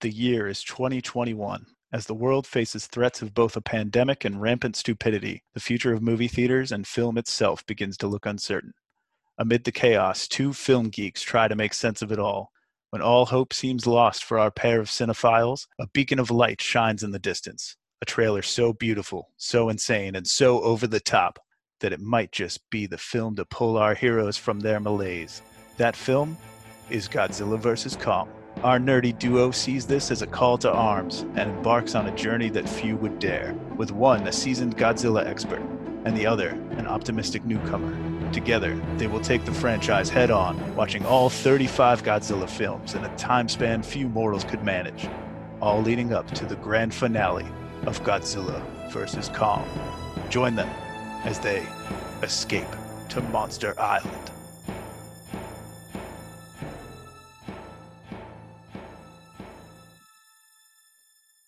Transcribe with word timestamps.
The 0.00 0.10
year 0.10 0.48
is 0.48 0.64
2021. 0.64 1.66
As 1.92 2.06
the 2.06 2.14
world 2.14 2.46
faces 2.46 2.86
threats 2.86 3.20
of 3.20 3.34
both 3.34 3.54
a 3.54 3.60
pandemic 3.60 4.24
and 4.24 4.40
rampant 4.40 4.76
stupidity, 4.76 5.42
the 5.52 5.60
future 5.60 5.92
of 5.92 6.00
movie 6.00 6.26
theaters 6.26 6.72
and 6.72 6.86
film 6.86 7.18
itself 7.18 7.66
begins 7.66 7.98
to 7.98 8.06
look 8.06 8.24
uncertain. 8.24 8.72
Amid 9.36 9.64
the 9.64 9.72
chaos, 9.72 10.26
two 10.26 10.54
film 10.54 10.88
geeks 10.88 11.20
try 11.20 11.48
to 11.48 11.54
make 11.54 11.74
sense 11.74 12.00
of 12.00 12.10
it 12.10 12.18
all. 12.18 12.50
When 12.88 13.02
all 13.02 13.26
hope 13.26 13.52
seems 13.52 13.86
lost 13.86 14.24
for 14.24 14.38
our 14.38 14.50
pair 14.50 14.80
of 14.80 14.88
cinephiles, 14.88 15.66
a 15.78 15.86
beacon 15.88 16.18
of 16.18 16.30
light 16.30 16.62
shines 16.62 17.02
in 17.02 17.10
the 17.10 17.18
distance. 17.18 17.76
A 18.00 18.06
trailer 18.06 18.40
so 18.40 18.72
beautiful, 18.72 19.28
so 19.36 19.68
insane, 19.68 20.16
and 20.16 20.26
so 20.26 20.62
over 20.62 20.86
the 20.86 21.00
top 21.00 21.38
that 21.80 21.92
it 21.92 22.00
might 22.00 22.32
just 22.32 22.70
be 22.70 22.86
the 22.86 22.96
film 22.96 23.36
to 23.36 23.44
pull 23.44 23.76
our 23.76 23.94
heroes 23.94 24.38
from 24.38 24.60
their 24.60 24.80
malaise. 24.80 25.42
That 25.76 25.94
film 25.94 26.38
is 26.88 27.06
Godzilla 27.06 27.58
vs. 27.58 27.96
Kong. 27.96 28.30
Our 28.62 28.78
nerdy 28.78 29.18
duo 29.18 29.52
sees 29.52 29.86
this 29.86 30.10
as 30.10 30.20
a 30.20 30.26
call 30.26 30.58
to 30.58 30.70
arms 30.70 31.22
and 31.34 31.50
embarks 31.50 31.94
on 31.94 32.08
a 32.08 32.14
journey 32.14 32.50
that 32.50 32.68
few 32.68 32.94
would 32.96 33.18
dare, 33.18 33.54
with 33.78 33.90
one 33.90 34.26
a 34.26 34.32
seasoned 34.32 34.76
Godzilla 34.76 35.24
expert 35.24 35.62
and 36.04 36.14
the 36.14 36.26
other 36.26 36.50
an 36.72 36.86
optimistic 36.86 37.42
newcomer. 37.46 37.96
Together, 38.32 38.78
they 38.98 39.06
will 39.06 39.22
take 39.22 39.46
the 39.46 39.54
franchise 39.54 40.10
head 40.10 40.30
on, 40.30 40.76
watching 40.76 41.06
all 41.06 41.30
35 41.30 42.02
Godzilla 42.02 42.50
films 42.50 42.94
in 42.94 43.02
a 43.02 43.16
time 43.16 43.48
span 43.48 43.82
few 43.82 44.10
mortals 44.10 44.44
could 44.44 44.62
manage, 44.62 45.08
all 45.62 45.80
leading 45.80 46.12
up 46.12 46.30
to 46.32 46.44
the 46.44 46.56
grand 46.56 46.92
finale 46.92 47.46
of 47.86 48.04
Godzilla 48.04 48.62
vs. 48.90 49.30
Kong. 49.30 49.66
Join 50.28 50.54
them 50.54 50.68
as 51.24 51.38
they 51.38 51.66
escape 52.22 52.68
to 53.08 53.22
Monster 53.22 53.74
Island. 53.80 54.30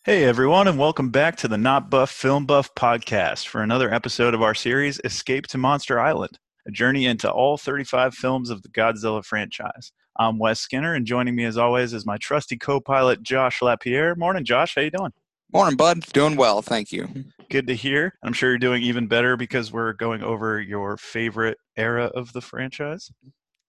Hey 0.04 0.24
everyone, 0.24 0.66
and 0.66 0.80
welcome 0.80 1.10
back 1.10 1.36
to 1.36 1.46
the 1.46 1.56
Not 1.56 1.88
Buff 1.88 2.10
Film 2.10 2.44
Buff 2.44 2.74
podcast 2.74 3.46
for 3.46 3.62
another 3.62 3.94
episode 3.94 4.34
of 4.34 4.42
our 4.42 4.52
series 4.52 5.00
Escape 5.04 5.46
to 5.46 5.58
Monster 5.58 6.00
Island, 6.00 6.40
a 6.66 6.72
journey 6.72 7.06
into 7.06 7.30
all 7.30 7.56
35 7.56 8.12
films 8.12 8.50
of 8.50 8.62
the 8.62 8.68
Godzilla 8.70 9.24
franchise. 9.24 9.92
I'm 10.18 10.40
Wes 10.40 10.58
Skinner, 10.58 10.94
and 10.94 11.06
joining 11.06 11.36
me 11.36 11.44
as 11.44 11.56
always 11.56 11.92
is 11.92 12.04
my 12.04 12.16
trusty 12.16 12.58
co-pilot 12.58 13.22
Josh 13.22 13.62
Lapierre. 13.62 14.16
Morning, 14.16 14.44
Josh. 14.44 14.74
How 14.74 14.82
you 14.82 14.90
doing? 14.90 15.12
Morning, 15.52 15.76
bud. 15.76 16.00
Doing 16.12 16.34
well, 16.34 16.62
thank 16.62 16.90
you. 16.90 17.08
Good 17.48 17.68
to 17.68 17.76
hear. 17.76 18.18
I'm 18.24 18.32
sure 18.32 18.50
you're 18.50 18.58
doing 18.58 18.82
even 18.82 19.06
better 19.06 19.36
because 19.36 19.70
we're 19.70 19.92
going 19.92 20.24
over 20.24 20.60
your 20.60 20.96
favorite 20.96 21.58
era 21.76 22.06
of 22.06 22.32
the 22.32 22.40
franchise. 22.40 23.12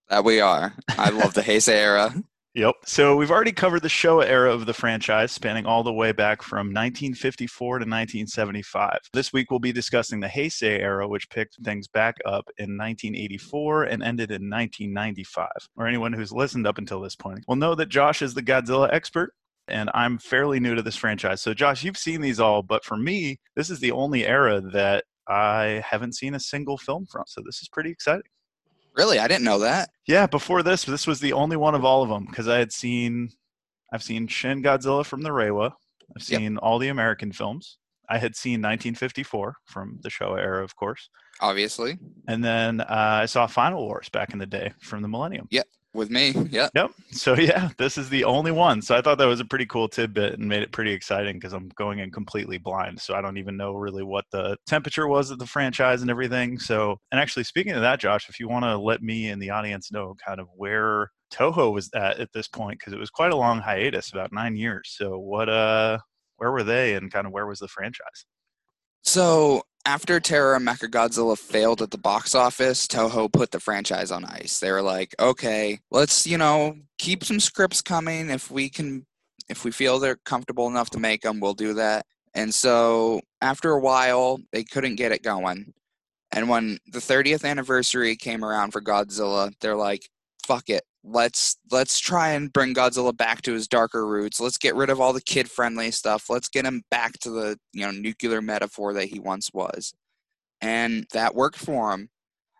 That 0.09 0.23
we 0.23 0.41
are. 0.41 0.73
I 0.97 1.11
love 1.11 1.35
the 1.35 1.41
Heisei 1.41 1.73
era. 1.73 2.11
Yep. 2.55 2.75
So 2.85 3.15
we've 3.15 3.31
already 3.31 3.51
covered 3.51 3.81
the 3.81 3.87
Showa 3.87 4.25
era 4.25 4.53
of 4.53 4.67
the 4.67 4.75
franchise, 4.75 5.31
spanning 5.31 5.65
all 5.65 5.81
the 5.81 5.91
way 5.91 6.11
back 6.11 6.43
from 6.43 6.67
1954 6.67 7.79
to 7.79 7.83
1975. 7.83 8.99
This 9.11 9.33
week 9.33 9.49
we'll 9.49 9.59
be 9.59 9.71
discussing 9.71 10.19
the 10.19 10.27
Heisei 10.27 10.79
era, 10.79 11.07
which 11.07 11.31
picked 11.31 11.57
things 11.63 11.87
back 11.87 12.15
up 12.25 12.47
in 12.59 12.77
1984 12.77 13.85
and 13.85 14.03
ended 14.03 14.29
in 14.29 14.51
1995. 14.51 15.47
Or 15.77 15.87
anyone 15.87 16.13
who's 16.13 16.31
listened 16.31 16.67
up 16.67 16.77
until 16.77 17.01
this 17.01 17.15
point 17.15 17.43
will 17.47 17.55
know 17.55 17.73
that 17.73 17.89
Josh 17.89 18.21
is 18.21 18.35
the 18.35 18.43
Godzilla 18.43 18.87
expert. 18.93 19.33
And 19.67 19.89
I'm 19.95 20.19
fairly 20.19 20.59
new 20.59 20.75
to 20.75 20.83
this 20.83 20.97
franchise. 20.97 21.41
So, 21.41 21.55
Josh, 21.55 21.83
you've 21.83 21.97
seen 21.97 22.21
these 22.21 22.39
all, 22.39 22.61
but 22.61 22.83
for 22.83 22.97
me, 22.97 23.39
this 23.55 23.69
is 23.69 23.79
the 23.79 23.93
only 23.93 24.27
era 24.27 24.61
that 24.73 25.05
I 25.27 25.81
haven't 25.89 26.15
seen 26.15 26.35
a 26.35 26.39
single 26.39 26.77
film 26.77 27.07
from. 27.09 27.23
So, 27.27 27.41
this 27.43 27.61
is 27.61 27.69
pretty 27.69 27.89
exciting. 27.89 28.29
Really, 28.95 29.19
I 29.19 29.27
didn't 29.27 29.43
know 29.43 29.59
that. 29.59 29.89
Yeah, 30.07 30.27
before 30.27 30.63
this, 30.63 30.83
this 30.83 31.07
was 31.07 31.19
the 31.19 31.33
only 31.33 31.57
one 31.57 31.75
of 31.75 31.83
all 31.83 32.03
of 32.03 32.09
them 32.09 32.25
because 32.25 32.47
I 32.47 32.57
had 32.57 32.71
seen, 32.71 33.29
I've 33.91 34.03
seen 34.03 34.27
Shin 34.27 34.61
Godzilla 34.61 35.05
from 35.05 35.21
the 35.21 35.29
Reiwa. 35.29 35.71
I've 36.15 36.23
seen 36.23 36.53
yep. 36.53 36.59
all 36.61 36.79
the 36.79 36.89
American 36.89 37.31
films. 37.31 37.77
I 38.09 38.17
had 38.17 38.35
seen 38.35 38.61
1954 38.61 39.55
from 39.65 39.99
the 40.01 40.09
Showa 40.09 40.37
era, 40.39 40.63
of 40.63 40.75
course. 40.75 41.09
Obviously. 41.41 41.97
And 42.27 42.43
then 42.43 42.81
uh, 42.81 42.85
I 43.21 43.25
saw 43.25 43.47
Final 43.47 43.85
Wars 43.85 44.09
back 44.09 44.33
in 44.33 44.39
the 44.39 44.45
day 44.45 44.73
from 44.79 45.01
the 45.01 45.07
Millennium. 45.07 45.47
Yep 45.49 45.65
with 45.93 46.09
me. 46.09 46.33
Yeah. 46.49 46.69
Yep. 46.75 46.91
So 47.11 47.35
yeah, 47.35 47.69
this 47.77 47.97
is 47.97 48.09
the 48.09 48.23
only 48.23 48.51
one. 48.51 48.81
So 48.81 48.95
I 48.95 49.01
thought 49.01 49.17
that 49.17 49.25
was 49.25 49.39
a 49.39 49.45
pretty 49.45 49.65
cool 49.65 49.87
tidbit 49.87 50.39
and 50.39 50.47
made 50.47 50.63
it 50.63 50.71
pretty 50.71 50.91
exciting 50.91 51.35
because 51.35 51.53
I'm 51.53 51.69
going 51.75 51.99
in 51.99 52.11
completely 52.11 52.57
blind. 52.57 52.99
So 52.99 53.13
I 53.13 53.21
don't 53.21 53.37
even 53.37 53.57
know 53.57 53.73
really 53.73 54.03
what 54.03 54.25
the 54.31 54.57
temperature 54.67 55.07
was 55.07 55.31
of 55.31 55.39
the 55.39 55.45
franchise 55.45 56.01
and 56.01 56.11
everything. 56.11 56.59
So 56.59 56.97
and 57.11 57.19
actually 57.19 57.43
speaking 57.43 57.73
of 57.73 57.81
that, 57.81 57.99
Josh, 57.99 58.29
if 58.29 58.39
you 58.39 58.47
want 58.49 58.65
to 58.65 58.77
let 58.77 59.01
me 59.01 59.29
and 59.29 59.41
the 59.41 59.51
audience 59.51 59.91
know 59.91 60.15
kind 60.25 60.39
of 60.39 60.47
where 60.55 61.11
Toho 61.31 61.71
was 61.73 61.89
at 61.95 62.19
at 62.19 62.31
this 62.33 62.47
point, 62.47 62.79
because 62.79 62.93
it 62.93 62.99
was 62.99 63.09
quite 63.09 63.31
a 63.31 63.37
long 63.37 63.59
hiatus, 63.59 64.11
about 64.11 64.33
nine 64.33 64.55
years. 64.55 64.95
So 64.97 65.17
what 65.17 65.49
uh 65.49 65.99
where 66.37 66.51
were 66.51 66.63
they 66.63 66.95
and 66.95 67.11
kind 67.11 67.27
of 67.27 67.33
where 67.33 67.45
was 67.45 67.59
the 67.59 67.67
franchise? 67.67 68.25
So 69.03 69.63
after 69.85 70.19
Terror 70.19 70.55
and 70.55 70.67
Mechagodzilla 70.67 71.37
failed 71.37 71.81
at 71.81 71.91
the 71.91 71.97
box 71.97 72.35
office, 72.35 72.87
Toho 72.87 73.31
put 73.31 73.51
the 73.51 73.59
franchise 73.59 74.11
on 74.11 74.25
ice. 74.25 74.59
They 74.59 74.71
were 74.71 74.81
like, 74.81 75.13
okay, 75.19 75.79
let's, 75.91 76.25
you 76.25 76.37
know, 76.37 76.75
keep 76.97 77.23
some 77.23 77.39
scripts 77.39 77.81
coming. 77.81 78.29
If 78.29 78.49
we 78.49 78.69
can, 78.69 79.05
if 79.49 79.65
we 79.65 79.71
feel 79.71 79.99
they're 79.99 80.19
comfortable 80.25 80.67
enough 80.67 80.89
to 80.91 80.99
make 80.99 81.21
them, 81.21 81.39
we'll 81.39 81.53
do 81.53 81.73
that. 81.73 82.05
And 82.33 82.53
so 82.53 83.21
after 83.41 83.71
a 83.71 83.79
while, 83.79 84.39
they 84.51 84.63
couldn't 84.63 84.95
get 84.95 85.11
it 85.11 85.21
going. 85.21 85.73
And 86.31 86.49
when 86.49 86.79
the 86.87 86.99
30th 86.99 87.45
anniversary 87.45 88.15
came 88.15 88.43
around 88.43 88.71
for 88.71 88.81
Godzilla, 88.81 89.51
they're 89.59 89.75
like, 89.75 90.09
fuck 90.45 90.69
it 90.69 90.83
let's 91.03 91.57
let's 91.71 91.99
try 91.99 92.29
and 92.29 92.51
bring 92.51 92.73
Godzilla 92.73 93.15
back 93.15 93.41
to 93.43 93.53
his 93.53 93.67
darker 93.67 94.07
roots. 94.07 94.39
Let's 94.39 94.57
get 94.57 94.75
rid 94.75 94.89
of 94.89 95.01
all 95.01 95.13
the 95.13 95.21
kid 95.21 95.49
friendly 95.49 95.91
stuff. 95.91 96.29
Let's 96.29 96.47
get 96.47 96.65
him 96.65 96.83
back 96.89 97.13
to 97.19 97.29
the 97.29 97.57
you 97.73 97.85
know 97.85 97.91
nuclear 97.91 98.41
metaphor 98.41 98.93
that 98.93 99.05
he 99.05 99.19
once 99.19 99.49
was. 99.53 99.93
And 100.61 101.05
that 101.13 101.35
worked 101.35 101.59
for 101.59 101.91
him. 101.93 102.09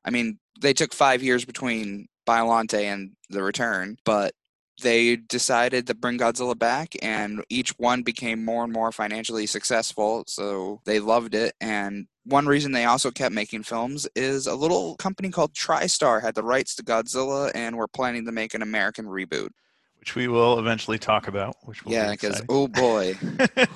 I 0.05 0.09
mean, 0.09 0.39
they 0.59 0.73
took 0.73 0.93
five 0.93 1.23
years 1.23 1.45
between 1.45 2.07
Biollante 2.27 2.83
and 2.83 3.11
the 3.29 3.43
return, 3.43 3.97
but 4.05 4.33
they 4.81 5.15
decided 5.15 5.87
to 5.87 5.93
bring 5.93 6.17
Godzilla 6.17 6.57
back, 6.57 6.95
and 7.01 7.43
each 7.49 7.71
one 7.77 8.01
became 8.01 8.43
more 8.43 8.63
and 8.63 8.73
more 8.73 8.91
financially 8.91 9.45
successful. 9.45 10.23
So 10.27 10.81
they 10.85 10.99
loved 10.99 11.35
it, 11.35 11.53
and 11.61 12.07
one 12.25 12.45
reason 12.45 12.71
they 12.71 12.85
also 12.85 13.11
kept 13.11 13.35
making 13.35 13.63
films 13.63 14.07
is 14.15 14.47
a 14.47 14.55
little 14.55 14.95
company 14.95 15.29
called 15.29 15.53
TriStar 15.53 16.21
had 16.21 16.35
the 16.35 16.43
rights 16.43 16.75
to 16.75 16.83
Godzilla 16.83 17.51
and 17.53 17.75
were 17.75 17.87
planning 17.87 18.25
to 18.25 18.31
make 18.31 18.53
an 18.53 18.61
American 18.61 19.05
reboot. 19.05 19.49
Which 19.99 20.15
we 20.15 20.27
will 20.27 20.59
eventually 20.59 20.99
talk 20.99 21.27
about. 21.27 21.55
Which 21.63 21.81
yeah, 21.85 22.11
because 22.11 22.41
oh 22.49 22.67
boy, 22.67 23.15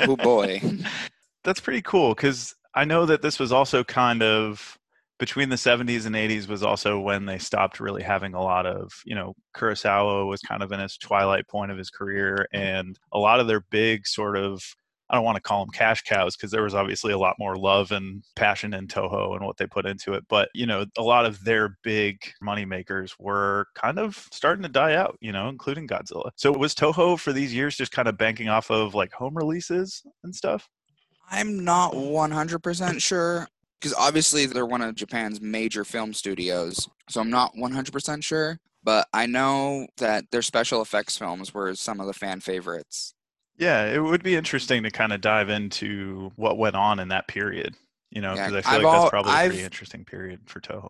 oh 0.02 0.18
boy, 0.18 0.62
that's 1.44 1.62
pretty 1.62 1.82
cool. 1.82 2.14
Because 2.14 2.56
I 2.74 2.86
know 2.86 3.06
that 3.06 3.22
this 3.22 3.40
was 3.40 3.52
also 3.52 3.84
kind 3.84 4.22
of 4.22 4.78
between 5.20 5.50
the 5.50 5.56
70s 5.56 6.06
and 6.06 6.16
80s 6.16 6.48
was 6.48 6.64
also 6.64 7.00
when 7.00 7.26
they 7.26 7.38
stopped 7.38 7.80
really 7.80 8.04
having 8.04 8.34
a 8.34 8.42
lot 8.42 8.66
of 8.66 8.92
you 9.06 9.16
know 9.16 9.34
kurosawa 9.56 10.28
was 10.28 10.42
kind 10.42 10.64
of 10.64 10.72
in 10.72 10.80
his 10.80 10.98
twilight 10.98 11.48
point 11.48 11.72
of 11.72 11.78
his 11.78 11.90
career 11.90 12.48
and 12.54 13.00
a 13.12 13.20
lot 13.20 13.40
of 13.40 13.48
their 13.48 13.62
big 13.72 14.08
sort 14.08 14.38
of 14.38 14.62
I 15.10 15.16
don't 15.16 15.24
want 15.24 15.38
to 15.38 15.42
call 15.42 15.64
them 15.64 15.72
cash 15.72 16.02
cows 16.04 16.36
because 16.36 16.52
there 16.52 16.64
was 16.64 16.76
obviously 16.76 17.14
a 17.14 17.18
lot 17.18 17.38
more 17.40 17.56
love 17.56 17.92
and 17.92 18.24
passion 18.36 18.74
in 18.74 18.88
Toho 18.88 19.36
and 19.36 19.46
what 19.46 19.56
they 19.56 19.66
put 19.66 19.86
into 19.86 20.14
it. 20.14 20.26
But, 20.28 20.50
you 20.54 20.66
know, 20.66 20.86
a 20.98 21.02
lot 21.02 21.26
of 21.26 21.42
their 21.46 21.78
big 21.82 22.20
money 22.42 22.66
makers 22.66 23.16
were 23.18 23.68
kind 23.74 24.00
of 24.00 24.28
starting 24.34 24.64
to 24.64 24.70
die 24.70 24.96
out, 24.96 25.18
you 25.22 25.32
know, 25.32 25.48
including 25.48 25.88
Godzilla. 25.88 26.32
So 26.36 26.52
was 26.52 26.76
Toho 26.76 27.18
for 27.18 27.32
these 27.32 27.54
years 27.54 27.78
just 27.78 27.94
kind 27.94 28.10
of 28.10 28.18
banking 28.18 28.50
off 28.50 28.70
of 28.70 28.96
like 28.96 29.14
home 29.14 29.38
releases 29.38 30.04
and 30.24 30.36
stuff? 30.36 30.68
I'm 31.32 31.64
not 31.64 31.94
100% 31.94 33.02
sure 33.02 33.48
because 33.80 33.94
obviously 33.94 34.46
they're 34.46 34.66
one 34.66 34.82
of 34.82 34.96
Japan's 34.96 35.42
major 35.42 35.84
film 35.84 36.14
studios. 36.14 36.90
So 37.10 37.22
I'm 37.22 37.30
not 37.30 37.54
100% 37.56 38.24
sure. 38.24 38.60
But 38.84 39.10
I 39.12 39.26
know 39.26 39.88
that 39.98 40.32
their 40.32 40.42
special 40.42 40.82
effects 40.82 41.18
films 41.18 41.54
were 41.54 41.76
some 41.76 42.00
of 42.00 42.08
the 42.08 42.14
fan 42.14 42.40
favorites. 42.40 43.14
Yeah, 43.58 43.86
it 43.86 44.00
would 44.00 44.24
be 44.24 44.36
interesting 44.36 44.84
to 44.84 44.92
kind 44.92 45.12
of 45.12 45.20
dive 45.20 45.50
into 45.50 46.32
what 46.38 46.58
went 46.58 46.78
on 46.78 47.00
in 47.00 47.10
that 47.10 47.28
period. 47.28 47.76
You 48.12 48.22
know, 48.22 48.34
because 48.34 48.54
yeah, 48.54 48.60
I 48.60 48.62
feel 48.62 48.72
I've 48.72 48.84
like 48.84 48.94
all, 48.94 49.02
that's 49.02 49.10
probably 49.10 49.34
a 49.34 49.50
pretty 49.50 49.64
interesting 49.64 50.06
period 50.06 50.42
for 50.46 50.62
Toho. 50.62 50.88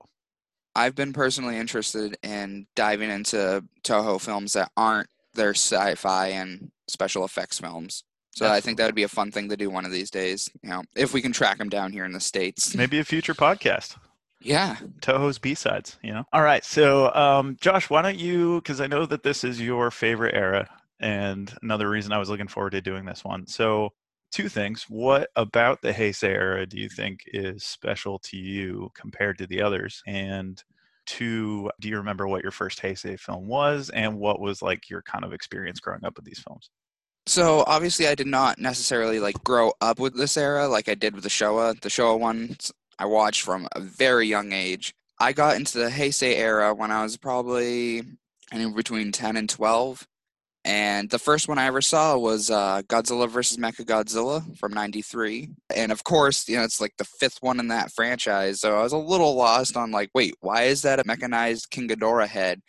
I've 0.75 0.93
been 0.93 1.11
personally 1.11 1.57
interested 1.57 2.17
in 2.21 2.67
diving 2.75 3.09
into 3.09 3.63
Toho 3.83 4.21
films 4.21 4.53
that 4.53 4.71
aren't 4.77 5.09
their 5.33 5.55
sci-fi 5.55 6.27
and 6.27 6.69
special 6.87 7.25
effects 7.25 7.59
films. 7.59 8.03
So 8.37 8.45
Absolutely. 8.45 8.57
I 8.57 8.61
think 8.61 8.77
that 8.77 8.85
would 8.85 8.93
be 8.93 9.01
a 9.01 9.07
fun 9.07 9.31
thing 9.31 9.49
to 9.49 9.57
do 9.57 9.71
one 9.71 9.83
of 9.83 9.91
these 9.91 10.11
days. 10.11 10.47
You 10.61 10.69
know, 10.69 10.83
if 10.95 11.11
we 11.11 11.23
can 11.23 11.31
track 11.31 11.57
them 11.57 11.69
down 11.69 11.91
here 11.91 12.05
in 12.05 12.11
the 12.11 12.19
states. 12.19 12.75
Maybe 12.75 12.99
a 12.99 13.03
future 13.03 13.33
podcast. 13.33 13.97
Yeah. 14.39 14.75
Toho's 15.01 15.39
B 15.39 15.55
sides, 15.55 15.97
you 16.03 16.13
know? 16.13 16.23
All 16.31 16.43
right. 16.43 16.63
So, 16.63 17.11
um, 17.15 17.57
Josh, 17.59 17.89
why 17.89 18.03
don't 18.03 18.19
you, 18.19 18.61
because 18.61 18.79
I 18.79 18.85
know 18.85 19.07
that 19.07 19.23
this 19.23 19.43
is 19.43 19.59
your 19.59 19.89
favorite 19.89 20.35
era 20.35 20.69
and 20.99 21.51
another 21.63 21.89
reason 21.89 22.11
I 22.11 22.19
was 22.19 22.29
looking 22.29 22.47
forward 22.47 22.73
to 22.73 22.81
doing 22.81 23.05
this 23.05 23.23
one. 23.23 23.47
So, 23.47 23.89
two 24.31 24.49
things. 24.49 24.85
What 24.87 25.29
about 25.35 25.81
the 25.81 25.91
Heisei 25.91 26.29
era 26.29 26.67
do 26.67 26.77
you 26.77 26.89
think 26.89 27.21
is 27.25 27.63
special 27.63 28.19
to 28.19 28.37
you 28.37 28.91
compared 28.93 29.39
to 29.39 29.47
the 29.47 29.63
others? 29.63 30.03
And 30.05 30.63
two, 31.07 31.71
do 31.79 31.89
you 31.89 31.97
remember 31.97 32.27
what 32.27 32.43
your 32.43 32.51
first 32.51 32.83
Heisei 32.83 33.19
film 33.19 33.47
was 33.47 33.89
and 33.89 34.19
what 34.19 34.39
was 34.39 34.61
like 34.61 34.91
your 34.91 35.01
kind 35.01 35.25
of 35.25 35.33
experience 35.33 35.79
growing 35.79 36.05
up 36.05 36.17
with 36.17 36.25
these 36.25 36.43
films? 36.47 36.69
So 37.27 37.65
obviously, 37.67 38.07
I 38.07 38.15
did 38.15 38.27
not 38.27 38.57
necessarily 38.57 39.19
like 39.19 39.43
grow 39.43 39.73
up 39.81 39.99
with 39.99 40.15
this 40.15 40.37
era 40.37 40.69
like 40.69 40.87
I 40.87 40.95
did 40.95 41.13
with 41.13 41.23
the 41.23 41.29
Showa. 41.29 41.77
The 41.81 41.89
Showa 41.89 42.17
ones 42.17 42.71
I 42.97 43.05
watched 43.05 43.41
from 43.41 43.67
a 43.73 43.81
very 43.81 44.27
young 44.27 44.53
age. 44.53 44.93
I 45.19 45.33
got 45.33 45.57
into 45.57 45.77
the 45.77 45.89
Heisei 45.89 46.37
era 46.37 46.73
when 46.73 46.89
I 46.89 47.03
was 47.03 47.17
probably 47.17 48.03
anywhere 48.53 48.75
between 48.75 49.11
10 49.11 49.35
and 49.35 49.49
12. 49.49 50.07
And 50.63 51.09
the 51.09 51.19
first 51.19 51.49
one 51.49 51.57
I 51.57 51.65
ever 51.65 51.81
saw 51.81 52.17
was 52.17 52.49
uh, 52.49 52.81
Godzilla 52.83 53.29
vs. 53.29 53.57
Mechagodzilla 53.57 54.57
from 54.57 54.73
93. 54.73 55.49
And 55.75 55.91
of 55.91 56.05
course, 56.05 56.47
you 56.47 56.55
know, 56.55 56.63
it's 56.63 56.79
like 56.79 56.95
the 56.97 57.03
fifth 57.19 57.39
one 57.41 57.59
in 57.59 57.67
that 57.67 57.91
franchise. 57.91 58.61
So 58.61 58.77
I 58.77 58.83
was 58.83 58.93
a 58.93 58.97
little 58.97 59.35
lost 59.35 59.75
on 59.75 59.91
like, 59.91 60.11
wait, 60.13 60.35
why 60.39 60.63
is 60.63 60.81
that 60.83 60.99
a 60.99 61.03
mechanized 61.05 61.71
King 61.71 61.89
Ghidorah 61.89 62.27
head? 62.27 62.61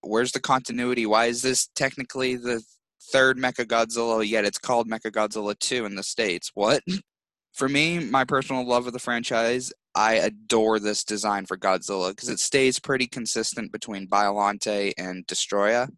Where's 0.00 0.32
the 0.32 0.40
continuity? 0.40 1.04
Why 1.04 1.26
is 1.26 1.42
this 1.42 1.68
technically 1.74 2.36
the 2.36 2.62
third 3.12 3.38
Mechagodzilla, 3.38 4.26
yet 4.26 4.44
it's 4.44 4.58
called 4.58 4.88
Mechagodzilla 4.88 5.58
2 5.58 5.84
in 5.84 5.94
the 5.94 6.02
States? 6.02 6.50
What? 6.54 6.82
For 7.52 7.68
me, 7.68 7.98
my 7.98 8.24
personal 8.24 8.66
love 8.66 8.86
of 8.86 8.92
the 8.92 8.98
franchise, 8.98 9.72
I 9.94 10.14
adore 10.14 10.78
this 10.78 11.04
design 11.04 11.46
for 11.46 11.56
Godzilla 11.56 12.10
because 12.10 12.28
it 12.28 12.38
stays 12.38 12.78
pretty 12.78 13.06
consistent 13.06 13.72
between 13.72 14.08
Biollante 14.08 14.92
and 14.98 15.26
Destoroyah 15.26 15.88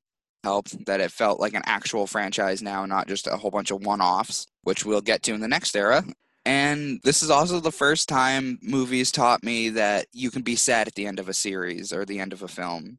helped 0.45 0.87
that 0.87 1.01
it 1.01 1.11
felt 1.11 1.41
like 1.41 1.55
an 1.55 1.63
actual 1.67 2.07
franchise 2.07 2.63
now, 2.63 2.87
not 2.87 3.09
just 3.09 3.27
a 3.27 3.37
whole 3.37 3.51
bunch 3.51 3.71
of 3.71 3.85
one 3.85 4.01
offs, 4.01 4.47
which 4.63 4.85
we'll 4.85 5.01
get 5.01 5.23
to 5.25 5.35
in 5.35 5.41
the 5.41 5.49
next 5.49 5.77
era. 5.77 6.05
And 6.45 7.01
this 7.03 7.23
is 7.23 7.31
also 7.31 7.61
the 7.61 7.73
first 7.73 8.09
time 8.09 8.59
movies 8.63 9.13
taught 9.13 9.43
me 9.43 9.69
that 9.71 10.07
you 10.13 10.31
can 10.31 10.43
be 10.43 10.57
sad 10.57 10.87
at 10.89 10.95
the 10.95 11.07
end 11.07 11.19
of 11.19 11.29
a 11.29 11.35
series 11.35 11.93
or 11.93 12.05
the 12.05 12.21
end 12.21 12.33
of 12.33 12.43
a 12.43 12.49
film. 12.49 12.99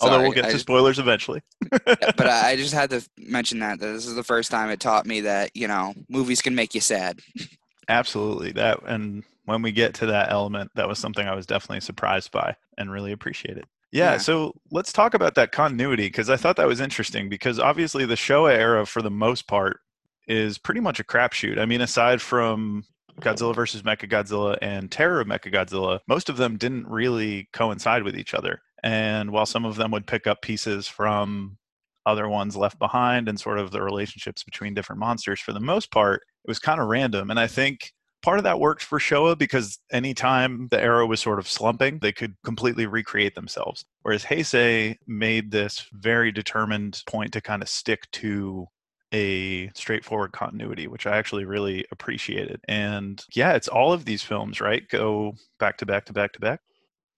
Although 0.00 0.22
we'll 0.22 0.32
get 0.32 0.44
I 0.44 0.52
to 0.52 0.58
spoilers 0.58 0.98
eventually. 0.98 1.42
but 1.70 2.20
I 2.20 2.56
just 2.58 2.74
had 2.74 2.90
to 2.90 3.06
mention 3.18 3.60
that, 3.60 3.80
that 3.80 3.92
this 3.92 4.06
is 4.06 4.14
the 4.14 4.22
first 4.22 4.50
time 4.50 4.70
it 4.70 4.80
taught 4.80 5.06
me 5.06 5.22
that, 5.22 5.50
you 5.54 5.68
know, 5.68 5.94
movies 6.08 6.42
can 6.42 6.54
make 6.54 6.74
you 6.74 6.80
sad. 6.80 7.20
Absolutely. 7.88 8.52
That 8.52 8.82
and 8.86 9.24
when 9.44 9.62
we 9.62 9.72
get 9.72 9.94
to 9.94 10.06
that 10.06 10.30
element, 10.32 10.72
that 10.74 10.88
was 10.88 10.98
something 10.98 11.26
I 11.26 11.34
was 11.34 11.46
definitely 11.46 11.80
surprised 11.80 12.32
by 12.32 12.56
and 12.76 12.90
really 12.90 13.12
appreciated. 13.12 13.64
Yeah, 13.92 14.12
yeah, 14.12 14.18
so 14.18 14.52
let's 14.72 14.92
talk 14.92 15.14
about 15.14 15.36
that 15.36 15.52
continuity 15.52 16.08
because 16.08 16.28
I 16.28 16.36
thought 16.36 16.56
that 16.56 16.66
was 16.66 16.80
interesting 16.80 17.28
because 17.28 17.60
obviously 17.60 18.04
the 18.04 18.16
Showa 18.16 18.52
era, 18.52 18.84
for 18.84 19.00
the 19.00 19.12
most 19.12 19.46
part, 19.46 19.78
is 20.26 20.58
pretty 20.58 20.80
much 20.80 20.98
a 20.98 21.04
crapshoot. 21.04 21.58
I 21.58 21.66
mean, 21.66 21.80
aside 21.80 22.20
from 22.20 22.84
Godzilla 23.20 23.54
versus 23.54 23.82
Mechagodzilla 23.82 24.58
and 24.60 24.90
Terror 24.90 25.20
of 25.20 25.28
Mechagodzilla, 25.28 26.00
most 26.08 26.28
of 26.28 26.36
them 26.36 26.56
didn't 26.56 26.88
really 26.88 27.48
coincide 27.52 28.02
with 28.02 28.18
each 28.18 28.34
other. 28.34 28.60
And 28.86 29.32
while 29.32 29.46
some 29.46 29.64
of 29.64 29.74
them 29.74 29.90
would 29.90 30.06
pick 30.06 30.28
up 30.28 30.42
pieces 30.42 30.86
from 30.86 31.58
other 32.06 32.28
ones 32.28 32.56
left 32.56 32.78
behind 32.78 33.28
and 33.28 33.38
sort 33.38 33.58
of 33.58 33.72
the 33.72 33.82
relationships 33.82 34.44
between 34.44 34.74
different 34.74 35.00
monsters, 35.00 35.40
for 35.40 35.52
the 35.52 35.58
most 35.58 35.90
part, 35.90 36.22
it 36.44 36.48
was 36.48 36.60
kind 36.60 36.80
of 36.80 36.86
random. 36.86 37.28
And 37.28 37.40
I 37.40 37.48
think 37.48 37.92
part 38.22 38.38
of 38.38 38.44
that 38.44 38.60
worked 38.60 38.84
for 38.84 39.00
Showa 39.00 39.36
because 39.36 39.80
anytime 39.90 40.68
the 40.70 40.80
era 40.80 41.04
was 41.04 41.18
sort 41.18 41.40
of 41.40 41.48
slumping, 41.48 41.98
they 41.98 42.12
could 42.12 42.36
completely 42.44 42.86
recreate 42.86 43.34
themselves. 43.34 43.84
Whereas 44.02 44.22
Heisei 44.22 44.94
made 45.08 45.50
this 45.50 45.88
very 45.92 46.30
determined 46.30 47.02
point 47.08 47.32
to 47.32 47.40
kind 47.40 47.62
of 47.62 47.68
stick 47.68 48.08
to 48.12 48.68
a 49.12 49.68
straightforward 49.74 50.30
continuity, 50.30 50.86
which 50.86 51.08
I 51.08 51.16
actually 51.16 51.44
really 51.44 51.84
appreciated. 51.90 52.60
And 52.68 53.20
yeah, 53.34 53.54
it's 53.54 53.66
all 53.66 53.92
of 53.92 54.04
these 54.04 54.22
films, 54.22 54.60
right? 54.60 54.88
Go 54.88 55.34
back 55.58 55.76
to 55.78 55.86
back 55.86 56.04
to 56.04 56.12
back 56.12 56.34
to 56.34 56.40
back. 56.40 56.60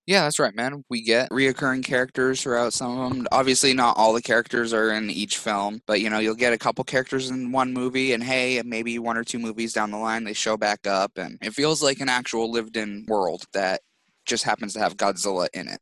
Yeah, 0.09 0.23
that's 0.23 0.39
right, 0.39 0.55
man. 0.55 0.87
We 0.89 1.03
get 1.03 1.29
reoccurring 1.29 1.85
characters 1.85 2.41
throughout 2.41 2.73
some 2.73 2.99
of 2.99 3.11
them. 3.11 3.27
Obviously, 3.31 3.75
not 3.75 3.99
all 3.99 4.15
the 4.15 4.23
characters 4.23 4.73
are 4.73 4.91
in 4.91 5.11
each 5.11 5.37
film, 5.37 5.83
but 5.87 6.01
you 6.01 6.09
know, 6.09 6.19
you'll 6.19 6.35
get 6.35 6.55
a 6.55 6.59
couple 6.59 6.83
characters 6.83 7.29
in 7.29 7.53
one 7.53 7.75
movie, 7.75 8.15
and 8.15 8.25
hey, 8.25 8.63
maybe 8.65 8.99
one 8.99 9.19
or 9.19 9.23
two 9.23 9.39
movies 9.39 9.75
down 9.75 9.91
the 9.91 9.99
line, 9.99 10.25
they 10.25 10.33
show 10.33 10.57
back 10.57 10.87
up, 10.87 11.13
and 11.19 11.37
it 11.43 11.53
feels 11.53 11.83
like 11.83 12.01
an 12.01 12.09
actual 12.09 12.51
lived 12.51 12.79
in 12.79 13.05
world 13.07 13.45
that 13.53 13.83
just 14.25 14.45
happens 14.45 14.73
to 14.73 14.79
have 14.79 14.97
Godzilla 14.97 15.47
in 15.53 15.69
it 15.69 15.79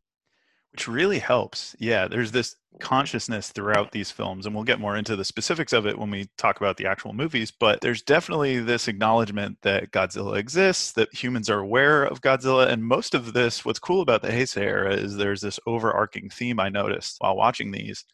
which 0.73 0.89
really 0.89 1.19
helps. 1.19 1.75
Yeah, 1.79 2.07
there's 2.07 2.33
this 2.33 2.55
consciousness 2.81 3.51
throughout 3.51 3.93
these 3.93 4.11
films, 4.11 4.47
and 4.47 4.55
we'll 4.55 4.65
get 4.65 4.81
more 4.81 4.97
into 4.97 5.17
the 5.17 5.25
specifics 5.25 5.73
of 5.73 5.87
it 5.87 5.99
when 5.99 6.11
we 6.11 6.29
talk 6.37 6.59
about 6.59 6.77
the 6.77 6.87
actual 6.87 7.13
movies. 7.13 7.51
But 7.51 7.81
there's 7.81 8.03
definitely 8.03 8.61
this 8.61 8.89
acknowledgement 8.89 9.59
that 9.63 9.91
Godzilla 9.91 10.37
exists, 10.37 10.93
that 10.93 11.15
humans 11.15 11.51
are 11.51 11.61
aware 11.61 12.05
of 12.05 12.21
Godzilla, 12.21 12.69
and 12.69 12.85
most 12.85 13.15
of 13.15 13.33
this, 13.33 13.65
what's 13.65 13.79
cool 13.79 14.01
about 14.01 14.23
the 14.23 14.29
Heisei 14.29 14.63
era 14.63 14.95
is 14.95 15.17
there's 15.17 15.41
this 15.41 15.61
overarching 15.67 16.31
theme 16.31 16.61
I 16.61 16.69
noticed 16.69 17.17
while 17.19 17.37
watching 17.37 17.73
these 17.73 18.05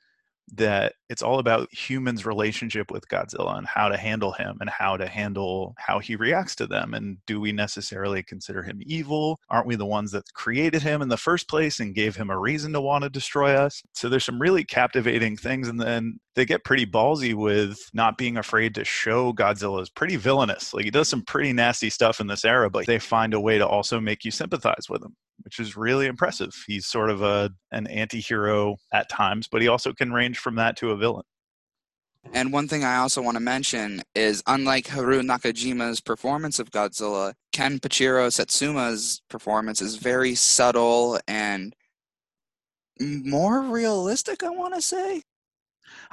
that 0.55 0.94
it's 1.09 1.23
all 1.23 1.39
about 1.39 1.73
humans' 1.73 2.27
relationship 2.27 2.91
with 2.91 3.09
Godzilla 3.09 3.56
and 3.56 3.67
how 3.67 3.89
to 3.89 3.97
handle 3.97 4.33
him 4.33 4.59
and 4.61 4.69
how 4.69 4.97
to 4.97 5.06
handle 5.06 5.75
how 5.79 5.99
he 5.99 6.17
reacts 6.17 6.55
to 6.56 6.67
them. 6.67 6.94
And 6.94 7.19
do 7.27 7.41
we 7.41 7.53
necessarily 7.53 8.23
consider 8.23 8.62
him 8.62 8.81
evil? 8.83 9.39
Aren't 9.50 9.67
we 9.67 9.77
the 9.77 9.87
ones 9.87 10.11
that 10.12 10.25
created 10.35 10.83
him 10.83 11.03
in 11.03 11.09
the 11.09 11.17
first 11.17 11.49
place 11.49 11.81
and 11.81 11.94
gave 11.94 12.17
him 12.17 12.31
a 12.31 12.39
reason 12.39 12.73
to 12.73 12.81
want 12.81 13.05
to 13.05 13.11
destroy 13.11 13.55
us? 13.55 13.83
So 13.94 14.09
there's 14.09 14.25
some 14.25 14.41
really 14.41 14.65
captivating 14.65 15.37
things. 15.37 15.69
And 15.69 15.81
then 15.81 16.19
they 16.35 16.44
get 16.44 16.65
pretty 16.65 16.87
ballsy 16.87 17.35
with 17.35 17.79
not 17.93 18.19
being 18.19 18.37
afraid 18.37 18.75
to 18.75 18.85
show 18.85 19.33
Godzilla 19.33 19.83
is 19.83 19.91
pretty 19.91 20.17
villainous. 20.17 20.75
Like 20.75 20.85
he 20.85 20.91
does 20.91 21.09
some 21.09 21.23
pretty 21.23 21.53
nasty 21.53 21.91
stuff 21.91 22.21
in 22.21 22.27
this 22.27 22.44
era, 22.44 22.71
but 22.71 22.87
they 22.87 22.99
find 22.99 23.35
a 23.35 23.41
way 23.41 23.59
to 23.59 23.67
also 23.67 24.00
make 24.00 24.25
you 24.25 24.31
sympathize 24.31 24.89
with 24.89 25.03
him 25.03 25.15
which 25.44 25.59
is 25.59 25.77
really 25.77 26.06
impressive. 26.06 26.53
He's 26.67 26.87
sort 26.87 27.11
of 27.11 27.23
a 27.23 27.50
an 27.71 27.87
anti-hero 27.87 28.77
at 28.93 29.09
times, 29.09 29.49
but 29.50 29.62
he 29.62 29.69
also 29.69 29.93
can 29.93 30.12
range 30.12 30.39
from 30.39 30.56
that 30.56 30.77
to 30.79 30.91
a 30.91 30.97
villain. 30.97 31.25
And 32.33 32.53
one 32.53 32.69
thing 32.69 32.85
I 32.85 32.99
also 32.99 33.21
want 33.21 33.37
to 33.37 33.41
mention 33.41 34.03
is 34.15 34.43
unlike 34.47 34.87
Haruo 34.87 35.23
Nakajima's 35.23 36.00
performance 36.00 36.61
of 36.61 36.71
Godzilla, 36.71 37.35
Kenpachiro 37.53 38.29
Satsuma's 38.29 39.23
performance 39.29 39.83
is 39.83 39.97
very 39.97 40.37
subtle 40.37 41.19
and 41.27 41.75
more 43.00 43.62
realistic, 43.62 44.44
I 44.44 44.50
want 44.50 44.75
to 44.75 44.81
say. 44.81 45.23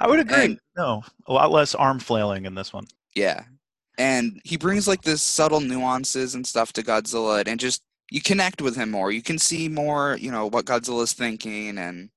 I 0.00 0.08
would 0.08 0.18
agree. 0.18 0.44
And, 0.44 0.60
no, 0.76 1.02
a 1.28 1.32
lot 1.32 1.52
less 1.52 1.76
arm 1.76 2.00
flailing 2.00 2.44
in 2.44 2.56
this 2.56 2.72
one. 2.72 2.86
Yeah. 3.14 3.44
And 3.96 4.40
he 4.44 4.56
brings 4.56 4.88
like 4.88 5.02
this 5.02 5.22
subtle 5.22 5.60
nuances 5.60 6.34
and 6.34 6.46
stuff 6.46 6.72
to 6.72 6.82
Godzilla 6.82 7.46
and 7.46 7.60
just 7.60 7.82
you 8.10 8.20
connect 8.20 8.60
with 8.60 8.76
him 8.76 8.90
more. 8.90 9.12
You 9.12 9.22
can 9.22 9.38
see 9.38 9.68
more, 9.68 10.16
you 10.20 10.30
know, 10.30 10.46
what 10.46 10.64
Godzilla's 10.64 11.12
thinking, 11.12 11.78
and 11.78 12.10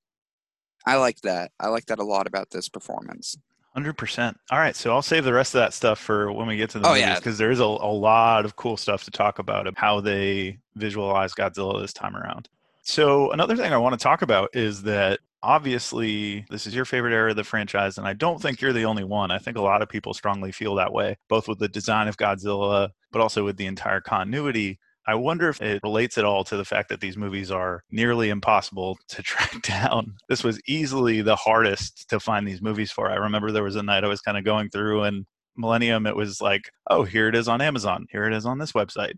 I 0.86 0.96
like 0.96 1.20
that. 1.22 1.52
I 1.58 1.68
like 1.68 1.86
that 1.86 1.98
a 1.98 2.04
lot 2.04 2.26
about 2.26 2.50
this 2.50 2.68
performance. 2.68 3.36
Hundred 3.72 3.96
percent. 3.96 4.38
All 4.52 4.58
right, 4.58 4.76
so 4.76 4.92
I'll 4.92 5.02
save 5.02 5.24
the 5.24 5.32
rest 5.32 5.54
of 5.54 5.60
that 5.60 5.74
stuff 5.74 5.98
for 5.98 6.30
when 6.30 6.46
we 6.46 6.56
get 6.56 6.70
to 6.70 6.78
the 6.78 6.88
oh, 6.88 6.94
movies 6.94 7.16
because 7.16 7.34
yeah. 7.34 7.44
there 7.44 7.50
is 7.50 7.60
a, 7.60 7.64
a 7.64 7.92
lot 7.92 8.44
of 8.44 8.54
cool 8.56 8.76
stuff 8.76 9.02
to 9.04 9.10
talk 9.10 9.40
about 9.40 9.66
of 9.66 9.76
how 9.76 10.00
they 10.00 10.58
visualize 10.76 11.34
Godzilla 11.34 11.80
this 11.80 11.92
time 11.92 12.16
around. 12.16 12.48
So 12.82 13.32
another 13.32 13.56
thing 13.56 13.72
I 13.72 13.78
want 13.78 13.98
to 13.98 14.02
talk 14.02 14.22
about 14.22 14.50
is 14.54 14.82
that 14.82 15.18
obviously 15.42 16.44
this 16.50 16.66
is 16.66 16.74
your 16.74 16.84
favorite 16.84 17.12
era 17.12 17.30
of 17.30 17.36
the 17.36 17.42
franchise, 17.42 17.98
and 17.98 18.06
I 18.06 18.12
don't 18.12 18.40
think 18.40 18.60
you're 18.60 18.72
the 18.72 18.84
only 18.84 19.04
one. 19.04 19.30
I 19.30 19.38
think 19.38 19.56
a 19.56 19.62
lot 19.62 19.82
of 19.82 19.88
people 19.88 20.14
strongly 20.14 20.52
feel 20.52 20.76
that 20.76 20.92
way, 20.92 21.16
both 21.28 21.48
with 21.48 21.58
the 21.58 21.68
design 21.68 22.06
of 22.06 22.16
Godzilla, 22.16 22.90
but 23.10 23.20
also 23.20 23.44
with 23.44 23.56
the 23.56 23.66
entire 23.66 24.00
continuity. 24.00 24.78
I 25.06 25.14
wonder 25.14 25.48
if 25.48 25.60
it 25.60 25.82
relates 25.82 26.16
at 26.18 26.24
all 26.24 26.44
to 26.44 26.56
the 26.56 26.64
fact 26.64 26.88
that 26.88 27.00
these 27.00 27.16
movies 27.16 27.50
are 27.50 27.82
nearly 27.90 28.30
impossible 28.30 28.98
to 29.08 29.22
track 29.22 29.62
down. 29.62 30.16
This 30.28 30.42
was 30.42 30.60
easily 30.66 31.20
the 31.20 31.36
hardest 31.36 32.08
to 32.10 32.20
find 32.20 32.46
these 32.46 32.62
movies 32.62 32.90
for. 32.90 33.10
I 33.10 33.16
remember 33.16 33.50
there 33.50 33.62
was 33.62 33.76
a 33.76 33.82
night 33.82 34.04
I 34.04 34.08
was 34.08 34.20
kind 34.20 34.38
of 34.38 34.44
going 34.44 34.70
through 34.70 35.02
and 35.02 35.26
Millennium, 35.56 36.06
it 36.06 36.16
was 36.16 36.40
like, 36.40 36.70
oh, 36.90 37.04
here 37.04 37.28
it 37.28 37.36
is 37.36 37.48
on 37.48 37.60
Amazon. 37.60 38.06
Here 38.10 38.24
it 38.24 38.34
is 38.34 38.46
on 38.46 38.58
this 38.58 38.72
website. 38.72 39.14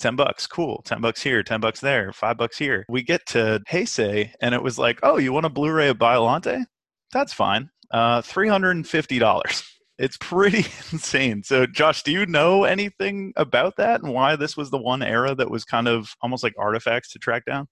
10 0.00 0.16
bucks, 0.16 0.46
cool. 0.46 0.82
10 0.84 1.00
bucks 1.00 1.22
here, 1.22 1.42
10 1.42 1.60
bucks 1.60 1.80
there, 1.80 2.12
5 2.12 2.36
bucks 2.36 2.58
here. 2.58 2.84
We 2.88 3.02
get 3.02 3.26
to 3.28 3.60
Heisei 3.68 4.30
and 4.40 4.54
it 4.54 4.62
was 4.62 4.78
like, 4.78 5.00
oh, 5.02 5.16
you 5.16 5.32
want 5.32 5.46
a 5.46 5.50
Blu 5.50 5.72
ray 5.72 5.88
of 5.88 5.98
Biollante? 5.98 6.64
That's 7.12 7.32
fine. 7.32 7.70
Uh, 7.90 8.20
$350 8.20 9.77
it's 9.98 10.16
pretty 10.16 10.58
insane. 10.92 11.42
So, 11.42 11.66
Josh, 11.66 12.02
do 12.02 12.12
you 12.12 12.26
know 12.26 12.64
anything 12.64 13.32
about 13.36 13.76
that 13.76 14.02
and 14.02 14.12
why 14.14 14.36
this 14.36 14.56
was 14.56 14.70
the 14.70 14.78
one 14.78 15.02
era 15.02 15.34
that 15.34 15.50
was 15.50 15.64
kind 15.64 15.88
of 15.88 16.14
almost 16.22 16.42
like 16.42 16.54
artifacts 16.58 17.12
to 17.12 17.18
track 17.18 17.44
down? 17.44 17.66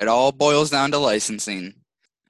It 0.00 0.08
all 0.08 0.32
boils 0.32 0.70
down 0.70 0.90
to 0.92 0.98
licensing. 0.98 1.74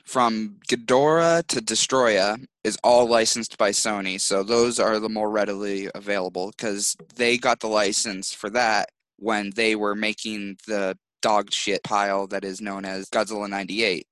From 0.04 0.56
Ghidorah 0.70 1.46
to 1.48 1.60
Destoroyah 1.60 2.42
is 2.64 2.78
all 2.82 3.06
licensed 3.06 3.58
by 3.58 3.70
Sony, 3.72 4.18
so 4.18 4.42
those 4.42 4.80
are 4.80 4.98
the 4.98 5.10
more 5.10 5.30
readily 5.30 5.90
available 5.94 6.50
because 6.56 6.96
they 7.16 7.36
got 7.36 7.60
the 7.60 7.68
license 7.68 8.32
for 8.32 8.48
that 8.50 8.88
when 9.18 9.50
they 9.54 9.76
were 9.76 9.94
making 9.94 10.56
the 10.66 10.96
dog 11.20 11.52
shit 11.52 11.82
pile 11.82 12.26
that 12.28 12.42
is 12.42 12.62
known 12.62 12.86
as 12.86 13.10
Godzilla 13.10 13.50
98. 13.50 14.06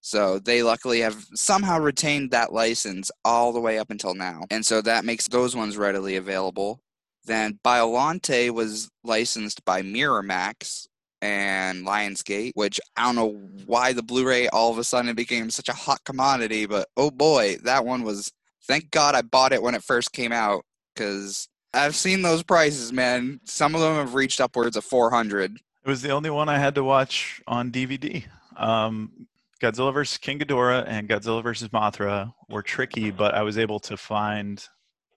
So 0.00 0.38
they 0.38 0.62
luckily 0.62 1.00
have 1.00 1.26
somehow 1.34 1.78
retained 1.78 2.30
that 2.30 2.52
license 2.52 3.10
all 3.24 3.52
the 3.52 3.60
way 3.60 3.78
up 3.78 3.90
until 3.90 4.14
now. 4.14 4.44
And 4.50 4.64
so 4.64 4.80
that 4.82 5.04
makes 5.04 5.28
those 5.28 5.54
ones 5.54 5.76
readily 5.76 6.16
available. 6.16 6.80
Then 7.24 7.58
Biollante 7.64 8.50
was 8.50 8.88
licensed 9.04 9.64
by 9.64 9.82
Miramax 9.82 10.86
and 11.20 11.86
Lionsgate, 11.86 12.52
which 12.54 12.80
I 12.96 13.04
don't 13.04 13.16
know 13.16 13.38
why 13.66 13.92
the 13.92 14.02
Blu-ray 14.02 14.48
all 14.48 14.70
of 14.72 14.78
a 14.78 14.84
sudden 14.84 15.14
became 15.14 15.50
such 15.50 15.68
a 15.68 15.74
hot 15.74 16.02
commodity, 16.04 16.64
but 16.64 16.88
oh 16.96 17.10
boy, 17.10 17.58
that 17.64 17.84
one 17.84 18.02
was 18.02 18.32
Thank 18.70 18.90
God 18.90 19.14
I 19.14 19.22
bought 19.22 19.52
it 19.52 19.62
when 19.62 19.74
it 19.74 19.82
first 19.82 20.12
came 20.12 20.32
out 20.32 20.64
because 20.94 21.48
I've 21.74 21.96
seen 21.96 22.22
those 22.22 22.42
prices, 22.42 22.92
man. 22.92 23.40
Some 23.44 23.74
of 23.74 23.80
them 23.80 23.96
have 23.96 24.14
reached 24.14 24.40
upwards 24.40 24.76
of 24.76 24.84
400. 24.84 25.56
It 25.56 25.88
was 25.88 26.02
the 26.02 26.10
only 26.10 26.30
one 26.30 26.48
I 26.48 26.58
had 26.58 26.74
to 26.76 26.84
watch 26.84 27.40
on 27.46 27.72
DVD. 27.72 28.24
Um, 28.56 29.26
Godzilla 29.60 29.92
vs. 29.92 30.18
King 30.18 30.38
Ghidorah 30.38 30.84
and 30.86 31.08
Godzilla 31.08 31.42
vs. 31.42 31.68
Mothra 31.68 32.32
were 32.48 32.62
tricky, 32.62 33.10
but 33.10 33.34
I 33.34 33.42
was 33.42 33.58
able 33.58 33.78
to 33.80 33.96
find 33.96 34.66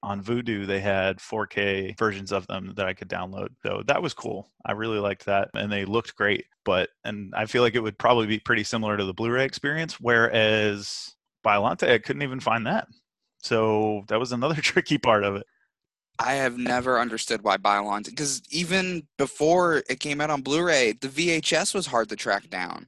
on 0.04 0.22
Vudu 0.22 0.68
they 0.68 0.82
had 0.82 1.18
4K 1.18 1.98
versions 1.98 2.34
of 2.34 2.46
them 2.48 2.74
that 2.76 2.86
I 2.86 2.94
could 2.94 3.08
download. 3.08 3.50
So 3.66 3.84
that 3.88 4.02
was 4.02 4.14
cool. 4.14 4.52
I 4.66 4.74
really 4.74 5.00
liked 5.00 5.26
that, 5.26 5.50
and 5.54 5.72
they 5.72 5.86
looked 5.86 6.16
great. 6.16 6.46
But 6.66 6.90
and 7.06 7.34
I 7.36 7.46
feel 7.46 7.64
like 7.64 7.76
it 7.76 7.80
would 7.82 7.98
probably 7.98 8.28
be 8.28 8.40
pretty 8.40 8.66
similar 8.66 8.98
to 8.98 9.06
the 9.06 9.14
Blu-ray 9.14 9.46
experience. 9.46 10.00
Whereas 10.00 11.16
Biollante, 11.46 11.90
I 11.90 12.00
couldn't 12.00 12.22
even 12.22 12.42
find 12.42 12.68
that. 12.68 12.88
So 13.40 14.04
that 14.10 14.20
was 14.20 14.34
another 14.34 14.56
tricky 14.62 14.98
part 14.98 15.24
of 15.24 15.38
it. 15.38 15.46
I 16.20 16.34
have 16.34 16.58
never 16.58 17.00
understood 17.00 17.42
why 17.42 17.58
Biollante, 17.58 18.10
because 18.10 18.44
even 18.52 19.08
before 19.18 19.84
it 19.90 20.00
came 20.00 20.22
out 20.22 20.30
on 20.30 20.42
Blu-ray, 20.42 20.94
the 21.02 21.08
VHS 21.08 21.74
was 21.74 21.88
hard 21.88 22.10
to 22.10 22.16
track 22.16 22.50
down. 22.50 22.88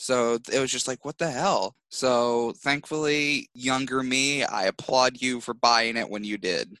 So 0.00 0.38
it 0.50 0.58
was 0.58 0.72
just 0.72 0.88
like, 0.88 1.04
what 1.04 1.18
the 1.18 1.30
hell? 1.30 1.76
So 1.90 2.54
thankfully, 2.56 3.50
younger 3.52 4.02
me, 4.02 4.42
I 4.42 4.64
applaud 4.64 5.20
you 5.20 5.42
for 5.42 5.52
buying 5.52 5.98
it 5.98 6.08
when 6.08 6.24
you 6.24 6.38
did. 6.38 6.78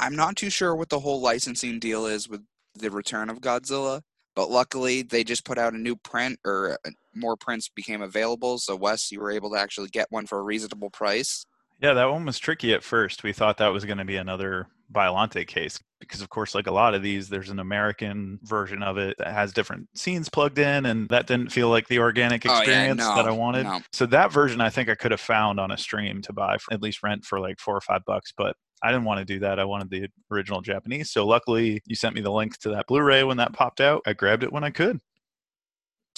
I'm 0.00 0.16
not 0.16 0.36
too 0.36 0.48
sure 0.48 0.74
what 0.74 0.88
the 0.88 0.98
whole 0.98 1.20
licensing 1.20 1.78
deal 1.78 2.06
is 2.06 2.30
with 2.30 2.40
the 2.74 2.90
return 2.90 3.28
of 3.28 3.42
Godzilla, 3.42 4.00
but 4.34 4.50
luckily 4.50 5.02
they 5.02 5.22
just 5.22 5.44
put 5.44 5.58
out 5.58 5.74
a 5.74 5.78
new 5.78 5.96
print 5.96 6.38
or 6.46 6.78
uh, 6.86 6.90
more 7.14 7.36
prints 7.36 7.68
became 7.68 8.00
available. 8.00 8.56
So 8.56 8.74
Wes, 8.74 9.12
you 9.12 9.20
were 9.20 9.30
able 9.30 9.50
to 9.50 9.58
actually 9.58 9.88
get 9.88 10.06
one 10.08 10.26
for 10.26 10.38
a 10.38 10.42
reasonable 10.42 10.88
price. 10.88 11.44
Yeah, 11.78 11.92
that 11.92 12.10
one 12.10 12.24
was 12.24 12.38
tricky 12.38 12.72
at 12.72 12.82
first. 12.82 13.22
We 13.22 13.34
thought 13.34 13.58
that 13.58 13.74
was 13.74 13.84
going 13.84 13.98
to 13.98 14.06
be 14.06 14.16
another 14.16 14.68
Biollante 14.92 15.46
case 15.46 15.78
because 16.00 16.20
of 16.20 16.28
course 16.28 16.54
like 16.54 16.66
a 16.66 16.72
lot 16.72 16.94
of 16.94 17.02
these 17.02 17.28
there's 17.28 17.50
an 17.50 17.60
American 17.60 18.38
version 18.42 18.82
of 18.82 18.98
it 18.98 19.16
that 19.18 19.32
has 19.32 19.52
different 19.52 19.88
scenes 19.94 20.28
plugged 20.28 20.58
in 20.58 20.86
and 20.86 21.08
that 21.08 21.26
didn't 21.26 21.52
feel 21.52 21.68
like 21.68 21.86
the 21.88 21.98
organic 21.98 22.44
experience 22.44 23.00
oh, 23.02 23.08
yeah, 23.08 23.14
no, 23.14 23.16
that 23.16 23.28
I 23.28 23.32
wanted. 23.32 23.64
No. 23.64 23.80
So 23.92 24.06
that 24.06 24.32
version 24.32 24.60
I 24.60 24.68
think 24.68 24.88
I 24.88 24.94
could 24.94 25.12
have 25.12 25.20
found 25.20 25.60
on 25.60 25.70
a 25.70 25.78
stream 25.78 26.20
to 26.22 26.32
buy 26.32 26.58
for 26.58 26.74
at 26.74 26.82
least 26.82 27.02
rent 27.02 27.24
for 27.24 27.40
like 27.40 27.60
4 27.60 27.76
or 27.76 27.80
5 27.80 28.00
bucks 28.04 28.32
but 28.36 28.56
I 28.82 28.90
didn't 28.90 29.04
want 29.04 29.20
to 29.20 29.24
do 29.24 29.38
that. 29.40 29.60
I 29.60 29.64
wanted 29.64 29.90
the 29.90 30.08
original 30.30 30.60
Japanese. 30.60 31.12
So 31.12 31.24
luckily 31.24 31.80
you 31.86 31.94
sent 31.94 32.16
me 32.16 32.20
the 32.20 32.32
link 32.32 32.58
to 32.58 32.70
that 32.70 32.86
Blu-ray 32.88 33.22
when 33.22 33.36
that 33.36 33.52
popped 33.52 33.80
out. 33.80 34.02
I 34.06 34.12
grabbed 34.12 34.42
it 34.42 34.52
when 34.52 34.64
I 34.64 34.70
could. 34.70 35.00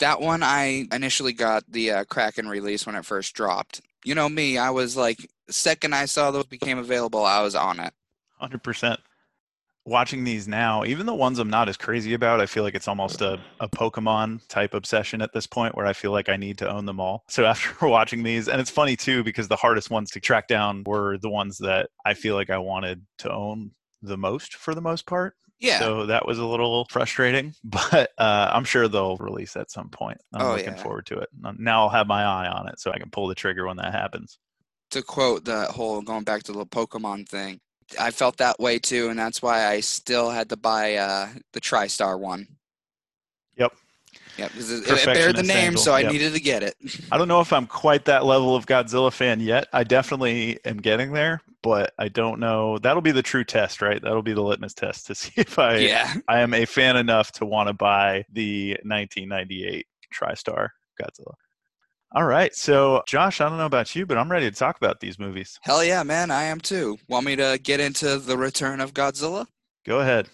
That 0.00 0.20
one 0.20 0.42
I 0.42 0.88
initially 0.90 1.34
got 1.34 1.70
the 1.70 1.90
uh, 1.90 2.04
Kraken 2.04 2.48
release 2.48 2.86
when 2.86 2.96
it 2.96 3.04
first 3.04 3.34
dropped. 3.34 3.80
You 4.04 4.14
know 4.14 4.28
me, 4.28 4.58
I 4.58 4.70
was 4.70 4.96
like 4.96 5.28
second 5.50 5.94
I 5.94 6.06
saw 6.06 6.30
those 6.30 6.46
became 6.46 6.78
available, 6.78 7.24
I 7.24 7.42
was 7.42 7.54
on 7.54 7.80
it. 7.80 7.92
100% 8.40 8.98
watching 9.86 10.24
these 10.24 10.48
now, 10.48 10.82
even 10.84 11.04
the 11.04 11.14
ones 11.14 11.38
I'm 11.38 11.50
not 11.50 11.68
as 11.68 11.76
crazy 11.76 12.14
about, 12.14 12.40
I 12.40 12.46
feel 12.46 12.62
like 12.62 12.74
it's 12.74 12.88
almost 12.88 13.20
a, 13.20 13.38
a 13.60 13.68
Pokemon 13.68 14.46
type 14.48 14.72
obsession 14.72 15.20
at 15.20 15.32
this 15.34 15.46
point 15.46 15.74
where 15.76 15.84
I 15.86 15.92
feel 15.92 16.10
like 16.10 16.28
I 16.30 16.36
need 16.38 16.56
to 16.58 16.70
own 16.70 16.86
them 16.86 17.00
all. 17.00 17.24
So 17.28 17.44
after 17.46 17.86
watching 17.86 18.22
these, 18.22 18.48
and 18.48 18.60
it's 18.60 18.70
funny 18.70 18.96
too, 18.96 19.22
because 19.22 19.48
the 19.48 19.56
hardest 19.56 19.90
ones 19.90 20.10
to 20.12 20.20
track 20.20 20.48
down 20.48 20.84
were 20.86 21.18
the 21.18 21.28
ones 21.30 21.58
that 21.58 21.90
I 22.04 22.14
feel 22.14 22.34
like 22.34 22.48
I 22.50 22.58
wanted 22.58 23.02
to 23.18 23.30
own 23.32 23.72
the 24.00 24.16
most 24.16 24.54
for 24.54 24.74
the 24.74 24.80
most 24.80 25.06
part. 25.06 25.34
Yeah. 25.60 25.78
So 25.78 26.06
that 26.06 26.26
was 26.26 26.38
a 26.38 26.44
little 26.46 26.86
frustrating, 26.90 27.54
but 27.64 28.10
uh, 28.18 28.50
I'm 28.52 28.64
sure 28.64 28.88
they'll 28.88 29.16
release 29.18 29.54
at 29.56 29.70
some 29.70 29.88
point. 29.90 30.18
I'm 30.34 30.46
Oh, 30.46 30.50
looking 30.52 30.76
yeah. 30.76 30.82
forward 30.82 31.06
to 31.06 31.18
it. 31.18 31.28
Now 31.58 31.82
I'll 31.82 31.88
have 31.90 32.06
my 32.06 32.22
eye 32.24 32.48
on 32.48 32.68
it 32.68 32.80
so 32.80 32.90
I 32.90 32.98
can 32.98 33.10
pull 33.10 33.28
the 33.28 33.34
trigger 33.34 33.66
when 33.66 33.76
that 33.76 33.92
happens. 33.92 34.38
to 34.90 35.02
quote 35.02 35.44
the 35.44 35.66
whole 35.66 36.00
going 36.02 36.24
back 36.24 36.42
to 36.44 36.52
the 36.52 36.66
Pokemon 36.66 37.28
thing, 37.28 37.60
I 37.98 38.10
felt 38.10 38.38
that 38.38 38.58
way 38.58 38.78
too, 38.78 39.08
and 39.08 39.18
that's 39.18 39.42
why 39.42 39.66
I 39.66 39.80
still 39.80 40.30
had 40.30 40.48
to 40.50 40.56
buy 40.56 40.96
uh, 40.96 41.28
the 41.52 41.60
TriStar 41.60 42.18
one. 42.18 42.46
Yep. 43.56 43.72
Yep, 44.36 44.50
it, 44.56 45.06
it 45.06 45.36
the 45.36 45.44
name, 45.44 45.76
so 45.76 45.92
I 45.92 46.00
yep. 46.00 46.12
needed 46.12 46.32
to 46.32 46.40
get 46.40 46.64
it. 46.64 46.74
I 47.12 47.18
don't 47.18 47.28
know 47.28 47.40
if 47.40 47.52
I'm 47.52 47.68
quite 47.68 48.06
that 48.06 48.24
level 48.24 48.56
of 48.56 48.66
Godzilla 48.66 49.12
fan 49.12 49.38
yet. 49.38 49.68
I 49.72 49.84
definitely 49.84 50.58
am 50.64 50.78
getting 50.78 51.12
there, 51.12 51.40
but 51.62 51.92
I 52.00 52.08
don't 52.08 52.40
know. 52.40 52.78
That'll 52.78 53.00
be 53.00 53.12
the 53.12 53.22
true 53.22 53.44
test, 53.44 53.80
right? 53.80 54.02
That'll 54.02 54.22
be 54.22 54.32
the 54.32 54.42
litmus 54.42 54.74
test 54.74 55.06
to 55.06 55.14
see 55.14 55.32
if 55.36 55.58
I 55.58 55.76
yeah, 55.76 56.14
I 56.26 56.40
am 56.40 56.52
a 56.52 56.64
fan 56.64 56.96
enough 56.96 57.30
to 57.32 57.46
want 57.46 57.68
to 57.68 57.74
buy 57.74 58.24
the 58.32 58.72
1998 58.82 59.86
TriStar 60.12 60.70
Godzilla. 61.00 61.34
All 62.16 62.26
right, 62.26 62.54
so 62.54 63.02
Josh, 63.08 63.40
I 63.40 63.48
don't 63.48 63.58
know 63.58 63.66
about 63.66 63.96
you, 63.96 64.06
but 64.06 64.16
I'm 64.16 64.30
ready 64.30 64.48
to 64.48 64.56
talk 64.56 64.76
about 64.76 65.00
these 65.00 65.18
movies. 65.18 65.58
hell 65.62 65.82
yeah, 65.82 66.04
man, 66.04 66.30
I 66.30 66.44
am 66.44 66.60
too. 66.60 66.96
Want 67.08 67.26
me 67.26 67.34
to 67.34 67.58
get 67.60 67.80
into 67.80 68.18
the 68.18 68.38
Return 68.38 68.80
of 68.80 68.94
Godzilla? 68.94 69.46
Go 69.84 69.98
ahead. 69.98 70.28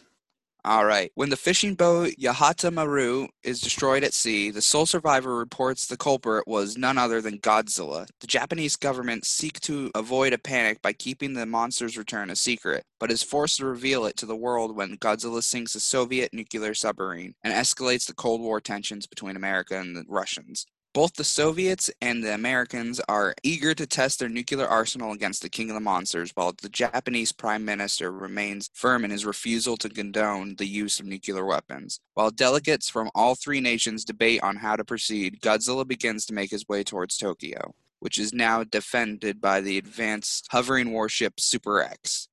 All 0.62 0.84
right. 0.84 1.10
When 1.14 1.30
the 1.30 1.38
fishing 1.38 1.74
boat 1.74 2.10
Yahata 2.20 2.70
Maru 2.70 3.28
is 3.42 3.62
destroyed 3.62 4.04
at 4.04 4.12
sea, 4.12 4.50
the 4.50 4.60
sole 4.60 4.84
survivor 4.84 5.34
reports 5.34 5.86
the 5.86 5.96
culprit 5.96 6.46
was 6.46 6.76
none 6.76 6.98
other 6.98 7.22
than 7.22 7.38
Godzilla. 7.38 8.06
The 8.20 8.26
Japanese 8.26 8.76
government 8.76 9.24
seek 9.24 9.58
to 9.60 9.90
avoid 9.94 10.34
a 10.34 10.38
panic 10.38 10.82
by 10.82 10.92
keeping 10.92 11.32
the 11.32 11.46
monster's 11.46 11.96
return 11.96 12.28
a 12.28 12.36
secret, 12.36 12.84
but 12.98 13.10
is 13.10 13.22
forced 13.22 13.56
to 13.56 13.64
reveal 13.64 14.04
it 14.04 14.18
to 14.18 14.26
the 14.26 14.36
world 14.36 14.76
when 14.76 14.98
Godzilla 14.98 15.42
sinks 15.42 15.74
a 15.74 15.80
Soviet 15.80 16.34
nuclear 16.34 16.74
submarine 16.74 17.32
and 17.42 17.54
escalates 17.54 18.06
the 18.06 18.12
Cold 18.12 18.42
War 18.42 18.60
tensions 18.60 19.06
between 19.06 19.36
America 19.36 19.78
and 19.78 19.96
the 19.96 20.04
Russians. 20.06 20.66
Both 20.92 21.14
the 21.14 21.22
Soviets 21.22 21.88
and 22.00 22.24
the 22.24 22.34
Americans 22.34 23.00
are 23.08 23.32
eager 23.44 23.74
to 23.74 23.86
test 23.86 24.18
their 24.18 24.28
nuclear 24.28 24.66
arsenal 24.66 25.12
against 25.12 25.40
the 25.40 25.48
King 25.48 25.70
of 25.70 25.74
the 25.74 25.80
Monsters, 25.80 26.32
while 26.34 26.52
the 26.60 26.68
Japanese 26.68 27.30
Prime 27.30 27.64
Minister 27.64 28.10
remains 28.10 28.70
firm 28.74 29.04
in 29.04 29.12
his 29.12 29.24
refusal 29.24 29.76
to 29.76 29.88
condone 29.88 30.56
the 30.56 30.66
use 30.66 30.98
of 30.98 31.06
nuclear 31.06 31.44
weapons. 31.44 32.00
While 32.14 32.32
delegates 32.32 32.90
from 32.90 33.08
all 33.14 33.36
three 33.36 33.60
nations 33.60 34.04
debate 34.04 34.42
on 34.42 34.56
how 34.56 34.74
to 34.74 34.84
proceed, 34.84 35.40
Godzilla 35.40 35.86
begins 35.86 36.26
to 36.26 36.34
make 36.34 36.50
his 36.50 36.66
way 36.68 36.82
towards 36.82 37.16
Tokyo, 37.16 37.72
which 38.00 38.18
is 38.18 38.34
now 38.34 38.64
defended 38.64 39.40
by 39.40 39.60
the 39.60 39.78
advanced 39.78 40.48
hovering 40.50 40.90
warship 40.90 41.38
Super 41.38 41.80
X. 41.80 42.29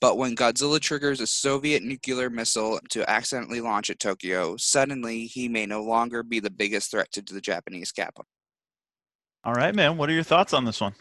But 0.00 0.16
when 0.16 0.36
Godzilla 0.36 0.80
triggers 0.80 1.20
a 1.20 1.26
Soviet 1.26 1.82
nuclear 1.82 2.30
missile 2.30 2.78
to 2.90 3.08
accidentally 3.10 3.60
launch 3.60 3.90
at 3.90 3.98
Tokyo, 3.98 4.56
suddenly 4.56 5.26
he 5.26 5.48
may 5.48 5.66
no 5.66 5.82
longer 5.82 6.22
be 6.22 6.38
the 6.38 6.50
biggest 6.50 6.90
threat 6.90 7.10
to 7.12 7.22
the 7.22 7.40
Japanese 7.40 7.90
capital. 7.90 8.26
All 9.44 9.54
right, 9.54 9.74
man. 9.74 9.96
What 9.96 10.08
are 10.08 10.12
your 10.12 10.22
thoughts 10.22 10.52
on 10.52 10.64
this 10.64 10.80
one? 10.80 10.94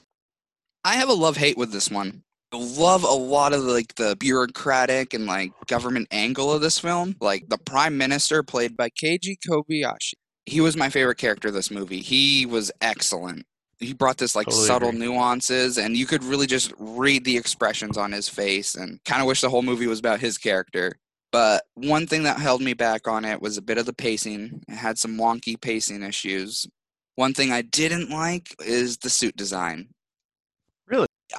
I 0.83 0.95
have 0.95 1.09
a 1.09 1.13
love 1.13 1.37
hate 1.37 1.57
with 1.57 1.71
this 1.71 1.91
one. 1.91 2.23
I 2.53 2.57
love 2.57 3.03
a 3.03 3.07
lot 3.07 3.53
of 3.53 3.61
like 3.61 3.93
the 3.95 4.15
bureaucratic 4.15 5.13
and 5.13 5.25
like 5.25 5.51
government 5.67 6.07
angle 6.11 6.51
of 6.51 6.61
this 6.61 6.79
film. 6.79 7.15
Like 7.19 7.49
the 7.49 7.57
prime 7.57 7.97
minister 7.97 8.41
played 8.41 8.77
by 8.77 8.89
Keiju 8.89 9.35
Kobayashi. 9.47 10.13
He 10.45 10.61
was 10.61 10.77
my 10.77 10.89
favorite 10.89 11.17
character 11.17 11.49
of 11.49 11.53
this 11.53 11.69
movie. 11.69 11.99
He 11.99 12.45
was 12.45 12.71
excellent. 12.79 13.45
He 13.79 13.93
brought 13.93 14.17
this 14.17 14.35
like 14.35 14.47
Totally 14.47 14.65
subtle 14.65 14.89
agree. 14.89 15.01
nuances 15.01 15.77
and 15.77 15.95
you 15.95 16.05
could 16.05 16.23
really 16.23 16.47
just 16.47 16.73
read 16.77 17.23
the 17.23 17.37
expressions 17.37 17.97
on 17.97 18.11
his 18.11 18.27
face 18.27 18.75
and 18.75 19.03
kind 19.05 19.21
of 19.21 19.27
wish 19.27 19.41
the 19.41 19.49
whole 19.49 19.61
movie 19.61 19.87
was 19.87 19.99
about 19.99 20.19
his 20.19 20.37
character. 20.37 20.97
But 21.31 21.65
one 21.75 22.07
thing 22.07 22.23
that 22.23 22.39
held 22.39 22.61
me 22.61 22.73
back 22.73 23.07
on 23.07 23.25
it 23.25 23.41
was 23.41 23.57
a 23.57 23.61
bit 23.61 23.77
of 23.77 23.85
the 23.85 23.93
pacing. 23.93 24.63
It 24.67 24.75
had 24.75 24.97
some 24.97 25.17
wonky 25.17 25.59
pacing 25.59 26.01
issues. 26.01 26.65
One 27.15 27.33
thing 27.33 27.51
I 27.51 27.63
didn't 27.63 28.09
like 28.09 28.55
is 28.65 28.97
the 28.97 29.09
suit 29.09 29.35
design. 29.35 29.89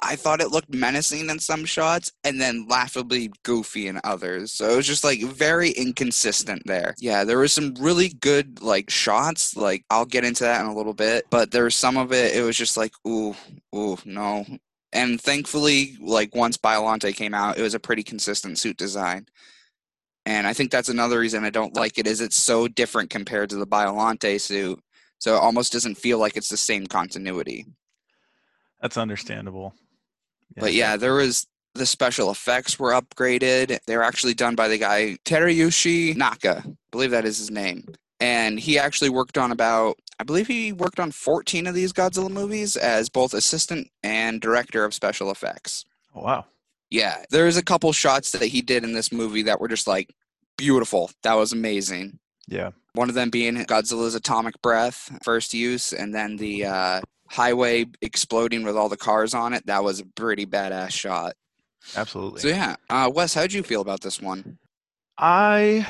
I 0.01 0.15
thought 0.15 0.41
it 0.41 0.51
looked 0.51 0.73
menacing 0.73 1.29
in 1.29 1.39
some 1.39 1.65
shots 1.65 2.11
and 2.23 2.39
then 2.39 2.67
laughably 2.67 3.31
goofy 3.43 3.87
in 3.87 3.99
others. 4.03 4.51
So 4.51 4.69
it 4.69 4.75
was 4.75 4.87
just 4.87 5.03
like 5.03 5.21
very 5.23 5.71
inconsistent 5.71 6.63
there. 6.65 6.95
Yeah, 6.99 7.23
there 7.23 7.39
was 7.39 7.53
some 7.53 7.73
really 7.79 8.09
good 8.09 8.61
like 8.61 8.89
shots. 8.89 9.55
Like 9.55 9.83
I'll 9.89 10.05
get 10.05 10.25
into 10.25 10.43
that 10.43 10.61
in 10.61 10.67
a 10.67 10.75
little 10.75 10.93
bit, 10.93 11.25
but 11.29 11.51
there 11.51 11.63
was 11.63 11.75
some 11.75 11.97
of 11.97 12.13
it. 12.13 12.35
It 12.35 12.43
was 12.43 12.57
just 12.57 12.77
like 12.77 12.93
ooh, 13.07 13.35
ooh, 13.75 13.97
no. 14.05 14.45
And 14.91 15.19
thankfully, 15.21 15.97
like 15.99 16.35
once 16.35 16.57
Biollante 16.57 17.15
came 17.15 17.33
out, 17.33 17.57
it 17.57 17.61
was 17.61 17.75
a 17.75 17.79
pretty 17.79 18.03
consistent 18.03 18.57
suit 18.57 18.77
design. 18.77 19.27
And 20.25 20.45
I 20.45 20.53
think 20.53 20.71
that's 20.71 20.89
another 20.89 21.19
reason 21.19 21.43
I 21.43 21.49
don't 21.49 21.75
like 21.75 21.97
it 21.97 22.07
is 22.07 22.21
it's 22.21 22.35
so 22.35 22.67
different 22.67 23.09
compared 23.09 23.49
to 23.51 23.55
the 23.55 23.67
Biollante 23.67 24.39
suit. 24.39 24.79
So 25.19 25.35
it 25.35 25.39
almost 25.39 25.73
doesn't 25.73 25.95
feel 25.95 26.19
like 26.19 26.37
it's 26.37 26.49
the 26.49 26.57
same 26.57 26.87
continuity. 26.87 27.65
That's 28.81 28.97
understandable. 28.97 29.73
But 30.57 30.73
yeah, 30.73 30.97
there 30.97 31.13
was 31.13 31.47
the 31.75 31.85
special 31.85 32.31
effects 32.31 32.79
were 32.79 32.91
upgraded. 32.91 33.79
They 33.85 33.95
were 33.95 34.03
actually 34.03 34.33
done 34.33 34.55
by 34.55 34.67
the 34.67 34.77
guy 34.77 35.17
Teruyoshi 35.25 36.15
Naka. 36.15 36.63
I 36.65 36.71
believe 36.91 37.11
that 37.11 37.25
is 37.25 37.37
his 37.37 37.51
name. 37.51 37.85
And 38.19 38.59
he 38.59 38.77
actually 38.77 39.09
worked 39.09 39.37
on 39.37 39.51
about 39.51 39.97
I 40.19 40.23
believe 40.23 40.47
he 40.47 40.73
worked 40.73 40.99
on 40.99 41.11
14 41.11 41.65
of 41.67 41.73
these 41.73 41.93
Godzilla 41.93 42.29
movies 42.29 42.75
as 42.75 43.09
both 43.09 43.33
assistant 43.33 43.89
and 44.03 44.41
director 44.41 44.83
of 44.83 44.93
special 44.93 45.31
effects. 45.31 45.85
Oh, 46.13 46.21
wow. 46.21 46.45
Yeah, 46.89 47.23
there's 47.29 47.55
a 47.55 47.63
couple 47.63 47.93
shots 47.93 48.31
that 48.31 48.43
he 48.43 48.61
did 48.61 48.83
in 48.83 48.93
this 48.93 49.13
movie 49.13 49.43
that 49.43 49.61
were 49.61 49.69
just 49.69 49.87
like 49.87 50.13
beautiful. 50.57 51.11
That 51.23 51.35
was 51.35 51.53
amazing. 51.53 52.19
Yeah. 52.47 52.71
One 52.93 53.07
of 53.07 53.15
them 53.15 53.29
being 53.29 53.55
Godzilla's 53.55 54.15
atomic 54.15 54.61
breath, 54.61 55.17
first 55.23 55.53
use, 55.53 55.93
and 55.93 56.13
then 56.13 56.35
the 56.35 56.65
uh, 56.65 57.01
highway 57.29 57.85
exploding 58.01 58.63
with 58.63 58.75
all 58.75 58.89
the 58.89 58.97
cars 58.97 59.33
on 59.33 59.53
it, 59.53 59.65
that 59.67 59.83
was 59.83 59.99
a 59.99 60.05
pretty 60.05 60.45
badass 60.45 60.91
shot. 60.91 61.33
Absolutely. 61.95 62.41
So 62.41 62.47
yeah, 62.49 62.75
uh, 62.89 63.11
Wes, 63.13 63.33
how'd 63.33 63.53
you 63.53 63.63
feel 63.63 63.81
about 63.81 64.01
this 64.01 64.21
one? 64.21 64.57
I, 65.17 65.87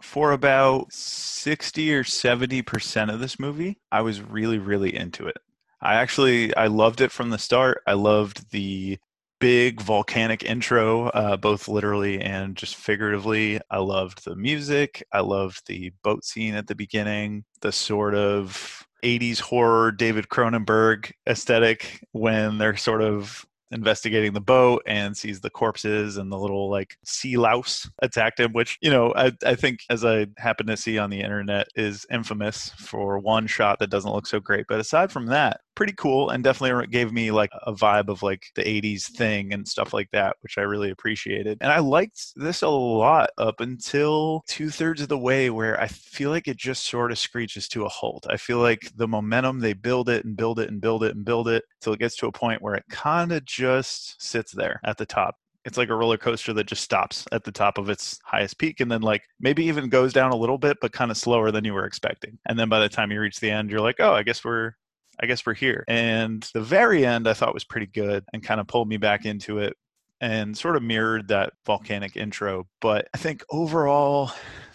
for 0.00 0.32
about 0.32 0.92
60 0.92 1.94
or 1.94 2.04
70% 2.04 3.12
of 3.12 3.20
this 3.20 3.38
movie, 3.38 3.78
I 3.90 4.02
was 4.02 4.20
really, 4.20 4.58
really 4.58 4.94
into 4.94 5.26
it. 5.26 5.36
I 5.80 5.94
actually, 5.94 6.54
I 6.54 6.68
loved 6.68 7.00
it 7.00 7.10
from 7.10 7.30
the 7.30 7.38
start. 7.38 7.82
I 7.86 7.94
loved 7.94 8.50
the 8.50 8.98
big 9.40 9.80
volcanic 9.80 10.44
intro, 10.44 11.08
uh, 11.08 11.36
both 11.36 11.66
literally 11.66 12.20
and 12.20 12.56
just 12.56 12.76
figuratively. 12.76 13.60
I 13.70 13.78
loved 13.78 14.24
the 14.24 14.36
music. 14.36 15.02
I 15.12 15.20
loved 15.20 15.66
the 15.66 15.92
boat 16.04 16.24
scene 16.24 16.54
at 16.54 16.68
the 16.68 16.76
beginning, 16.76 17.44
the 17.60 17.72
sort 17.72 18.14
of 18.14 18.86
80s 19.02 19.40
horror 19.40 19.92
David 19.92 20.28
Cronenberg 20.28 21.12
aesthetic 21.28 22.04
when 22.12 22.58
they're 22.58 22.76
sort 22.76 23.02
of 23.02 23.46
investigating 23.72 24.34
the 24.34 24.40
boat 24.40 24.82
and 24.86 25.16
sees 25.16 25.40
the 25.40 25.50
corpses 25.50 26.18
and 26.18 26.30
the 26.30 26.38
little 26.38 26.70
like 26.70 26.96
sea 27.04 27.36
louse 27.36 27.90
attacked 28.02 28.38
him, 28.38 28.52
which, 28.52 28.78
you 28.82 28.90
know, 28.90 29.12
I, 29.16 29.32
I 29.44 29.54
think 29.54 29.80
as 29.90 30.04
I 30.04 30.26
happen 30.36 30.66
to 30.66 30.76
see 30.76 30.98
on 30.98 31.10
the 31.10 31.20
internet 31.20 31.68
is 31.74 32.06
infamous 32.10 32.70
for 32.76 33.18
one 33.18 33.46
shot 33.46 33.78
that 33.78 33.90
doesn't 33.90 34.12
look 34.12 34.26
so 34.26 34.40
great. 34.40 34.66
But 34.68 34.80
aside 34.80 35.10
from 35.10 35.26
that, 35.26 35.62
pretty 35.74 35.94
cool 35.96 36.30
and 36.30 36.44
definitely 36.44 36.86
gave 36.88 37.12
me 37.12 37.30
like 37.30 37.50
a 37.66 37.72
vibe 37.72 38.08
of 38.08 38.22
like 38.22 38.46
the 38.54 38.62
80s 38.62 39.04
thing 39.04 39.52
and 39.52 39.66
stuff 39.66 39.92
like 39.92 40.10
that 40.12 40.36
which 40.40 40.58
i 40.58 40.62
really 40.62 40.90
appreciated 40.90 41.58
and 41.60 41.72
i 41.72 41.78
liked 41.78 42.32
this 42.36 42.62
a 42.62 42.68
lot 42.68 43.30
up 43.38 43.60
until 43.60 44.42
two-thirds 44.46 45.00
of 45.00 45.08
the 45.08 45.18
way 45.18 45.50
where 45.50 45.80
i 45.80 45.86
feel 45.86 46.30
like 46.30 46.48
it 46.48 46.56
just 46.56 46.84
sort 46.86 47.10
of 47.10 47.18
screeches 47.18 47.68
to 47.68 47.84
a 47.84 47.88
halt. 47.88 48.26
I 48.28 48.36
feel 48.36 48.58
like 48.58 48.90
the 48.96 49.08
momentum 49.08 49.60
they 49.60 49.72
build 49.72 50.08
it 50.08 50.24
and 50.24 50.36
build 50.36 50.58
it 50.58 50.70
and 50.70 50.80
build 50.80 51.02
it 51.04 51.14
and 51.14 51.24
build 51.24 51.48
it 51.48 51.64
till 51.80 51.92
it 51.92 52.00
gets 52.00 52.16
to 52.16 52.26
a 52.26 52.32
point 52.32 52.62
where 52.62 52.74
it 52.74 52.84
kind 52.90 53.32
of 53.32 53.44
just 53.44 54.20
sits 54.22 54.52
there 54.52 54.80
at 54.84 54.98
the 54.98 55.06
top. 55.06 55.36
It's 55.64 55.78
like 55.78 55.90
a 55.90 55.94
roller 55.94 56.18
coaster 56.18 56.52
that 56.54 56.66
just 56.66 56.82
stops 56.82 57.24
at 57.32 57.44
the 57.44 57.52
top 57.52 57.78
of 57.78 57.88
its 57.88 58.18
highest 58.24 58.58
peak 58.58 58.80
and 58.80 58.90
then 58.90 59.00
like 59.00 59.22
maybe 59.40 59.64
even 59.64 59.88
goes 59.88 60.12
down 60.12 60.32
a 60.32 60.36
little 60.36 60.58
bit 60.58 60.78
but 60.80 60.92
kind 60.92 61.10
of 61.10 61.16
slower 61.16 61.50
than 61.50 61.64
you 61.64 61.72
were 61.72 61.86
expecting 61.86 62.36
and 62.48 62.58
then 62.58 62.68
by 62.68 62.80
the 62.80 62.88
time 62.88 63.12
you 63.12 63.20
reach 63.20 63.38
the 63.38 63.50
end 63.50 63.70
you're 63.70 63.80
like 63.80 64.00
oh 64.00 64.12
i 64.12 64.24
guess 64.24 64.44
we're 64.44 64.72
I 65.20 65.26
guess 65.26 65.44
we're 65.44 65.54
here. 65.54 65.84
And 65.88 66.48
the 66.54 66.60
very 66.60 67.04
end 67.06 67.28
I 67.28 67.34
thought 67.34 67.54
was 67.54 67.64
pretty 67.64 67.86
good 67.86 68.24
and 68.32 68.42
kind 68.42 68.60
of 68.60 68.66
pulled 68.66 68.88
me 68.88 68.96
back 68.96 69.24
into 69.24 69.58
it 69.58 69.76
and 70.20 70.56
sort 70.56 70.76
of 70.76 70.82
mirrored 70.82 71.28
that 71.28 71.52
volcanic 71.66 72.16
intro. 72.16 72.66
But 72.80 73.08
I 73.12 73.18
think 73.18 73.44
overall, 73.50 74.30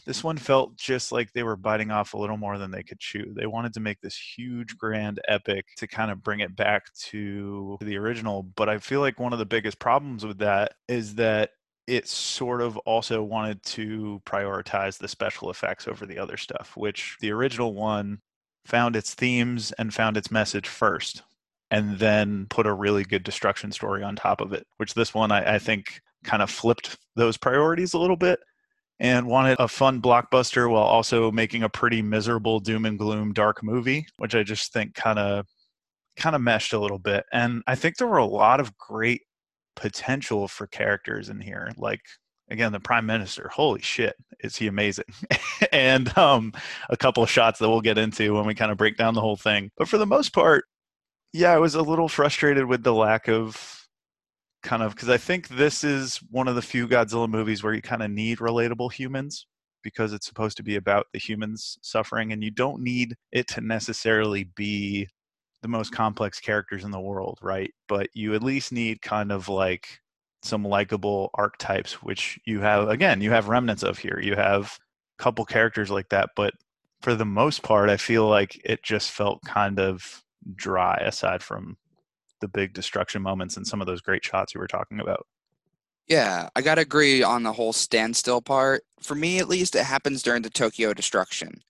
this 0.05 0.23
one 0.23 0.37
felt 0.37 0.75
just 0.77 1.11
like 1.11 1.31
they 1.31 1.43
were 1.43 1.55
biting 1.55 1.91
off 1.91 2.13
a 2.13 2.17
little 2.17 2.37
more 2.37 2.57
than 2.57 2.71
they 2.71 2.83
could 2.83 2.99
chew. 2.99 3.33
They 3.35 3.45
wanted 3.45 3.73
to 3.73 3.79
make 3.79 3.99
this 4.01 4.17
huge, 4.17 4.77
grand 4.77 5.19
epic 5.27 5.65
to 5.77 5.87
kind 5.87 6.11
of 6.11 6.23
bring 6.23 6.41
it 6.41 6.55
back 6.55 6.93
to 7.05 7.77
the 7.81 7.97
original. 7.97 8.43
But 8.43 8.69
I 8.69 8.77
feel 8.77 8.99
like 8.99 9.19
one 9.19 9.33
of 9.33 9.39
the 9.39 9.45
biggest 9.45 9.79
problems 9.79 10.25
with 10.25 10.37
that 10.39 10.73
is 10.87 11.15
that 11.15 11.51
it 11.87 12.07
sort 12.07 12.61
of 12.61 12.75
also 12.79 13.23
wanted 13.23 13.63
to 13.63 14.21
prioritize 14.25 14.97
the 14.97 15.07
special 15.07 15.49
effects 15.49 15.87
over 15.87 16.05
the 16.05 16.19
other 16.19 16.35
stuff, 16.35 16.73
which 16.75 17.15
the 17.21 17.31
original 17.31 17.73
one 17.73 18.19
found 18.67 18.97
its 18.97 19.13
themes 19.13 19.71
and 19.79 19.93
found 19.93 20.17
its 20.17 20.29
message 20.29 20.67
first 20.67 21.23
and 21.71 21.99
then 21.99 22.45
put 22.49 22.67
a 22.67 22.73
really 22.73 23.03
good 23.03 23.23
destruction 23.23 23.71
story 23.71 24.03
on 24.03 24.15
top 24.15 24.41
of 24.41 24.51
it 24.51 24.67
which 24.75 24.93
this 24.93 25.13
one 25.13 25.31
I, 25.31 25.55
I, 25.55 25.59
think 25.59 26.01
kind 26.25 26.43
of 26.43 26.49
flipped 26.49 26.97
those 27.15 27.37
priorities 27.37 27.93
a 27.93 27.99
little 27.99 28.17
bit 28.17 28.39
and 28.99 29.25
wanted 29.25 29.57
a 29.59 29.69
fun 29.69 30.01
blockbuster 30.01 30.69
while 30.69 30.83
also 30.83 31.31
making 31.31 31.63
a 31.63 31.69
pretty 31.69 32.01
miserable 32.01 32.59
doom 32.59 32.85
and 32.85 32.99
gloom 32.99 33.31
dark 33.31 33.63
movie 33.63 34.05
which 34.17 34.35
i 34.35 34.43
just 34.43 34.73
think 34.73 34.93
kind 34.95 35.17
of 35.17 35.45
kind 36.17 36.35
of 36.35 36.41
meshed 36.41 36.73
a 36.73 36.79
little 36.79 36.99
bit. 36.99 37.25
And 37.31 37.63
i 37.67 37.75
think 37.75 37.95
there 37.95 38.07
were 38.07 38.17
a 38.17 38.25
lot 38.25 38.59
of 38.59 38.77
great 38.77 39.21
potential 39.77 40.47
for 40.49 40.67
characters 40.67 41.29
in 41.29 41.39
here 41.39 41.71
like 41.77 42.01
again 42.49 42.71
the 42.71 42.79
prime 42.79 43.05
minister 43.05 43.49
holy 43.53 43.81
shit 43.81 44.15
is 44.39 44.55
he 44.55 44.67
amazing. 44.67 45.05
And 45.71 46.15
um, 46.17 46.53
a 46.89 46.95
couple 46.97 47.23
of 47.23 47.29
shots 47.31 47.57
that 47.59 47.67
we'll 47.67 47.81
get 47.81 47.97
into 47.97 48.35
when 48.35 48.45
we 48.45 48.53
kind 48.53 48.71
of 48.71 48.77
break 48.77 48.95
down 48.95 49.15
the 49.15 49.21
whole 49.21 49.35
thing. 49.35 49.71
But 49.75 49.87
for 49.87 49.97
the 49.97 50.05
most 50.05 50.31
part 50.31 50.65
yeah 51.33 51.51
i 51.51 51.57
was 51.57 51.75
a 51.75 51.81
little 51.81 52.09
frustrated 52.09 52.65
with 52.65 52.83
the 52.83 52.93
lack 52.93 53.27
of 53.27 53.87
kind 54.63 54.81
of 54.81 54.95
because 54.95 55.09
i 55.09 55.17
think 55.17 55.47
this 55.49 55.83
is 55.83 56.17
one 56.31 56.47
of 56.47 56.55
the 56.55 56.61
few 56.61 56.87
godzilla 56.87 57.29
movies 57.29 57.63
where 57.63 57.73
you 57.73 57.81
kind 57.81 58.01
of 58.01 58.09
need 58.09 58.39
relatable 58.39 58.91
humans 58.91 59.45
because 59.83 60.13
it's 60.13 60.27
supposed 60.27 60.57
to 60.57 60.63
be 60.63 60.75
about 60.75 61.05
the 61.13 61.19
humans 61.19 61.77
suffering 61.81 62.33
and 62.33 62.43
you 62.43 62.51
don't 62.51 62.81
need 62.81 63.15
it 63.31 63.47
to 63.47 63.61
necessarily 63.61 64.45
be 64.55 65.07
the 65.61 65.67
most 65.67 65.91
complex 65.91 66.39
characters 66.39 66.83
in 66.83 66.91
the 66.91 66.99
world 66.99 67.39
right? 67.41 67.71
But 67.87 68.09
you 68.13 68.33
at 68.35 68.43
least 68.43 68.71
need 68.71 69.01
kind 69.01 69.31
of 69.31 69.47
like 69.47 69.99
some 70.43 70.63
likable 70.63 71.29
archetypes, 71.33 72.01
which 72.03 72.39
you 72.45 72.59
have 72.61 72.89
again, 72.89 73.21
you 73.21 73.31
have 73.31 73.49
remnants 73.49 73.83
of 73.83 73.97
here. 73.97 74.19
You 74.21 74.35
have 74.35 74.77
a 75.19 75.23
couple 75.23 75.45
characters 75.45 75.89
like 75.89 76.09
that, 76.09 76.29
but 76.35 76.53
for 77.01 77.15
the 77.15 77.25
most 77.25 77.63
part, 77.63 77.89
I 77.89 77.97
feel 77.97 78.27
like 78.27 78.59
it 78.63 78.83
just 78.83 79.11
felt 79.11 79.41
kind 79.43 79.79
of 79.79 80.23
dry 80.55 80.97
aside 80.97 81.43
from 81.43 81.77
the 82.39 82.47
big 82.47 82.73
destruction 82.73 83.21
moments 83.21 83.57
and 83.57 83.67
some 83.67 83.81
of 83.81 83.87
those 83.87 84.01
great 84.01 84.23
shots 84.23 84.53
you 84.53 84.59
were 84.59 84.67
talking 84.67 84.99
about. 84.99 85.25
Yeah, 86.07 86.49
I 86.55 86.61
gotta 86.61 86.81
agree 86.81 87.21
on 87.21 87.43
the 87.43 87.53
whole 87.53 87.73
standstill 87.73 88.41
part. 88.41 88.83
For 89.01 89.15
me, 89.15 89.39
at 89.39 89.49
least, 89.49 89.75
it 89.75 89.83
happens 89.83 90.23
during 90.23 90.41
the 90.41 90.49
Tokyo 90.49 90.93
destruction. 90.93 91.61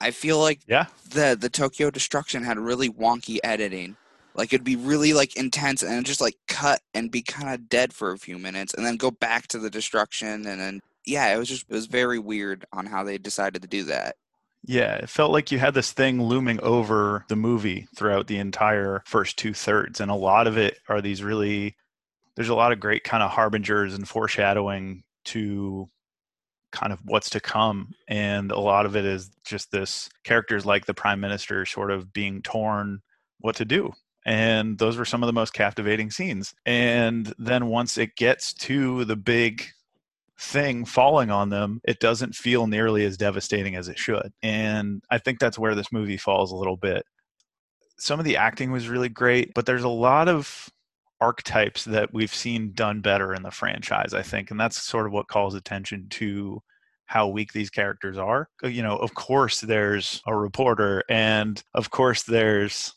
I 0.00 0.10
feel 0.10 0.38
like 0.38 0.60
yeah, 0.66 0.86
the 1.08 1.36
the 1.38 1.48
Tokyo 1.48 1.90
destruction 1.90 2.44
had 2.44 2.58
really 2.58 2.88
wonky 2.88 3.38
editing. 3.42 3.96
Like 4.34 4.52
it'd 4.52 4.64
be 4.64 4.76
really 4.76 5.12
like 5.12 5.36
intense 5.36 5.82
and 5.82 6.06
just 6.06 6.20
like 6.20 6.36
cut 6.48 6.80
and 6.94 7.10
be 7.10 7.22
kind 7.22 7.52
of 7.52 7.68
dead 7.68 7.92
for 7.92 8.12
a 8.12 8.18
few 8.18 8.38
minutes 8.38 8.74
and 8.74 8.84
then 8.84 8.96
go 8.96 9.10
back 9.10 9.46
to 9.48 9.58
the 9.58 9.70
destruction 9.70 10.46
and 10.46 10.60
then 10.60 10.80
yeah, 11.04 11.34
it 11.34 11.38
was 11.38 11.48
just 11.48 11.66
it 11.68 11.74
was 11.74 11.86
very 11.86 12.18
weird 12.18 12.64
on 12.72 12.86
how 12.86 13.04
they 13.04 13.18
decided 13.18 13.62
to 13.62 13.68
do 13.68 13.84
that. 13.84 14.16
Yeah, 14.64 14.94
it 14.94 15.08
felt 15.08 15.32
like 15.32 15.50
you 15.50 15.58
had 15.58 15.74
this 15.74 15.90
thing 15.90 16.22
looming 16.22 16.60
over 16.60 17.24
the 17.28 17.36
movie 17.36 17.88
throughout 17.96 18.28
the 18.28 18.38
entire 18.38 19.02
first 19.06 19.36
two 19.36 19.54
thirds, 19.54 20.00
and 20.00 20.10
a 20.10 20.16
lot 20.16 20.46
of 20.46 20.56
it 20.56 20.78
are 20.88 21.00
these 21.00 21.22
really. 21.22 21.76
There's 22.36 22.48
a 22.48 22.54
lot 22.54 22.72
of 22.72 22.80
great 22.80 23.04
kind 23.04 23.22
of 23.22 23.30
harbingers 23.30 23.94
and 23.94 24.08
foreshadowing 24.08 25.02
to 25.26 25.88
kind 26.70 26.92
of 26.92 27.00
what's 27.04 27.30
to 27.30 27.40
come, 27.40 27.92
and 28.08 28.52
a 28.52 28.60
lot 28.60 28.86
of 28.86 28.96
it 28.96 29.04
is 29.04 29.30
just 29.44 29.70
this 29.72 30.08
characters 30.24 30.64
like 30.64 30.86
the 30.86 30.94
prime 30.94 31.20
minister 31.20 31.66
sort 31.66 31.90
of 31.90 32.12
being 32.12 32.40
torn 32.42 33.02
what 33.40 33.56
to 33.56 33.64
do 33.64 33.92
and 34.24 34.78
those 34.78 34.96
were 34.96 35.04
some 35.04 35.22
of 35.22 35.26
the 35.26 35.32
most 35.32 35.52
captivating 35.52 36.10
scenes. 36.10 36.54
And 36.64 37.32
then 37.38 37.66
once 37.66 37.98
it 37.98 38.16
gets 38.16 38.52
to 38.54 39.04
the 39.04 39.16
big 39.16 39.66
thing 40.38 40.84
falling 40.84 41.30
on 41.30 41.50
them 41.50 41.80
it 41.84 42.00
doesn't 42.00 42.34
feel 42.34 42.66
nearly 42.66 43.04
as 43.04 43.16
devastating 43.16 43.76
as 43.76 43.88
it 43.88 43.98
should. 43.98 44.32
And 44.42 45.02
i 45.10 45.18
think 45.18 45.38
that's 45.38 45.58
where 45.58 45.74
this 45.74 45.92
movie 45.92 46.16
falls 46.16 46.50
a 46.50 46.56
little 46.56 46.76
bit. 46.76 47.04
Some 47.98 48.18
of 48.18 48.24
the 48.24 48.36
acting 48.36 48.72
was 48.72 48.88
really 48.88 49.08
great 49.08 49.54
but 49.54 49.66
there's 49.66 49.84
a 49.84 49.88
lot 49.88 50.28
of 50.28 50.68
archetypes 51.20 51.84
that 51.84 52.12
we've 52.12 52.34
seen 52.34 52.72
done 52.74 53.00
better 53.00 53.32
in 53.34 53.42
the 53.42 53.52
franchise 53.52 54.14
i 54.14 54.22
think. 54.22 54.50
And 54.50 54.58
that's 54.58 54.82
sort 54.82 55.06
of 55.06 55.12
what 55.12 55.28
calls 55.28 55.54
attention 55.54 56.08
to 56.10 56.60
how 57.06 57.28
weak 57.28 57.52
these 57.52 57.70
characters 57.70 58.18
are. 58.18 58.48
You 58.64 58.82
know 58.82 58.96
of 58.96 59.14
course 59.14 59.60
there's 59.60 60.22
a 60.26 60.34
reporter 60.34 61.04
and 61.08 61.62
of 61.74 61.90
course 61.90 62.24
there's 62.24 62.94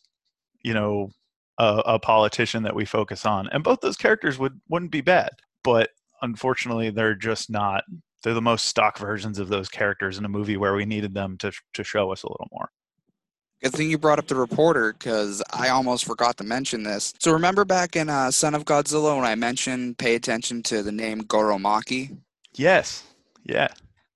you 0.66 0.74
know 0.74 1.12
a, 1.60 1.84
a, 1.86 2.00
politician 2.00 2.64
that 2.64 2.76
we 2.76 2.84
focus 2.84 3.26
on 3.26 3.48
and 3.50 3.64
both 3.64 3.80
those 3.82 3.96
characters 3.96 4.40
would 4.40 4.60
wouldn't 4.68 4.92
be 4.92 5.02
bad 5.02 5.30
but 5.64 5.90
unfortunately 6.24 6.90
they're 6.90 7.16
just 7.16 7.50
not 7.50 7.84
they're 8.24 8.34
the 8.34 8.42
most 8.42 8.66
stock 8.66 8.98
versions 8.98 9.38
of 9.38 9.48
those 9.48 9.70
characters 9.70 10.18
in 10.18 10.26
a 10.26 10.30
movie 10.30 10.58
where 10.58 10.74
we 10.74 10.86
needed 10.86 11.14
them 11.14 11.38
to 11.38 11.52
to 11.74 11.84
show 11.84 12.12
us 12.12 12.24
a 12.24 12.28
little 12.28 12.50
more 12.52 12.70
Good 13.64 13.72
thing 13.72 13.90
you 13.90 13.98
brought 13.98 14.20
up 14.20 14.28
the 14.28 14.36
reporter 14.36 14.94
because 14.94 15.42
I 15.52 15.70
almost 15.70 16.06
forgot 16.06 16.36
to 16.38 16.44
mention 16.44 16.84
this. 16.84 17.14
So 17.20 17.32
remember 17.32 17.64
back 17.64 17.96
in 17.96 18.10
uh, 18.10 18.30
Son 18.30 18.54
of 18.54 18.66
Godzilla 18.66 19.16
when 19.16 19.26
I 19.26 19.34
mentioned 19.36 19.98
pay 19.98 20.16
attention 20.16 20.62
to 20.64 20.84
the 20.84 20.92
name 20.92 21.20
Goro 21.20 21.58
Maki? 21.58 22.16
Yes. 22.54 23.04
Yeah. 23.44 23.70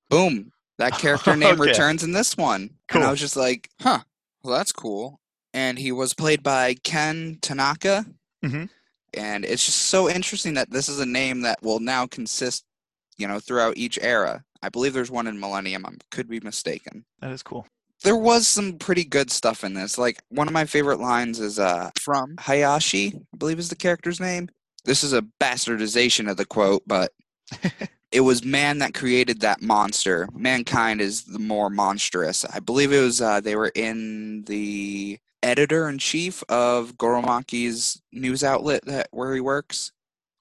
Boom. 0.10 0.52
That 0.78 0.92
character 1.00 1.36
name 1.38 1.60
okay. 1.60 1.70
returns 1.70 2.04
in 2.04 2.12
this 2.12 2.36
one. 2.36 2.70
Cool. 2.90 3.02
And 3.02 3.08
I 3.08 3.12
was 3.12 3.20
just 3.22 3.38
like, 3.38 3.70
huh, 3.82 4.00
well, 4.44 4.58
that's 4.58 4.74
cool 4.74 5.20
and 5.54 5.78
he 5.78 5.92
was 5.92 6.14
played 6.14 6.44
by 6.44 6.76
Ken 6.84 7.38
Tanaka. 7.42 8.06
Mm-hmm. 8.44 8.66
And 9.16 9.46
it's 9.46 9.66
just 9.66 9.84
so 9.84 10.10
interesting 10.10 10.54
that 10.54 10.70
this 10.70 10.88
is 10.88 11.00
a 11.00 11.06
name 11.06 11.42
that 11.42 11.62
will 11.64 11.80
now 11.80 12.06
consist, 12.06 12.64
you 13.18 13.28
know, 13.28 13.40
throughout 13.40 13.78
each 13.78 13.98
era. 14.02 14.44
I 14.62 14.70
believe 14.70 14.94
there's 14.94 15.12
one 15.12 15.28
in 15.28 15.40
Millennium. 15.40 15.86
I 15.86 15.92
could 16.12 16.30
be 16.30 16.40
mistaken. 16.42 17.06
That 17.22 17.32
is 17.32 17.42
cool. 17.42 17.66
There 18.04 18.16
was 18.16 18.48
some 18.48 18.78
pretty 18.78 19.04
good 19.04 19.32
stuff 19.32 19.64
in 19.64 19.74
this. 19.74 19.98
Like 19.98 20.22
one 20.30 20.48
of 20.48 20.54
my 20.54 20.66
favorite 20.66 21.00
lines 21.00 21.40
is 21.40 21.60
uh, 21.60 21.90
from 22.00 22.36
Hayashi, 22.40 23.14
I 23.16 23.38
believe 23.38 23.60
is 23.60 23.70
the 23.70 23.76
character's 23.76 24.20
name. 24.20 24.50
This 24.86 25.04
is 25.04 25.12
a 25.12 25.26
bastardization 25.42 26.30
of 26.30 26.38
the 26.38 26.46
quote, 26.46 26.84
but 26.88 27.12
it 28.12 28.22
was 28.22 28.46
man 28.46 28.78
that 28.80 28.94
created 28.94 29.42
that 29.42 29.62
monster. 29.62 30.30
Mankind 30.34 31.02
is 31.02 31.24
the 31.24 31.40
more 31.40 31.70
monstrous. 31.70 32.46
I 32.46 32.60
believe 32.60 32.94
it 32.94 33.02
was 33.02 33.22
uh, 33.22 33.42
they 33.42 33.56
were 33.56 33.72
in 33.76 34.44
the 34.44 35.20
editor 35.44 35.88
in 35.90 35.98
chief 35.98 36.44
of 36.50 36.98
Goro 36.98 37.22
Maki's 37.22 38.02
news 38.12 38.44
outlet 38.44 38.86
that 38.86 39.08
where 39.12 39.34
he 39.34 39.42
works. 39.42 39.92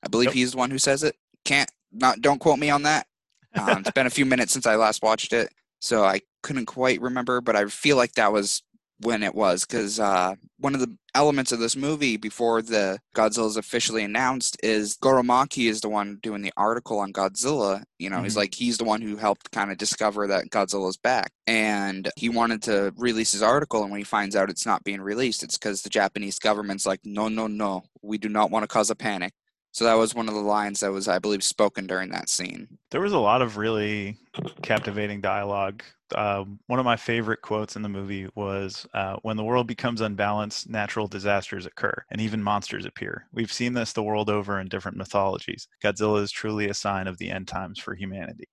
I 0.04 0.08
believe 0.08 0.26
Yep. 0.28 0.34
he's 0.34 0.50
the 0.52 0.58
one 0.58 0.70
who 0.70 0.78
says 0.78 1.02
it. 1.02 1.16
Can't 1.44 1.70
not 1.92 2.20
don't 2.20 2.38
quote 2.38 2.58
me 2.58 2.70
on 2.70 2.82
that. 2.82 3.06
Um, 3.54 3.78
it's 3.78 3.90
been 3.90 4.06
a 4.06 4.10
few 4.10 4.26
minutes 4.26 4.52
since 4.52 4.66
I 4.66 4.76
last 4.76 5.02
watched 5.02 5.32
it, 5.32 5.52
so 5.80 6.04
I 6.04 6.20
couldn't 6.42 6.66
quite 6.66 7.00
remember, 7.00 7.40
but 7.40 7.56
I 7.56 7.64
feel 7.66 7.96
like 7.96 8.12
that 8.14 8.32
was 8.32 8.62
when 9.00 9.22
it 9.22 9.34
was 9.34 9.64
because 9.64 10.00
uh, 10.00 10.34
one 10.58 10.74
of 10.74 10.80
the 10.80 10.96
elements 11.14 11.52
of 11.52 11.58
this 11.60 11.76
movie 11.76 12.16
before 12.16 12.62
the 12.62 12.98
Godzilla 13.14 13.46
is 13.46 13.56
officially 13.56 14.02
announced 14.04 14.56
is 14.62 14.96
Goro 14.96 15.22
Maki 15.22 15.68
is 15.68 15.80
the 15.80 15.88
one 15.88 16.18
doing 16.22 16.42
the 16.42 16.52
article 16.56 16.98
on 16.98 17.12
Godzilla. 17.12 17.82
You 17.98 18.10
know, 18.10 18.22
he's 18.22 18.34
Mhm. 18.34 18.38
like 18.38 18.54
he's 18.54 18.76
the 18.78 18.84
one 18.84 19.00
who 19.00 19.16
helped 19.16 19.50
kind 19.52 19.70
of 19.70 19.78
discover 19.78 20.26
that 20.26 20.50
Godzilla's 20.50 20.96
back, 20.96 21.32
and 21.46 22.10
he 22.16 22.28
wanted 22.28 22.62
to 22.64 22.92
release 22.96 23.32
his 23.32 23.42
article. 23.42 23.82
And 23.82 23.90
when 23.90 24.00
he 24.00 24.04
finds 24.04 24.34
out 24.36 24.50
it's 24.50 24.66
not 24.66 24.84
being 24.84 25.00
released, 25.00 25.42
it's 25.42 25.56
because 25.58 25.82
the 25.82 25.88
Japanese 25.90 26.38
government's 26.38 26.86
like, 26.86 27.00
no, 27.04 27.28
no, 27.28 27.46
no, 27.46 27.84
we 28.02 28.18
do 28.18 28.28
not 28.28 28.50
want 28.50 28.64
to 28.64 28.68
cause 28.68 28.90
a 28.90 28.94
panic. 28.96 29.32
So 29.72 29.84
that 29.84 29.94
was 29.94 30.14
one 30.14 30.28
of 30.28 30.34
the 30.34 30.40
lines 30.40 30.80
that 30.80 30.90
was, 30.90 31.08
I 31.08 31.18
believe, 31.18 31.44
spoken 31.44 31.86
during 31.86 32.10
that 32.10 32.28
scene. 32.28 32.66
There 32.90 33.00
was 33.00 33.12
a 33.12 33.18
lot 33.18 33.42
of 33.42 33.56
really 33.56 34.16
captivating 34.62 35.20
dialogue. 35.20 35.82
Um, 36.14 36.58
one 36.66 36.78
of 36.78 36.84
my 36.86 36.96
favorite 36.96 37.42
quotes 37.42 37.76
in 37.76 37.82
the 37.82 37.88
movie 37.88 38.28
was 38.34 38.86
uh, 38.94 39.16
When 39.22 39.36
the 39.36 39.44
world 39.44 39.66
becomes 39.66 40.00
unbalanced, 40.00 40.68
natural 40.68 41.06
disasters 41.06 41.66
occur, 41.66 42.04
and 42.10 42.20
even 42.20 42.42
monsters 42.42 42.86
appear. 42.86 43.26
We've 43.32 43.52
seen 43.52 43.74
this 43.74 43.92
the 43.92 44.02
world 44.02 44.30
over 44.30 44.58
in 44.58 44.68
different 44.68 44.96
mythologies. 44.96 45.68
Godzilla 45.84 46.22
is 46.22 46.32
truly 46.32 46.68
a 46.68 46.74
sign 46.74 47.06
of 47.06 47.18
the 47.18 47.30
end 47.30 47.46
times 47.46 47.78
for 47.78 47.94
humanity. 47.94 48.48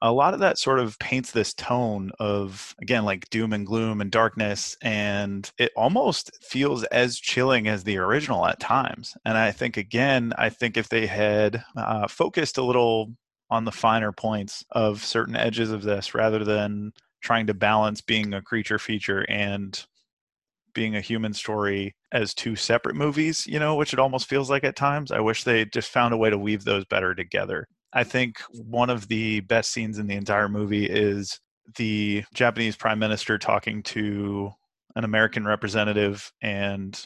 A 0.00 0.12
lot 0.12 0.32
of 0.32 0.40
that 0.40 0.58
sort 0.58 0.78
of 0.78 0.98
paints 1.00 1.32
this 1.32 1.52
tone 1.54 2.12
of, 2.20 2.74
again, 2.80 3.04
like 3.04 3.28
doom 3.30 3.52
and 3.52 3.66
gloom 3.66 4.00
and 4.00 4.10
darkness, 4.12 4.76
and 4.80 5.50
it 5.58 5.72
almost 5.76 6.30
feels 6.44 6.84
as 6.84 7.18
chilling 7.18 7.66
as 7.66 7.82
the 7.82 7.98
original 7.98 8.46
at 8.46 8.60
times. 8.60 9.16
And 9.24 9.36
I 9.36 9.50
think, 9.50 9.76
again, 9.76 10.32
I 10.38 10.50
think 10.50 10.76
if 10.76 10.88
they 10.88 11.06
had 11.06 11.64
uh, 11.76 12.06
focused 12.06 12.58
a 12.58 12.62
little 12.62 13.12
on 13.50 13.64
the 13.64 13.72
finer 13.72 14.12
points 14.12 14.64
of 14.70 15.04
certain 15.04 15.34
edges 15.34 15.70
of 15.72 15.82
this 15.82 16.14
rather 16.14 16.44
than 16.44 16.92
trying 17.20 17.46
to 17.48 17.54
balance 17.54 18.00
being 18.00 18.32
a 18.34 18.42
creature 18.42 18.78
feature 18.78 19.26
and 19.28 19.84
being 20.74 20.94
a 20.94 21.00
human 21.00 21.34
story 21.34 21.94
as 22.12 22.34
two 22.34 22.54
separate 22.54 22.94
movies, 22.94 23.46
you 23.46 23.58
know, 23.58 23.74
which 23.74 23.92
it 23.92 23.98
almost 23.98 24.28
feels 24.28 24.48
like 24.48 24.64
at 24.64 24.76
times. 24.76 25.10
I 25.10 25.20
wish 25.20 25.42
they 25.44 25.64
just 25.64 25.90
found 25.90 26.14
a 26.14 26.16
way 26.16 26.30
to 26.30 26.38
weave 26.38 26.64
those 26.64 26.84
better 26.84 27.14
together. 27.14 27.66
I 27.92 28.04
think 28.04 28.40
one 28.52 28.90
of 28.90 29.08
the 29.08 29.40
best 29.40 29.72
scenes 29.72 29.98
in 29.98 30.06
the 30.06 30.16
entire 30.16 30.48
movie 30.48 30.86
is 30.86 31.40
the 31.76 32.24
Japanese 32.34 32.76
prime 32.76 32.98
minister 32.98 33.38
talking 33.38 33.82
to 33.84 34.50
an 34.96 35.04
American 35.04 35.44
representative 35.44 36.30
and 36.42 37.04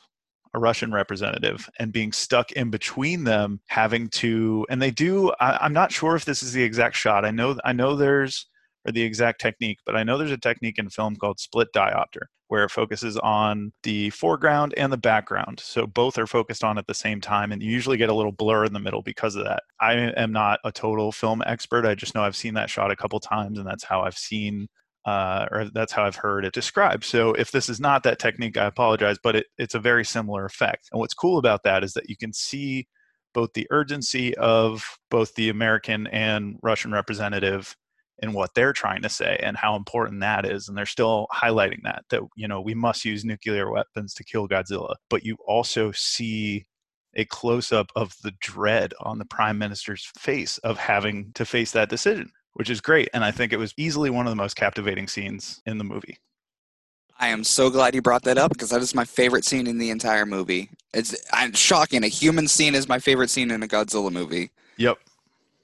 a 0.55 0.59
Russian 0.59 0.92
representative 0.92 1.68
and 1.79 1.92
being 1.92 2.12
stuck 2.12 2.53
in 2.53 2.71
between 2.71 3.25
them, 3.25 3.61
having 3.68 4.09
to, 4.11 4.66
and 4.68 4.83
they 4.83 4.90
do. 4.90 5.33
I, 5.40 5.59
I'm 5.61 5.73
not 5.73 5.92
sure 5.92 6.14
if 6.14 6.25
this 6.25 6.42
is 6.42 6.53
the 6.53 6.62
exact 6.62 6.97
shot. 6.97 7.25
I 7.25 7.31
know, 7.31 7.57
I 7.64 7.73
know 7.73 7.97
there's 7.97 8.47
or 8.87 8.92
the 8.92 9.03
exact 9.03 9.40
technique, 9.40 9.79
but 9.87 9.97
I 9.97 10.03
know 10.03 10.18
there's 10.18 10.33
a 10.33 10.37
technique 10.37 10.79
in 10.79 10.90
film 10.90 11.16
called 11.16 11.38
split 11.38 11.68
diopter 11.75 12.27
where 12.53 12.65
it 12.65 12.71
focuses 12.71 13.17
on 13.17 13.73
the 13.83 14.11
foreground 14.11 14.75
and 14.77 14.93
the 14.93 14.99
background. 14.99 15.59
So 15.59 15.87
both 15.87 16.19
are 16.19 16.27
focused 16.27 16.62
on 16.62 16.77
at 16.77 16.87
the 16.87 16.93
same 16.93 17.19
time, 17.19 17.51
and 17.51 17.62
you 17.62 17.71
usually 17.71 17.97
get 17.97 18.11
a 18.11 18.15
little 18.15 18.31
blur 18.31 18.67
in 18.67 18.75
the 18.75 18.79
middle 18.79 19.01
because 19.01 19.37
of 19.37 19.45
that. 19.45 19.62
I 19.81 19.95
am 19.95 20.33
not 20.33 20.61
a 20.62 20.71
total 20.71 21.12
film 21.12 21.43
expert. 21.47 21.87
I 21.87 21.95
just 21.95 22.15
know 22.15 22.23
I've 22.23 22.37
seen 22.37 22.53
that 22.53 22.69
shot 22.69 22.91
a 22.91 22.97
couple 22.97 23.21
times, 23.21 23.59
and 23.59 23.67
that's 23.67 23.85
how 23.85 24.03
I've 24.03 24.19
seen 24.19 24.69
uh, 25.07 25.47
or 25.51 25.71
that's 25.73 25.95
how 25.95 26.05
I've 26.05 26.17
heard 26.17 26.45
it 26.45 26.53
described. 26.53 27.05
So 27.05 27.33
if 27.33 27.53
this 27.53 27.71
is 27.71 27.81
not 27.81 28.03
that 28.03 28.19
technique, 28.19 28.59
I 28.59 28.67
apologize, 28.67 29.17
but 29.23 29.35
it, 29.35 29.47
it's 29.57 29.75
a 29.75 29.81
very 29.81 30.05
similar 30.05 30.45
effect. 30.45 30.91
And 30.93 31.01
what's 31.01 31.15
cool 31.15 31.38
about 31.38 31.62
that 31.62 31.83
is 31.83 31.95
that 31.95 32.11
you 32.11 32.19
can 32.19 32.35
see 32.35 32.87
both 33.33 33.55
the 33.55 33.67
urgency 33.71 34.37
of 34.37 34.85
both 35.11 35.35
the 35.37 35.49
American 35.49 36.07
and 36.09 36.59
Russian 36.62 36.93
representative 36.93 37.75
in 38.22 38.32
what 38.32 38.54
they're 38.54 38.72
trying 38.72 39.02
to 39.02 39.08
say 39.08 39.38
and 39.42 39.56
how 39.56 39.74
important 39.74 40.20
that 40.20 40.46
is 40.46 40.68
and 40.68 40.78
they're 40.78 40.87
still 40.87 41.26
highlighting 41.35 41.82
that 41.82 42.04
that 42.08 42.22
you 42.37 42.48
know 42.48 42.61
we 42.61 42.72
must 42.72 43.04
use 43.04 43.24
nuclear 43.24 43.70
weapons 43.70 44.14
to 44.14 44.24
kill 44.24 44.48
Godzilla 44.48 44.94
but 45.11 45.24
you 45.24 45.37
also 45.46 45.90
see 45.92 46.64
a 47.14 47.24
close 47.26 47.72
up 47.72 47.90
of 47.94 48.14
the 48.22 48.32
dread 48.40 48.94
on 49.00 49.18
the 49.18 49.24
prime 49.24 49.58
minister's 49.58 50.11
face 50.18 50.56
of 50.58 50.78
having 50.78 51.32
to 51.35 51.44
face 51.44 51.72
that 51.72 51.90
decision 51.90 52.30
which 52.54 52.70
is 52.70 52.80
great 52.80 53.08
and 53.12 53.22
i 53.22 53.30
think 53.30 53.52
it 53.52 53.58
was 53.58 53.74
easily 53.76 54.08
one 54.08 54.26
of 54.26 54.30
the 54.30 54.37
most 54.37 54.54
captivating 54.54 55.06
scenes 55.06 55.61
in 55.66 55.76
the 55.76 55.85
movie 55.85 56.16
I 57.18 57.28
am 57.28 57.44
so 57.44 57.70
glad 57.70 57.94
you 57.94 58.02
brought 58.02 58.24
that 58.24 58.37
up 58.37 58.52
because 58.52 58.70
that 58.70 58.80
is 58.80 58.96
my 58.96 59.04
favorite 59.04 59.44
scene 59.44 59.68
in 59.68 59.78
the 59.78 59.90
entire 59.90 60.26
movie. 60.26 60.70
It's 60.92 61.14
I'm 61.32 61.52
shocking. 61.52 62.02
A 62.02 62.08
human 62.08 62.48
scene 62.48 62.74
is 62.74 62.88
my 62.88 62.98
favorite 62.98 63.30
scene 63.30 63.52
in 63.52 63.62
a 63.62 63.68
Godzilla 63.68 64.11
movie. 64.11 64.50
yep 64.76 64.98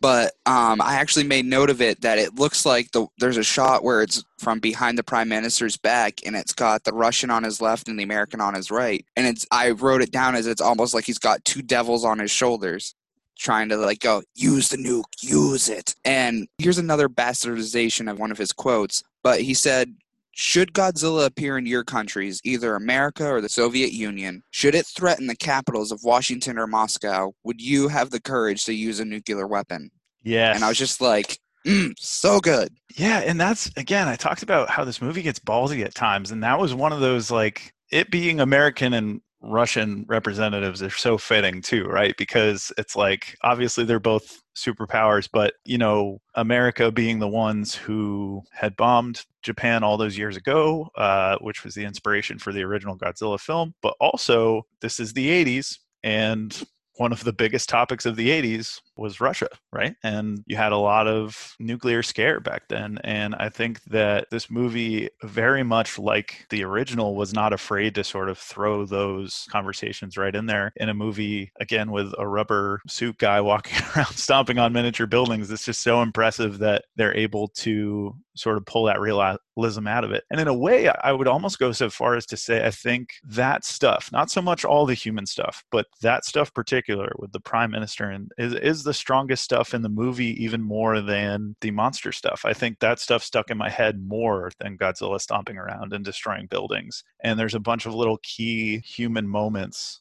But 0.00 0.32
um, 0.46 0.80
I 0.80 0.94
actually 0.94 1.24
made 1.24 1.44
note 1.44 1.70
of 1.70 1.80
it 1.82 2.00
that 2.02 2.18
it 2.18 2.36
looks 2.36 2.64
like 2.64 2.92
the 2.92 3.06
there's 3.18 3.36
a 3.36 3.42
shot 3.42 3.82
where 3.82 4.02
it's 4.02 4.24
from 4.38 4.60
behind 4.60 4.96
the 4.96 5.02
prime 5.02 5.28
minister's 5.28 5.76
back 5.76 6.20
and 6.24 6.36
it's 6.36 6.52
got 6.52 6.84
the 6.84 6.92
Russian 6.92 7.30
on 7.30 7.42
his 7.42 7.60
left 7.60 7.88
and 7.88 7.98
the 7.98 8.04
American 8.04 8.40
on 8.40 8.54
his 8.54 8.70
right. 8.70 9.04
And 9.16 9.26
it's 9.26 9.44
I 9.50 9.70
wrote 9.70 10.02
it 10.02 10.12
down 10.12 10.36
as 10.36 10.46
it's 10.46 10.60
almost 10.60 10.94
like 10.94 11.04
he's 11.04 11.18
got 11.18 11.44
two 11.44 11.62
devils 11.62 12.04
on 12.04 12.18
his 12.18 12.30
shoulders 12.30 12.94
trying 13.38 13.68
to 13.68 13.76
like 13.76 14.00
go 14.00 14.22
use 14.34 14.68
the 14.68 14.76
nuke 14.76 15.04
use 15.22 15.68
it 15.68 15.94
and 16.04 16.48
here's 16.58 16.78
another 16.78 17.08
bastardization 17.08 18.10
of 18.10 18.18
one 18.18 18.32
of 18.32 18.38
his 18.38 18.52
quotes 18.52 19.04
but 19.22 19.40
he 19.40 19.54
said 19.54 19.94
should 20.38 20.72
Godzilla 20.72 21.26
appear 21.26 21.58
in 21.58 21.66
your 21.66 21.82
countries, 21.82 22.40
either 22.44 22.76
America 22.76 23.26
or 23.26 23.40
the 23.40 23.48
Soviet 23.48 23.92
Union, 23.92 24.44
should 24.52 24.76
it 24.76 24.86
threaten 24.86 25.26
the 25.26 25.34
capitals 25.34 25.90
of 25.90 26.04
Washington 26.04 26.58
or 26.58 26.68
Moscow, 26.68 27.32
would 27.42 27.60
you 27.60 27.88
have 27.88 28.10
the 28.10 28.20
courage 28.20 28.64
to 28.66 28.72
use 28.72 29.00
a 29.00 29.04
nuclear 29.04 29.48
weapon? 29.48 29.90
yes 30.22 30.54
And 30.54 30.64
I 30.64 30.68
was 30.68 30.78
just 30.78 31.00
like, 31.00 31.40
mm, 31.66 31.92
so 31.98 32.38
good. 32.38 32.68
Yeah, 32.94 33.18
and 33.18 33.40
that's 33.40 33.68
again, 33.76 34.06
I 34.06 34.14
talked 34.14 34.44
about 34.44 34.70
how 34.70 34.84
this 34.84 35.02
movie 35.02 35.22
gets 35.22 35.40
ballsy 35.40 35.84
at 35.84 35.96
times, 35.96 36.30
and 36.30 36.44
that 36.44 36.60
was 36.60 36.72
one 36.72 36.92
of 36.92 37.00
those 37.00 37.32
like 37.32 37.74
it 37.90 38.08
being 38.08 38.38
American 38.38 38.94
and 38.94 39.20
Russian 39.40 40.04
representatives 40.08 40.82
are 40.82 40.90
so 40.90 41.18
fitting 41.18 41.62
too, 41.62 41.84
right? 41.84 42.14
Because 42.16 42.72
it's 42.78 42.94
like 42.94 43.36
obviously 43.42 43.84
they're 43.84 43.98
both 43.98 44.40
superpowers, 44.56 45.28
but 45.32 45.54
you 45.64 45.78
know, 45.78 46.20
America 46.34 46.92
being 46.92 47.18
the 47.18 47.28
ones 47.28 47.74
who 47.74 48.42
had 48.52 48.76
bombed 48.76 49.24
Japan 49.48 49.82
all 49.82 49.96
those 49.96 50.18
years 50.18 50.36
ago, 50.36 50.90
uh, 50.94 51.38
which 51.40 51.64
was 51.64 51.74
the 51.74 51.86
inspiration 51.86 52.38
for 52.38 52.52
the 52.52 52.62
original 52.62 52.98
Godzilla 52.98 53.40
film, 53.40 53.74
but 53.80 53.94
also 53.98 54.66
this 54.82 55.00
is 55.00 55.14
the 55.14 55.26
80s 55.44 55.78
and 56.04 56.62
one 56.96 57.12
of 57.12 57.24
the 57.24 57.32
biggest 57.32 57.70
topics 57.70 58.04
of 58.04 58.16
the 58.16 58.28
80s 58.28 58.82
was 58.98 59.20
Russia, 59.20 59.48
right? 59.72 59.94
And 60.02 60.42
you 60.46 60.56
had 60.56 60.72
a 60.72 60.76
lot 60.76 61.06
of 61.06 61.54
nuclear 61.58 62.02
scare 62.02 62.40
back 62.40 62.68
then. 62.68 62.98
And 63.04 63.34
I 63.34 63.48
think 63.48 63.82
that 63.84 64.26
this 64.30 64.50
movie, 64.50 65.08
very 65.22 65.62
much 65.62 65.98
like 65.98 66.46
the 66.50 66.64
original, 66.64 67.14
was 67.14 67.32
not 67.32 67.52
afraid 67.52 67.94
to 67.94 68.04
sort 68.04 68.28
of 68.28 68.38
throw 68.38 68.84
those 68.84 69.46
conversations 69.50 70.16
right 70.16 70.34
in 70.34 70.46
there 70.46 70.72
in 70.76 70.88
a 70.88 70.94
movie, 70.94 71.52
again, 71.60 71.90
with 71.90 72.12
a 72.18 72.26
rubber 72.26 72.80
suit 72.88 73.18
guy 73.18 73.40
walking 73.48 73.78
around 73.96 74.14
stomping 74.14 74.58
on 74.58 74.72
miniature 74.72 75.06
buildings. 75.06 75.50
It's 75.50 75.64
just 75.64 75.82
so 75.82 76.02
impressive 76.02 76.58
that 76.58 76.84
they're 76.96 77.16
able 77.16 77.48
to 77.48 78.14
sort 78.38 78.56
of 78.56 78.64
pull 78.64 78.84
that 78.84 79.00
realism 79.00 79.86
out 79.86 80.04
of 80.04 80.12
it. 80.12 80.24
And 80.30 80.40
in 80.40 80.48
a 80.48 80.54
way, 80.54 80.88
I 80.88 81.12
would 81.12 81.28
almost 81.28 81.58
go 81.58 81.72
so 81.72 81.90
far 81.90 82.14
as 82.14 82.24
to 82.26 82.36
say, 82.36 82.64
I 82.64 82.70
think 82.70 83.14
that 83.24 83.64
stuff, 83.64 84.10
not 84.12 84.30
so 84.30 84.40
much 84.40 84.64
all 84.64 84.86
the 84.86 84.94
human 84.94 85.26
stuff, 85.26 85.64
but 85.70 85.86
that 86.02 86.24
stuff 86.24 86.54
particular 86.54 87.12
with 87.18 87.32
the 87.32 87.40
prime 87.40 87.70
minister 87.70 88.04
and 88.10 88.30
is, 88.38 88.54
is 88.54 88.84
the 88.88 88.94
strongest 88.94 89.44
stuff 89.44 89.74
in 89.74 89.82
the 89.82 89.88
movie 89.90 90.42
even 90.42 90.62
more 90.62 91.02
than 91.02 91.54
the 91.60 91.70
monster 91.70 92.10
stuff. 92.10 92.40
I 92.46 92.54
think 92.54 92.78
that 92.78 92.98
stuff 92.98 93.22
stuck 93.22 93.50
in 93.50 93.58
my 93.58 93.68
head 93.68 94.00
more 94.02 94.50
than 94.58 94.78
Godzilla 94.78 95.20
stomping 95.20 95.58
around 95.58 95.92
and 95.92 96.02
destroying 96.02 96.46
buildings. 96.46 97.04
And 97.22 97.38
there's 97.38 97.54
a 97.54 97.60
bunch 97.60 97.84
of 97.84 97.94
little 97.94 98.18
key 98.22 98.78
human 98.78 99.28
moments. 99.28 100.00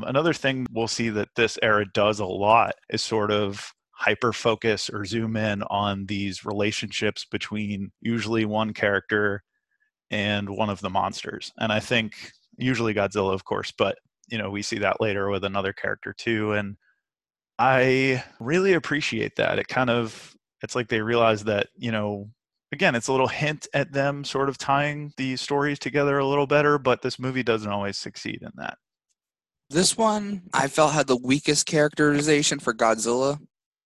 Another 0.00 0.32
thing 0.32 0.66
we'll 0.72 0.88
see 0.88 1.10
that 1.10 1.28
this 1.36 1.58
era 1.62 1.84
does 1.92 2.18
a 2.18 2.24
lot 2.24 2.76
is 2.88 3.02
sort 3.02 3.30
of 3.30 3.74
hyper 3.92 4.32
focus 4.32 4.88
or 4.88 5.04
zoom 5.04 5.36
in 5.36 5.62
on 5.64 6.06
these 6.06 6.46
relationships 6.46 7.26
between 7.30 7.92
usually 8.00 8.46
one 8.46 8.72
character 8.72 9.42
and 10.10 10.48
one 10.48 10.70
of 10.70 10.80
the 10.80 10.88
monsters. 10.88 11.52
And 11.58 11.70
I 11.70 11.80
think 11.80 12.14
usually 12.56 12.94
Godzilla, 12.94 13.34
of 13.34 13.44
course, 13.44 13.70
but 13.76 13.98
you 14.28 14.38
know, 14.38 14.48
we 14.48 14.62
see 14.62 14.78
that 14.78 15.00
later 15.00 15.28
with 15.28 15.44
another 15.44 15.74
character 15.74 16.14
too. 16.16 16.52
And 16.54 16.76
I 17.58 18.24
really 18.40 18.74
appreciate 18.74 19.36
that. 19.36 19.58
It 19.58 19.68
kind 19.68 19.90
of 19.90 20.34
it's 20.62 20.74
like 20.74 20.88
they 20.88 21.00
realize 21.00 21.44
that, 21.44 21.68
you 21.76 21.92
know, 21.92 22.28
again, 22.72 22.94
it's 22.94 23.08
a 23.08 23.12
little 23.12 23.28
hint 23.28 23.68
at 23.74 23.92
them 23.92 24.24
sort 24.24 24.48
of 24.48 24.58
tying 24.58 25.12
the 25.16 25.36
stories 25.36 25.78
together 25.78 26.18
a 26.18 26.26
little 26.26 26.46
better, 26.46 26.78
but 26.78 27.02
this 27.02 27.18
movie 27.18 27.42
doesn't 27.42 27.70
always 27.70 27.96
succeed 27.96 28.40
in 28.42 28.50
that. 28.56 28.76
This 29.70 29.96
one 29.96 30.42
I 30.52 30.68
felt 30.68 30.92
had 30.92 31.06
the 31.06 31.16
weakest 31.16 31.66
characterization 31.66 32.58
for 32.58 32.74
Godzilla. 32.74 33.38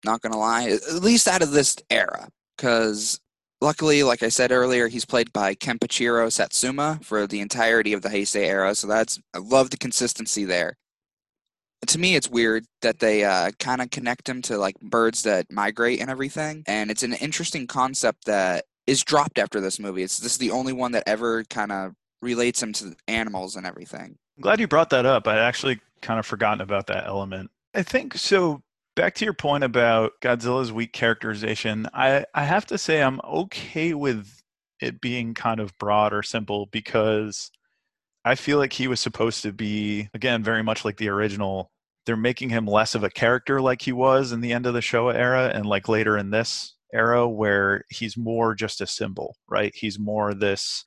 Not 0.05 0.21
gonna 0.21 0.39
lie, 0.39 0.69
at 0.69 1.03
least 1.03 1.29
out 1.29 1.43
of 1.43 1.53
this 1.53 1.77
era, 1.91 2.29
because 2.57 3.21
Luckily, 3.63 4.03
like 4.03 4.25
I 4.25 4.29
said 4.29 4.51
earlier, 4.51 4.89
he's 4.89 5.05
played 5.05 5.33
by 5.33 5.55
Kenpachiro 5.55 6.33
Satsuma 6.33 6.99
for 7.01 7.29
the 7.29 7.39
entirety 7.39 7.93
of 7.93 8.03
the 8.03 8.09
Heisei 8.09 8.45
era, 8.47 8.75
so 8.75 8.89
that's 8.89 9.21
I 9.35 9.39
love 9.39 9.71
the 9.71 9.77
consistency 9.77 10.45
there. 10.45 10.77
To 11.87 11.99
me, 11.99 12.15
it's 12.15 12.29
weird 12.29 12.65
that 12.81 13.01
they 13.01 13.25
uh, 13.25 13.51
kind 13.59 13.83
of 13.83 13.91
connect 13.91 14.29
him 14.29 14.41
to 14.43 14.57
like 14.57 14.79
birds 14.81 15.23
that 15.25 15.51
migrate 15.51 16.01
and 16.01 16.11
everything, 16.11 16.63
and 16.67 16.91
it's 16.91 17.03
an 17.03 17.15
interesting 17.15 17.67
concept 17.67 18.27
that 18.27 18.65
is 18.87 19.03
dropped 19.03 19.39
after 19.39 19.61
this 19.61 19.79
movie. 19.79 20.03
It's 20.03 20.19
this 20.19 20.33
is 20.33 20.39
the 20.39 20.51
only 20.51 20.73
one 20.73 20.93
that 20.93 21.05
ever 21.07 21.45
kind 21.45 21.73
of 21.73 21.95
relates 22.21 22.63
him 22.63 22.73
to 22.75 22.95
animals 23.09 23.57
and 23.57 23.67
everything. 23.67 24.17
I'm 24.37 24.43
glad 24.43 24.61
you 24.61 24.69
brought 24.69 24.91
that 24.91 25.07
up. 25.07 25.27
I'd 25.27 25.39
actually 25.39 25.81
kind 26.01 26.19
of 26.19 26.27
forgotten 26.27 26.61
about 26.61 26.87
that 26.87 27.07
element. 27.07 27.51
I 27.75 27.83
think 27.83 28.15
so. 28.17 28.63
Back 28.95 29.15
to 29.17 29.25
your 29.25 29.35
point 29.35 29.65
about 29.65 30.13
Godzilla's 30.21 30.71
weak 30.71 30.93
characterization, 30.93 31.89
I, 31.95 32.27
I 32.35 32.45
have 32.45 32.67
to 32.67 32.77
say 32.77 33.03
I'm 33.03 33.21
okay 33.25 33.95
with 33.95 34.43
it 34.83 35.01
being 35.01 35.33
kind 35.33 35.61
of 35.61 35.77
broad 35.79 36.13
or 36.13 36.23
simple 36.23 36.67
because 36.67 37.51
I 38.25 38.35
feel 38.35 38.59
like 38.59 38.73
he 38.73 38.89
was 38.89 39.01
supposed 39.01 39.43
to 39.43 39.53
be, 39.53 40.09
again, 40.15 40.43
very 40.43 40.63
much 40.63 40.85
like 40.85 40.97
the 40.97 41.09
original. 41.09 41.71
They're 42.07 42.17
making 42.17 42.51
him 42.51 42.67
less 42.67 42.95
of 42.95 43.05
a 43.05 43.11
character 43.11 43.61
like 43.61 43.83
he 43.83 43.93
was 43.93 44.33
in 44.33 44.41
the 44.41 44.53
end 44.53 44.67
of 44.67 44.75
the 44.75 44.81
Showa 44.81 45.15
era 45.15 45.51
and 45.55 45.67
like 45.67 45.89
later 45.89 46.17
in 46.19 46.31
this 46.31 46.75
era 46.93 47.29
where 47.29 47.85
he's 47.91 48.17
more 48.17 48.55
just 48.55 48.81
a 48.81 48.87
symbol, 48.87 49.37
right? 49.49 49.73
He's 49.75 49.99
more 49.99 50.35
this 50.35 50.85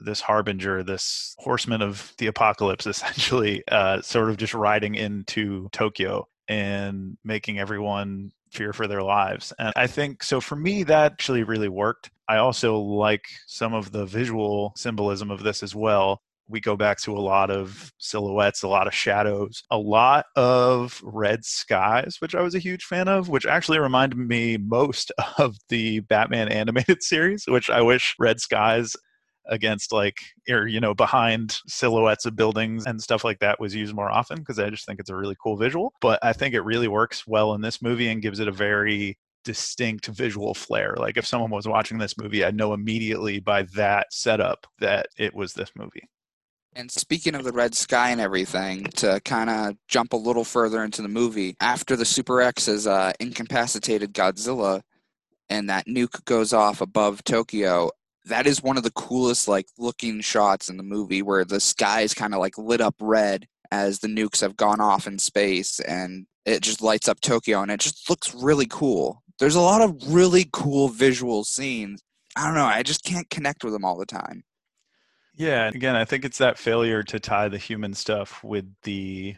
this 0.00 0.20
harbinger, 0.20 0.82
this 0.82 1.34
horseman 1.38 1.82
of 1.82 2.14
the 2.18 2.28
apocalypse, 2.28 2.86
essentially, 2.86 3.62
uh, 3.68 4.00
sort 4.00 4.30
of 4.30 4.36
just 4.36 4.54
riding 4.54 4.94
into 4.94 5.68
Tokyo 5.72 6.26
and 6.48 7.16
making 7.24 7.58
everyone 7.58 8.30
fear 8.50 8.72
for 8.72 8.86
their 8.86 9.02
lives. 9.02 9.52
And 9.58 9.72
I 9.76 9.86
think 9.86 10.22
so 10.22 10.40
for 10.40 10.56
me, 10.56 10.82
that 10.84 11.12
actually 11.12 11.42
really 11.42 11.68
worked. 11.68 12.10
I 12.28 12.38
also 12.38 12.78
like 12.78 13.24
some 13.46 13.74
of 13.74 13.92
the 13.92 14.06
visual 14.06 14.72
symbolism 14.76 15.30
of 15.30 15.42
this 15.42 15.62
as 15.62 15.74
well. 15.74 16.22
We 16.48 16.60
go 16.60 16.76
back 16.76 16.98
to 17.02 17.16
a 17.16 17.20
lot 17.20 17.50
of 17.50 17.92
silhouettes, 17.98 18.62
a 18.62 18.68
lot 18.68 18.86
of 18.86 18.94
shadows, 18.94 19.62
a 19.70 19.78
lot 19.78 20.26
of 20.36 21.00
red 21.04 21.44
skies, 21.44 22.16
which 22.20 22.34
I 22.34 22.40
was 22.40 22.54
a 22.54 22.60
huge 22.60 22.84
fan 22.84 23.08
of, 23.08 23.28
which 23.28 23.46
actually 23.46 23.78
reminded 23.78 24.18
me 24.18 24.56
most 24.56 25.12
of 25.38 25.56
the 25.68 26.00
Batman 26.00 26.48
animated 26.48 27.02
series, 27.02 27.44
which 27.46 27.70
I 27.70 27.82
wish 27.82 28.14
Red 28.18 28.40
Skies 28.40 28.96
against 29.50 29.92
like 29.92 30.18
or 30.50 30.66
you 30.66 30.78
know 30.78 30.94
behind 30.94 31.58
silhouettes 31.66 32.26
of 32.26 32.36
buildings 32.36 32.84
and 32.84 33.02
stuff 33.02 33.24
like 33.24 33.38
that 33.38 33.58
was 33.58 33.74
used 33.74 33.94
more 33.94 34.10
often 34.10 34.38
because 34.38 34.58
I 34.58 34.68
just 34.68 34.84
think 34.84 35.00
it's 35.00 35.10
a 35.10 35.16
really 35.16 35.36
cool 35.42 35.56
visual. 35.56 35.92
But 36.00 36.18
I 36.22 36.32
think 36.32 36.54
it 36.54 36.60
really 36.62 36.88
works 36.88 37.26
well 37.26 37.54
in 37.54 37.60
this 37.60 37.82
movie 37.82 38.08
and 38.08 38.22
gives 38.22 38.40
it 38.40 38.48
a 38.48 38.52
very 38.52 39.18
distinct 39.44 40.06
visual 40.06 40.54
flair. 40.54 40.94
Like 40.98 41.16
if 41.16 41.26
someone 41.26 41.50
was 41.50 41.66
watching 41.66 41.98
this 41.98 42.18
movie, 42.18 42.44
I'd 42.44 42.56
know 42.56 42.74
immediately 42.74 43.40
by 43.40 43.62
that 43.74 44.12
setup 44.12 44.66
that 44.80 45.06
it 45.18 45.34
was 45.34 45.54
this 45.54 45.70
movie. 45.76 46.08
And 46.74 46.90
speaking 46.90 47.34
of 47.34 47.44
the 47.44 47.52
red 47.52 47.74
sky 47.74 48.10
and 48.10 48.20
everything, 48.20 48.84
to 48.96 49.20
kind 49.24 49.50
of 49.50 49.76
jump 49.88 50.12
a 50.12 50.16
little 50.16 50.44
further 50.44 50.84
into 50.84 51.02
the 51.02 51.08
movie, 51.08 51.56
after 51.60 51.96
the 51.96 52.04
Super 52.04 52.40
X 52.40 52.66
has 52.66 52.86
uh, 52.86 53.12
incapacitated 53.18 54.14
Godzilla 54.14 54.82
and 55.48 55.68
that 55.70 55.86
nuke 55.86 56.24
goes 56.24 56.52
off 56.52 56.80
above 56.80 57.24
Tokyo, 57.24 57.90
that 58.26 58.46
is 58.46 58.62
one 58.62 58.76
of 58.76 58.82
the 58.82 58.90
coolest 58.92 59.48
like 59.48 59.66
looking 59.78 60.20
shots 60.20 60.68
in 60.68 60.76
the 60.76 60.82
movie 60.82 61.22
where 61.22 61.44
the 61.44 61.60
sky 61.60 62.02
is 62.02 62.14
kind 62.14 62.34
of 62.34 62.40
like 62.40 62.58
lit 62.58 62.80
up 62.80 62.94
red 63.00 63.46
as 63.70 63.98
the 63.98 64.08
nukes 64.08 64.40
have 64.40 64.56
gone 64.56 64.80
off 64.80 65.06
in 65.06 65.18
space 65.18 65.80
and 65.80 66.26
it 66.44 66.62
just 66.62 66.82
lights 66.82 67.08
up 67.08 67.20
Tokyo 67.20 67.60
and 67.62 67.70
it 67.70 67.80
just 67.80 68.08
looks 68.08 68.34
really 68.34 68.66
cool. 68.66 69.22
There's 69.38 69.54
a 69.54 69.60
lot 69.60 69.82
of 69.82 70.12
really 70.12 70.48
cool 70.52 70.88
visual 70.88 71.44
scenes. 71.44 72.02
I 72.36 72.46
don't 72.46 72.54
know, 72.54 72.64
I 72.64 72.82
just 72.82 73.04
can't 73.04 73.28
connect 73.30 73.64
with 73.64 73.72
them 73.72 73.84
all 73.84 73.96
the 73.96 74.06
time. 74.06 74.44
Yeah, 75.38 75.68
again, 75.68 75.94
I 75.96 76.04
think 76.04 76.24
it's 76.24 76.38
that 76.38 76.58
failure 76.58 77.02
to 77.04 77.20
tie 77.20 77.48
the 77.48 77.58
human 77.58 77.94
stuff 77.94 78.42
with 78.42 78.66
the 78.82 79.36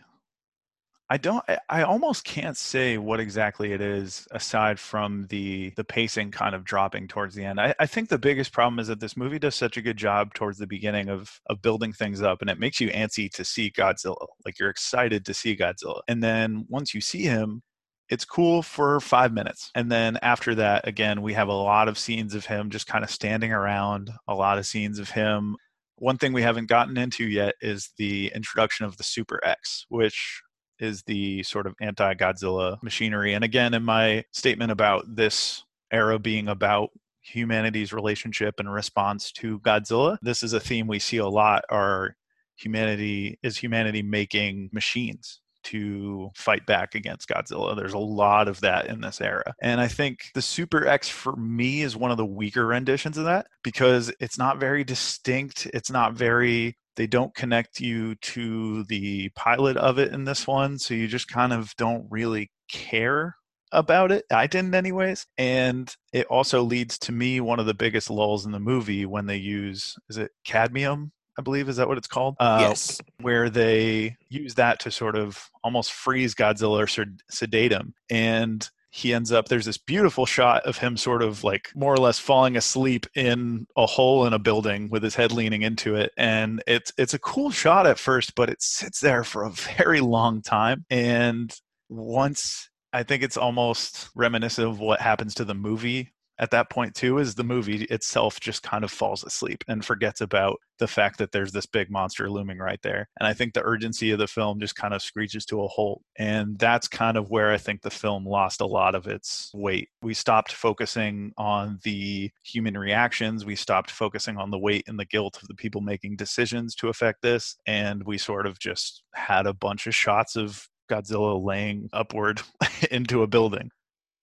I 1.13 1.17
don't. 1.17 1.45
I 1.69 1.83
almost 1.83 2.25
can't 2.25 2.57
say 2.57 2.97
what 2.97 3.19
exactly 3.19 3.73
it 3.73 3.81
is 3.81 4.29
aside 4.31 4.79
from 4.79 5.27
the 5.29 5.71
the 5.77 5.83
pacing 5.85 6.31
kind 6.31 6.55
of 6.55 6.65
dropping 6.65 7.09
towards 7.09 7.35
the 7.35 7.45
end. 7.45 7.61
I, 7.61 7.75
I, 7.81 7.87
think 7.87 8.09
the 8.09 8.19
biggest 8.19 8.53
problem 8.53 8.79
is 8.79 8.87
that 8.87 9.01
this 9.01 9.17
movie 9.17 9.41
does 9.41 9.57
such 9.57 9.77
a 9.77 9.83
good 9.83 9.97
job 9.97 10.35
towards 10.35 10.57
the 10.59 10.69
beginning 10.69 11.09
of 11.09 11.41
of 11.47 11.63
building 11.63 11.93
things 11.93 12.23
up, 12.23 12.41
and 12.43 12.49
it 12.49 12.61
makes 12.61 12.81
you 12.81 12.91
antsy 12.91 13.29
to 13.33 13.45
see 13.45 13.73
Godzilla. 13.73 14.25
Like 14.45 14.61
you're 14.61 14.71
excited 14.71 15.27
to 15.27 15.35
see 15.35 15.57
Godzilla, 15.57 16.01
and 16.07 16.23
then 16.23 16.65
once 16.69 16.95
you 16.95 17.01
see 17.01 17.25
him, 17.25 17.63
it's 18.09 18.25
cool 18.25 18.63
for 18.63 19.01
five 19.01 19.33
minutes. 19.33 19.71
And 19.75 19.91
then 19.91 20.17
after 20.23 20.55
that, 20.57 20.87
again, 20.87 21.23
we 21.23 21.35
have 21.35 21.49
a 21.49 21.53
lot 21.53 21.89
of 21.89 21.99
scenes 21.99 22.35
of 22.35 22.47
him 22.47 22.71
just 22.71 22.87
kind 22.87 23.03
of 23.05 23.11
standing 23.11 23.53
around, 23.53 24.13
a 24.29 24.35
lot 24.35 24.59
of 24.59 24.67
scenes 24.67 25.01
of 25.01 25.11
him. 25.11 25.57
One 26.01 26.17
thing 26.17 26.33
we 26.33 26.41
haven't 26.41 26.67
gotten 26.67 26.97
into 26.97 27.27
yet 27.27 27.57
is 27.61 27.91
the 27.99 28.33
introduction 28.35 28.87
of 28.87 28.97
the 28.97 29.05
Super 29.05 29.39
X, 29.45 29.85
which 29.91 30.43
is 30.79 31.03
the 31.03 31.43
sort 31.43 31.67
of 31.67 31.75
anti 31.79 32.15
Godzilla 32.15 32.83
machinery. 32.83 33.35
And 33.35 33.45
again, 33.45 33.75
in 33.75 33.83
my 33.83 34.25
statement 34.33 34.73
about 34.73 35.05
this 35.15 35.63
era 35.93 36.19
being 36.19 36.49
about 36.49 36.89
humanity's 37.21 37.93
relationship 37.93 38.55
and 38.59 38.73
response 38.73 39.31
to 39.33 39.61
Godzilla, 39.61 40.17
this 40.23 40.43
is 40.43 40.55
a 40.55 40.61
theme 40.61 40.87
we 40.87 40.99
see 40.99 41.19
a 41.19 41.29
lot 41.29 41.65
are 41.69 42.17
humanity 42.57 43.39
is 43.43 43.59
humanity 43.59 44.03
making 44.03 44.71
machines 44.73 45.40
to 45.65 46.31
fight 46.35 46.67
back 46.67 46.95
against 46.95 47.29
Godzilla. 47.29 47.77
There's 47.77 47.93
a 47.93 47.99
lot 47.99 48.49
of 48.49 48.61
that 48.61 48.87
in 48.87 49.01
this 49.01 49.21
era. 49.21 49.55
And 49.61 49.81
I 49.81 49.89
think 49.89 50.31
the 50.35 50.43
Super 50.43 50.87
X 50.87 51.09
for 51.09 51.37
me 51.37 51.83
is 51.83 51.97
one 51.97 52.11
of 52.11 52.17
the 52.17 52.27
weaker 52.27 52.67
renditions 52.67 53.19
of 53.19 53.25
that 53.25 53.47
because 53.63 54.13
it's 54.21 54.39
not 54.39 54.59
very 54.59 54.85
distinct. 54.85 55.67
It's 55.73 55.91
not 55.91 56.15
very 56.15 56.77
they 56.97 57.07
don't 57.07 57.35
connect 57.35 57.81
you 57.81 58.15
to 58.17 58.85
the 58.85 59.31
pilot 59.31 59.77
of 59.77 59.99
it 59.99 60.13
in 60.13 60.25
this 60.25 60.47
one, 60.47 60.79
so 60.79 60.93
you 60.93 61.09
just 61.09 61.29
kind 61.29 61.53
of 61.53 61.75
don't 61.77 62.07
really 62.11 62.51
care 62.71 63.37
about 63.73 64.13
it. 64.13 64.25
I 64.31 64.47
didn't, 64.47 64.75
anyways. 64.75 65.27
And 65.39 65.91
it 66.13 66.27
also 66.27 66.63
leads 66.63 66.99
to 67.01 67.13
me 67.13 67.41
one 67.41 67.61
of 67.61 67.67
the 67.67 67.75
biggest 67.75 68.11
lulls 68.11 68.45
in 68.45 68.53
the 68.53 68.61
movie 68.61 69.07
when 69.07 69.27
they 69.27 69.37
use 69.37 69.97
is 70.09 70.19
it 70.19 70.33
cadmium? 70.45 71.13
I 71.39 71.43
believe 71.43 71.69
is 71.69 71.77
that 71.77 71.89
what 71.89 71.99
it's 71.99 72.09
called? 72.09 72.37
Uh, 72.39 72.59
yes. 72.69 73.01
Where 73.21 73.49
they 73.49 74.17
use 74.29 74.55
that 74.57 74.81
to 74.81 74.91
sort 74.91 75.17
of 75.17 75.51
almost 75.65 75.93
freeze 75.93 76.35
Godzilla 76.35 76.83
or 76.83 77.07
sedate 77.31 77.73
him, 77.73 77.95
and 78.11 78.69
he 78.91 79.15
ends 79.15 79.31
up 79.31 79.49
there's 79.49 79.67
this 79.67 79.79
beautiful 79.79 80.27
shot 80.27 80.65
of 80.67 80.79
him 80.79 80.97
sort 80.97 81.23
of 81.23 81.45
like 81.45 81.71
more 81.75 81.95
or 81.95 81.99
less 81.99 82.19
falling 82.19 82.57
asleep 82.57 83.07
in 83.15 83.67
a 83.77 83.87
hole 83.87 84.27
in 84.27 84.33
a 84.33 84.39
building 84.39 84.89
with 84.91 85.03
his 85.03 85.15
head 85.15 85.31
leaning 85.33 85.63
into 85.63 85.95
it 85.95 86.11
and 86.17 86.63
it's 86.67 86.93
it's 86.99 87.15
a 87.15 87.19
cool 87.19 87.51
shot 87.51 87.87
at 87.87 87.99
first 87.99 88.35
but 88.35 88.51
it 88.51 88.61
sits 88.61 89.01
there 89.01 89.23
for 89.23 89.45
a 89.45 89.51
very 89.51 90.01
long 90.01 90.43
time 90.43 90.85
and 90.91 91.55
once 91.89 92.69
I 92.93 93.05
think 93.05 93.23
it's 93.23 93.37
almost 93.37 94.11
reminiscent 94.17 94.67
of 94.67 94.81
what 94.81 95.01
happens 95.01 95.35
to 95.37 95.45
the 95.45 95.55
movie 95.55 96.13
at 96.41 96.51
that 96.51 96.71
point 96.71 96.95
too 96.95 97.19
is 97.19 97.35
the 97.35 97.45
movie 97.45 97.85
itself 97.85 98.41
just 98.41 98.63
kind 98.63 98.83
of 98.83 98.91
falls 98.91 99.23
asleep 99.23 99.63
and 99.69 99.85
forgets 99.85 100.21
about 100.21 100.59
the 100.79 100.89
fact 100.89 101.19
that 101.19 101.31
there's 101.31 101.53
this 101.53 101.67
big 101.67 101.91
monster 101.91 102.31
looming 102.31 102.59
right 102.59 102.81
there. 102.83 103.09
And 103.21 103.27
i 103.27 103.33
think 103.35 103.53
the 103.53 103.63
urgency 103.63 104.11
of 104.11 104.19
the 104.19 104.27
film 104.27 104.59
just 104.59 104.75
kind 104.75 104.95
of 104.95 105.03
screeches 105.03 105.45
to 105.47 105.63
a 105.63 105.69
halt. 105.69 106.03
And 106.19 106.59
that's 106.59 106.89
kind 106.89 107.17
of 107.17 107.31
where 107.31 107.53
i 107.53 107.59
think 107.59 107.83
the 107.83 107.91
film 107.91 108.27
lost 108.27 108.61
a 108.61 108.67
lot 108.67 108.95
of 108.95 109.07
its 109.07 109.51
weight. 109.55 109.91
We 110.03 110.15
stopped 110.15 110.53
focusing 110.53 111.33
on 111.37 111.79
the 111.85 112.31
human 112.43 112.77
reactions. 112.77 113.45
We 113.45 113.57
stopped 113.57 113.91
focusing 113.91 114.39
on 114.39 114.51
the 114.51 114.59
weight 114.59 114.85
and 114.89 114.99
the 114.99 115.05
guilt 115.05 115.39
of 115.43 115.49
the 115.49 115.55
people 115.55 115.83
making 115.83 116.17
decisions 116.17 116.75
to 116.77 116.89
affect 116.89 117.21
this. 117.23 117.57
And 117.67 118.03
we 118.05 118.17
sort 118.17 118.47
of 118.47 118.59
just 118.59 119.03
had 119.15 119.47
a 119.47 119.53
bunch 119.53 119.87
of 119.87 119.95
shots 119.95 120.37
of 120.37 120.67
Godzilla 120.91 121.43
laying 121.43 121.91
upward 121.93 122.41
into 122.91 123.23
a 123.23 123.27
building 123.27 123.71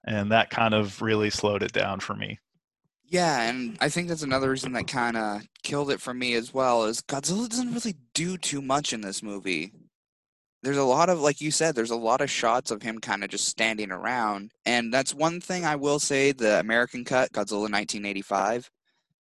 and 0.08 0.32
that 0.32 0.50
kind 0.50 0.74
of 0.74 1.02
really 1.02 1.30
slowed 1.30 1.62
it 1.62 1.74
down 1.74 2.00
for 2.00 2.16
me. 2.16 2.40
Yeah, 3.10 3.42
and 3.44 3.78
I 3.80 3.90
think 3.90 4.08
that's 4.08 4.24
another 4.24 4.50
reason 4.50 4.74
that 4.74 4.88
kind 4.88 5.16
of 5.16 5.42
killed 5.64 5.92
it 5.92 6.02
for 6.02 6.14
me 6.14 6.34
as 6.34 6.54
well. 6.54 6.86
Is 6.86 7.02
Godzilla 7.02 7.48
doesn't 7.48 7.74
really 7.74 7.96
do 8.14 8.38
too 8.38 8.62
much 8.62 8.92
in 8.92 9.02
this 9.02 9.24
movie. 9.24 9.72
There's 10.64 10.78
a 10.78 10.84
lot 10.84 11.10
of, 11.10 11.22
like 11.22 11.40
you 11.40 11.52
said, 11.52 11.76
there's 11.76 11.92
a 11.92 11.96
lot 11.96 12.20
of 12.20 12.32
shots 12.32 12.72
of 12.72 12.82
him 12.82 13.00
kind 13.00 13.24
of 13.24 13.30
just 13.30 13.48
standing 13.48 13.92
around, 13.92 14.52
and 14.66 14.94
that's 14.94 15.14
one 15.14 15.40
thing 15.40 15.64
I 15.66 15.76
will 15.76 16.00
say. 16.00 16.32
The 16.32 16.60
American 16.60 17.06
cut, 17.06 17.32
Godzilla 17.32 17.70
1985, 17.70 18.70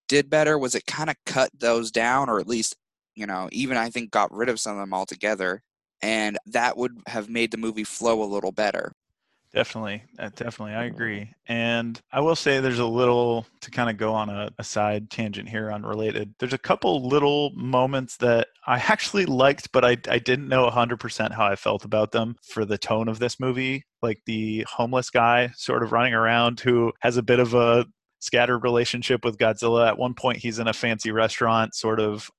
did 0.07 0.29
better. 0.29 0.57
Was 0.57 0.75
it 0.75 0.85
kind 0.85 1.09
of 1.09 1.15
cut 1.25 1.49
those 1.57 1.91
down, 1.91 2.29
or 2.29 2.39
at 2.39 2.47
least, 2.47 2.75
you 3.15 3.27
know, 3.27 3.47
even 3.51 3.77
I 3.77 3.89
think 3.89 4.11
got 4.11 4.33
rid 4.33 4.49
of 4.49 4.59
some 4.59 4.73
of 4.73 4.79
them 4.79 4.93
altogether, 4.93 5.61
and 6.01 6.37
that 6.47 6.75
would 6.75 6.97
have 7.07 7.29
made 7.29 7.51
the 7.51 7.57
movie 7.57 7.83
flow 7.85 8.21
a 8.21 8.25
little 8.25 8.51
better. 8.51 8.91
Definitely, 9.53 10.03
uh, 10.19 10.29
definitely, 10.35 10.73
I 10.75 10.85
agree. 10.85 11.31
And 11.47 11.99
I 12.11 12.19
will 12.19 12.35
say 12.35 12.59
there's 12.59 12.79
a 12.79 12.85
little 12.85 13.45
to 13.61 13.71
kind 13.71 13.89
of 13.89 13.97
go 13.97 14.13
on 14.13 14.29
a, 14.29 14.49
a, 14.59 14.63
side 14.63 15.09
tangent 15.09 15.47
here, 15.47 15.71
unrelated. 15.71 16.35
There's 16.39 16.53
a 16.53 16.57
couple 16.57 17.07
little 17.07 17.51
moments 17.55 18.17
that 18.17 18.49
I 18.65 18.77
actually 18.77 19.25
liked, 19.25 19.71
but 19.71 19.85
I, 19.85 19.97
I 20.09 20.19
didn't 20.19 20.49
know 20.49 20.69
100% 20.69 21.31
how 21.31 21.45
I 21.45 21.55
felt 21.55 21.85
about 21.85 22.11
them 22.11 22.35
for 22.43 22.65
the 22.65 22.77
tone 22.77 23.07
of 23.07 23.19
this 23.19 23.39
movie. 23.39 23.85
Like 24.01 24.19
the 24.25 24.65
homeless 24.69 25.09
guy 25.09 25.51
sort 25.55 25.81
of 25.81 25.93
running 25.93 26.13
around 26.13 26.59
who 26.59 26.91
has 26.99 27.15
a 27.15 27.23
bit 27.23 27.39
of 27.39 27.53
a 27.53 27.85
scattered 28.19 28.59
relationship 28.59 29.23
with 29.23 29.37
Godzilla. 29.37 29.87
At 29.87 29.97
one 29.97 30.13
point, 30.13 30.39
he's 30.39 30.59
in 30.59 30.67
a 30.67 30.73
fancy 30.73 31.11
restaurant, 31.11 31.73
sort 31.73 31.99
of 31.99 32.29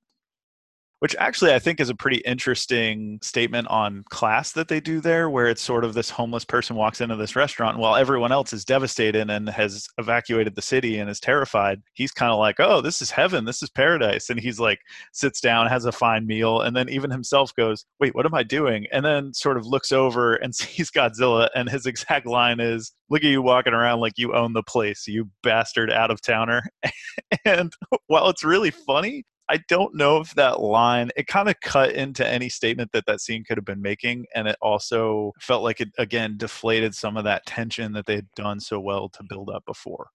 which 1.00 1.14
actually 1.18 1.52
I 1.52 1.58
think 1.58 1.80
is 1.80 1.90
a 1.90 1.94
pretty 1.94 2.18
interesting 2.18 3.18
statement 3.22 3.68
on 3.68 4.04
class 4.10 4.52
that 4.52 4.68
they 4.68 4.80
do 4.80 5.00
there, 5.00 5.30
where 5.30 5.46
it's 5.46 5.62
sort 5.62 5.84
of 5.84 5.94
this 5.94 6.10
homeless 6.10 6.44
person 6.44 6.76
walks 6.76 7.00
into 7.00 7.16
this 7.16 7.36
restaurant 7.36 7.78
while 7.78 7.96
everyone 7.96 8.32
else 8.32 8.52
is 8.52 8.64
devastated 8.64 9.30
and 9.30 9.48
has 9.48 9.86
evacuated 9.98 10.54
the 10.54 10.62
city 10.62 10.98
and 10.98 11.08
is 11.08 11.20
terrified. 11.20 11.82
He's 11.94 12.12
kind 12.12 12.32
of 12.32 12.38
like, 12.38 12.56
oh, 12.58 12.80
this 12.80 13.00
is 13.00 13.10
heaven, 13.10 13.44
this 13.44 13.62
is 13.62 13.70
paradise. 13.70 14.30
And 14.30 14.40
he's 14.40 14.58
like, 14.58 14.80
sits 15.12 15.40
down, 15.40 15.68
has 15.68 15.84
a 15.84 15.92
fine 15.92 16.26
meal, 16.26 16.60
and 16.62 16.76
then 16.76 16.88
even 16.88 17.10
himself 17.10 17.54
goes, 17.54 17.84
wait, 18.00 18.14
what 18.14 18.26
am 18.26 18.34
I 18.34 18.42
doing? 18.42 18.86
And 18.92 19.04
then 19.04 19.32
sort 19.34 19.56
of 19.56 19.66
looks 19.66 19.92
over 19.92 20.34
and 20.34 20.54
sees 20.54 20.90
Godzilla, 20.90 21.48
and 21.54 21.68
his 21.68 21.86
exact 21.86 22.26
line 22.26 22.60
is, 22.60 22.92
look 23.10 23.22
at 23.22 23.30
you 23.30 23.42
walking 23.42 23.72
around 23.72 24.00
like 24.00 24.14
you 24.16 24.34
own 24.34 24.52
the 24.52 24.62
place, 24.62 25.06
you 25.06 25.30
bastard 25.42 25.92
out 25.92 26.10
of 26.10 26.20
towner. 26.20 26.62
and 27.44 27.72
while 28.08 28.28
it's 28.28 28.44
really 28.44 28.70
funny, 28.70 29.24
I 29.50 29.60
don't 29.68 29.94
know 29.94 30.18
if 30.18 30.34
that 30.34 30.60
line 30.60 31.10
it 31.16 31.26
kind 31.26 31.48
of 31.48 31.58
cut 31.60 31.92
into 31.92 32.26
any 32.26 32.48
statement 32.48 32.90
that 32.92 33.06
that 33.06 33.20
scene 33.20 33.44
could 33.44 33.56
have 33.56 33.64
been 33.64 33.82
making, 33.82 34.26
and 34.34 34.46
it 34.46 34.56
also 34.60 35.32
felt 35.40 35.62
like 35.62 35.80
it 35.80 35.88
again 35.98 36.36
deflated 36.36 36.94
some 36.94 37.16
of 37.16 37.24
that 37.24 37.46
tension 37.46 37.92
that 37.92 38.06
they 38.06 38.16
had 38.16 38.30
done 38.36 38.60
so 38.60 38.78
well 38.78 39.08
to 39.10 39.24
build 39.28 39.50
up 39.50 39.64
before. 39.66 40.08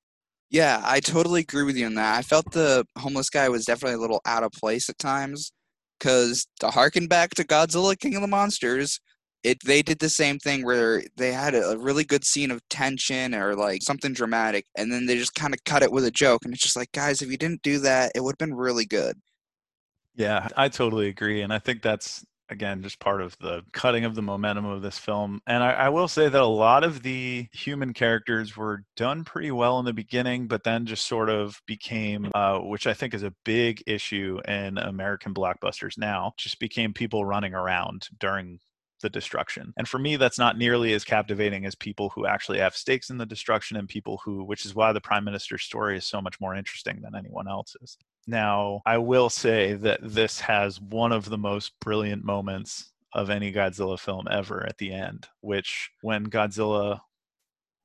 Yeah, 0.50 0.82
I 0.84 1.00
totally 1.00 1.42
agree 1.42 1.64
with 1.64 1.76
you 1.76 1.88
on 1.88 1.96
that. 1.96 2.16
I 2.16 2.22
felt 2.22 2.52
the 2.52 2.86
homeless 2.98 3.32
guy 3.32 3.50
was 3.50 3.66
definitely 3.66 3.96
a 3.96 4.02
little 4.02 4.22
out 4.26 4.44
of 4.44 4.52
place 4.52 4.88
at 4.88 5.00
times 5.00 5.52
because 6.00 6.48
to 6.60 6.70
harken 6.70 7.08
back 7.08 7.32
to 7.32 7.44
Godzilla 7.44 7.98
King 7.98 8.16
of 8.16 8.22
the 8.22 8.28
Monsters, 8.28 9.00
it 9.44 9.58
they 9.66 9.82
did 9.82 10.00
the 10.00 10.10
same 10.10 10.40
thing 10.40 10.64
where 10.64 11.04
they 11.18 11.32
had 11.32 11.56
a, 11.56 11.78
really 11.78 12.04
good 12.04 12.24
scene 12.24 12.52
of 12.52 12.62
tension 12.70 13.36
or 13.36 13.56
like 13.56 13.82
something 13.84 14.14
dramatic 14.14 14.66
and 14.78 14.92
then 14.92 15.06
they 15.06 15.18
just 15.18 15.36
kind 15.36 15.54
of 15.54 15.64
cut 15.66 15.84
it 15.84 15.92
with 15.92 16.06
a 16.06 16.12
joke 16.12 16.46
and 16.46 16.54
it's 16.54 16.64
just 16.64 16.78
like 16.78 16.92
guys 16.94 17.22
if 17.22 17.30
you 17.30 17.38
didn't 17.38 17.62
do 17.62 17.80
that 17.80 18.12
it 18.16 18.24
would 18.24 18.34
have 18.34 18.50
been 18.50 18.56
really 18.56 18.86
good. 18.86 19.20
Yeah 20.16 20.48
i 20.56 20.70
totally 20.70 21.08
agree 21.08 21.42
and 21.42 21.52
i 21.52 21.60
think 21.60 21.82
that's 21.82 22.24
again 22.50 22.84
just 22.84 23.00
part 23.00 23.22
of 23.22 23.36
the 23.40 23.64
cutting 23.74 24.06
of 24.06 24.16
the 24.16 24.22
momentum 24.22 24.66
of 24.66 24.82
this 24.82 24.98
film 24.98 25.42
and 25.48 25.64
I, 25.64 25.72
I, 25.72 25.90
will 25.90 26.08
say 26.08 26.30
that 26.30 26.42
a 26.42 26.46
lot 26.46 26.84
of 26.84 27.02
the 27.02 27.48
human 27.52 27.94
characters 27.94 28.56
were 28.56 28.84
done 28.96 29.24
pretty 29.24 29.50
well 29.52 29.80
in 29.80 29.86
the 29.86 29.94
beginning 29.94 30.48
but 30.48 30.64
then 30.64 30.86
just 30.86 31.08
sort 31.08 31.30
of 31.30 31.60
became 31.66 32.30
uh, 32.36 32.60
which 32.60 32.86
i 32.86 32.94
think 32.94 33.14
is 33.14 33.24
a 33.24 33.34
big 33.44 33.82
issue 33.88 34.40
in 34.48 34.78
american 34.78 35.34
blockbusters 35.34 35.98
now 35.98 36.34
just 36.38 36.60
became 36.60 36.94
people 36.94 37.26
running 37.26 37.54
around 37.54 38.08
during 38.20 38.60
the 39.04 39.10
destruction. 39.10 39.72
And 39.78 39.88
for 39.88 40.00
me, 40.00 40.16
that's 40.16 40.40
not 40.40 40.58
nearly 40.58 40.94
as 40.94 41.04
captivating 41.04 41.68
as 41.68 41.76
people 41.76 42.10
who 42.10 42.26
actually 42.26 42.58
have 42.58 42.76
stakes 42.76 43.12
in 43.12 43.20
the 43.20 43.26
destruction 43.28 43.78
and 43.78 43.88
people 43.88 44.20
who, 44.26 44.44
which 44.44 44.66
is 44.66 44.74
why 44.74 44.92
the 44.92 45.02
prime 45.02 45.24
minister's 45.24 45.62
story 45.62 45.96
is 45.96 46.08
so 46.08 46.20
much 46.20 46.42
more 46.42 46.56
interesting 46.56 47.00
than 47.02 47.16
anyone 47.16 47.48
else's. 47.48 47.98
Now, 48.26 48.82
I 48.86 48.98
will 48.98 49.30
say 49.30 49.74
that 49.74 50.00
this 50.02 50.40
has 50.40 50.82
one 50.82 51.12
of 51.12 51.30
the 51.30 51.38
most 51.38 51.74
brilliant 51.80 52.24
moments 52.24 52.92
of 53.14 53.30
any 53.30 53.54
Godzilla 53.54 54.00
film 54.00 54.28
ever 54.32 54.66
at 54.66 54.80
the 54.80 54.92
end, 54.92 55.28
which 55.42 55.92
when 56.02 56.26
Godzilla 56.28 57.02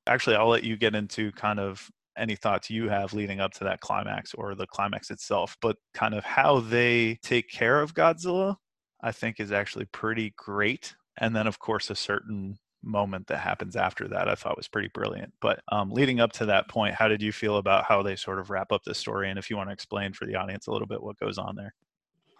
actually 0.06 0.36
I'll 0.36 0.48
let 0.48 0.64
you 0.64 0.76
get 0.76 0.94
into 0.94 1.30
kind 1.32 1.60
of 1.60 1.90
any 2.16 2.34
thoughts 2.34 2.70
you 2.70 2.88
have 2.88 3.12
leading 3.12 3.40
up 3.40 3.52
to 3.52 3.64
that 3.64 3.80
climax 3.80 4.34
or 4.34 4.54
the 4.54 4.66
climax 4.66 5.10
itself, 5.10 5.56
but 5.60 5.76
kind 5.94 6.14
of 6.14 6.24
how 6.24 6.60
they 6.60 7.18
take 7.22 7.50
care 7.50 7.80
of 7.80 7.94
Godzilla, 7.94 8.56
I 9.00 9.12
think 9.12 9.38
is 9.38 9.52
actually 9.52 9.84
pretty 9.86 10.34
great 10.36 10.94
and 11.18 11.34
then 11.34 11.46
of 11.46 11.58
course 11.58 11.90
a 11.90 11.94
certain 11.94 12.58
moment 12.82 13.26
that 13.26 13.38
happens 13.38 13.76
after 13.76 14.06
that 14.08 14.28
I 14.28 14.34
thought 14.34 14.56
was 14.56 14.68
pretty 14.68 14.88
brilliant. 14.94 15.32
But 15.40 15.60
um, 15.70 15.90
leading 15.90 16.20
up 16.20 16.32
to 16.34 16.46
that 16.46 16.68
point, 16.68 16.94
how 16.94 17.08
did 17.08 17.20
you 17.22 17.32
feel 17.32 17.56
about 17.56 17.84
how 17.84 18.02
they 18.02 18.16
sort 18.16 18.38
of 18.38 18.50
wrap 18.50 18.72
up 18.72 18.84
the 18.84 18.94
story? 18.94 19.30
And 19.30 19.38
if 19.38 19.50
you 19.50 19.56
want 19.56 19.68
to 19.68 19.72
explain 19.72 20.12
for 20.12 20.26
the 20.26 20.36
audience 20.36 20.66
a 20.66 20.72
little 20.72 20.86
bit 20.86 21.02
what 21.02 21.18
goes 21.18 21.38
on 21.38 21.56
there. 21.56 21.74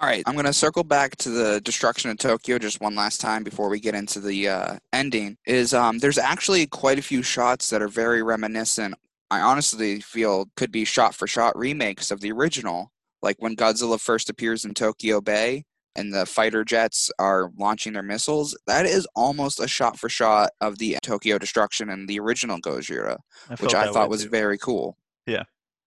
All 0.00 0.08
right, 0.08 0.22
I'm 0.26 0.34
going 0.34 0.46
to 0.46 0.52
circle 0.52 0.84
back 0.84 1.16
to 1.16 1.30
the 1.30 1.60
destruction 1.60 2.08
of 2.08 2.18
Tokyo 2.18 2.56
just 2.56 2.80
one 2.80 2.94
last 2.94 3.20
time 3.20 3.42
before 3.42 3.68
we 3.68 3.80
get 3.80 3.96
into 3.96 4.20
the 4.20 4.48
uh, 4.48 4.76
ending. 4.92 5.36
Is 5.44 5.74
um, 5.74 5.98
there's 5.98 6.18
actually 6.18 6.68
quite 6.68 7.00
a 7.00 7.02
few 7.02 7.20
shots 7.20 7.68
that 7.70 7.82
are 7.82 7.88
very 7.88 8.22
reminiscent. 8.22 8.94
I 9.28 9.40
honestly 9.40 10.00
feel 10.00 10.46
could 10.56 10.70
be 10.70 10.84
shot 10.84 11.16
for 11.16 11.26
shot 11.26 11.58
remakes 11.58 12.12
of 12.12 12.20
the 12.20 12.30
original. 12.30 12.92
Like 13.22 13.36
when 13.40 13.56
Godzilla 13.56 14.00
first 14.00 14.30
appears 14.30 14.64
in 14.64 14.72
Tokyo 14.72 15.20
Bay, 15.20 15.64
and 15.96 16.12
the 16.12 16.26
fighter 16.26 16.64
jets 16.64 17.10
are 17.18 17.50
launching 17.58 17.92
their 17.92 18.02
missiles, 18.02 18.56
that 18.66 18.86
is 18.86 19.06
almost 19.14 19.60
a 19.60 19.68
shot 19.68 19.98
for 19.98 20.08
shot 20.08 20.50
of 20.60 20.78
the 20.78 20.96
Tokyo 21.02 21.38
destruction 21.38 21.90
and 21.90 22.08
the 22.08 22.20
original 22.20 22.60
Gojira, 22.60 23.18
I 23.50 23.54
which 23.56 23.74
I 23.74 23.90
thought 23.90 24.10
was 24.10 24.24
too. 24.24 24.30
very 24.30 24.58
cool. 24.58 24.96
Yeah. 25.26 25.44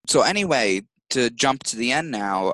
So 0.08 0.22
anyway, 0.22 0.82
to 1.12 1.30
jump 1.30 1.64
to 1.64 1.78
the 1.78 1.92
end 1.92 2.12
now, 2.12 2.54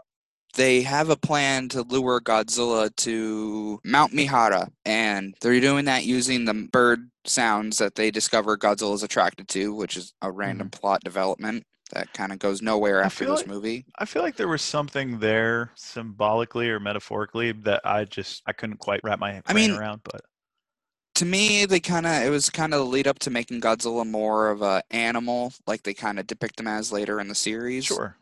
they 0.55 0.81
have 0.81 1.09
a 1.09 1.15
plan 1.15 1.69
to 1.69 1.83
lure 1.83 2.19
Godzilla 2.19 2.93
to 2.97 3.79
Mount 3.83 4.13
Mihara, 4.13 4.69
and 4.85 5.35
they're 5.41 5.59
doing 5.59 5.85
that 5.85 6.05
using 6.05 6.45
the 6.45 6.67
bird 6.71 7.09
sounds 7.25 7.77
that 7.77 7.95
they 7.95 8.09
discover 8.11 8.57
Godzilla 8.57 8.95
is 8.95 9.03
attracted 9.03 9.47
to, 9.49 9.73
which 9.73 9.97
is 9.97 10.13
a 10.21 10.31
random 10.31 10.69
mm-hmm. 10.69 10.79
plot 10.79 11.03
development 11.03 11.63
that 11.91 12.13
kind 12.13 12.31
of 12.31 12.39
goes 12.39 12.61
nowhere 12.61 13.01
after 13.01 13.25
this 13.25 13.39
like, 13.39 13.47
movie. 13.47 13.85
I 13.97 14.05
feel 14.05 14.21
like 14.21 14.35
there 14.35 14.47
was 14.47 14.61
something 14.61 15.19
there 15.19 15.71
symbolically 15.75 16.69
or 16.69 16.79
metaphorically 16.79 17.51
that 17.63 17.81
I 17.85 18.05
just 18.05 18.43
I 18.45 18.53
couldn't 18.53 18.77
quite 18.77 19.01
wrap 19.03 19.19
my 19.19 19.31
brain 19.31 19.43
I 19.47 19.53
mean, 19.53 19.71
around, 19.71 20.01
but 20.03 20.21
to 21.15 21.25
me 21.25 21.65
they 21.65 21.79
kind 21.79 22.05
of 22.05 22.23
it 22.23 22.29
was 22.29 22.49
kind 22.49 22.73
of 22.73 22.79
the 22.79 22.85
lead 22.85 23.07
up 23.07 23.19
to 23.19 23.29
making 23.29 23.61
Godzilla 23.61 24.05
more 24.05 24.49
of 24.49 24.61
a 24.61 24.83
animal 24.91 25.53
like 25.65 25.83
they 25.83 25.93
kind 25.93 26.19
of 26.19 26.27
depict 26.27 26.59
him 26.59 26.67
as 26.67 26.91
later 26.91 27.19
in 27.19 27.27
the 27.27 27.35
series. 27.35 27.85
Sure. 27.85 28.17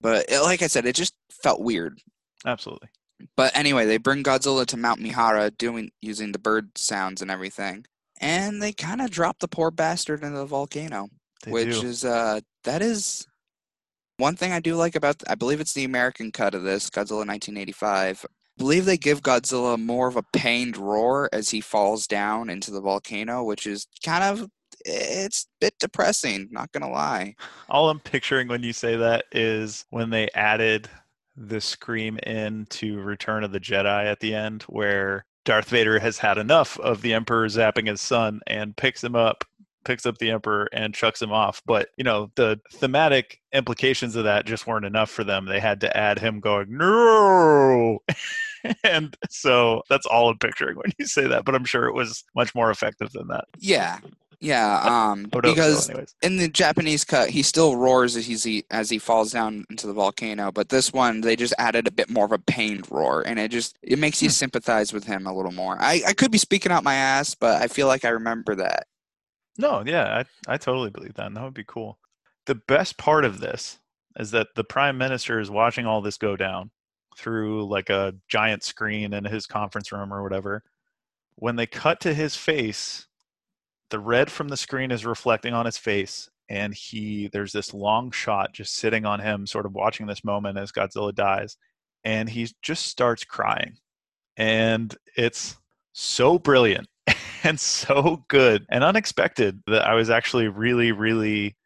But 0.00 0.26
it, 0.28 0.42
like 0.42 0.62
I 0.62 0.66
said 0.66 0.86
it 0.86 0.94
just 0.94 1.14
felt 1.30 1.60
weird. 1.60 2.00
Absolutely. 2.44 2.88
But 3.34 3.56
anyway, 3.56 3.86
they 3.86 3.96
bring 3.96 4.22
Godzilla 4.22 4.66
to 4.66 4.76
Mount 4.76 5.00
Mihara 5.00 5.50
doing 5.50 5.90
using 6.02 6.32
the 6.32 6.38
bird 6.38 6.76
sounds 6.76 7.22
and 7.22 7.30
everything. 7.30 7.86
And 8.20 8.62
they 8.62 8.72
kind 8.72 9.00
of 9.00 9.10
drop 9.10 9.38
the 9.38 9.48
poor 9.48 9.70
bastard 9.70 10.22
into 10.22 10.38
the 10.38 10.46
volcano. 10.46 11.08
They 11.44 11.50
which 11.50 11.80
do. 11.80 11.86
is 11.86 12.04
uh 12.04 12.40
that 12.64 12.82
is 12.82 13.26
one 14.18 14.36
thing 14.36 14.52
I 14.52 14.60
do 14.60 14.76
like 14.76 14.96
about 14.96 15.22
I 15.28 15.34
believe 15.34 15.60
it's 15.60 15.74
the 15.74 15.84
American 15.84 16.32
cut 16.32 16.54
of 16.54 16.62
this 16.62 16.90
Godzilla 16.90 17.26
1985. 17.26 18.24
I 18.24 18.34
believe 18.58 18.84
they 18.84 18.96
give 18.96 19.22
Godzilla 19.22 19.78
more 19.78 20.08
of 20.08 20.16
a 20.16 20.24
pained 20.32 20.76
roar 20.76 21.28
as 21.32 21.50
he 21.50 21.60
falls 21.60 22.06
down 22.06 22.48
into 22.48 22.70
the 22.70 22.80
volcano, 22.80 23.44
which 23.44 23.66
is 23.66 23.86
kind 24.04 24.24
of 24.24 24.48
it's 24.84 25.44
a 25.44 25.46
bit 25.60 25.74
depressing, 25.78 26.48
not 26.50 26.72
gonna 26.72 26.90
lie. 26.90 27.34
All 27.68 27.90
I'm 27.90 28.00
picturing 28.00 28.48
when 28.48 28.62
you 28.62 28.72
say 28.72 28.96
that 28.96 29.24
is 29.32 29.84
when 29.90 30.10
they 30.10 30.28
added 30.34 30.88
the 31.36 31.60
scream 31.60 32.18
in 32.24 32.66
to 32.70 33.00
Return 33.00 33.44
of 33.44 33.52
the 33.52 33.60
Jedi 33.60 34.06
at 34.06 34.20
the 34.20 34.34
end, 34.34 34.62
where 34.64 35.26
Darth 35.44 35.68
Vader 35.68 35.98
has 35.98 36.18
had 36.18 36.38
enough 36.38 36.78
of 36.80 37.02
the 37.02 37.14
Emperor 37.14 37.46
zapping 37.46 37.88
his 37.88 38.00
son 38.00 38.40
and 38.46 38.76
picks 38.76 39.04
him 39.04 39.14
up 39.14 39.44
picks 39.86 40.04
up 40.04 40.18
the 40.18 40.30
emperor 40.30 40.68
and 40.72 40.94
chucks 40.94 41.22
him 41.22 41.32
off 41.32 41.62
but 41.64 41.88
you 41.96 42.04
know 42.04 42.30
the 42.34 42.60
thematic 42.72 43.40
implications 43.56 44.14
of 44.16 44.24
that 44.24 44.46
just 44.46 44.66
weren't 44.66 44.84
enough 44.84 45.10
for 45.10 45.24
them. 45.24 45.46
They 45.46 45.60
had 45.60 45.80
to 45.80 45.96
add 45.96 46.18
him 46.18 46.40
going 46.40 46.76
no! 46.76 47.98
And 48.82 49.16
so 49.30 49.82
that's 49.88 50.06
all 50.06 50.28
i'm 50.28 50.38
picturing 50.38 50.76
when 50.76 50.90
you 50.98 51.06
say 51.06 51.28
that 51.28 51.44
but 51.44 51.54
i'm 51.54 51.64
sure 51.64 51.86
it 51.86 51.94
was 51.94 52.24
much 52.34 52.52
more 52.52 52.70
effective 52.70 53.12
than 53.12 53.28
that. 53.28 53.44
Yeah. 53.58 53.98
Yeah 54.40 54.80
um 54.82 55.28
because 55.30 55.86
so 55.86 56.04
in 56.20 56.36
the 56.36 56.48
japanese 56.48 57.04
cut 57.04 57.30
he 57.30 57.42
still 57.42 57.76
roars 57.76 58.16
as 58.16 58.26
he 58.26 58.64
as 58.70 58.90
he 58.90 58.98
falls 58.98 59.32
down 59.32 59.64
into 59.70 59.86
the 59.86 59.92
volcano 59.92 60.50
but 60.52 60.68
this 60.68 60.92
one 60.92 61.20
they 61.20 61.36
just 61.36 61.54
added 61.58 61.86
a 61.86 61.92
bit 61.92 62.10
more 62.10 62.26
of 62.26 62.32
a 62.32 62.38
pained 62.38 62.90
roar 62.90 63.22
and 63.22 63.38
it 63.38 63.52
just 63.52 63.78
it 63.82 63.98
makes 63.98 64.20
you 64.20 64.28
hmm. 64.28 64.32
sympathize 64.32 64.92
with 64.92 65.04
him 65.04 65.26
a 65.26 65.32
little 65.32 65.52
more. 65.52 65.76
I 65.80 66.02
i 66.06 66.12
could 66.12 66.32
be 66.32 66.38
speaking 66.38 66.72
out 66.72 66.84
my 66.84 66.94
ass 66.94 67.34
but 67.36 67.62
i 67.62 67.68
feel 67.68 67.86
like 67.86 68.04
i 68.04 68.08
remember 68.08 68.56
that 68.56 68.88
no, 69.58 69.82
yeah, 69.86 70.22
I 70.48 70.54
I 70.54 70.56
totally 70.56 70.90
believe 70.90 71.14
that. 71.14 71.26
And 71.26 71.36
that 71.36 71.44
would 71.44 71.54
be 71.54 71.64
cool. 71.64 71.98
The 72.46 72.54
best 72.54 72.98
part 72.98 73.24
of 73.24 73.40
this 73.40 73.78
is 74.18 74.30
that 74.30 74.48
the 74.56 74.64
prime 74.64 74.98
minister 74.98 75.40
is 75.40 75.50
watching 75.50 75.86
all 75.86 76.00
this 76.00 76.18
go 76.18 76.36
down 76.36 76.70
through 77.16 77.66
like 77.68 77.90
a 77.90 78.14
giant 78.28 78.62
screen 78.62 79.12
in 79.12 79.24
his 79.24 79.46
conference 79.46 79.92
room 79.92 80.12
or 80.12 80.22
whatever. 80.22 80.62
When 81.36 81.56
they 81.56 81.66
cut 81.66 82.00
to 82.00 82.14
his 82.14 82.36
face, 82.36 83.06
the 83.90 83.98
red 83.98 84.30
from 84.30 84.48
the 84.48 84.56
screen 84.56 84.90
is 84.90 85.06
reflecting 85.06 85.54
on 85.54 85.66
his 85.66 85.78
face 85.78 86.28
and 86.48 86.74
he 86.74 87.28
there's 87.32 87.52
this 87.52 87.74
long 87.74 88.10
shot 88.10 88.52
just 88.52 88.74
sitting 88.76 89.04
on 89.04 89.20
him 89.20 89.46
sort 89.46 89.66
of 89.66 89.74
watching 89.74 90.06
this 90.06 90.24
moment 90.24 90.58
as 90.58 90.72
Godzilla 90.72 91.14
dies 91.14 91.56
and 92.04 92.28
he 92.28 92.48
just 92.62 92.86
starts 92.86 93.24
crying. 93.24 93.76
And 94.36 94.94
it's 95.16 95.56
so 95.92 96.38
brilliant 96.38 96.88
and 97.46 97.60
so 97.60 98.24
good 98.28 98.66
and 98.68 98.84
unexpected 98.84 99.62
that 99.66 99.86
I 99.86 99.94
was 99.94 100.10
actually 100.10 100.48
really, 100.48 100.92
really. 100.92 101.56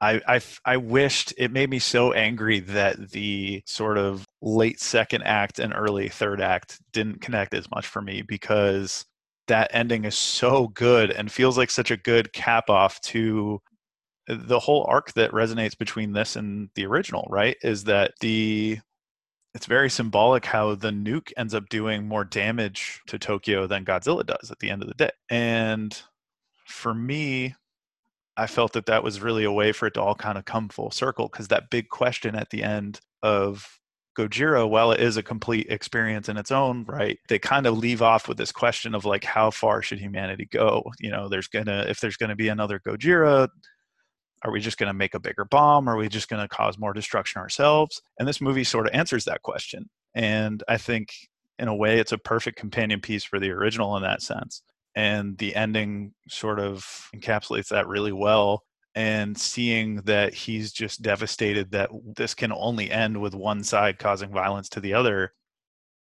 I, 0.00 0.20
I, 0.26 0.40
I 0.64 0.78
wished 0.78 1.32
it 1.38 1.52
made 1.52 1.70
me 1.70 1.78
so 1.78 2.12
angry 2.12 2.58
that 2.58 3.10
the 3.10 3.62
sort 3.66 3.98
of 3.98 4.26
late 4.40 4.80
second 4.80 5.22
act 5.22 5.60
and 5.60 5.72
early 5.72 6.08
third 6.08 6.40
act 6.40 6.80
didn't 6.92 7.20
connect 7.20 7.54
as 7.54 7.70
much 7.70 7.86
for 7.86 8.02
me 8.02 8.22
because 8.22 9.04
that 9.46 9.70
ending 9.72 10.04
is 10.04 10.16
so 10.16 10.68
good 10.68 11.12
and 11.12 11.30
feels 11.30 11.56
like 11.56 11.70
such 11.70 11.92
a 11.92 11.96
good 11.96 12.32
cap 12.32 12.68
off 12.68 13.00
to 13.02 13.60
the 14.26 14.58
whole 14.58 14.84
arc 14.88 15.12
that 15.12 15.30
resonates 15.32 15.76
between 15.76 16.12
this 16.12 16.34
and 16.34 16.68
the 16.74 16.86
original, 16.86 17.26
right, 17.30 17.56
is 17.62 17.84
that 17.84 18.12
the 18.20 18.78
it's 19.54 19.66
very 19.66 19.90
symbolic 19.90 20.46
how 20.46 20.74
the 20.74 20.90
nuke 20.90 21.32
ends 21.36 21.54
up 21.54 21.68
doing 21.68 22.08
more 22.08 22.24
damage 22.24 23.00
to 23.06 23.18
Tokyo 23.18 23.66
than 23.66 23.84
Godzilla 23.84 24.24
does 24.24 24.50
at 24.50 24.58
the 24.60 24.70
end 24.70 24.82
of 24.82 24.88
the 24.88 24.94
day. 24.94 25.10
And 25.28 26.00
for 26.66 26.94
me, 26.94 27.54
I 28.36 28.46
felt 28.46 28.72
that 28.72 28.86
that 28.86 29.04
was 29.04 29.20
really 29.20 29.44
a 29.44 29.52
way 29.52 29.72
for 29.72 29.86
it 29.86 29.94
to 29.94 30.02
all 30.02 30.14
kind 30.14 30.38
of 30.38 30.46
come 30.46 30.68
full 30.70 30.90
circle 30.90 31.28
because 31.28 31.48
that 31.48 31.70
big 31.70 31.90
question 31.90 32.34
at 32.34 32.48
the 32.50 32.62
end 32.62 33.00
of 33.22 33.78
Gojira, 34.18 34.68
while 34.68 34.90
it 34.92 35.00
is 35.00 35.16
a 35.16 35.22
complete 35.22 35.66
experience 35.70 36.28
in 36.28 36.36
its 36.36 36.50
own 36.50 36.84
right, 36.84 37.18
they 37.28 37.38
kind 37.38 37.66
of 37.66 37.78
leave 37.78 38.02
off 38.02 38.28
with 38.28 38.36
this 38.38 38.52
question 38.52 38.94
of 38.94 39.04
like, 39.04 39.24
how 39.24 39.50
far 39.50 39.82
should 39.82 39.98
humanity 39.98 40.46
go? 40.50 40.84
You 40.98 41.10
know, 41.10 41.28
there's 41.28 41.48
gonna, 41.48 41.84
if 41.88 42.00
there's 42.00 42.16
gonna 42.16 42.36
be 42.36 42.48
another 42.48 42.78
Gojira, 42.78 43.48
are 44.44 44.50
we 44.50 44.60
just 44.60 44.78
gonna 44.78 44.92
make 44.94 45.14
a 45.14 45.20
bigger 45.20 45.44
bomb? 45.44 45.88
Are 45.88 45.96
we 45.96 46.08
just 46.08 46.28
gonna 46.28 46.48
cause 46.48 46.78
more 46.78 46.92
destruction 46.92 47.40
ourselves? 47.40 48.02
And 48.18 48.26
this 48.26 48.40
movie 48.40 48.64
sort 48.64 48.86
of 48.86 48.94
answers 48.94 49.24
that 49.24 49.42
question. 49.42 49.88
And 50.14 50.62
I 50.68 50.78
think 50.78 51.12
in 51.58 51.68
a 51.68 51.74
way, 51.74 51.98
it's 51.98 52.12
a 52.12 52.18
perfect 52.18 52.58
companion 52.58 53.00
piece 53.00 53.24
for 53.24 53.38
the 53.38 53.50
original 53.50 53.96
in 53.96 54.02
that 54.02 54.22
sense. 54.22 54.62
And 54.94 55.38
the 55.38 55.54
ending 55.54 56.12
sort 56.28 56.60
of 56.60 56.84
encapsulates 57.14 57.68
that 57.68 57.88
really 57.88 58.12
well 58.12 58.62
and 58.94 59.38
seeing 59.38 59.96
that 60.02 60.34
he's 60.34 60.72
just 60.72 61.02
devastated 61.02 61.70
that 61.70 61.90
this 62.16 62.34
can 62.34 62.52
only 62.52 62.90
end 62.90 63.20
with 63.20 63.34
one 63.34 63.64
side 63.64 63.98
causing 63.98 64.30
violence 64.30 64.68
to 64.68 64.80
the 64.80 64.92
other 64.92 65.32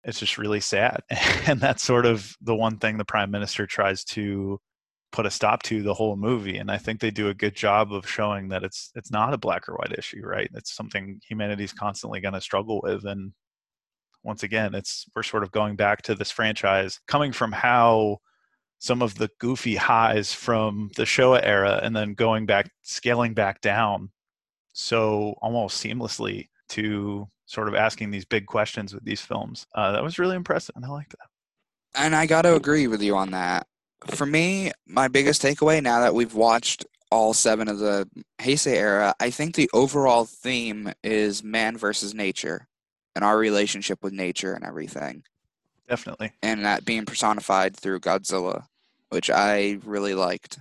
it's 0.05 0.20
just 0.20 0.39
really 0.39 0.61
sad 0.61 1.03
and 1.47 1.61
that's 1.61 1.83
sort 1.83 2.07
of 2.07 2.37
the 2.41 2.55
one 2.55 2.79
thing 2.79 2.97
the 2.97 3.05
prime 3.05 3.31
minister 3.31 3.66
tries 3.66 4.05
to 4.05 4.61
put 5.11 5.27
a 5.27 5.31
stop 5.31 5.63
to 5.63 5.83
the 5.83 5.95
whole 5.95 6.17
movie 6.17 6.59
and 6.59 6.71
i 6.71 6.77
think 6.77 7.01
they 7.01 7.11
do 7.11 7.29
a 7.29 7.35
good 7.35 7.55
job 7.55 7.93
of 7.93 8.09
showing 8.09 8.49
that 8.49 8.63
it's 8.63 8.91
it's 8.95 9.11
not 9.11 9.33
a 9.33 9.39
black 9.39 9.69
or 9.69 9.75
white 9.75 9.97
issue 9.97 10.21
right 10.23 10.51
it's 10.55 10.75
something 10.75 11.21
humanity's 11.27 11.73
constantly 11.73 12.21
going 12.21 12.35
to 12.35 12.41
struggle 12.41 12.81
with 12.83 13.05
and 13.05 13.33
once 14.23 14.43
again 14.43 14.75
it's 14.75 15.07
we're 15.17 15.23
sort 15.23 15.43
of 15.43 15.51
going 15.51 15.77
back 15.77 16.03
to 16.03 16.15
this 16.15 16.31
franchise 16.31 17.01
coming 17.07 17.33
from 17.33 17.53
how 17.53 18.19
some 18.79 19.03
of 19.03 19.17
the 19.17 19.29
goofy 19.41 19.75
highs 19.75 20.33
from 20.33 20.91
the 20.97 21.03
Showa 21.03 21.41
era 21.43 21.81
and 21.83 21.97
then 21.97 22.15
going 22.15 22.47
back, 22.47 22.71
scaling 22.83 23.35
back 23.35 23.61
down 23.61 24.11
so 24.73 25.35
almost 25.43 25.83
seamlessly 25.83 26.49
to 26.69 27.29
sort 27.47 27.67
of 27.67 27.75
asking 27.75 28.11
these 28.11 28.25
big 28.25 28.47
questions 28.47 28.95
with 28.95 29.05
these 29.05 29.21
films. 29.21 29.67
Uh, 29.75 29.91
that 29.91 30.05
was 30.05 30.19
really 30.19 30.37
impressive, 30.37 30.77
and 30.77 30.85
I 30.85 30.89
like 30.89 31.09
that. 31.09 31.27
And 31.95 32.15
I 32.15 32.27
got 32.27 32.43
to 32.43 32.55
agree 32.55 32.87
with 32.87 33.03
you 33.03 33.17
on 33.17 33.33
that. 33.33 33.67
For 34.07 34.27
me, 34.27 34.73
my 34.87 35.09
biggest 35.09 35.43
takeaway 35.43 35.83
now 35.83 36.01
that 36.01 36.15
we've 36.15 36.35
watched 36.35 36.87
all 37.11 37.35
seven 37.35 37.69
of 37.69 37.79
the 37.79 38.09
Heisei 38.39 38.75
era, 38.75 39.15
I 39.19 39.31
think 39.31 39.55
the 39.55 39.71
overall 39.73 40.25
theme 40.25 40.93
is 41.03 41.43
man 41.43 41.77
versus 41.77 42.15
nature 42.15 42.69
and 43.17 43.25
our 43.25 43.37
relationship 43.37 44.03
with 44.03 44.13
nature 44.13 44.55
and 44.55 44.65
everything. 44.65 45.25
Definitely. 45.89 46.33
And 46.43 46.65
that 46.65 46.85
being 46.85 47.07
personified 47.07 47.77
through 47.77 48.01
Godzilla, 48.01 48.67
which 49.09 49.31
I 49.31 49.79
really 49.85 50.15
liked. 50.15 50.59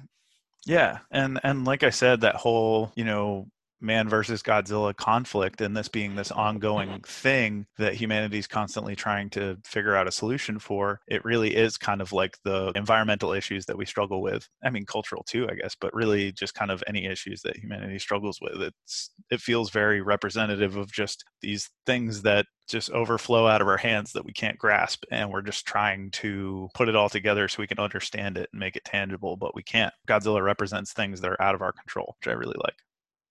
Yeah, 0.65 0.99
and 1.11 1.39
and 1.43 1.65
like 1.65 1.83
I 1.83 1.91
said, 1.91 2.21
that 2.21 2.35
whole 2.35 2.91
you 2.95 3.05
know 3.05 3.47
man 3.79 4.09
versus 4.09 4.41
Godzilla 4.41 4.95
conflict 4.95 5.61
and 5.61 5.75
this 5.75 5.87
being 5.87 6.15
this 6.15 6.31
ongoing 6.31 7.01
thing 7.05 7.67
that 7.77 7.93
humanity's 7.93 8.47
constantly 8.47 8.95
trying 8.95 9.29
to 9.31 9.57
figure 9.63 9.95
out 9.95 10.07
a 10.07 10.11
solution 10.11 10.59
for, 10.59 10.99
it 11.07 11.23
really 11.23 11.55
is 11.55 11.77
kind 11.77 12.01
of 12.01 12.13
like 12.13 12.37
the 12.43 12.71
environmental 12.75 13.33
issues 13.33 13.65
that 13.65 13.77
we 13.77 13.85
struggle 13.85 14.21
with. 14.21 14.47
I 14.63 14.69
mean, 14.69 14.85
cultural 14.85 15.23
too, 15.23 15.47
I 15.49 15.55
guess, 15.55 15.75
but 15.79 15.93
really 15.93 16.31
just 16.31 16.55
kind 16.55 16.71
of 16.71 16.83
any 16.87 17.05
issues 17.05 17.41
that 17.41 17.57
humanity 17.57 17.99
struggles 17.99 18.39
with. 18.41 18.61
It's 18.61 19.11
it 19.29 19.41
feels 19.41 19.69
very 19.69 20.01
representative 20.01 20.75
of 20.75 20.91
just 20.91 21.23
these 21.41 21.69
things 21.85 22.23
that 22.23 22.45
just 22.67 22.91
overflow 22.91 23.47
out 23.47 23.61
of 23.61 23.67
our 23.67 23.77
hands 23.77 24.11
that 24.11 24.25
we 24.25 24.33
can't 24.33 24.57
grasp 24.57 25.03
and 25.09 25.31
we're 25.31 25.41
just 25.41 25.65
trying 25.65 26.11
to 26.11 26.69
put 26.73 26.89
it 26.89 26.95
all 26.95 27.09
together 27.09 27.47
so 27.47 27.61
we 27.61 27.67
can 27.67 27.79
understand 27.79 28.37
it 28.37 28.49
and 28.51 28.59
make 28.59 28.75
it 28.75 28.83
tangible 28.83 29.37
but 29.37 29.55
we 29.55 29.63
can't 29.63 29.93
godzilla 30.07 30.43
represents 30.43 30.91
things 30.91 31.21
that 31.21 31.31
are 31.31 31.41
out 31.41 31.55
of 31.55 31.61
our 31.61 31.71
control 31.71 32.17
which 32.19 32.27
i 32.27 32.37
really 32.37 32.57
like 32.63 32.75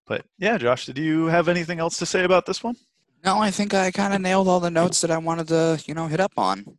but 0.07 0.25
yeah, 0.39 0.57
Josh, 0.57 0.85
did 0.85 0.97
you 0.97 1.25
have 1.25 1.47
anything 1.47 1.79
else 1.79 1.97
to 1.97 2.05
say 2.05 2.23
about 2.23 2.45
this 2.45 2.63
one? 2.63 2.75
No, 3.23 3.39
I 3.39 3.51
think 3.51 3.73
I 3.73 3.91
kind 3.91 4.13
of 4.13 4.21
nailed 4.21 4.47
all 4.47 4.59
the 4.59 4.71
notes 4.71 5.01
that 5.01 5.11
I 5.11 5.17
wanted 5.17 5.47
to, 5.49 5.83
you 5.85 5.93
know, 5.93 6.07
hit 6.07 6.19
up 6.19 6.33
on. 6.37 6.77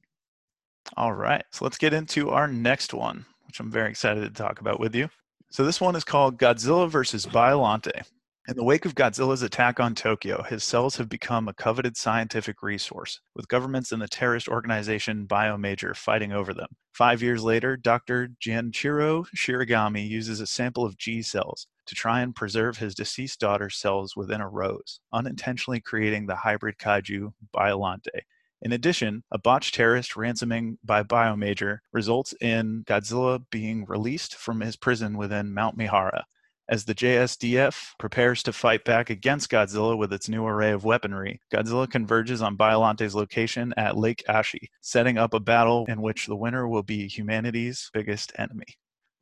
All 0.97 1.13
right. 1.13 1.45
So 1.51 1.65
let's 1.65 1.79
get 1.79 1.93
into 1.93 2.31
our 2.31 2.49
next 2.49 2.95
one, 2.95 3.27
which 3.47 3.61
I'm 3.61 3.71
very 3.71 3.91
excited 3.91 4.23
to 4.23 4.31
talk 4.31 4.61
about 4.61 4.81
with 4.81 4.95
you. 4.95 5.09
So 5.51 5.65
this 5.65 5.81
one 5.81 5.97
is 5.97 6.05
called 6.05 6.39
Godzilla 6.39 6.89
versus 6.89 7.27
Biollante. 7.27 8.03
In 8.49 8.57
the 8.57 8.65
wake 8.65 8.87
of 8.87 8.95
Godzilla's 8.95 9.43
attack 9.43 9.79
on 9.79 9.95
Tokyo, 9.95 10.43
his 10.43 10.65
cells 10.65 10.97
have 10.97 11.11
become 11.11 11.49
a 11.49 11.53
coveted 11.53 11.99
scientific 11.99 12.63
resource, 12.63 13.21
with 13.35 13.47
governments 13.47 13.93
and 13.93 14.01
the 14.01 14.09
terrorist 14.09 14.49
organization 14.49 15.27
Biomajor 15.27 15.95
fighting 15.95 16.33
over 16.33 16.55
them. 16.55 16.69
Five 16.95 17.21
years 17.21 17.45
later, 17.45 17.77
Dr. 17.77 18.31
Junichiro 18.41 19.27
Shiragami 19.37 20.09
uses 20.09 20.41
a 20.41 20.47
sample 20.47 20.87
of 20.87 20.97
G 20.97 21.21
cells 21.21 21.67
to 21.85 21.95
try 21.95 22.23
and 22.23 22.35
preserve 22.35 22.79
his 22.79 22.95
deceased 22.95 23.39
daughter's 23.39 23.77
cells 23.77 24.17
within 24.17 24.41
a 24.41 24.49
rose, 24.49 25.01
unintentionally 25.13 25.83
creating 25.83 26.25
the 26.25 26.37
hybrid 26.37 26.79
kaiju 26.79 27.35
Biollante. 27.55 28.23
In 28.63 28.73
addition, 28.73 29.25
a 29.31 29.37
botched 29.37 29.75
terrorist 29.75 30.17
ransoming 30.17 30.79
by 30.83 31.03
Biomajor 31.03 31.81
results 31.93 32.33
in 32.41 32.85
Godzilla 32.87 33.45
being 33.51 33.85
released 33.85 34.37
from 34.37 34.63
his 34.63 34.75
prison 34.75 35.19
within 35.19 35.53
Mount 35.53 35.77
Mihara, 35.77 36.25
as 36.69 36.85
the 36.85 36.95
JSDF 36.95 37.93
prepares 37.99 38.43
to 38.43 38.53
fight 38.53 38.85
back 38.85 39.11
against 39.11 39.51
Godzilla 39.51 39.97
with 39.97 40.13
its 40.13 40.29
new 40.29 40.45
array 40.45 40.73
of 40.73 40.85
weaponry, 40.85 41.41
Godzilla 41.53 41.91
converges 41.91 42.43
on 42.43 42.57
Biollante's 42.57 43.15
location 43.15 43.73
at 43.77 43.97
Lake 43.97 44.23
Ashi, 44.29 44.69
setting 44.81 45.19
up 45.19 45.35
a 45.35 45.41
battle 45.41 45.87
in 45.89 46.03
which 46.03 46.27
the 46.27 46.37
winner 46.37 46.69
will 46.69 46.83
be 46.83 47.09
humanity's 47.09 47.91
biggest 47.93 48.33
enemy. 48.39 48.77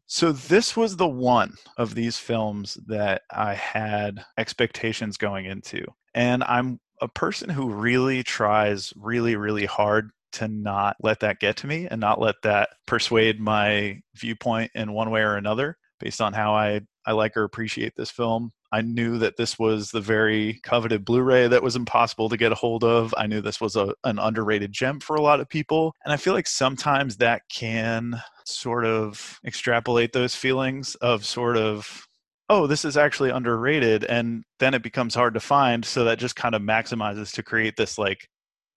So, 0.09 0.33
this 0.33 0.77
was 0.77 0.97
the 0.97 1.09
one 1.09 1.55
of 1.79 1.95
these 1.95 2.17
films 2.17 2.79
that 2.87 3.23
I 3.31 3.55
had 3.55 4.25
expectations 4.39 5.17
going 5.17 5.47
into. 5.47 5.85
And 6.15 6.45
I'm 6.45 6.79
a 7.01 7.09
person 7.09 7.51
who 7.51 7.71
really 7.71 8.23
tries 8.23 8.93
really, 8.97 9.37
really 9.37 9.67
hard 9.67 10.11
to 10.33 10.49
not 10.49 10.97
let 11.03 11.21
that 11.21 11.41
get 11.41 11.57
to 11.57 11.67
me 11.67 11.89
and 11.91 12.01
not 12.01 12.21
let 12.21 12.37
that 12.43 12.71
persuade 12.87 13.41
my 13.41 14.01
viewpoint 14.15 14.71
in 14.75 14.93
one 14.93 15.11
way 15.11 15.23
or 15.23 15.37
another 15.37 15.77
based 15.99 16.21
on 16.21 16.33
how 16.33 16.55
I 16.55 16.83
I 17.07 17.13
like 17.13 17.37
or 17.37 17.45
appreciate 17.45 17.95
this 17.97 18.11
film. 18.11 18.53
I 18.73 18.83
knew 18.83 19.19
that 19.19 19.37
this 19.37 19.59
was 19.59 19.91
the 19.91 20.01
very 20.01 20.61
coveted 20.65 21.05
Blu 21.05 21.23
ray 21.23 21.47
that 21.47 21.63
was 21.63 21.77
impossible 21.77 22.29
to 22.29 22.37
get 22.37 22.53
a 22.53 22.57
hold 22.57 22.83
of. 22.83 23.15
I 23.17 23.27
knew 23.27 23.41
this 23.41 23.61
was 23.61 23.77
a, 23.77 23.95
an 24.05 24.19
underrated 24.19 24.73
gem 24.73 24.99
for 24.99 25.15
a 25.17 25.23
lot 25.23 25.41
of 25.41 25.49
people. 25.49 25.95
And 26.05 26.13
I 26.13 26.17
feel 26.17 26.35
like 26.35 26.49
sometimes 26.49 27.17
that 27.19 27.43
can 27.49 28.21
sort 28.45 28.85
of 28.85 29.39
extrapolate 29.47 30.13
those 30.13 30.35
feelings 30.35 30.97
of 30.97 31.25
sort 31.25 31.57
of, 31.57 32.07
oh, 32.49 32.67
this 32.67 32.85
is 32.85 32.97
actually 32.97 33.31
underrated. 33.31 34.05
And 34.05 34.45
then 34.59 34.75
it 34.75 34.83
becomes 34.83 35.15
hard 35.15 35.35
to 35.35 35.41
find. 35.41 35.85
So 35.85 36.05
that 36.05 36.19
just 36.19 36.37
kind 36.37 36.55
of 36.55 36.63
maximizes 36.63 37.33
to 37.35 37.43
create 37.43 37.77
this 37.77 37.99
like 37.99 38.29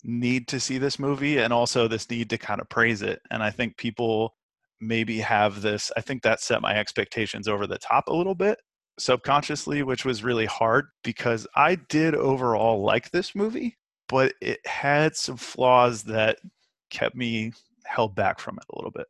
need 0.04 0.48
to 0.48 0.60
see 0.60 0.78
this 0.78 1.00
movie 1.00 1.40
and 1.40 1.52
also 1.52 1.88
this 1.88 2.10
need 2.10 2.30
to 2.30 2.38
kind 2.38 2.62
of 2.62 2.70
praise 2.70 3.02
it. 3.02 3.22
And 3.32 3.44
I 3.44 3.50
think 3.50 3.76
people 3.78 4.36
maybe 4.82 5.20
have 5.20 5.62
this 5.62 5.92
i 5.98 6.02
think 6.02 6.22
that 6.22 6.42
set 6.42 6.62
my 6.62 6.76
expectations 6.76 7.48
over 7.48 7.68
the 7.68 7.78
top 7.78 8.08
a 8.08 8.14
little 8.14 8.36
bit 8.36 8.60
subconsciously 8.98 9.84
which 9.84 10.06
was 10.06 10.24
really 10.24 10.46
hard 10.46 10.88
because 11.04 11.48
i 11.56 11.76
did 11.76 12.16
overall 12.16 12.82
like 12.84 13.12
this 13.12 13.34
movie 13.36 13.78
but 14.08 14.34
it 14.42 14.60
had 14.66 15.16
some 15.16 15.38
flaws 15.38 16.04
that 16.04 16.38
kept 16.90 17.16
me 17.16 17.52
held 17.86 18.16
back 18.16 18.40
from 18.40 18.58
it 18.58 18.66
a 18.74 18.76
little 18.76 18.92
bit 18.92 19.08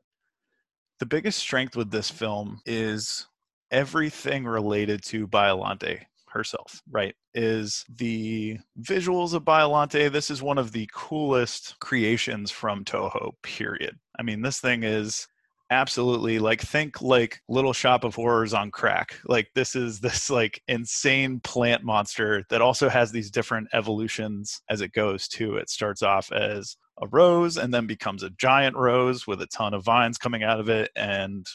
the 0.99 1.05
biggest 1.05 1.39
strength 1.39 1.75
with 1.75 1.91
this 1.91 2.09
film 2.09 2.61
is 2.65 3.27
everything 3.71 4.45
related 4.45 5.03
to 5.03 5.27
Biollante 5.27 6.01
herself, 6.27 6.81
right? 6.89 7.15
Is 7.33 7.85
the 7.89 8.59
visuals 8.81 9.33
of 9.33 9.43
Biollante. 9.43 10.11
This 10.11 10.29
is 10.29 10.41
one 10.41 10.57
of 10.57 10.71
the 10.71 10.89
coolest 10.93 11.79
creations 11.79 12.51
from 12.51 12.83
Toho, 12.83 13.31
period. 13.43 13.97
I 14.17 14.23
mean, 14.23 14.41
this 14.41 14.59
thing 14.59 14.83
is 14.83 15.27
absolutely 15.71 16.39
like 16.39 16.61
think 16.61 17.01
like 17.01 17.41
little 17.47 17.73
shop 17.73 18.03
of 18.03 18.15
horrors 18.15 18.53
on 18.53 18.71
crack 18.71 19.15
like 19.27 19.47
this 19.53 19.75
is 19.75 19.99
this 19.99 20.29
like 20.29 20.61
insane 20.67 21.39
plant 21.41 21.83
monster 21.83 22.43
that 22.49 22.61
also 22.61 22.89
has 22.89 23.11
these 23.11 23.29
different 23.29 23.67
evolutions 23.73 24.61
as 24.69 24.81
it 24.81 24.93
goes 24.93 25.27
too. 25.27 25.57
It 25.57 25.69
starts 25.69 26.01
off 26.01 26.31
as 26.31 26.75
a 27.01 27.07
rose 27.07 27.57
and 27.57 27.73
then 27.73 27.87
becomes 27.87 28.23
a 28.23 28.31
giant 28.31 28.75
rose 28.75 29.27
with 29.27 29.41
a 29.41 29.47
ton 29.47 29.73
of 29.73 29.85
vines 29.85 30.17
coming 30.17 30.43
out 30.43 30.59
of 30.59 30.69
it 30.69 30.91
and 30.95 31.45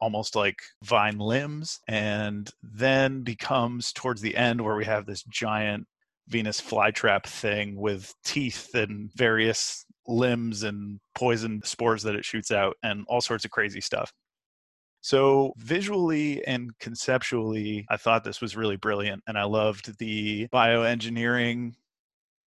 almost 0.00 0.36
like 0.36 0.58
vine 0.84 1.18
limbs 1.18 1.80
and 1.88 2.50
then 2.62 3.22
becomes 3.22 3.92
towards 3.92 4.20
the 4.20 4.36
end 4.36 4.60
where 4.60 4.76
we 4.76 4.84
have 4.84 5.06
this 5.06 5.22
giant 5.24 5.86
Venus 6.28 6.60
flytrap 6.60 7.24
thing 7.24 7.76
with 7.76 8.12
teeth 8.24 8.74
and 8.74 9.10
various 9.14 9.85
limbs 10.08 10.62
and 10.62 11.00
poison 11.14 11.62
spores 11.64 12.02
that 12.02 12.14
it 12.14 12.24
shoots 12.24 12.50
out 12.50 12.76
and 12.82 13.04
all 13.08 13.20
sorts 13.20 13.44
of 13.44 13.50
crazy 13.50 13.80
stuff. 13.80 14.12
So, 15.00 15.52
visually 15.58 16.44
and 16.46 16.76
conceptually, 16.80 17.86
I 17.88 17.96
thought 17.96 18.24
this 18.24 18.40
was 18.40 18.56
really 18.56 18.76
brilliant. 18.76 19.22
And 19.28 19.38
I 19.38 19.44
loved 19.44 19.98
the 19.98 20.48
bioengineering 20.52 21.74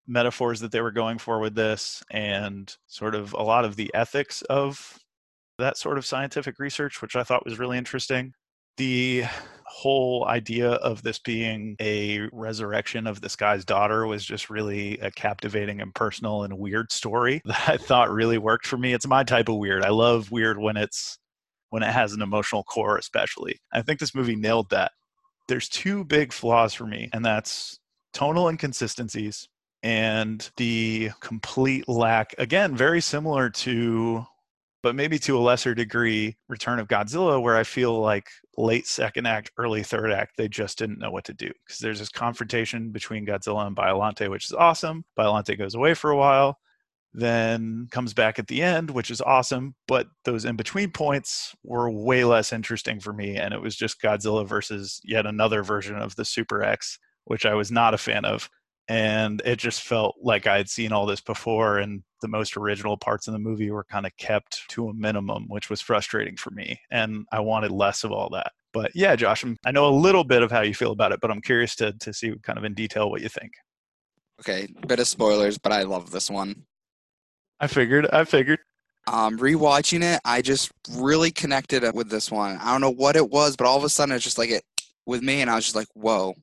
metaphors 0.07 0.59
that 0.59 0.71
they 0.71 0.81
were 0.81 0.91
going 0.91 1.19
for 1.19 1.39
with 1.39 1.55
this 1.55 2.03
and 2.11 2.75
sort 2.87 3.15
of 3.15 3.33
a 3.33 3.43
lot 3.43 3.63
of 3.63 3.75
the 3.75 3.89
ethics 3.93 4.41
of 4.43 4.97
that 5.59 5.77
sort 5.77 5.97
of 5.97 6.05
scientific 6.05 6.59
research, 6.59 7.01
which 7.01 7.15
I 7.15 7.23
thought 7.23 7.45
was 7.45 7.59
really 7.59 7.77
interesting. 7.77 8.33
The 8.79 9.25
whole 9.65 10.25
idea 10.25 10.71
of 10.71 11.03
this 11.03 11.19
being 11.19 11.75
a 11.81 12.29
resurrection 12.31 13.07
of 13.07 13.19
this 13.19 13.35
guy's 13.35 13.65
daughter 13.65 14.07
was 14.07 14.23
just 14.23 14.49
really 14.49 14.97
a 14.99 15.11
captivating 15.11 15.81
and 15.81 15.93
personal 15.93 16.43
and 16.43 16.57
weird 16.57 16.89
story 16.93 17.41
that 17.45 17.67
I 17.67 17.75
thought 17.75 18.09
really 18.09 18.37
worked 18.37 18.65
for 18.65 18.77
me. 18.77 18.93
It's 18.93 19.05
my 19.05 19.25
type 19.25 19.49
of 19.49 19.57
weird. 19.57 19.83
I 19.83 19.89
love 19.89 20.31
weird 20.31 20.57
when 20.57 20.77
it's 20.77 21.19
when 21.71 21.83
it 21.83 21.91
has 21.91 22.13
an 22.13 22.21
emotional 22.21 22.63
core 22.63 22.97
especially. 22.97 23.59
I 23.73 23.81
think 23.81 23.99
this 23.99 24.15
movie 24.15 24.37
nailed 24.37 24.69
that. 24.69 24.93
There's 25.49 25.67
two 25.67 26.05
big 26.05 26.31
flaws 26.31 26.73
for 26.73 26.85
me 26.85 27.09
and 27.11 27.25
that's 27.25 27.79
tonal 28.13 28.47
inconsistencies 28.47 29.49
and 29.83 30.49
the 30.55 31.11
complete 31.19 31.89
lack 31.89 32.33
again 32.37 32.77
very 32.77 33.01
similar 33.01 33.49
to 33.49 34.25
but 34.81 34.95
maybe 34.95 35.19
to 35.19 35.37
a 35.37 35.39
lesser 35.39 35.75
degree, 35.75 36.37
Return 36.47 36.79
of 36.79 36.87
Godzilla, 36.87 37.41
where 37.41 37.57
I 37.57 37.63
feel 37.63 37.99
like 37.99 38.29
late 38.57 38.87
second 38.87 39.25
act, 39.25 39.51
early 39.57 39.83
third 39.83 40.11
act, 40.11 40.37
they 40.37 40.47
just 40.47 40.77
didn't 40.77 40.99
know 40.99 41.11
what 41.11 41.25
to 41.25 41.33
do. 41.33 41.51
Because 41.65 41.79
there's 41.79 41.99
this 41.99 42.09
confrontation 42.09 42.91
between 42.91 43.25
Godzilla 43.25 43.67
and 43.67 43.75
Biollante, 43.75 44.29
which 44.29 44.45
is 44.45 44.53
awesome. 44.53 45.03
Biollante 45.17 45.57
goes 45.57 45.75
away 45.75 45.93
for 45.93 46.11
a 46.11 46.17
while, 46.17 46.59
then 47.13 47.87
comes 47.91 48.13
back 48.13 48.39
at 48.39 48.47
the 48.47 48.61
end, 48.61 48.89
which 48.89 49.11
is 49.11 49.21
awesome. 49.21 49.75
But 49.87 50.07
those 50.23 50.45
in 50.45 50.55
between 50.55 50.91
points 50.91 51.55
were 51.63 51.89
way 51.89 52.23
less 52.23 52.53
interesting 52.53 52.99
for 52.99 53.11
me. 53.11 53.35
And 53.35 53.53
it 53.53 53.61
was 53.61 53.75
just 53.75 54.01
Godzilla 54.01 54.47
versus 54.47 55.01
yet 55.03 55.25
another 55.25 55.61
version 55.63 55.97
of 55.97 56.15
the 56.15 56.25
Super 56.25 56.63
X, 56.63 56.99
which 57.25 57.45
I 57.45 57.53
was 57.53 57.71
not 57.71 57.93
a 57.93 57.97
fan 57.97 58.23
of 58.23 58.49
and 58.89 59.39
it 59.45 59.57
just 59.57 59.83
felt 59.83 60.17
like 60.19 60.47
I 60.47 60.57
had 60.57 60.67
seen 60.67 60.91
all 60.91 61.05
this 61.05 61.21
before, 61.21 61.77
and 61.77 62.01
the 62.21 62.27
most 62.27 62.57
original 62.57 62.97
parts 62.97 63.27
in 63.27 63.33
the 63.33 63.39
movie 63.39 63.69
were 63.69 63.83
kind 63.83 64.07
of 64.07 64.17
kept 64.17 64.67
to 64.69 64.89
a 64.89 64.93
minimum, 64.93 65.45
which 65.47 65.69
was 65.69 65.79
frustrating 65.79 66.35
for 66.35 66.49
me. 66.49 66.81
And 66.89 67.25
I 67.31 67.39
wanted 67.39 67.71
less 67.71 68.03
of 68.03 68.11
all 68.11 68.29
that. 68.31 68.51
But 68.73 68.91
yeah, 68.95 69.15
Josh, 69.15 69.45
I 69.63 69.71
know 69.71 69.87
a 69.87 69.89
little 69.89 70.23
bit 70.23 70.41
of 70.41 70.51
how 70.51 70.61
you 70.61 70.73
feel 70.73 70.91
about 70.91 71.11
it, 71.11 71.21
but 71.21 71.29
I'm 71.29 71.41
curious 71.41 71.75
to 71.77 71.93
to 71.93 72.11
see 72.13 72.33
kind 72.41 72.57
of 72.57 72.63
in 72.65 72.73
detail 72.73 73.09
what 73.09 73.21
you 73.21 73.29
think. 73.29 73.51
Okay, 74.41 74.67
bit 74.87 74.99
of 74.99 75.07
spoilers, 75.07 75.57
but 75.57 75.71
I 75.71 75.83
love 75.83 76.11
this 76.11 76.29
one. 76.29 76.63
I 77.59 77.67
figured. 77.67 78.07
I 78.11 78.23
figured. 78.23 78.59
Um, 79.07 79.37
rewatching 79.37 80.03
it, 80.03 80.21
I 80.23 80.41
just 80.41 80.71
really 80.91 81.31
connected 81.31 81.83
with 81.93 82.09
this 82.09 82.31
one. 82.31 82.57
I 82.57 82.71
don't 82.71 82.81
know 82.81 82.91
what 82.91 83.15
it 83.15 83.29
was, 83.29 83.55
but 83.55 83.65
all 83.65 83.77
of 83.77 83.83
a 83.83 83.89
sudden 83.89 84.15
it's 84.15 84.23
just 84.23 84.37
like 84.37 84.49
it 84.49 84.63
with 85.05 85.21
me, 85.21 85.41
and 85.41 85.49
I 85.49 85.55
was 85.55 85.65
just 85.65 85.75
like, 85.75 85.87
"Whoa, 85.93 86.35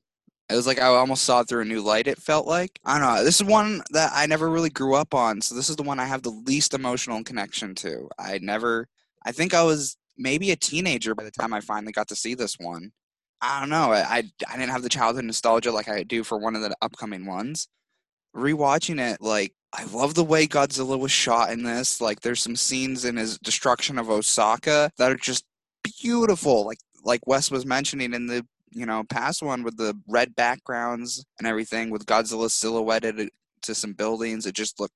it 0.49 0.55
was 0.55 0.67
like 0.67 0.79
I 0.79 0.85
almost 0.85 1.23
saw 1.23 1.41
it 1.41 1.49
through 1.49 1.61
a 1.61 1.65
new 1.65 1.81
light. 1.81 2.07
It 2.07 2.17
felt 2.17 2.47
like 2.47 2.79
I 2.85 2.97
don't 2.97 3.15
know. 3.15 3.23
This 3.23 3.41
is 3.41 3.43
one 3.43 3.81
that 3.91 4.11
I 4.13 4.25
never 4.25 4.49
really 4.49 4.69
grew 4.69 4.95
up 4.95 5.13
on, 5.13 5.41
so 5.41 5.55
this 5.55 5.69
is 5.69 5.75
the 5.75 5.83
one 5.83 5.99
I 5.99 6.05
have 6.05 6.21
the 6.21 6.29
least 6.29 6.73
emotional 6.73 7.23
connection 7.23 7.75
to. 7.75 8.09
I 8.17 8.39
never. 8.41 8.87
I 9.25 9.31
think 9.33 9.53
I 9.53 9.63
was 9.63 9.97
maybe 10.17 10.51
a 10.51 10.55
teenager 10.55 11.13
by 11.15 11.23
the 11.23 11.31
time 11.31 11.53
I 11.53 11.59
finally 11.59 11.91
got 11.91 12.07
to 12.09 12.15
see 12.15 12.33
this 12.33 12.57
one. 12.59 12.91
I 13.41 13.59
don't 13.59 13.69
know. 13.69 13.91
I 13.91 13.99
I, 13.99 14.23
I 14.49 14.57
didn't 14.57 14.71
have 14.71 14.83
the 14.83 14.89
childhood 14.89 15.25
nostalgia 15.25 15.71
like 15.71 15.89
I 15.89 16.03
do 16.03 16.23
for 16.23 16.37
one 16.37 16.55
of 16.55 16.61
the 16.61 16.75
upcoming 16.81 17.25
ones. 17.25 17.67
Rewatching 18.35 18.99
it, 19.01 19.21
like 19.21 19.53
I 19.73 19.83
love 19.85 20.13
the 20.13 20.23
way 20.23 20.47
Godzilla 20.47 20.97
was 20.97 21.11
shot 21.11 21.51
in 21.51 21.63
this. 21.63 21.99
Like 21.99 22.21
there's 22.21 22.41
some 22.41 22.55
scenes 22.55 23.03
in 23.03 23.17
his 23.17 23.37
destruction 23.39 23.97
of 23.99 24.09
Osaka 24.09 24.91
that 24.97 25.11
are 25.11 25.15
just 25.15 25.43
beautiful. 26.01 26.65
Like 26.65 26.79
like 27.03 27.27
Wes 27.27 27.51
was 27.51 27.65
mentioning 27.65 28.13
in 28.13 28.27
the 28.27 28.45
you 28.71 28.85
know, 28.85 29.03
past 29.03 29.41
one 29.41 29.63
with 29.63 29.77
the 29.77 29.97
red 30.07 30.35
backgrounds 30.35 31.25
and 31.39 31.47
everything 31.47 31.89
with 31.89 32.05
Godzilla 32.05 32.49
silhouetted 32.49 33.29
to 33.63 33.75
some 33.75 33.93
buildings. 33.93 34.45
It 34.45 34.55
just 34.55 34.79
looked 34.79 34.95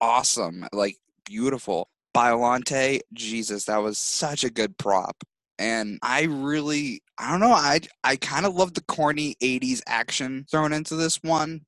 awesome, 0.00 0.66
like 0.72 0.96
beautiful. 1.24 1.88
Biollante, 2.14 3.00
Jesus, 3.12 3.64
that 3.66 3.82
was 3.82 3.98
such 3.98 4.42
a 4.42 4.50
good 4.50 4.78
prop. 4.78 5.22
And 5.58 5.98
I 6.02 6.24
really, 6.24 7.02
I 7.18 7.30
don't 7.30 7.40
know, 7.40 7.52
I 7.52 7.80
I 8.04 8.16
kind 8.16 8.46
of 8.46 8.54
love 8.54 8.74
the 8.74 8.82
corny 8.82 9.36
80s 9.42 9.82
action 9.86 10.46
thrown 10.50 10.72
into 10.72 10.96
this 10.96 11.22
one, 11.22 11.62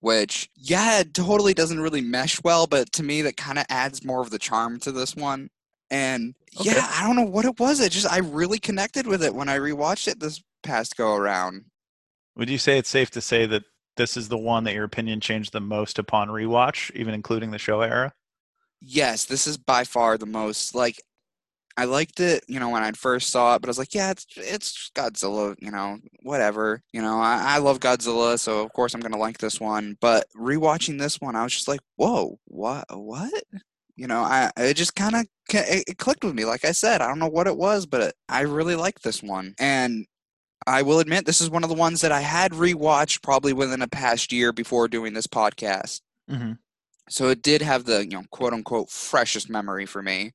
which, 0.00 0.48
yeah, 0.54 1.00
it 1.00 1.14
totally 1.14 1.54
doesn't 1.54 1.80
really 1.80 2.00
mesh 2.00 2.42
well, 2.42 2.66
but 2.66 2.92
to 2.92 3.02
me, 3.02 3.22
that 3.22 3.36
kind 3.36 3.58
of 3.58 3.66
adds 3.68 4.04
more 4.04 4.20
of 4.20 4.30
the 4.30 4.38
charm 4.38 4.78
to 4.80 4.92
this 4.92 5.16
one. 5.16 5.50
And 5.90 6.34
okay. 6.60 6.70
yeah, 6.70 6.86
I 6.94 7.06
don't 7.06 7.16
know 7.16 7.30
what 7.30 7.44
it 7.44 7.58
was. 7.60 7.80
It 7.80 7.92
just, 7.92 8.10
I 8.10 8.18
really 8.18 8.58
connected 8.58 9.06
with 9.06 9.22
it 9.22 9.34
when 9.34 9.48
I 9.48 9.58
rewatched 9.58 10.08
it 10.08 10.20
this 10.20 10.42
past 10.66 10.96
go 10.96 11.14
around. 11.14 11.64
Would 12.36 12.50
you 12.50 12.58
say 12.58 12.78
it's 12.78 12.90
safe 12.90 13.10
to 13.12 13.20
say 13.20 13.46
that 13.46 13.62
this 13.96 14.16
is 14.16 14.28
the 14.28 14.38
one 14.38 14.64
that 14.64 14.74
your 14.74 14.84
opinion 14.84 15.20
changed 15.20 15.52
the 15.52 15.60
most 15.60 15.98
upon 15.98 16.28
rewatch, 16.28 16.94
even 16.94 17.14
including 17.14 17.50
the 17.50 17.56
Showa 17.56 17.88
era? 17.88 18.12
Yes, 18.80 19.24
this 19.24 19.46
is 19.46 19.56
by 19.56 19.84
far 19.84 20.18
the 20.18 20.26
most 20.26 20.74
like 20.74 21.00
I 21.78 21.84
liked 21.84 22.20
it, 22.20 22.42
you 22.48 22.58
know, 22.58 22.70
when 22.70 22.82
I 22.82 22.92
first 22.92 23.30
saw 23.30 23.54
it, 23.54 23.60
but 23.60 23.68
I 23.68 23.70
was 23.70 23.78
like, 23.78 23.94
yeah, 23.94 24.10
it's 24.10 24.26
it's 24.36 24.90
Godzilla, 24.94 25.54
you 25.60 25.70
know, 25.70 25.98
whatever. 26.22 26.82
You 26.92 27.02
know, 27.02 27.20
I, 27.20 27.56
I 27.56 27.58
love 27.58 27.80
Godzilla, 27.80 28.38
so 28.38 28.62
of 28.62 28.72
course 28.72 28.94
I'm 28.94 29.00
gonna 29.00 29.18
like 29.18 29.38
this 29.38 29.60
one. 29.60 29.96
But 30.00 30.26
rewatching 30.36 30.98
this 30.98 31.20
one, 31.20 31.36
I 31.36 31.42
was 31.42 31.52
just 31.52 31.68
like, 31.68 31.80
whoa, 31.96 32.38
what, 32.46 32.84
what? 32.90 33.42
You 33.96 34.06
know, 34.06 34.20
I 34.22 34.50
it 34.56 34.74
just 34.74 34.94
kind 34.94 35.16
of 35.16 35.26
it, 35.52 35.98
clicked 35.98 36.24
with 36.24 36.34
me. 36.34 36.46
Like 36.46 36.64
I 36.64 36.72
said, 36.72 37.02
I 37.02 37.08
don't 37.08 37.18
know 37.18 37.28
what 37.28 37.46
it 37.46 37.56
was, 37.56 37.84
but 37.84 38.14
I 38.28 38.40
really 38.42 38.76
liked 38.76 39.02
this 39.02 39.22
one. 39.22 39.54
And 39.58 40.06
I 40.66 40.82
will 40.82 40.98
admit 40.98 41.26
this 41.26 41.40
is 41.40 41.48
one 41.48 41.62
of 41.62 41.70
the 41.70 41.76
ones 41.76 42.00
that 42.00 42.12
I 42.12 42.20
had 42.20 42.52
rewatched 42.52 43.22
probably 43.22 43.52
within 43.52 43.82
a 43.82 43.88
past 43.88 44.32
year 44.32 44.52
before 44.52 44.88
doing 44.88 45.12
this 45.12 45.26
podcast. 45.26 46.00
Mm-hmm. 46.30 46.52
So 47.08 47.28
it 47.28 47.42
did 47.42 47.62
have 47.62 47.84
the 47.84 48.02
you 48.04 48.16
know 48.16 48.24
quote 48.30 48.52
unquote 48.52 48.90
freshest 48.90 49.48
memory 49.48 49.86
for 49.86 50.02
me. 50.02 50.32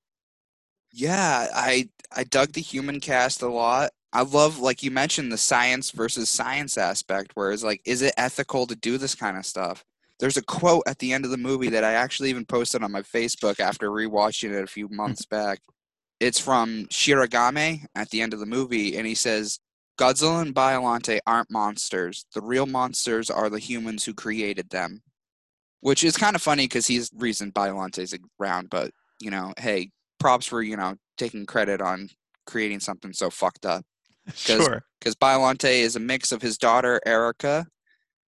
Yeah, 0.94 1.48
I 1.54 1.90
I 2.16 2.24
dug 2.24 2.54
the 2.54 2.62
human 2.62 3.00
cast 3.00 3.42
a 3.42 3.48
lot. 3.48 3.92
I 4.14 4.24
love 4.24 4.60
like 4.60 4.84
you 4.84 4.92
mentioned 4.92 5.32
the 5.32 5.38
science 5.38 5.92
versus 5.92 6.30
science 6.30 6.78
aspect, 6.78 7.32
where 7.34 7.52
it's 7.52 7.64
like, 7.64 7.82
is 7.86 8.02
it 8.02 8.14
ethical 8.18 8.68
to 8.68 8.76
do 8.76 8.98
this 8.98 9.16
kind 9.16 9.38
of 9.38 9.46
stuff? 9.46 9.84
There's 10.20 10.38
a 10.38 10.44
quote 10.44 10.84
at 10.86 11.00
the 11.00 11.14
end 11.14 11.26
of 11.26 11.32
the 11.32 11.38
movie 11.38 11.70
that 11.70 11.84
I 11.84 11.94
actually 11.94 12.30
even 12.30 12.46
posted 12.46 12.84
on 12.84 12.92
my 12.92 13.02
Facebook 13.02 13.60
after 13.60 13.90
rewatching 13.90 14.52
it 14.52 14.64
a 14.64 14.68
few 14.68 14.88
months 14.90 15.26
back. 15.26 15.60
It's 16.20 16.40
from 16.40 16.86
Shiragami 16.92 17.86
at 17.96 18.12
the 18.12 18.22
end 18.22 18.34
of 18.34 18.40
the 18.40 18.46
movie, 18.46 18.98
and 18.98 19.08
he 19.08 19.16
says, 19.16 19.60
Godzilla 20.00 20.42
and 20.42 20.56
Biollante 20.56 21.20
aren't 21.28 21.52
monsters. 21.52 22.26
The 22.34 22.42
real 22.42 22.66
monsters 22.66 23.30
are 23.30 23.50
the 23.50 23.60
humans 23.60 24.04
who 24.06 24.14
created 24.14 24.70
them. 24.70 25.02
Which 25.82 26.04
is 26.04 26.16
kind 26.16 26.36
of 26.36 26.44
funny 26.44 26.66
because 26.66 26.86
he's 26.86 27.10
the 27.10 27.18
reason 27.18 27.52
Biollante's 27.52 28.16
around, 28.39 28.70
but, 28.70 28.92
you 29.20 29.32
know, 29.32 29.52
hey, 29.58 29.89
props 30.20 30.46
for, 30.46 30.62
you 30.62 30.78
know, 30.78 30.96
taking 31.18 31.48
credit 31.48 31.82
on 31.82 32.08
creating 32.46 32.80
something 32.80 33.14
so 33.14 33.32
fucked 33.32 33.66
up. 33.66 33.84
Cause, 34.28 34.38
sure. 34.38 34.84
Because 35.00 35.16
Biollante 35.16 35.72
is 35.72 35.96
a 35.96 36.00
mix 36.00 36.32
of 36.32 36.42
his 36.42 36.60
daughter, 36.60 37.02
Erica, 37.06 37.66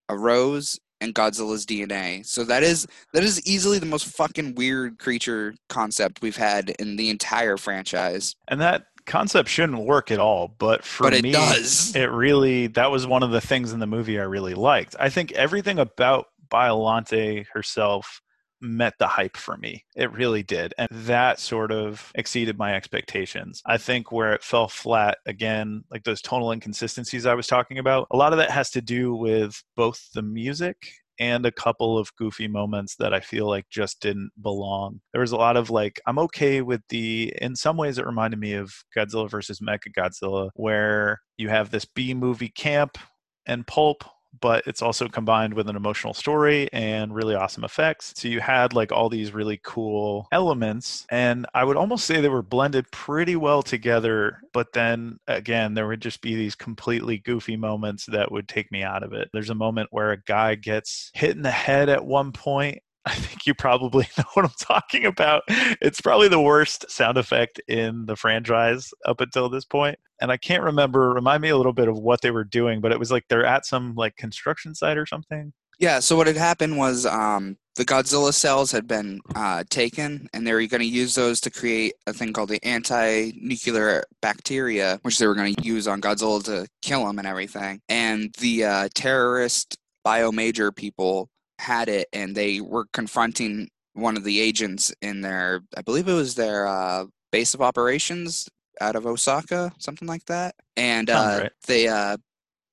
a 0.10 0.18
rose, 0.18 0.80
and 1.04 1.14
Godzilla's 1.14 1.66
DNA. 1.66 2.26
So 2.26 2.44
that 2.46 2.64
is 2.64 2.88
that 3.14 3.24
is 3.24 3.46
easily 3.46 3.78
the 3.78 3.86
most 3.86 4.08
fucking 4.08 4.56
weird 4.56 4.98
creature 4.98 5.54
concept 5.70 6.22
we've 6.22 6.38
had 6.38 6.70
in 6.80 6.96
the 6.96 7.10
entire 7.10 7.58
franchise. 7.58 8.36
And 8.48 8.62
that 8.62 8.86
concept 9.06 9.50
shouldn't 9.50 9.86
work 9.86 10.12
at 10.12 10.20
all, 10.20 10.56
but 10.58 10.84
for 10.84 11.04
but 11.04 11.14
it 11.14 11.24
me, 11.24 11.32
does. 11.32 11.96
it 11.96 12.12
really 12.12 12.68
that 12.68 12.92
was 12.92 13.06
one 13.08 13.24
of 13.24 13.32
the 13.32 13.42
things 13.42 13.74
in 13.74 13.80
the 13.80 13.88
movie 13.88 14.20
I 14.20 14.24
really 14.24 14.54
liked. 14.54 14.96
I 15.00 15.10
think 15.10 15.32
everything 15.34 15.80
about 15.80 16.28
Biollante 16.50 17.46
herself 17.54 18.22
met 18.64 18.94
the 18.98 19.08
hype 19.08 19.36
for 19.38 19.58
me. 19.58 19.84
It 19.96 20.12
really 20.14 20.42
did. 20.42 20.74
And 20.78 20.88
that 20.90 21.40
sort 21.40 21.72
of 21.72 22.12
exceeded 22.16 22.58
my 22.58 22.76
expectations. 22.76 23.62
I 23.66 23.78
think 23.78 24.12
where 24.12 24.34
it 24.34 24.44
fell 24.44 24.70
flat, 24.70 25.18
again, 25.26 25.84
like 25.92 26.04
those 26.04 26.22
tonal 26.22 26.52
inconsistencies 26.52 27.26
I 27.26 27.34
was 27.34 27.48
talking 27.48 27.78
about, 27.78 28.08
a 28.10 28.18
lot 28.18 28.32
of 28.32 28.38
that 28.40 28.52
has 28.52 28.72
to 28.72 28.82
do 28.82 29.14
with 29.14 29.62
both 29.76 30.10
the 30.14 30.22
music 30.22 30.78
and 31.20 31.46
a 31.46 31.52
couple 31.52 31.98
of 31.98 32.16
goofy 32.16 32.48
moments 32.48 32.96
that 32.98 33.14
I 33.14 33.20
feel 33.20 33.48
like 33.48 33.66
just 33.70 34.02
didn't 34.02 34.32
belong. 34.42 35.02
There 35.12 35.22
was 35.22 35.32
a 35.32 35.38
lot 35.38 35.58
of 35.58 35.70
like, 35.70 36.02
I'm 36.06 36.20
okay 36.20 36.62
with 36.62 36.82
the, 36.90 37.34
in 37.42 37.56
some 37.56 37.78
ways, 37.78 37.98
it 37.98 38.06
reminded 38.06 38.40
me 38.40 38.54
of 38.54 38.74
Godzilla 38.96 39.30
versus 39.30 39.60
Mecha 39.60 39.94
Godzilla, 39.98 40.50
where 40.56 41.22
you 41.38 41.50
have 41.50 41.70
this 41.70 41.86
B 41.86 42.14
movie 42.14 42.50
camp 42.50 42.98
and 43.46 43.68
pulp 43.68 44.04
but 44.42 44.64
it's 44.68 44.82
also 44.82 45.08
combined 45.08 45.54
with 45.54 45.70
an 45.70 45.76
emotional 45.76 46.14
story 46.14 46.70
and 46.74 47.14
really 47.14 47.36
awesome 47.36 47.64
effects. 47.64 48.14
So 48.16 48.28
you 48.28 48.40
had 48.40 48.74
like 48.74 48.92
all 48.92 49.10
these 49.10 49.34
really 49.34 49.60
cool 49.64 50.28
elements, 50.32 51.06
and 51.10 51.46
I 51.54 51.64
would 51.64 51.78
almost 51.78 52.06
say 52.06 52.22
they 52.22 52.30
were 52.30 52.42
blended 52.42 52.90
pretty 52.92 53.36
well 53.36 53.64
together. 53.64 54.42
But 54.54 54.74
then 54.74 55.20
again, 55.28 55.74
there 55.74 55.88
would 55.88 56.02
just 56.02 56.22
be 56.22 56.36
these 56.36 56.56
completely 56.56 57.20
goofy 57.20 57.58
moments 57.58 58.06
that 58.08 58.32
would 58.32 58.48
take 58.48 58.72
me 58.72 58.84
out 58.84 59.04
of 59.04 59.14
it. 59.14 59.30
There's 59.34 59.50
a 59.50 59.56
moment 59.56 59.90
where 59.92 60.12
a 60.12 60.22
guy 60.22 60.56
gets 60.56 61.12
hit 61.14 61.36
in 61.36 61.42
the 61.42 61.52
head 61.52 61.90
at 61.90 62.06
one 62.06 62.32
point 62.32 62.80
I 63.06 63.16
think 63.16 63.46
you 63.46 63.54
probably 63.54 64.08
know 64.18 64.24
what 64.34 64.46
I'm 64.46 64.52
talking 64.60 65.06
about. 65.06 65.44
It's 65.48 66.00
probably 66.00 66.30
the 66.30 66.42
worst 66.42 66.90
sound 66.90 67.18
effect 67.18 67.60
in 67.68 68.06
the 68.06 68.16
franchise 68.16 68.94
up 69.06 69.20
until 69.20 69.50
this 69.50 69.66
point. 69.66 70.00
And 70.24 70.32
I 70.32 70.38
can't 70.38 70.64
remember, 70.64 71.10
remind 71.12 71.42
me 71.42 71.50
a 71.50 71.58
little 71.58 71.74
bit 71.74 71.90
of 71.90 71.98
what 71.98 72.22
they 72.22 72.32
were 72.32 72.46
doing, 72.46 72.80
but 72.80 72.94
it 72.94 72.98
was 72.98 73.12
like 73.12 73.26
they're 73.28 73.46
at 73.46 73.66
some 73.66 73.94
like 73.94 74.16
construction 74.16 74.74
site 74.74 74.98
or 74.98 75.06
something. 75.06 75.52
Yeah, 75.80 76.00
so 76.00 76.16
what 76.16 76.28
had 76.28 76.38
happened 76.38 76.78
was 76.78 77.06
um, 77.06 77.58
the 77.76 77.84
Godzilla 77.84 78.34
cells 78.34 78.72
had 78.72 78.88
been 78.88 79.20
uh, 79.36 79.66
taken, 79.70 80.30
and 80.34 80.48
they 80.48 80.54
were 80.54 80.66
going 80.68 80.80
to 80.80 80.88
use 80.88 81.14
those 81.14 81.42
to 81.42 81.52
create 81.52 81.96
a 82.08 82.14
thing 82.14 82.32
called 82.32 82.48
the 82.48 82.64
anti-nuclear 82.66 84.06
bacteria, 84.22 84.98
which 85.02 85.18
they 85.18 85.28
were 85.28 85.36
going 85.36 85.56
to 85.56 85.62
use 85.62 85.90
on 85.90 86.00
Godzilla 86.00 86.42
to 86.46 86.68
kill 86.82 87.06
him 87.10 87.20
and 87.20 87.28
everything. 87.28 87.82
And 87.90 88.34
the 88.40 88.64
uh, 88.64 88.90
terrorist 88.96 89.78
biomajor 90.08 90.74
people 90.74 91.28
had 91.60 91.90
it, 91.90 92.08
and 92.14 92.34
they 92.34 92.62
were 92.62 92.86
confronting 92.94 93.68
one 93.92 94.16
of 94.16 94.24
the 94.24 94.40
agents 94.40 94.94
in 95.02 95.20
their, 95.20 95.64
I 95.76 95.82
believe 95.82 96.08
it 96.08 96.14
was 96.14 96.36
their 96.36 96.66
uh, 96.66 97.08
base 97.34 97.54
of 97.54 97.62
operations 97.62 98.48
out 98.82 98.96
of 98.96 99.06
Osaka, 99.06 99.72
something 99.78 100.08
like 100.08 100.26
that. 100.26 100.56
And 100.78 101.10
uh, 101.10 101.40
right. 101.44 101.52
they 101.68 101.88
uh, 101.88 102.18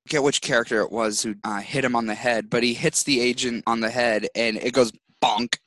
get 0.09 0.22
which 0.22 0.40
character 0.40 0.80
it 0.80 0.90
was 0.92 1.22
who 1.22 1.34
uh, 1.44 1.61
hit 1.61 1.84
him 1.84 1.96
on 1.96 2.07
the 2.07 2.14
head, 2.14 2.51
but 2.51 2.62
he 2.62 2.74
hits 2.74 3.03
the 3.03 3.20
agent 3.20 3.64
on 3.66 3.80
the 3.80 3.90
head, 3.90 4.26
and 4.34 4.57
it 4.57 4.72
goes 4.72 4.92
bonk, 5.22 5.59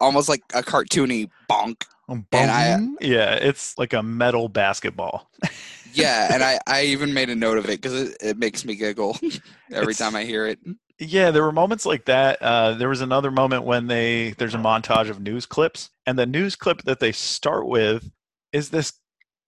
almost 0.00 0.28
like 0.28 0.42
a 0.54 0.62
cartoony 0.62 1.28
bonk. 1.50 1.84
And 2.08 2.26
I- 2.32 3.04
yeah, 3.04 3.34
it's 3.34 3.76
like 3.78 3.92
a 3.92 4.02
metal 4.02 4.48
basketball. 4.48 5.30
Yeah, 5.94 6.32
and 6.32 6.42
I, 6.42 6.58
I 6.66 6.82
even 6.84 7.14
made 7.14 7.30
a 7.30 7.34
note 7.34 7.56
of 7.56 7.64
it 7.64 7.80
because 7.80 7.94
it, 7.94 8.16
it 8.20 8.38
makes 8.38 8.62
me 8.64 8.74
giggle 8.74 9.16
every 9.72 9.92
It's- 9.94 9.98
time 9.98 10.14
I 10.14 10.24
hear 10.24 10.46
it. 10.46 10.58
Yeah, 11.00 11.30
there 11.30 11.42
were 11.44 11.50
moments 11.52 11.86
like 11.86 12.04
that. 12.06 12.42
Uh, 12.42 12.72
there 12.74 12.88
was 12.88 13.00
another 13.00 13.30
moment 13.30 13.64
when 13.64 13.86
they 13.86 14.34
there's 14.36 14.54
a 14.54 14.58
montage 14.58 15.08
of 15.08 15.20
news 15.20 15.46
clips, 15.46 15.90
and 16.06 16.18
the 16.18 16.26
news 16.26 16.56
clip 16.56 16.82
that 16.82 16.98
they 17.00 17.12
start 17.12 17.66
with 17.68 18.10
is 18.52 18.68
this 18.70 18.92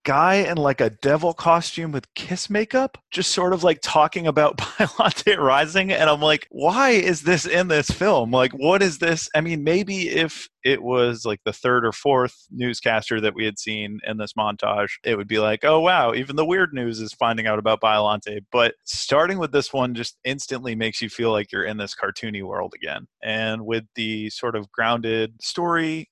guy 0.05 0.37
in 0.37 0.57
like 0.57 0.81
a 0.81 0.91
devil 0.91 1.33
costume 1.33 1.93
with 1.93 2.13
kiss 2.15 2.49
makeup, 2.51 2.99
just 3.11 3.33
sort 3.33 3.53
of 3.53 3.63
like 3.63 3.81
talking 3.83 4.27
about 4.27 4.57
Biollante 4.59 5.37
Rising, 5.39 5.93
and 5.93 6.09
I'm 6.09 6.21
like, 6.21 6.47
why 6.51 6.91
is 6.91 7.23
this 7.23 7.47
in 7.47 7.69
this 7.69 7.91
film? 7.91 8.31
Like, 8.31 8.53
what 8.53 8.83
is 8.83 8.99
this? 8.99 9.29
I 9.35 9.41
mean, 9.41 9.65
maybe 9.65 10.09
if 10.09 10.49
it 10.65 10.83
was 10.83 11.25
like 11.25 11.41
the 11.45 11.53
third 11.53 11.85
or 11.85 11.93
fourth 11.93 12.35
newscaster 12.51 13.21
that 13.21 13.35
we 13.35 13.45
had 13.45 13.59
seen 13.59 13.99
in 14.07 14.19
this 14.19 14.35
montage, 14.35 14.91
it 15.05 15.17
would 15.17 15.29
be 15.29 15.39
like, 15.39 15.65
oh 15.65 15.81
wow, 15.81 16.13
even 16.15 16.37
the 16.37 16.45
weird 16.45 16.73
news 16.73 17.01
is 17.01 17.13
finding 17.15 17.47
out 17.47 17.59
about 17.59 17.81
Biollante. 17.81 18.41
But 18.53 18.75
starting 18.85 19.39
with 19.39 19.53
this 19.53 19.73
one 19.73 19.95
just 19.95 20.19
instantly 20.25 20.75
makes 20.75 21.01
you 21.01 21.09
feel 21.09 21.31
like 21.33 21.53
you're 21.53 21.65
in 21.65 21.77
this 21.77 21.95
cartoony 21.95 22.43
world 22.43 22.75
again. 22.75 23.07
And 23.23 23.65
with 23.65 23.85
the 23.95 24.31
sort 24.31 24.57
of 24.57 24.71
grounded 24.71 25.43
story, 25.43 26.09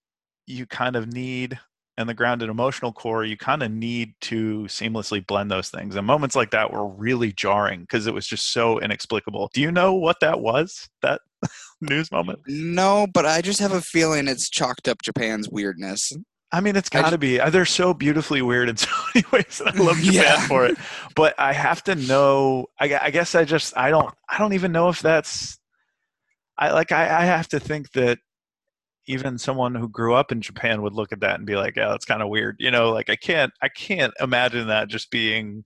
you 0.46 0.66
kind 0.66 0.96
of 0.96 1.12
need 1.12 1.58
and 1.98 2.08
the 2.08 2.14
grounded 2.14 2.48
emotional 2.48 2.92
core, 2.92 3.24
you 3.24 3.36
kind 3.36 3.62
of 3.62 3.72
need 3.72 4.14
to 4.22 4.60
seamlessly 4.68 5.26
blend 5.26 5.50
those 5.50 5.68
things. 5.68 5.96
And 5.96 6.06
moments 6.06 6.36
like 6.36 6.52
that 6.52 6.72
were 6.72 6.86
really 6.86 7.32
jarring 7.32 7.80
because 7.80 8.06
it 8.06 8.14
was 8.14 8.24
just 8.26 8.52
so 8.52 8.78
inexplicable. 8.78 9.50
Do 9.52 9.60
you 9.60 9.72
know 9.72 9.92
what 9.94 10.20
that 10.20 10.38
was? 10.40 10.88
That 11.02 11.20
news 11.80 12.12
moment? 12.12 12.38
No, 12.46 13.08
but 13.12 13.26
I 13.26 13.42
just 13.42 13.58
have 13.58 13.72
a 13.72 13.80
feeling 13.82 14.28
it's 14.28 14.48
chalked 14.48 14.86
up 14.88 15.02
Japan's 15.02 15.48
weirdness. 15.50 16.12
I 16.52 16.60
mean, 16.60 16.76
it's 16.76 16.88
got 16.88 17.10
to 17.10 17.18
be. 17.18 17.38
They're 17.50 17.66
so 17.66 17.92
beautifully 17.92 18.42
weird 18.42 18.68
in 18.68 18.76
so 18.78 18.88
many 19.14 19.26
ways, 19.32 19.60
and 19.60 19.68
I 19.68 19.82
love 19.82 19.96
Japan 20.02 20.12
Yeah. 20.14 20.46
for 20.46 20.66
it. 20.66 20.78
But 21.16 21.34
I 21.36 21.52
have 21.52 21.82
to 21.84 21.96
know. 21.96 22.66
I, 22.80 22.96
I 23.02 23.10
guess 23.10 23.34
I 23.34 23.44
just 23.44 23.76
I 23.76 23.90
don't 23.90 24.14
I 24.28 24.38
don't 24.38 24.52
even 24.54 24.70
know 24.72 24.88
if 24.88 25.00
that's. 25.02 25.58
I 26.56 26.70
like 26.70 26.92
I, 26.92 27.22
I 27.22 27.24
have 27.24 27.48
to 27.48 27.60
think 27.60 27.90
that 27.92 28.18
even 29.08 29.38
someone 29.38 29.74
who 29.74 29.88
grew 29.88 30.14
up 30.14 30.30
in 30.32 30.40
Japan 30.40 30.82
would 30.82 30.92
look 30.94 31.12
at 31.12 31.20
that 31.20 31.36
and 31.36 31.46
be 31.46 31.56
like, 31.56 31.76
"Yeah, 31.76 31.88
that's 31.88 32.04
kind 32.04 32.22
of 32.22 32.28
weird." 32.28 32.56
You 32.60 32.70
know, 32.70 32.90
like 32.90 33.10
I 33.10 33.16
can't 33.16 33.52
I 33.62 33.68
can't 33.68 34.14
imagine 34.20 34.68
that 34.68 34.88
just 34.88 35.10
being 35.10 35.64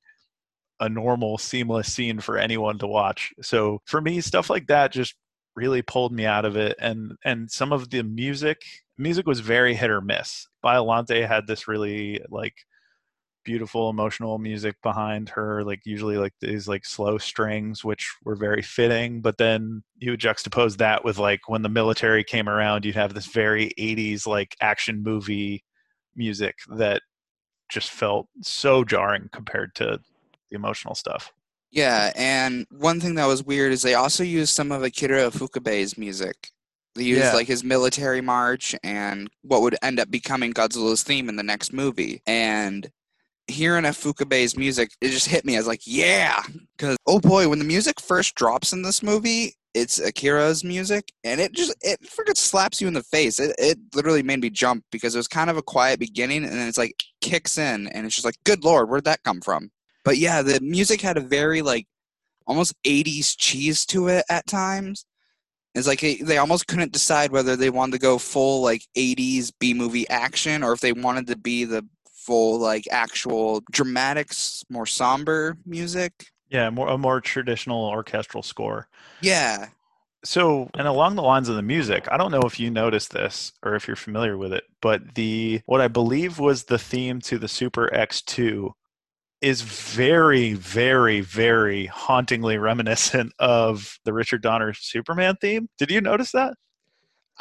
a 0.80 0.88
normal 0.88 1.38
seamless 1.38 1.92
scene 1.92 2.20
for 2.20 2.38
anyone 2.38 2.78
to 2.78 2.86
watch. 2.86 3.32
So 3.42 3.80
for 3.86 4.00
me, 4.00 4.20
stuff 4.20 4.50
like 4.50 4.66
that 4.68 4.92
just 4.92 5.14
really 5.56 5.82
pulled 5.82 6.12
me 6.12 6.24
out 6.26 6.44
of 6.46 6.56
it 6.56 6.76
and 6.80 7.12
and 7.24 7.50
some 7.50 7.72
of 7.72 7.90
the 7.90 8.02
music 8.02 8.62
music 8.98 9.26
was 9.26 9.40
very 9.40 9.74
hit 9.74 9.90
or 9.90 10.00
miss. 10.00 10.48
Biollante 10.64 11.26
had 11.26 11.46
this 11.46 11.68
really 11.68 12.20
like 12.30 12.54
beautiful 13.44 13.90
emotional 13.90 14.38
music 14.38 14.76
behind 14.82 15.28
her 15.28 15.64
like 15.64 15.80
usually 15.84 16.16
like 16.16 16.32
these 16.40 16.68
like 16.68 16.84
slow 16.84 17.18
strings 17.18 17.84
which 17.84 18.14
were 18.24 18.36
very 18.36 18.62
fitting 18.62 19.20
but 19.20 19.38
then 19.38 19.82
you 19.98 20.10
would 20.12 20.20
juxtapose 20.20 20.76
that 20.76 21.04
with 21.04 21.18
like 21.18 21.40
when 21.48 21.62
the 21.62 21.68
military 21.68 22.24
came 22.24 22.48
around 22.48 22.84
you'd 22.84 22.94
have 22.94 23.14
this 23.14 23.26
very 23.26 23.72
80s 23.78 24.26
like 24.26 24.56
action 24.60 25.02
movie 25.02 25.64
music 26.14 26.56
that 26.76 27.02
just 27.68 27.90
felt 27.90 28.28
so 28.42 28.84
jarring 28.84 29.28
compared 29.32 29.74
to 29.74 29.98
the 30.50 30.56
emotional 30.56 30.94
stuff 30.94 31.32
Yeah, 31.70 32.12
and 32.14 32.66
one 32.70 33.00
thing 33.00 33.14
that 33.14 33.26
was 33.26 33.42
weird 33.42 33.72
is 33.72 33.80
they 33.82 33.94
also 33.94 34.22
used 34.22 34.54
some 34.54 34.70
of 34.70 34.82
Akira 34.82 35.30
Ifukube's 35.30 35.96
music. 35.96 36.50
They 36.94 37.04
used 37.04 37.20
Yeah. 37.22 37.32
like 37.32 37.46
his 37.46 37.64
military 37.64 38.20
march 38.20 38.74
and 38.84 39.30
what 39.40 39.62
would 39.62 39.76
end 39.80 39.98
up 39.98 40.10
becoming 40.10 40.52
Godzilla's 40.52 41.02
theme 41.02 41.30
in 41.30 41.36
the 41.36 41.42
next 41.42 41.72
movie. 41.72 42.20
And 42.26 42.90
hearing 43.48 43.84
Ifukube's 43.84 44.56
music, 44.56 44.90
it 45.00 45.08
just 45.08 45.28
hit 45.28 45.44
me 45.44 45.56
I 45.56 45.58
was 45.58 45.66
like, 45.66 45.82
yeah, 45.84 46.42
because 46.76 46.96
oh 47.06 47.20
boy, 47.20 47.48
when 47.48 47.58
the 47.58 47.64
music 47.64 48.00
first 48.00 48.34
drops 48.34 48.72
in 48.72 48.82
this 48.82 49.02
movie, 49.02 49.54
it's 49.74 49.98
Akira's 49.98 50.64
music, 50.64 51.12
and 51.24 51.40
it 51.40 51.52
just 51.52 51.74
it 51.80 52.00
freaking 52.02 52.36
slaps 52.36 52.80
you 52.80 52.88
in 52.88 52.94
the 52.94 53.02
face. 53.02 53.40
It 53.40 53.54
it 53.58 53.78
literally 53.94 54.22
made 54.22 54.40
me 54.40 54.50
jump 54.50 54.84
because 54.90 55.14
it 55.14 55.18
was 55.18 55.28
kind 55.28 55.50
of 55.50 55.56
a 55.56 55.62
quiet 55.62 55.98
beginning, 55.98 56.44
and 56.44 56.52
then 56.52 56.68
it's 56.68 56.78
like 56.78 56.94
kicks 57.20 57.58
in, 57.58 57.88
and 57.88 58.06
it's 58.06 58.14
just 58.14 58.24
like, 58.24 58.36
good 58.44 58.64
lord, 58.64 58.88
where'd 58.88 59.04
that 59.04 59.22
come 59.22 59.40
from? 59.40 59.70
But 60.04 60.18
yeah, 60.18 60.42
the 60.42 60.60
music 60.60 61.00
had 61.00 61.16
a 61.16 61.20
very 61.20 61.62
like 61.62 61.86
almost 62.46 62.74
80s 62.84 63.34
cheese 63.38 63.86
to 63.86 64.08
it 64.08 64.24
at 64.28 64.46
times. 64.46 65.06
It's 65.74 65.86
like 65.86 66.00
they 66.00 66.36
almost 66.36 66.66
couldn't 66.66 66.92
decide 66.92 67.30
whether 67.32 67.56
they 67.56 67.70
wanted 67.70 67.92
to 67.92 67.98
go 67.98 68.18
full 68.18 68.62
like 68.62 68.82
80s 68.96 69.52
B 69.58 69.72
movie 69.72 70.08
action 70.10 70.62
or 70.62 70.72
if 70.72 70.80
they 70.80 70.92
wanted 70.92 71.28
to 71.28 71.36
be 71.36 71.64
the 71.64 71.86
full 72.26 72.58
like 72.58 72.86
actual 72.90 73.62
dramatics, 73.70 74.64
more 74.70 74.86
somber 74.86 75.56
music. 75.66 76.12
yeah 76.50 76.70
more 76.70 76.88
a 76.88 76.98
more 76.98 77.20
traditional 77.20 77.84
orchestral 77.86 78.42
score 78.42 78.88
Yeah. 79.20 79.68
So, 80.24 80.70
and 80.78 80.86
along 80.86 81.16
the 81.16 81.22
lines 81.22 81.48
of 81.48 81.56
the 81.56 81.62
music, 81.62 82.06
I 82.08 82.16
don't 82.16 82.30
know 82.30 82.42
if 82.42 82.60
you 82.60 82.70
noticed 82.70 83.10
this 83.12 83.52
or 83.64 83.74
if 83.74 83.88
you're 83.88 83.96
familiar 83.96 84.36
with 84.36 84.52
it, 84.52 84.62
but 84.80 85.16
the 85.16 85.60
what 85.66 85.80
I 85.80 85.88
believe 85.88 86.38
was 86.38 86.64
the 86.64 86.78
theme 86.78 87.20
to 87.22 87.38
the 87.38 87.48
Super 87.48 87.90
X2 87.92 88.70
is 89.40 89.62
very, 89.62 90.52
very, 90.54 91.20
very 91.22 91.86
hauntingly 91.86 92.56
reminiscent 92.56 93.32
of 93.40 93.98
the 94.04 94.12
Richard 94.12 94.42
Donner 94.42 94.72
Superman 94.74 95.34
theme. 95.40 95.68
Did 95.76 95.90
you 95.90 96.00
notice 96.00 96.30
that? 96.32 96.54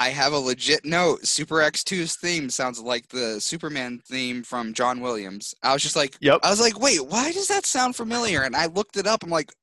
I 0.01 0.09
have 0.09 0.33
a 0.33 0.39
legit 0.39 0.83
note. 0.83 1.27
Super 1.27 1.57
X2's 1.57 2.15
theme 2.15 2.49
sounds 2.49 2.79
like 2.79 3.09
the 3.09 3.39
Superman 3.39 4.01
theme 4.03 4.41
from 4.41 4.73
John 4.73 4.99
Williams. 4.99 5.53
I 5.61 5.73
was 5.73 5.83
just 5.83 5.95
like, 5.95 6.17
Yep. 6.21 6.39
I 6.41 6.49
was 6.49 6.59
like, 6.59 6.79
wait, 6.79 7.05
why 7.05 7.31
does 7.31 7.47
that 7.49 7.67
sound 7.67 7.95
familiar? 7.95 8.41
And 8.41 8.55
I 8.55 8.65
looked 8.65 8.97
it 8.97 9.05
up. 9.05 9.21
I'm 9.21 9.29
like, 9.29 9.53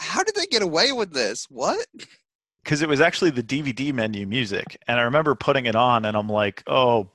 how 0.00 0.24
did 0.24 0.34
they 0.34 0.46
get 0.46 0.62
away 0.62 0.90
with 0.90 1.12
this? 1.12 1.46
What? 1.48 1.86
Because 2.64 2.82
it 2.82 2.88
was 2.88 3.00
actually 3.00 3.30
the 3.30 3.44
DVD 3.44 3.92
menu 3.94 4.26
music. 4.26 4.76
And 4.88 4.98
I 4.98 5.04
remember 5.04 5.36
putting 5.36 5.66
it 5.66 5.76
on 5.76 6.04
and 6.06 6.16
I'm 6.16 6.28
like, 6.28 6.64
oh 6.66 7.08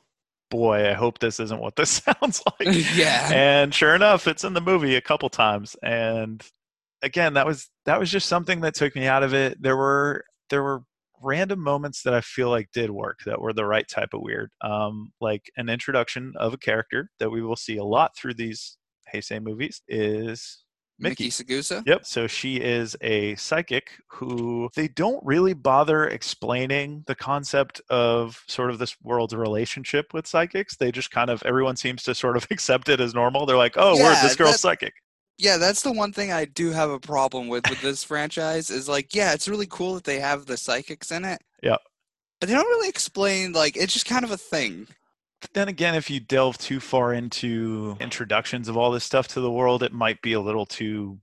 boy, 0.50 0.90
I 0.90 0.94
hope 0.94 1.20
this 1.20 1.42
isn't 1.42 1.60
what 1.60 1.76
this 1.76 1.90
sounds 2.06 2.42
like. 2.46 2.88
yeah. 2.96 3.30
and 3.34 3.74
sure 3.74 3.94
enough 3.94 4.26
it's 4.26 4.46
in 4.46 4.54
the 4.54 4.62
movie 4.62 4.96
a 4.96 5.02
couple 5.02 5.28
times 5.28 5.76
and 5.84 6.42
again 7.02 7.34
that 7.34 7.46
was 7.46 7.70
that 7.86 8.00
was 8.00 8.10
just 8.10 8.28
something 8.28 8.62
that 8.62 8.74
took 8.74 8.96
me 8.96 9.06
out 9.06 9.24
of 9.24 9.34
it 9.34 9.62
there 9.62 9.76
were 9.76 10.24
there 10.50 10.64
were 10.64 10.84
random 11.22 11.60
moments 11.60 12.04
that 12.04 12.14
i 12.14 12.22
feel 12.22 12.50
like 12.50 12.70
did 12.74 12.90
work 12.90 13.20
that 13.26 13.40
were 13.42 13.54
the 13.54 13.66
right 13.66 13.88
type 13.88 14.14
of 14.14 14.22
weird 14.22 14.50
um 14.62 15.12
like 15.22 15.52
an 15.58 15.70
introduction 15.70 16.34
of 16.38 16.54
a 16.54 16.58
character 16.58 17.10
that 17.20 17.30
we 17.30 17.42
will 17.42 17.56
see 17.56 17.78
a 17.78 17.84
lot 17.84 18.16
through 18.16 18.34
these 18.34 18.78
heisei 19.14 19.42
movies 19.42 19.82
is 19.88 20.64
Miki 21.02 21.24
Miki. 21.24 21.30
Saegusa. 21.30 21.82
Yep. 21.88 22.06
So 22.06 22.28
she 22.28 22.58
is 22.58 22.98
a 23.00 23.34
psychic 23.36 23.92
who 24.10 24.70
they 24.76 24.90
don't 24.90 25.26
really 25.26 25.54
bother 25.54 26.06
explaining 26.08 27.06
the 27.08 27.16
concept 27.16 27.80
of 27.90 28.44
sort 28.50 28.70
of 28.70 28.80
this 28.80 28.98
world's 29.02 29.34
relationship 29.34 30.14
with 30.14 30.28
psychics. 30.28 30.76
They 30.76 30.92
just 30.92 31.10
kind 31.10 31.30
of 31.30 31.42
everyone 31.46 31.78
seems 31.78 32.04
to 32.04 32.14
sort 32.14 32.36
of 32.36 32.46
accept 32.52 32.90
it 32.90 33.00
as 33.00 33.14
normal. 33.14 33.46
They're 33.46 33.56
like, 33.56 33.76
"Oh, 33.78 33.94
word, 33.96 34.12
Yeah, 34.12 34.24
this 34.24 34.36
girl's 34.36 34.52
that- 34.56 34.60
psychic." 34.60 34.94
Yeah, 35.40 35.58
that's 35.58 35.82
the 35.84 35.92
one 35.94 36.12
thing 36.14 36.32
I 36.32 36.46
do 36.46 36.72
have 36.72 36.90
a 36.92 37.00
problem 37.00 37.48
with 37.48 37.68
with 37.70 37.82
this 37.82 38.04
franchise 38.04 38.70
is 38.70 38.90
like, 38.90 39.16
yeah, 39.16 39.34
it's 39.34 39.48
really 39.48 39.68
cool 39.70 39.96
that 39.96 40.04
they 40.04 40.20
have 40.20 40.46
the 40.46 40.58
psychics 40.58 41.12
in 41.12 41.26
it. 41.26 41.42
Yeah. 41.64 41.78
But 42.40 42.50
they 42.50 42.56
don't 42.56 42.68
really 42.68 42.90
explain 42.90 43.54
like 43.54 43.78
it's 43.78 43.94
just 43.94 44.06
kind 44.06 44.26
of 44.26 44.32
a 44.32 44.38
thing. 44.38 44.88
But 45.42 45.54
then 45.54 45.68
again, 45.70 45.96
if 45.96 46.10
you 46.10 46.20
delve 46.20 46.58
too 46.58 46.80
far 46.82 47.14
into 47.14 47.98
introductions 48.02 48.68
of 48.68 48.78
all 48.78 48.92
this 48.92 49.06
stuff 49.06 49.28
to 49.30 49.42
the 49.42 49.52
world, 49.52 49.84
it 49.84 49.94
might 49.94 50.22
be 50.22 50.34
a 50.34 50.42
little 50.42 50.66
too 50.66 51.20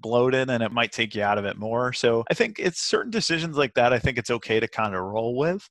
bloated 0.00 0.50
and 0.50 0.62
it 0.62 0.72
might 0.72 0.92
take 0.92 1.14
you 1.14 1.22
out 1.22 1.38
of 1.38 1.46
it 1.46 1.56
more. 1.56 1.92
So 1.94 2.24
I 2.30 2.34
think 2.34 2.58
it's 2.58 2.80
certain 2.82 3.10
decisions 3.10 3.56
like 3.56 3.74
that 3.74 3.92
I 3.94 3.98
think 3.98 4.18
it's 4.18 4.30
okay 4.30 4.60
to 4.60 4.68
kind 4.68 4.94
of 4.94 5.00
roll 5.02 5.36
with. 5.36 5.66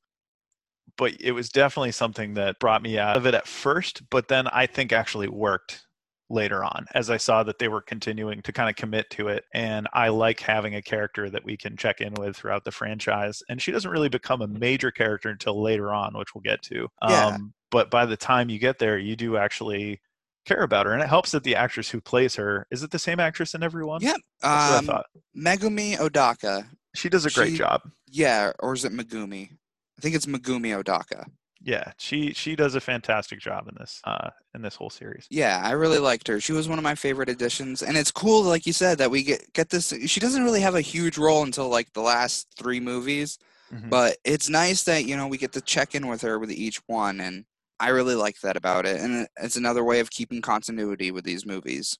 but 0.96 1.12
it 1.20 1.32
was 1.32 1.48
definitely 1.48 1.92
something 1.92 2.34
that 2.34 2.58
brought 2.58 2.82
me 2.82 2.98
out 2.98 3.16
of 3.16 3.26
it 3.26 3.34
at 3.34 3.46
first, 3.46 4.02
but 4.10 4.28
then 4.28 4.46
I 4.48 4.66
think 4.66 4.92
actually 4.92 5.28
worked 5.28 5.82
later 6.30 6.64
on 6.64 6.86
as 6.94 7.10
I 7.10 7.16
saw 7.18 7.42
that 7.42 7.58
they 7.58 7.68
were 7.68 7.82
continuing 7.82 8.40
to 8.42 8.52
kind 8.52 8.70
of 8.70 8.76
commit 8.76 9.10
to 9.10 9.28
it. 9.28 9.44
And 9.52 9.86
I 9.92 10.08
like 10.08 10.40
having 10.40 10.74
a 10.74 10.82
character 10.82 11.28
that 11.30 11.44
we 11.44 11.56
can 11.56 11.76
check 11.76 12.00
in 12.00 12.14
with 12.14 12.36
throughout 12.36 12.64
the 12.64 12.72
franchise. 12.72 13.42
And 13.48 13.60
she 13.60 13.70
doesn't 13.72 13.90
really 13.90 14.08
become 14.08 14.40
a 14.40 14.46
major 14.46 14.90
character 14.90 15.28
until 15.28 15.60
later 15.62 15.92
on, 15.92 16.16
which 16.16 16.34
we'll 16.34 16.42
get 16.42 16.62
to. 16.62 16.88
Yeah. 17.08 17.26
Um, 17.26 17.52
but 17.70 17.90
by 17.90 18.06
the 18.06 18.16
time 18.16 18.48
you 18.48 18.58
get 18.58 18.78
there, 18.78 18.96
you 18.98 19.16
do 19.16 19.36
actually 19.36 20.00
care 20.46 20.62
about 20.62 20.86
her. 20.86 20.92
And 20.92 21.02
it 21.02 21.08
helps 21.08 21.30
that 21.32 21.44
the 21.44 21.56
actress 21.56 21.90
who 21.90 22.00
plays 22.00 22.34
her 22.36 22.66
is 22.70 22.82
it 22.82 22.90
the 22.90 22.98
same 22.98 23.20
actress 23.20 23.54
in 23.54 23.62
everyone? 23.62 24.00
Yep. 24.00 24.16
That's 24.42 24.86
what 24.86 24.94
I 24.94 24.96
Um. 24.98 25.02
Megumi 25.36 25.96
Odaka. 25.98 26.66
She 26.94 27.08
does 27.08 27.26
a 27.26 27.30
great 27.30 27.52
she- 27.52 27.58
job. 27.58 27.82
Yeah, 28.08 28.52
or 28.60 28.74
is 28.74 28.84
it 28.84 28.92
Megumi? 28.92 29.50
I 29.50 30.00
think 30.00 30.14
it's 30.14 30.26
Megumi 30.26 30.80
Odaka. 30.80 31.26
Yeah, 31.64 31.92
she 31.98 32.32
she 32.34 32.56
does 32.56 32.74
a 32.74 32.80
fantastic 32.80 33.40
job 33.40 33.68
in 33.68 33.74
this 33.78 34.00
uh 34.04 34.30
in 34.54 34.62
this 34.62 34.76
whole 34.76 34.90
series. 34.90 35.30
Yeah, 35.30 35.60
I 35.64 35.72
really 35.72 35.98
liked 35.98 36.28
her. 36.28 36.40
She 36.40 36.52
was 36.52 36.68
one 36.68 36.78
of 36.78 36.84
my 36.84 36.94
favorite 36.94 37.28
additions, 37.30 37.82
and 37.82 37.96
it's 37.96 38.10
cool, 38.10 38.42
like 38.42 38.66
you 38.66 38.72
said, 38.74 38.98
that 38.98 39.10
we 39.10 39.22
get 39.22 39.52
get 39.54 39.70
this. 39.70 39.92
She 40.06 40.20
doesn't 40.20 40.44
really 40.44 40.60
have 40.60 40.74
a 40.74 40.80
huge 40.82 41.16
role 41.18 41.42
until 41.42 41.68
like 41.68 41.92
the 41.94 42.02
last 42.02 42.48
three 42.58 42.80
movies, 42.80 43.38
Mhm. 43.72 43.90
but 43.90 44.18
it's 44.24 44.48
nice 44.50 44.84
that 44.84 45.06
you 45.06 45.16
know 45.16 45.26
we 45.26 45.38
get 45.38 45.52
to 45.52 45.60
check 45.62 45.94
in 45.94 46.06
with 46.08 46.20
her 46.22 46.38
with 46.38 46.50
each 46.52 46.80
one, 46.86 47.20
and 47.20 47.46
I 47.80 47.88
really 47.88 48.14
like 48.14 48.40
that 48.40 48.56
about 48.56 48.86
it. 48.86 49.00
And 49.00 49.26
it's 49.40 49.56
another 49.56 49.84
way 49.84 50.00
of 50.00 50.10
keeping 50.10 50.42
continuity 50.42 51.10
with 51.10 51.24
these 51.24 51.46
movies. 51.46 51.98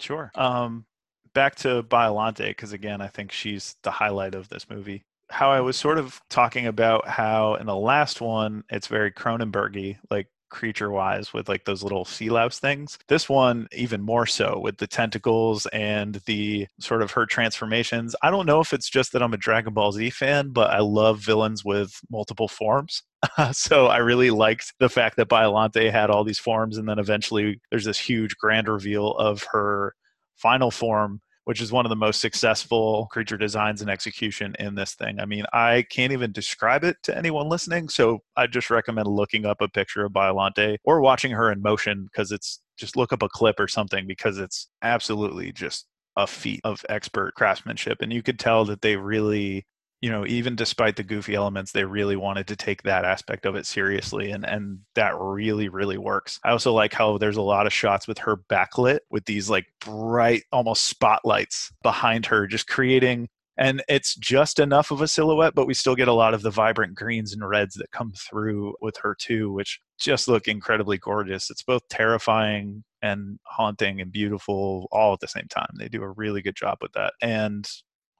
Sure. 0.00 0.30
Um, 0.34 0.86
back 1.34 1.54
to 1.56 1.82
Biollante, 1.82 2.48
because 2.48 2.72
again, 2.72 3.00
I 3.00 3.08
think 3.08 3.32
she's 3.32 3.76
the 3.82 3.90
highlight 3.90 4.34
of 4.34 4.48
this 4.48 4.68
movie. 4.68 5.04
How 5.30 5.50
I 5.50 5.60
was 5.60 5.76
sort 5.76 5.98
of 5.98 6.20
talking 6.30 6.66
about 6.66 7.08
how 7.08 7.54
in 7.54 7.66
the 7.66 7.76
last 7.76 8.20
one, 8.20 8.64
it's 8.70 8.86
very 8.86 9.10
Cronenbergy, 9.10 9.98
like 10.10 10.28
creature 10.54 10.90
wise, 10.90 11.32
with 11.32 11.48
like 11.48 11.64
those 11.64 11.82
little 11.82 12.04
sea 12.04 12.30
louse 12.30 12.60
things. 12.60 12.96
This 13.08 13.28
one, 13.28 13.66
even 13.72 14.00
more 14.00 14.24
so, 14.24 14.60
with 14.60 14.78
the 14.78 14.86
tentacles 14.86 15.66
and 15.72 16.20
the 16.26 16.68
sort 16.78 17.02
of 17.02 17.10
her 17.10 17.26
transformations. 17.26 18.14
I 18.22 18.30
don't 18.30 18.46
know 18.46 18.60
if 18.60 18.72
it's 18.72 18.88
just 18.88 19.12
that 19.12 19.22
I'm 19.22 19.34
a 19.34 19.38
Dragon 19.38 19.74
Ball 19.74 19.90
Z 19.92 20.10
fan, 20.10 20.50
but 20.50 20.70
I 20.70 20.78
love 20.78 21.18
villains 21.18 21.64
with 21.64 21.98
multiple 22.08 22.48
forms. 22.48 23.02
so 23.52 23.86
I 23.86 23.96
really 23.98 24.30
liked 24.30 24.74
the 24.78 24.88
fact 24.88 25.16
that 25.16 25.28
Biollante 25.28 25.90
had 25.90 26.08
all 26.08 26.22
these 26.22 26.38
forms, 26.38 26.78
and 26.78 26.88
then 26.88 27.00
eventually 27.00 27.60
there's 27.70 27.84
this 27.84 27.98
huge 27.98 28.36
grand 28.36 28.68
reveal 28.68 29.12
of 29.16 29.44
her 29.50 29.94
final 30.36 30.70
form, 30.70 31.20
which 31.44 31.60
is 31.60 31.72
one 31.72 31.84
of 31.84 31.90
the 31.90 31.96
most 31.96 32.20
successful 32.20 33.06
creature 33.10 33.36
designs 33.36 33.80
and 33.80 33.90
execution 33.90 34.54
in 34.58 34.74
this 34.74 34.94
thing. 34.94 35.20
I 35.20 35.26
mean, 35.26 35.44
I 35.52 35.84
can't 35.90 36.12
even 36.12 36.32
describe 36.32 36.84
it 36.84 36.96
to 37.04 37.16
anyone 37.16 37.48
listening, 37.48 37.88
so 37.88 38.20
I 38.36 38.46
just 38.46 38.70
recommend 38.70 39.06
looking 39.06 39.46
up 39.46 39.60
a 39.60 39.68
picture 39.68 40.04
of 40.04 40.12
Biollante 40.12 40.78
or 40.84 41.00
watching 41.00 41.32
her 41.32 41.52
in 41.52 41.62
motion 41.62 42.04
because 42.04 42.32
it's 42.32 42.60
just 42.78 42.96
look 42.96 43.12
up 43.12 43.22
a 43.22 43.28
clip 43.28 43.60
or 43.60 43.68
something 43.68 44.06
because 44.06 44.38
it's 44.38 44.68
absolutely 44.82 45.52
just 45.52 45.86
a 46.16 46.26
feat 46.26 46.60
of 46.64 46.84
expert 46.88 47.34
craftsmanship 47.34 47.98
and 48.00 48.12
you 48.12 48.22
could 48.22 48.38
tell 48.38 48.64
that 48.64 48.80
they 48.82 48.96
really 48.96 49.66
you 50.04 50.10
know 50.10 50.26
even 50.26 50.54
despite 50.54 50.96
the 50.96 51.02
goofy 51.02 51.34
elements 51.34 51.72
they 51.72 51.82
really 51.82 52.14
wanted 52.14 52.46
to 52.46 52.54
take 52.54 52.82
that 52.82 53.06
aspect 53.06 53.46
of 53.46 53.56
it 53.56 53.64
seriously 53.64 54.30
and 54.30 54.44
and 54.44 54.80
that 54.94 55.14
really 55.18 55.70
really 55.70 55.96
works. 55.96 56.38
I 56.44 56.50
also 56.50 56.74
like 56.74 56.92
how 56.92 57.16
there's 57.16 57.38
a 57.38 57.42
lot 57.42 57.66
of 57.66 57.72
shots 57.72 58.06
with 58.06 58.18
her 58.18 58.36
backlit 58.36 58.98
with 59.10 59.24
these 59.24 59.48
like 59.48 59.64
bright 59.80 60.42
almost 60.52 60.82
spotlights 60.82 61.72
behind 61.82 62.26
her 62.26 62.46
just 62.46 62.68
creating 62.68 63.28
and 63.56 63.82
it's 63.88 64.14
just 64.16 64.58
enough 64.58 64.90
of 64.90 65.00
a 65.00 65.08
silhouette 65.08 65.54
but 65.54 65.66
we 65.66 65.72
still 65.72 65.94
get 65.94 66.08
a 66.08 66.12
lot 66.12 66.34
of 66.34 66.42
the 66.42 66.50
vibrant 66.50 66.94
greens 66.94 67.32
and 67.32 67.48
reds 67.48 67.74
that 67.76 67.90
come 67.90 68.12
through 68.12 68.74
with 68.82 68.98
her 68.98 69.16
too 69.18 69.50
which 69.54 69.80
just 69.98 70.28
look 70.28 70.48
incredibly 70.48 70.98
gorgeous. 70.98 71.48
It's 71.48 71.62
both 71.62 71.88
terrifying 71.88 72.84
and 73.00 73.38
haunting 73.46 74.02
and 74.02 74.12
beautiful 74.12 74.86
all 74.92 75.14
at 75.14 75.20
the 75.20 75.28
same 75.28 75.46
time. 75.48 75.70
They 75.78 75.88
do 75.88 76.02
a 76.02 76.10
really 76.10 76.42
good 76.42 76.56
job 76.56 76.78
with 76.82 76.92
that 76.92 77.14
and 77.22 77.66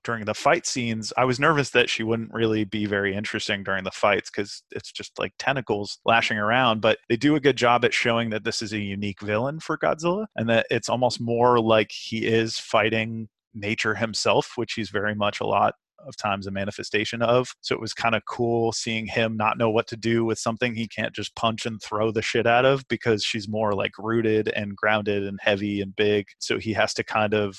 during 0.05 0.25
the 0.25 0.35
fight 0.35 0.67
scenes 0.67 1.13
i 1.17 1.25
was 1.25 1.41
nervous 1.41 1.71
that 1.71 1.91
she 1.91 2.03
wouldn't 2.03 2.33
really 2.33 2.65
be 2.65 2.87
very 2.87 3.15
interesting 3.15 3.63
during 3.63 3.85
the 3.85 3.91
fights 3.91 4.31
because 4.31 4.63
it's 4.71 4.93
just 4.93 5.19
like 5.19 5.33
tentacles 5.39 5.99
lashing 6.05 6.39
around 6.39 6.81
but 6.81 6.99
they 7.09 7.17
do 7.17 7.35
a 7.35 7.41
good 7.41 7.57
job 7.57 7.85
at 7.85 7.95
showing 7.95 8.31
that 8.31 8.45
this 8.45 8.63
is 8.63 8.73
a 8.73 8.79
unique 8.79 9.21
villain 9.21 9.61
for 9.61 9.77
godzilla 9.77 10.27
and 10.37 10.49
that 10.49 10.67
it's 10.71 10.89
almost 10.89 11.21
more 11.21 11.61
like 11.61 11.91
he 11.91 12.27
is 12.27 12.59
fighting 12.59 13.29
nature 13.55 13.95
himself 13.95 14.53
which 14.57 14.75
he's 14.75 14.91
very 14.91 15.15
much 15.15 15.41
a 15.41 15.47
lot 15.47 15.75
of 16.07 16.17
times 16.17 16.47
a 16.47 16.51
manifestation 16.51 17.23
of. 17.23 17.55
So 17.61 17.75
it 17.75 17.81
was 17.81 17.93
kind 17.93 18.15
of 18.15 18.23
cool 18.29 18.73
seeing 18.73 19.07
him 19.07 19.37
not 19.37 19.59
know 19.59 19.71
what 19.71 19.87
to 19.89 19.97
do 19.97 20.25
with 20.25 20.39
something 20.39 20.75
he 20.75 20.89
can't 20.89 21.15
just 21.15 21.35
punch 21.35 21.67
and 21.67 21.81
throw 21.83 22.11
the 22.11 22.23
shit 22.23 22.47
out 22.47 22.65
of 22.65 22.87
because 22.89 23.25
she's 23.25 23.49
more 23.49 23.73
like 23.73 23.93
rooted 23.99 24.49
and 24.49 24.77
grounded 24.77 25.27
and 25.27 25.39
heavy 25.43 25.81
and 25.81 25.95
big. 25.97 26.27
So 26.39 26.59
he 26.59 26.73
has 26.75 26.95
to 26.95 27.05
kind 27.05 27.35
of 27.35 27.59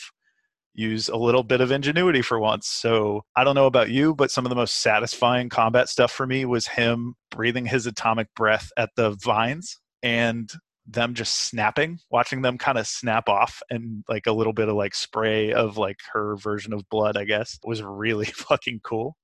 use 0.75 1.09
a 1.09 1.15
little 1.15 1.43
bit 1.43 1.61
of 1.61 1.71
ingenuity 1.71 2.21
for 2.21 2.39
once. 2.39 2.67
So 2.67 3.23
I 3.35 3.43
don't 3.43 3.55
know 3.55 3.65
about 3.65 3.89
you, 3.89 4.13
but 4.13 4.31
some 4.31 4.45
of 4.45 4.49
the 4.49 4.55
most 4.55 4.81
satisfying 4.81 5.49
combat 5.49 5.89
stuff 5.89 6.11
for 6.11 6.27
me 6.27 6.45
was 6.45 6.67
him 6.67 7.15
breathing 7.31 7.65
his 7.65 7.87
atomic 7.87 8.27
breath 8.35 8.69
at 8.77 8.89
the 8.95 9.11
vines 9.23 9.79
and 10.03 10.51
them 10.87 11.13
just 11.13 11.35
snapping, 11.37 11.99
watching 12.11 12.41
them 12.41 12.57
kind 12.57 12.77
of 12.77 12.85
snap 12.87 13.27
off 13.27 13.61
and 13.69 14.03
like 14.07 14.27
a 14.27 14.31
little 14.31 14.53
bit 14.53 14.69
of 14.69 14.75
like 14.75 14.93
spray 14.93 15.51
of 15.51 15.77
like 15.77 15.97
her 16.13 16.35
version 16.35 16.73
of 16.73 16.87
blood, 16.89 17.17
I 17.17 17.23
guess, 17.23 17.57
was 17.63 17.81
really 17.81 18.25
fucking 18.25 18.81
cool. 18.83 19.15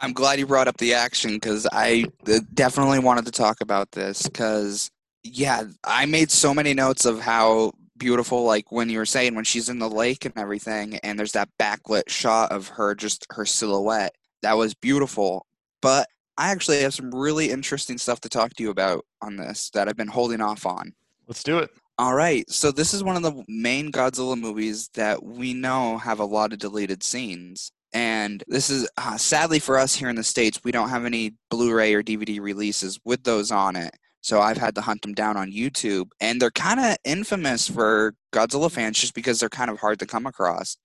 I'm 0.00 0.12
glad 0.12 0.38
you 0.38 0.46
brought 0.46 0.68
up 0.68 0.78
the 0.78 0.94
action 0.94 1.34
because 1.34 1.66
I 1.72 2.06
uh, 2.26 2.40
definitely 2.54 3.00
wanted 3.00 3.26
to 3.26 3.32
talk 3.32 3.60
about 3.60 3.92
this 3.92 4.22
because 4.22 4.90
yeah, 5.22 5.64
I 5.84 6.06
made 6.06 6.30
so 6.30 6.54
many 6.54 6.72
notes 6.72 7.04
of 7.04 7.20
how 7.20 7.72
beautiful 8.00 8.42
like 8.42 8.72
when 8.72 8.88
you 8.88 8.98
were 8.98 9.06
saying 9.06 9.36
when 9.36 9.44
she's 9.44 9.68
in 9.68 9.78
the 9.78 9.88
lake 9.88 10.24
and 10.24 10.36
everything 10.36 10.96
and 11.04 11.16
there's 11.16 11.32
that 11.32 11.50
backlit 11.60 12.08
shot 12.08 12.50
of 12.50 12.66
her 12.66 12.96
just 12.96 13.24
her 13.30 13.44
silhouette 13.44 14.14
that 14.42 14.56
was 14.56 14.74
beautiful. 14.74 15.46
But 15.80 16.08
i 16.36 16.50
actually 16.50 16.80
have 16.80 16.94
some 16.94 17.14
really 17.14 17.50
interesting 17.50 17.98
stuff 17.98 18.20
to 18.22 18.28
talk 18.28 18.54
to 18.54 18.62
you 18.62 18.70
about 18.70 19.04
on 19.20 19.36
this 19.36 19.70
that 19.70 19.88
i've 19.88 19.96
been 19.96 20.08
holding 20.08 20.40
off 20.40 20.66
on. 20.66 20.94
Let's 21.28 21.44
do 21.44 21.58
it. 21.58 21.70
all 21.98 22.14
right 22.14 22.48
so 22.50 22.72
this 22.72 22.94
is 22.94 23.04
one 23.04 23.16
of 23.16 23.22
the 23.22 23.44
main 23.46 23.92
godzilla 23.92 24.40
movies 24.40 24.88
that 24.94 25.22
we 25.22 25.54
know 25.54 25.98
have 25.98 26.18
a 26.18 26.24
lot 26.24 26.52
of 26.52 26.58
deleted 26.58 27.02
scenes. 27.04 27.70
And 27.92 28.44
this 28.46 28.70
is 28.70 28.88
uh, 28.96 29.16
sadly 29.18 29.58
for 29.58 29.76
us 29.76 29.96
here 29.96 30.08
in 30.08 30.16
the 30.16 30.24
states 30.24 30.60
we 30.64 30.72
don't 30.72 30.90
have 30.90 31.04
any 31.04 31.34
blu-ray 31.50 31.92
or 31.92 32.02
dvd 32.02 32.40
releases 32.40 32.98
with 33.04 33.24
those 33.24 33.50
on 33.50 33.76
it 33.76 33.94
so 34.20 34.40
I've 34.40 34.58
had 34.58 34.74
to 34.74 34.80
hunt 34.80 35.02
them 35.02 35.14
down 35.14 35.36
on 35.36 35.52
YouTube, 35.52 36.10
and 36.20 36.40
they're 36.40 36.50
kind 36.50 36.80
of 36.80 36.96
infamous 37.04 37.68
for 37.68 38.14
Godzilla 38.32 38.70
fans 38.70 38.98
just 38.98 39.14
because 39.14 39.40
they're 39.40 39.48
kind 39.48 39.70
of 39.70 39.80
hard 39.80 39.98
to 40.00 40.06
come 40.06 40.26
across. 40.26 40.76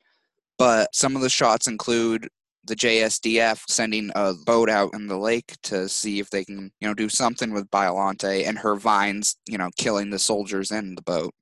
But 0.57 0.93
some 0.95 1.15
of 1.15 1.21
the 1.21 1.29
shots 1.29 1.67
include 1.67 2.29
the 2.65 2.75
JSDF 2.75 3.61
sending 3.67 4.09
a 4.15 4.33
boat 4.45 4.69
out 4.69 4.93
in 4.93 5.07
the 5.07 5.17
lake 5.17 5.55
to 5.63 5.87
see 5.87 6.19
if 6.19 6.29
they 6.29 6.43
can, 6.43 6.71
you 6.79 6.87
know, 6.87 6.93
do 6.93 7.09
something 7.09 7.51
with 7.51 7.69
Biollante 7.69 8.47
and 8.47 8.57
her 8.57 8.75
vines, 8.75 9.35
you 9.47 9.57
know, 9.57 9.69
killing 9.77 10.09
the 10.09 10.19
soldiers 10.19 10.71
in 10.71 10.95
the 10.95 11.01
boat. 11.01 11.33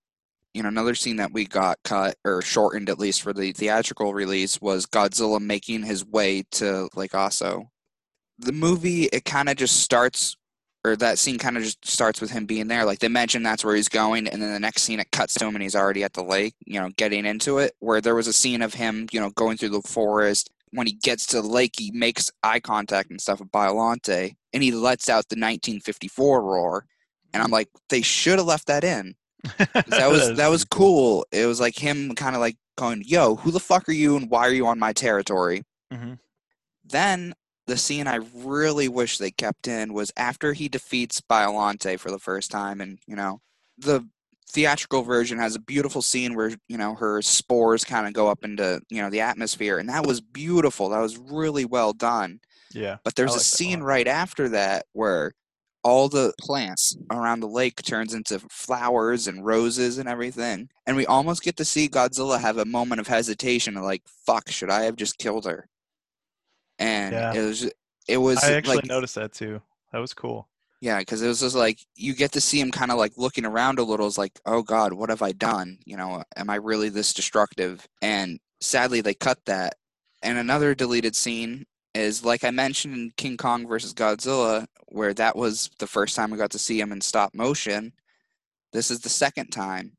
You 0.54 0.64
know, 0.64 0.70
another 0.70 0.96
scene 0.96 1.16
that 1.18 1.32
we 1.32 1.46
got 1.46 1.78
cut 1.84 2.16
or 2.26 2.42
shortened 2.42 2.90
at 2.90 3.00
least 3.00 3.22
for 3.22 3.34
the 3.34 3.54
theatrical 3.54 4.14
release 4.14 4.62
was 4.62 4.86
Godzilla 4.86 5.40
making 5.40 5.84
his 5.84 6.06
way 6.06 6.44
to 6.52 6.90
Lake 6.96 7.14
Aso. 7.14 7.68
The 8.40 8.52
movie, 8.52 9.06
it 9.06 9.26
kind 9.26 9.50
of 9.50 9.56
just 9.56 9.82
starts 9.82 10.36
or 10.86 10.96
that 10.98 11.18
scene 11.18 11.38
kind 11.38 11.56
of 11.58 11.64
just 11.64 11.86
starts 11.86 12.20
with 12.20 12.32
him 12.32 12.46
being 12.46 12.68
there. 12.68 12.86
Like 12.86 13.00
they 13.00 13.08
mentioned 13.08 13.46
that's 13.46 13.64
where 13.64 13.76
he's 13.76 13.90
going, 13.90 14.28
and 14.28 14.42
then 14.42 14.52
the 14.52 14.60
next 14.60 14.84
scene 14.84 15.00
it 15.00 15.12
cuts 15.12 15.34
to 15.36 15.46
him 15.46 15.56
and 15.56 15.64
he's 15.64 15.76
already 15.76 16.04
at 16.04 16.14
the 16.14 16.24
lake, 16.24 16.56
you 16.66 16.80
know, 16.80 16.90
getting 16.98 17.26
into 17.26 17.58
it. 17.60 17.76
Where 17.80 18.02
there 18.02 18.16
was 18.16 18.28
a 18.28 18.34
scene 18.34 18.62
of 18.62 18.74
him, 18.74 19.08
you 19.12 19.20
know, 19.20 19.30
going 19.32 19.58
through 19.58 19.70
the 19.70 19.82
forest. 19.82 20.50
When 20.72 20.88
he 20.88 20.94
gets 20.94 21.28
to 21.28 21.42
the 21.42 21.48
lake, 21.48 21.76
he 21.78 21.92
makes 21.92 22.32
eye 22.42 22.60
contact 22.60 23.12
and 23.12 23.22
stuff 23.22 23.40
with 23.40 23.52
Biollante, 23.52 24.36
and 24.54 24.64
he 24.64 24.72
lets 24.72 25.08
out 25.08 25.30
the 25.30 25.36
1954 25.36 26.42
roar. 26.42 26.86
And 27.32 27.44
I'm 27.44 27.52
like, 27.52 27.70
they 27.90 28.02
should 28.02 28.40
have 28.40 28.48
left 28.48 28.68
that 28.68 28.84
in. 28.84 29.16
That 29.58 30.10
was 30.10 30.36
that 30.38 30.48
was 30.48 30.66
cool. 30.66 31.26
It 31.32 31.46
was 31.46 31.60
like 31.60 31.78
him 31.78 32.16
kind 32.16 32.36
of 32.36 32.42
like 32.42 32.58
going, 32.78 33.04
"Yo, 33.06 33.36
who 33.36 33.52
the 33.52 33.60
fuck 33.60 33.88
are 33.88 33.94
you, 33.94 34.16
and 34.16 34.30
why 34.30 34.48
are 34.48 34.54
you 34.54 34.66
on 34.68 34.80
my 34.80 34.94
territory?" 34.94 35.64
Mhm. 35.94 36.18
Then 36.84 37.34
the 37.68 37.78
scene 37.78 38.08
I 38.08 38.20
really 38.34 38.88
wish 38.88 39.18
they 39.18 39.32
kept 39.32 39.68
in 39.68 39.94
was 39.94 40.12
after 40.18 40.54
he 40.54 40.68
defeats 40.68 41.22
Biollante 41.22 42.00
for 42.00 42.12
the 42.12 42.20
first 42.20 42.52
time, 42.52 42.82
and 42.82 43.00
you 43.08 43.16
know, 43.16 43.42
the 43.78 44.08
theatrical 44.50 45.02
version 45.02 45.40
has 45.40 45.56
a 45.56 45.60
beautiful 45.60 46.02
scene 46.02 46.36
where 46.36 46.52
you 46.68 46.78
know 46.78 46.96
her 46.96 47.22
spores 47.22 47.84
kind 47.84 48.08
of 48.08 48.14
go 48.14 48.28
up 48.30 48.44
into 48.44 48.82
you 48.90 49.02
know 49.02 49.10
the 49.10 49.22
atmosphere, 49.22 49.78
and 49.78 49.90
that 49.90 50.06
was 50.06 50.22
beautiful. 50.22 50.90
That 50.90 51.02
was 51.02 51.18
really 51.18 51.66
well 51.66 51.94
done. 51.94 52.40
Yeah. 52.74 52.98
But 53.04 53.16
there's 53.16 53.32
like 53.32 53.42
a 53.42 53.44
scene 53.44 53.80
lot. 53.80 53.88
right 53.88 54.08
after 54.08 54.50
that 54.50 54.86
where 54.94 55.34
all 55.84 56.08
the 56.08 56.34
plants 56.40 56.96
around 57.12 57.42
the 57.42 57.48
lake 57.48 57.82
turns 57.84 58.14
into 58.14 58.40
flowers 58.50 59.28
and 59.28 59.46
roses 59.46 59.98
and 59.98 60.08
everything. 60.08 60.70
And 60.88 60.96
we 60.96 61.06
almost 61.06 61.44
get 61.44 61.58
to 61.58 61.66
see 61.66 61.90
Godzilla 61.90 62.40
have 62.40 62.58
a 62.58 62.66
moment 62.66 63.02
of 63.02 63.08
hesitation 63.08 63.76
like, 63.76 64.02
fuck, 64.26 64.50
should 64.50 64.70
I 64.70 64.84
have 64.84 64.96
just 64.96 65.18
killed 65.18 65.46
her? 65.46 65.68
And 66.80 67.14
Yeah. 67.14 67.34
it 67.34 67.46
was 67.46 67.70
it 68.08 68.18
was 68.18 68.44
I 68.44 68.54
actually 68.54 68.76
like 68.78 68.86
noticed 68.86 69.16
that 69.16 69.34
too. 69.34 69.62
That 69.92 70.00
was 70.00 70.14
cool. 70.14 70.48
Yeah, 70.82 71.00
because 71.00 71.22
it 71.22 71.28
was 71.28 71.40
just 71.40 71.56
like 71.56 71.80
you 71.96 72.14
get 72.14 72.34
to 72.34 72.42
see 72.42 72.60
him 72.60 72.72
kind 72.72 72.92
of 72.92 72.98
like 72.98 73.14
looking 73.18 73.46
around 73.46 73.80
a 73.80 73.84
little. 73.84 74.06
It's 74.08 74.18
like, 74.18 74.38
oh 74.46 74.62
God, 74.64 74.92
what 74.94 75.10
have 75.10 75.22
I 75.22 75.32
done? 75.32 75.78
You 75.86 75.96
know, 75.98 76.24
am 76.36 76.50
I 76.50 76.56
really 76.56 76.90
this 76.90 77.14
destructive? 77.14 77.88
And 78.02 78.40
sadly, 78.60 79.00
they 79.02 79.14
cut 79.14 79.40
that. 79.46 79.76
And 80.22 80.38
another 80.38 80.76
deleted 80.76 81.16
scene 81.16 81.66
is 81.94 82.26
like 82.26 82.44
I 82.44 82.52
mentioned 82.52 82.96
in 82.96 83.12
King 83.16 83.38
Kong 83.38 83.66
versus 83.68 83.94
Godzilla, 83.94 84.66
where 84.90 85.14
that 85.14 85.36
was 85.38 85.70
the 85.80 85.88
first 85.88 86.16
time 86.16 86.32
we 86.32 86.38
got 86.38 86.52
to 86.52 86.60
see 86.60 86.80
him 86.82 86.92
in 86.92 87.00
stop 87.02 87.34
motion. 87.34 87.94
This 88.74 88.90
is 88.92 89.00
the 89.02 89.10
second 89.10 89.52
time, 89.52 89.96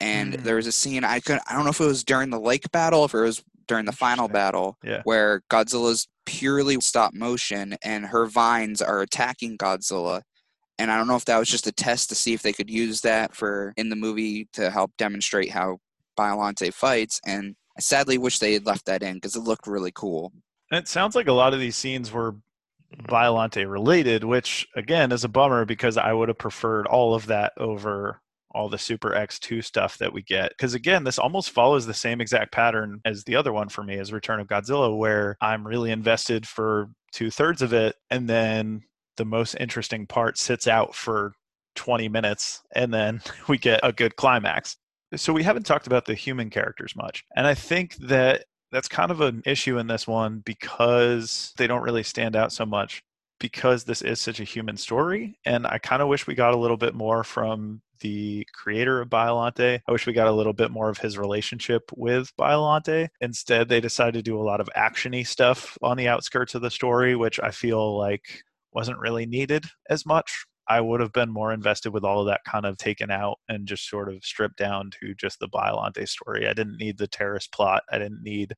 and 0.00 0.34
Mm. 0.34 0.42
there 0.44 0.56
was 0.56 0.66
a 0.66 0.72
scene 0.72 1.02
I 1.02 1.18
could 1.20 1.40
I 1.48 1.54
don't 1.54 1.64
know 1.64 1.70
if 1.70 1.80
it 1.80 1.86
was 1.86 2.04
during 2.04 2.30
the 2.30 2.38
lake 2.40 2.70
battle, 2.70 3.04
if 3.06 3.14
it 3.14 3.20
was 3.20 3.42
during 3.66 3.86
the 3.86 3.92
final 3.92 4.28
battle, 4.28 4.76
Yeah. 4.84 5.00
where 5.04 5.42
Godzilla's 5.50 6.06
purely 6.28 6.78
stop 6.80 7.14
motion 7.14 7.74
and 7.82 8.04
her 8.04 8.26
vines 8.26 8.82
are 8.82 9.00
attacking 9.00 9.56
Godzilla. 9.56 10.20
And 10.78 10.90
I 10.90 10.98
don't 10.98 11.08
know 11.08 11.16
if 11.16 11.24
that 11.24 11.38
was 11.38 11.48
just 11.48 11.66
a 11.66 11.72
test 11.72 12.10
to 12.10 12.14
see 12.14 12.34
if 12.34 12.42
they 12.42 12.52
could 12.52 12.68
use 12.68 13.00
that 13.00 13.34
for 13.34 13.72
in 13.78 13.88
the 13.88 13.96
movie 13.96 14.46
to 14.52 14.70
help 14.70 14.92
demonstrate 14.98 15.50
how 15.50 15.78
Biollante 16.18 16.72
fights. 16.72 17.18
And 17.24 17.56
I 17.78 17.80
sadly 17.80 18.18
wish 18.18 18.38
they 18.38 18.52
had 18.52 18.66
left 18.66 18.84
that 18.86 19.02
in 19.02 19.14
because 19.14 19.36
it 19.36 19.40
looked 19.40 19.66
really 19.66 19.90
cool. 19.94 20.32
And 20.70 20.78
it 20.78 20.86
sounds 20.86 21.16
like 21.16 21.28
a 21.28 21.32
lot 21.32 21.54
of 21.54 21.60
these 21.60 21.76
scenes 21.76 22.12
were 22.12 22.36
Biollante 23.04 23.68
related, 23.68 24.22
which 24.22 24.68
again 24.76 25.12
is 25.12 25.24
a 25.24 25.28
bummer 25.28 25.64
because 25.64 25.96
I 25.96 26.12
would 26.12 26.28
have 26.28 26.38
preferred 26.38 26.86
all 26.86 27.14
of 27.14 27.26
that 27.26 27.54
over 27.56 28.20
all 28.52 28.68
the 28.68 28.78
Super 28.78 29.10
X2 29.10 29.64
stuff 29.64 29.98
that 29.98 30.12
we 30.12 30.22
get. 30.22 30.50
Because 30.50 30.74
again, 30.74 31.04
this 31.04 31.18
almost 31.18 31.50
follows 31.50 31.86
the 31.86 31.94
same 31.94 32.20
exact 32.20 32.52
pattern 32.52 33.00
as 33.04 33.24
the 33.24 33.36
other 33.36 33.52
one 33.52 33.68
for 33.68 33.82
me, 33.82 33.98
as 33.98 34.12
Return 34.12 34.40
of 34.40 34.46
Godzilla, 34.46 34.96
where 34.96 35.36
I'm 35.40 35.66
really 35.66 35.90
invested 35.90 36.46
for 36.46 36.88
two 37.12 37.30
thirds 37.30 37.62
of 37.62 37.72
it, 37.72 37.96
and 38.10 38.28
then 38.28 38.82
the 39.16 39.24
most 39.24 39.54
interesting 39.54 40.06
part 40.06 40.38
sits 40.38 40.66
out 40.66 40.94
for 40.94 41.32
20 41.74 42.08
minutes, 42.08 42.62
and 42.74 42.92
then 42.92 43.20
we 43.48 43.58
get 43.58 43.80
a 43.82 43.92
good 43.92 44.16
climax. 44.16 44.76
So 45.16 45.32
we 45.32 45.42
haven't 45.42 45.64
talked 45.66 45.86
about 45.86 46.04
the 46.04 46.14
human 46.14 46.50
characters 46.50 46.94
much. 46.94 47.24
And 47.34 47.46
I 47.46 47.54
think 47.54 47.96
that 47.96 48.44
that's 48.70 48.88
kind 48.88 49.10
of 49.10 49.20
an 49.22 49.42
issue 49.46 49.78
in 49.78 49.86
this 49.86 50.06
one 50.06 50.40
because 50.44 51.52
they 51.56 51.66
don't 51.66 51.82
really 51.82 52.02
stand 52.02 52.36
out 52.36 52.52
so 52.52 52.66
much 52.66 53.02
because 53.40 53.84
this 53.84 54.02
is 54.02 54.20
such 54.20 54.40
a 54.40 54.44
human 54.44 54.76
story 54.76 55.38
and 55.44 55.66
i 55.66 55.78
kind 55.78 56.02
of 56.02 56.08
wish 56.08 56.26
we 56.26 56.34
got 56.34 56.54
a 56.54 56.58
little 56.58 56.76
bit 56.76 56.94
more 56.94 57.22
from 57.22 57.80
the 58.00 58.46
creator 58.52 59.00
of 59.00 59.08
Biollante. 59.08 59.80
I 59.86 59.92
wish 59.92 60.06
we 60.06 60.12
got 60.12 60.28
a 60.28 60.32
little 60.32 60.52
bit 60.52 60.70
more 60.70 60.88
of 60.88 60.98
his 60.98 61.18
relationship 61.18 61.90
with 61.96 62.34
Biollante. 62.36 63.08
Instead, 63.20 63.68
they 63.68 63.80
decided 63.80 64.14
to 64.14 64.22
do 64.22 64.40
a 64.40 64.42
lot 64.42 64.60
of 64.60 64.68
actiony 64.76 65.26
stuff 65.26 65.76
on 65.82 65.96
the 65.96 66.08
outskirts 66.08 66.54
of 66.54 66.62
the 66.62 66.70
story, 66.70 67.16
which 67.16 67.40
I 67.40 67.50
feel 67.50 67.96
like 67.96 68.42
wasn't 68.72 68.98
really 68.98 69.26
needed 69.26 69.64
as 69.90 70.04
much. 70.06 70.46
I 70.68 70.80
would 70.80 71.00
have 71.00 71.12
been 71.12 71.30
more 71.30 71.52
invested 71.52 71.92
with 71.92 72.04
all 72.04 72.20
of 72.20 72.26
that 72.26 72.44
kind 72.44 72.66
of 72.66 72.76
taken 72.76 73.10
out 73.10 73.38
and 73.48 73.66
just 73.66 73.88
sort 73.88 74.12
of 74.12 74.22
stripped 74.22 74.58
down 74.58 74.90
to 75.00 75.14
just 75.14 75.40
the 75.40 75.48
Biollante 75.48 76.06
story. 76.06 76.46
I 76.46 76.52
didn't 76.52 76.76
need 76.76 76.98
the 76.98 77.06
terrorist 77.06 77.52
plot. 77.52 77.82
I 77.90 77.98
didn't 77.98 78.22
need. 78.22 78.54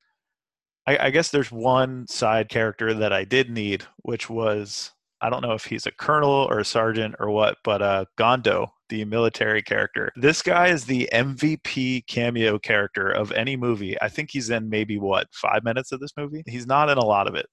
I, 0.86 1.06
I 1.06 1.10
guess 1.10 1.30
there's 1.30 1.52
one 1.52 2.06
side 2.08 2.48
character 2.48 2.92
that 2.94 3.12
I 3.12 3.24
did 3.24 3.48
need, 3.48 3.84
which 3.98 4.28
was 4.28 4.92
I 5.22 5.30
don't 5.30 5.42
know 5.42 5.52
if 5.52 5.64
he's 5.64 5.86
a 5.86 5.92
colonel 5.92 6.30
or 6.30 6.60
a 6.60 6.64
sergeant 6.64 7.14
or 7.18 7.30
what, 7.30 7.58
but 7.62 7.82
uh, 7.82 8.04
Gondo, 8.16 8.72
the 8.88 9.04
military 9.04 9.62
character. 9.62 10.10
This 10.16 10.42
guy 10.42 10.68
is 10.68 10.84
the 10.84 11.08
MVP 11.12 12.06
cameo 12.06 12.58
character 12.58 13.10
of 13.10 13.32
any 13.32 13.56
movie. 13.56 14.00
I 14.00 14.08
think 14.08 14.30
he's 14.30 14.50
in 14.50 14.68
maybe 14.68 14.98
what 14.98 15.26
five 15.32 15.62
minutes 15.64 15.92
of 15.92 16.00
this 16.00 16.12
movie. 16.16 16.42
He's 16.46 16.66
not 16.66 16.88
in 16.88 16.98
a 16.98 17.04
lot 17.04 17.26
of 17.26 17.34
it. 17.34 17.46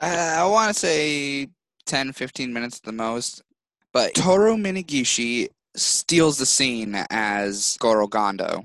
I, 0.00 0.40
I 0.40 0.46
want 0.46 0.72
to 0.72 0.78
say 0.78 1.48
10, 1.86 2.12
15 2.12 2.52
minutes 2.52 2.78
at 2.78 2.82
the 2.82 2.92
most. 2.92 3.42
But 3.92 4.14
Toru 4.14 4.56
Minegishi 4.56 5.48
steals 5.74 6.38
the 6.38 6.46
scene 6.46 6.94
as 7.10 7.76
Goro 7.80 8.06
Gondo. 8.06 8.62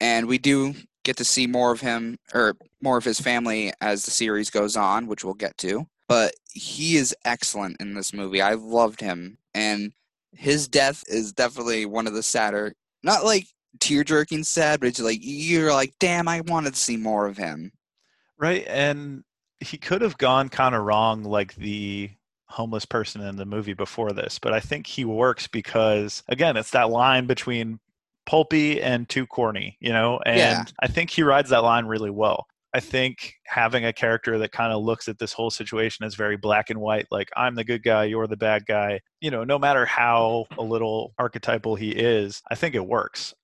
And 0.00 0.26
we 0.26 0.38
do 0.38 0.74
get 1.04 1.16
to 1.18 1.24
see 1.24 1.46
more 1.46 1.72
of 1.72 1.80
him, 1.80 2.16
or 2.34 2.56
more 2.80 2.96
of 2.96 3.04
his 3.04 3.20
family 3.20 3.72
as 3.80 4.04
the 4.04 4.10
series 4.10 4.50
goes 4.50 4.76
on, 4.76 5.06
which 5.06 5.24
we'll 5.24 5.34
get 5.34 5.56
to. 5.58 5.86
But 6.12 6.34
he 6.52 6.96
is 6.96 7.16
excellent 7.24 7.80
in 7.80 7.94
this 7.94 8.12
movie. 8.12 8.42
I 8.42 8.54
loved 8.54 9.00
him. 9.00 9.38
And 9.54 9.92
his 10.32 10.68
death 10.68 11.02
is 11.08 11.32
definitely 11.32 11.86
one 11.86 12.06
of 12.06 12.12
the 12.12 12.22
sadder, 12.22 12.74
not 13.02 13.24
like 13.24 13.46
tear 13.80 14.04
jerking 14.04 14.44
sad, 14.44 14.80
but 14.80 14.88
it's 14.88 15.00
like, 15.00 15.20
you're 15.22 15.72
like, 15.72 15.94
damn, 15.98 16.28
I 16.28 16.42
wanted 16.42 16.74
to 16.74 16.80
see 16.80 16.96
more 16.96 17.26
of 17.26 17.38
him. 17.38 17.72
Right. 18.38 18.66
And 18.68 19.24
he 19.60 19.78
could 19.78 20.02
have 20.02 20.18
gone 20.18 20.48
kind 20.48 20.74
of 20.74 20.82
wrong 20.82 21.24
like 21.24 21.54
the 21.54 22.10
homeless 22.46 22.84
person 22.84 23.22
in 23.22 23.36
the 23.36 23.46
movie 23.46 23.72
before 23.72 24.12
this, 24.12 24.38
but 24.38 24.52
I 24.52 24.60
think 24.60 24.86
he 24.86 25.06
works 25.06 25.46
because 25.46 26.22
again, 26.28 26.58
it's 26.58 26.72
that 26.72 26.90
line 26.90 27.26
between 27.26 27.80
pulpy 28.26 28.82
and 28.82 29.08
too 29.08 29.26
corny, 29.26 29.78
you 29.80 29.90
know, 29.90 30.20
and 30.26 30.36
Yeah. 30.36 30.64
I 30.80 30.86
think 30.88 31.08
he 31.10 31.22
rides 31.22 31.48
that 31.50 31.62
line 31.62 31.86
really 31.86 32.10
well. 32.10 32.46
I 32.74 32.80
think 32.80 33.34
having 33.44 33.84
a 33.84 33.92
character 33.92 34.38
that 34.38 34.52
kind 34.52 34.72
of 34.72 34.82
looks 34.82 35.06
at 35.06 35.18
this 35.18 35.32
whole 35.32 35.50
situation 35.50 36.06
as 36.06 36.14
very 36.14 36.36
black 36.36 36.70
and 36.70 36.80
white, 36.80 37.06
like 37.10 37.28
I'm 37.36 37.54
the 37.54 37.64
good 37.64 37.82
guy, 37.82 38.04
you're 38.04 38.26
the 38.26 38.36
bad 38.36 38.64
guy, 38.66 39.00
you 39.20 39.30
know, 39.30 39.44
no 39.44 39.58
matter 39.58 39.84
how 39.84 40.46
a 40.56 40.62
little 40.62 41.12
archetypal 41.18 41.76
he 41.76 41.90
is, 41.90 42.40
I 42.50 42.54
think 42.54 42.74
it 42.74 42.86
works. 42.86 43.34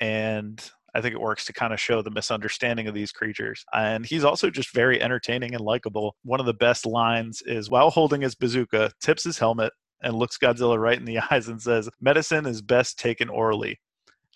And 0.00 0.60
I 0.92 1.00
think 1.00 1.14
it 1.14 1.20
works 1.20 1.44
to 1.46 1.52
kind 1.52 1.72
of 1.72 1.80
show 1.80 2.02
the 2.02 2.10
misunderstanding 2.10 2.88
of 2.88 2.94
these 2.94 3.12
creatures. 3.12 3.64
And 3.72 4.04
he's 4.04 4.24
also 4.24 4.50
just 4.50 4.74
very 4.74 5.00
entertaining 5.00 5.54
and 5.54 5.64
likable. 5.64 6.16
One 6.24 6.40
of 6.40 6.46
the 6.46 6.54
best 6.54 6.84
lines 6.84 7.42
is 7.46 7.70
while 7.70 7.90
holding 7.90 8.22
his 8.22 8.34
bazooka, 8.34 8.92
tips 9.00 9.24
his 9.24 9.38
helmet 9.38 9.72
and 10.02 10.16
looks 10.16 10.38
Godzilla 10.38 10.78
right 10.78 10.98
in 10.98 11.04
the 11.04 11.18
eyes 11.30 11.48
and 11.48 11.62
says, 11.62 11.88
Medicine 12.00 12.46
is 12.46 12.60
best 12.60 12.98
taken 12.98 13.28
orally. 13.28 13.78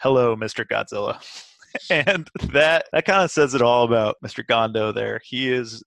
Hello, 0.00 0.36
Mr. 0.36 0.64
Godzilla. 0.64 1.20
and 1.90 2.28
that 2.52 2.86
that 2.92 3.04
kind 3.04 3.22
of 3.22 3.30
says 3.30 3.54
it 3.54 3.62
all 3.62 3.84
about 3.84 4.16
Mr. 4.24 4.46
Gondo 4.46 4.92
there. 4.92 5.20
He 5.24 5.50
is 5.50 5.82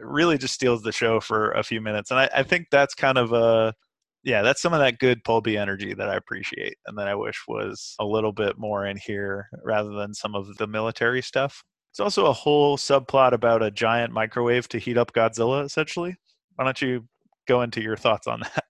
really 0.00 0.38
just 0.38 0.54
steals 0.54 0.82
the 0.82 0.92
show 0.92 1.20
for 1.20 1.52
a 1.52 1.62
few 1.62 1.80
minutes. 1.80 2.10
And 2.10 2.20
I, 2.20 2.30
I 2.36 2.42
think 2.42 2.66
that's 2.70 2.94
kind 2.94 3.18
of 3.18 3.32
a 3.32 3.74
yeah, 4.22 4.42
that's 4.42 4.60
some 4.60 4.74
of 4.74 4.80
that 4.80 4.98
good 4.98 5.24
Pulby 5.24 5.56
energy 5.56 5.94
that 5.94 6.10
I 6.10 6.16
appreciate 6.16 6.76
and 6.86 6.98
that 6.98 7.08
I 7.08 7.14
wish 7.14 7.42
was 7.48 7.94
a 7.98 8.04
little 8.04 8.32
bit 8.32 8.58
more 8.58 8.86
in 8.86 8.98
here 8.98 9.48
rather 9.64 9.90
than 9.90 10.12
some 10.12 10.34
of 10.34 10.56
the 10.58 10.66
military 10.66 11.22
stuff. 11.22 11.62
It's 11.90 12.00
also 12.00 12.26
a 12.26 12.32
whole 12.32 12.76
subplot 12.76 13.32
about 13.32 13.62
a 13.62 13.70
giant 13.70 14.12
microwave 14.12 14.68
to 14.68 14.78
heat 14.78 14.98
up 14.98 15.12
Godzilla, 15.12 15.64
essentially. 15.64 16.16
Why 16.56 16.64
don't 16.64 16.80
you 16.82 17.08
go 17.48 17.62
into 17.62 17.80
your 17.80 17.96
thoughts 17.96 18.26
on 18.26 18.40
that? 18.40 18.64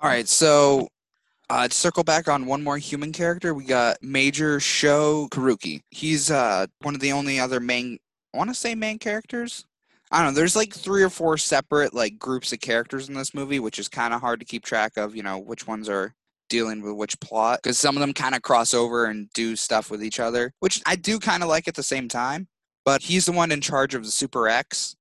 All 0.00 0.08
right, 0.08 0.28
so 0.28 0.88
uh, 1.48 1.68
to 1.68 1.74
circle 1.74 2.04
back 2.04 2.28
on 2.28 2.46
one 2.46 2.62
more 2.62 2.78
human 2.78 3.12
character, 3.12 3.54
we 3.54 3.64
got 3.64 4.02
Major 4.02 4.58
Sho 4.60 5.28
Kuroki. 5.30 5.82
He's 5.90 6.30
uh, 6.30 6.66
one 6.82 6.94
of 6.94 7.00
the 7.00 7.12
only 7.12 7.38
other 7.38 7.60
main, 7.60 7.98
I 8.34 8.38
want 8.38 8.50
to 8.50 8.54
say 8.54 8.74
main 8.74 8.98
characters. 8.98 9.64
I 10.10 10.22
don't 10.22 10.32
know. 10.32 10.36
There's 10.36 10.56
like 10.56 10.72
three 10.72 11.02
or 11.02 11.10
four 11.10 11.36
separate 11.36 11.92
like 11.92 12.18
groups 12.18 12.52
of 12.52 12.60
characters 12.60 13.08
in 13.08 13.14
this 13.14 13.34
movie, 13.34 13.58
which 13.58 13.78
is 13.78 13.88
kind 13.88 14.14
of 14.14 14.20
hard 14.20 14.40
to 14.40 14.46
keep 14.46 14.64
track 14.64 14.96
of. 14.96 15.16
You 15.16 15.22
know 15.22 15.38
which 15.38 15.66
ones 15.66 15.88
are 15.88 16.14
dealing 16.48 16.80
with 16.80 16.94
which 16.94 17.18
plot 17.18 17.60
because 17.62 17.76
some 17.78 17.96
of 17.96 18.00
them 18.00 18.12
kind 18.12 18.34
of 18.34 18.42
cross 18.42 18.72
over 18.72 19.06
and 19.06 19.28
do 19.32 19.56
stuff 19.56 19.90
with 19.90 20.04
each 20.04 20.20
other, 20.20 20.52
which 20.60 20.80
I 20.86 20.94
do 20.94 21.18
kind 21.18 21.42
of 21.42 21.48
like 21.48 21.66
at 21.66 21.74
the 21.74 21.82
same 21.82 22.08
time. 22.08 22.46
But 22.84 23.02
he's 23.02 23.26
the 23.26 23.32
one 23.32 23.50
in 23.50 23.60
charge 23.60 23.96
of 23.96 24.04
the 24.04 24.12
Super 24.12 24.48
X, 24.48 24.94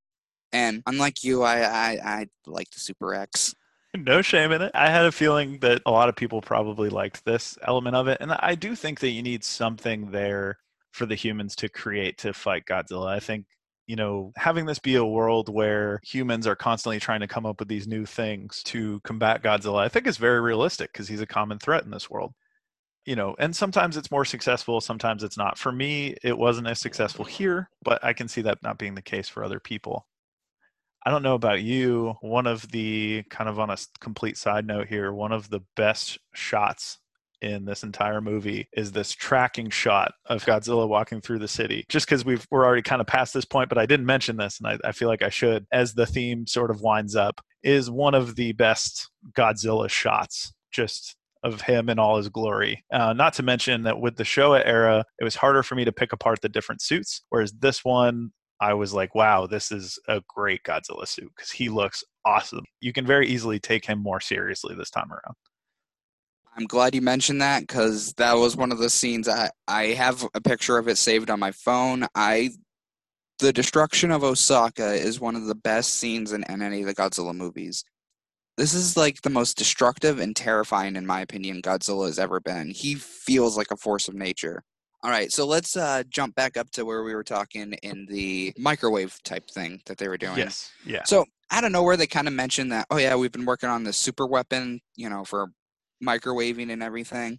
and 0.51 0.81
unlike 0.87 1.23
you, 1.23 1.43
I 1.43 1.61
I, 1.61 1.99
I 2.03 2.27
like 2.47 2.71
the 2.71 2.79
Super 2.79 3.13
X. 3.13 3.53
no 4.05 4.21
shame 4.21 4.51
in 4.51 4.61
it. 4.61 4.71
I 4.73 4.89
had 4.89 5.05
a 5.05 5.11
feeling 5.11 5.59
that 5.59 5.81
a 5.85 5.91
lot 5.91 6.09
of 6.09 6.15
people 6.15 6.41
probably 6.41 6.89
liked 6.89 7.25
this 7.25 7.57
element 7.61 7.95
of 7.95 8.07
it. 8.07 8.17
And 8.21 8.31
I 8.31 8.55
do 8.55 8.75
think 8.75 8.99
that 8.99 9.09
you 9.09 9.21
need 9.21 9.43
something 9.43 10.11
there 10.11 10.57
for 10.91 11.05
the 11.05 11.15
humans 11.15 11.55
to 11.57 11.69
create 11.69 12.17
to 12.19 12.33
fight 12.33 12.65
Godzilla. 12.65 13.07
I 13.07 13.19
think, 13.19 13.45
you 13.87 13.95
know, 13.95 14.31
having 14.37 14.65
this 14.65 14.79
be 14.79 14.95
a 14.95 15.05
world 15.05 15.49
where 15.49 15.99
humans 16.03 16.47
are 16.47 16.55
constantly 16.55 16.99
trying 16.99 17.19
to 17.19 17.27
come 17.27 17.45
up 17.45 17.59
with 17.59 17.67
these 17.67 17.87
new 17.87 18.05
things 18.05 18.63
to 18.63 18.99
combat 19.03 19.43
Godzilla, 19.43 19.79
I 19.79 19.89
think 19.89 20.07
is 20.07 20.17
very 20.17 20.39
realistic 20.39 20.91
because 20.91 21.07
he's 21.07 21.21
a 21.21 21.27
common 21.27 21.59
threat 21.59 21.83
in 21.83 21.91
this 21.91 22.09
world. 22.09 22.33
You 23.05 23.15
know, 23.15 23.35
and 23.37 23.55
sometimes 23.55 23.97
it's 23.97 24.09
more 24.09 24.25
successful, 24.25 24.81
sometimes 24.81 25.23
it's 25.23 25.37
not. 25.37 25.59
For 25.59 25.71
me, 25.71 26.15
it 26.23 26.35
wasn't 26.35 26.67
as 26.67 26.79
successful 26.79 27.23
here, 27.23 27.69
but 27.83 28.03
I 28.03 28.13
can 28.13 28.27
see 28.27 28.41
that 28.41 28.63
not 28.63 28.79
being 28.79 28.95
the 28.95 29.03
case 29.03 29.29
for 29.29 29.43
other 29.43 29.59
people. 29.59 30.07
I 31.05 31.11
don't 31.11 31.23
know 31.23 31.35
about 31.35 31.61
you. 31.61 32.15
One 32.21 32.47
of 32.47 32.69
the 32.71 33.23
kind 33.29 33.47
of 33.47 33.59
on 33.59 33.69
a 33.69 33.77
complete 33.99 34.37
side 34.37 34.65
note 34.65 34.87
here, 34.87 35.13
one 35.13 35.31
of 35.31 35.49
the 35.49 35.61
best 35.75 36.17
shots 36.33 36.97
in 37.41 37.65
this 37.65 37.83
entire 37.83 38.21
movie 38.21 38.67
is 38.73 38.91
this 38.91 39.11
tracking 39.11 39.69
shot 39.69 40.13
of 40.25 40.43
Godzilla 40.45 40.87
walking 40.87 41.21
through 41.21 41.39
the 41.39 41.47
city. 41.47 41.85
Just 41.89 42.07
because 42.07 42.25
we've 42.25 42.47
we're 42.49 42.65
already 42.65 42.81
kind 42.81 43.01
of 43.01 43.07
past 43.07 43.35
this 43.35 43.45
point, 43.45 43.69
but 43.69 43.77
I 43.77 43.85
didn't 43.85 44.07
mention 44.07 44.37
this, 44.37 44.59
and 44.59 44.67
I, 44.67 44.79
I 44.87 44.91
feel 44.93 45.07
like 45.07 45.21
I 45.21 45.29
should. 45.29 45.67
As 45.71 45.93
the 45.93 46.07
theme 46.07 46.47
sort 46.47 46.71
of 46.71 46.81
winds 46.81 47.15
up, 47.15 47.39
is 47.61 47.89
one 47.91 48.15
of 48.15 48.35
the 48.35 48.53
best 48.53 49.09
Godzilla 49.33 49.89
shots. 49.89 50.53
Just 50.71 51.15
of 51.43 51.61
him 51.61 51.89
in 51.89 51.99
all 51.99 52.17
his 52.17 52.29
glory. 52.29 52.83
Uh, 52.91 53.13
not 53.13 53.33
to 53.33 53.43
mention 53.43 53.83
that 53.83 53.99
with 53.99 54.15
the 54.15 54.23
Showa 54.23 54.63
era, 54.65 55.05
it 55.19 55.23
was 55.23 55.35
harder 55.35 55.61
for 55.61 55.75
me 55.75 55.85
to 55.85 55.91
pick 55.91 56.11
apart 56.11 56.41
the 56.41 56.49
different 56.49 56.81
suits, 56.81 57.21
whereas 57.29 57.51
this 57.51 57.85
one 57.85 58.31
I 58.59 58.73
was 58.73 58.93
like, 58.93 59.15
wow, 59.15 59.47
this 59.47 59.71
is 59.71 59.99
a 60.07 60.21
great 60.27 60.63
Godzilla 60.63 61.07
suit 61.07 61.31
because 61.35 61.51
he 61.51 61.69
looks 61.69 62.03
awesome. 62.25 62.63
You 62.79 62.93
can 62.93 63.05
very 63.05 63.27
easily 63.27 63.59
take 63.59 63.85
him 63.85 63.99
more 63.99 64.19
seriously 64.19 64.75
this 64.75 64.89
time 64.89 65.11
around. 65.11 65.35
I'm 66.57 66.65
glad 66.65 66.95
you 66.95 67.01
mentioned 67.01 67.41
that 67.41 67.61
because 67.61 68.13
that 68.13 68.33
was 68.33 68.55
one 68.55 68.71
of 68.71 68.77
the 68.77 68.89
scenes 68.89 69.27
I 69.27 69.49
I 69.67 69.87
have 69.87 70.25
a 70.33 70.39
picture 70.39 70.77
of 70.77 70.87
it 70.87 70.97
saved 70.97 71.29
on 71.29 71.39
my 71.39 71.51
phone. 71.51 72.05
I 72.15 72.51
the 73.39 73.51
destruction 73.51 74.11
of 74.11 74.23
Osaka 74.23 74.93
is 74.93 75.19
one 75.19 75.35
of 75.35 75.45
the 75.45 75.55
best 75.55 75.95
scenes 75.95 76.31
in, 76.31 76.45
in 76.47 76.61
any 76.61 76.81
of 76.81 76.87
the 76.87 76.95
Godzilla 76.95 77.35
movies. 77.35 77.83
This 78.57 78.73
is 78.73 78.95
like 78.95 79.21
the 79.21 79.29
most 79.29 79.57
destructive 79.57 80.19
and 80.19 80.33
terrifying, 80.33 80.95
in 80.95 81.05
my 81.05 81.19
opinion, 81.19 81.61
Godzilla 81.61 82.07
has 82.07 82.17
ever 82.17 82.39
been. 82.39 82.69
He 82.69 82.95
feels 82.95 83.57
like 83.57 83.71
a 83.71 83.77
force 83.77 84.07
of 84.07 84.15
nature. 84.15 84.63
All 85.05 85.11
right, 85.11 85.31
so 85.31 85.45
let's 85.45 85.77
uh, 85.77 86.01
jump 86.09 86.33
back 86.33 86.57
up 86.57 86.71
to 86.71 86.83
where 86.83 87.03
we 87.03 87.13
were 87.13 87.23
talking 87.23 87.73
in 87.83 88.07
the 88.07 88.51
microwave 88.57 89.21
type 89.21 89.47
thing 89.51 89.79
that 89.85 89.99
they 89.99 90.07
were 90.07 90.17
doing. 90.17 90.35
Yes. 90.35 90.71
Yeah. 90.83 91.03
So 91.03 91.25
out 91.51 91.63
of 91.63 91.71
nowhere, 91.71 91.95
they 91.95 92.07
kind 92.07 92.27
of 92.27 92.33
mentioned 92.33 92.71
that, 92.71 92.87
oh 92.89 92.97
yeah, 92.97 93.15
we've 93.15 93.31
been 93.31 93.45
working 93.45 93.69
on 93.69 93.83
this 93.83 93.97
super 93.97 94.25
weapon, 94.25 94.81
you 94.95 95.07
know, 95.07 95.23
for 95.23 95.51
microwaving 96.03 96.73
and 96.73 96.81
everything. 96.81 97.37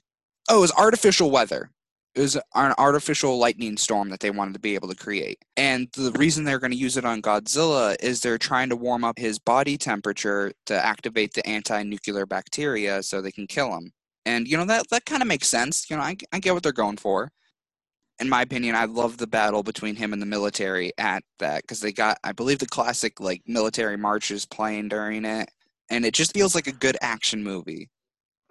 Oh, 0.48 0.58
it 0.58 0.60
was 0.60 0.70
artificial 0.74 1.32
weather. 1.32 1.72
It 2.14 2.20
was 2.20 2.36
an 2.54 2.72
artificial 2.78 3.36
lightning 3.36 3.76
storm 3.76 4.10
that 4.10 4.20
they 4.20 4.30
wanted 4.30 4.54
to 4.54 4.60
be 4.60 4.76
able 4.76 4.88
to 4.90 4.94
create. 4.94 5.38
And 5.56 5.88
the 5.96 6.12
reason 6.12 6.44
they're 6.44 6.60
going 6.60 6.70
to 6.70 6.78
use 6.78 6.96
it 6.96 7.04
on 7.04 7.20
Godzilla 7.20 7.96
is 8.00 8.20
they're 8.20 8.38
trying 8.38 8.68
to 8.68 8.76
warm 8.76 9.02
up 9.02 9.18
his 9.18 9.40
body 9.40 9.76
temperature 9.76 10.52
to 10.66 10.86
activate 10.86 11.34
the 11.34 11.44
anti 11.48 11.82
nuclear 11.82 12.26
bacteria 12.26 13.02
so 13.02 13.20
they 13.20 13.32
can 13.32 13.48
kill 13.48 13.76
him. 13.76 13.90
And, 14.24 14.46
you 14.46 14.56
know, 14.56 14.66
that, 14.66 14.88
that 14.90 15.04
kind 15.04 15.20
of 15.20 15.26
makes 15.26 15.48
sense. 15.48 15.90
You 15.90 15.96
know, 15.96 16.02
I, 16.02 16.16
I 16.30 16.38
get 16.38 16.54
what 16.54 16.62
they're 16.62 16.70
going 16.70 16.98
for. 16.98 17.32
In 18.18 18.28
my 18.28 18.42
opinion, 18.42 18.74
I 18.74 18.86
love 18.86 19.18
the 19.18 19.26
battle 19.26 19.62
between 19.62 19.96
him 19.96 20.12
and 20.12 20.22
the 20.22 20.26
military 20.26 20.92
at 20.96 21.22
that 21.38 21.62
because 21.62 21.80
they 21.80 21.92
got, 21.92 22.18
I 22.24 22.32
believe, 22.32 22.58
the 22.58 22.66
classic 22.66 23.20
like 23.20 23.42
military 23.46 23.96
marches 23.96 24.46
playing 24.46 24.88
during 24.88 25.24
it. 25.24 25.50
And 25.90 26.04
it 26.04 26.14
just 26.14 26.32
feels 26.32 26.54
like 26.54 26.66
a 26.66 26.72
good 26.72 26.96
action 27.00 27.44
movie. 27.44 27.90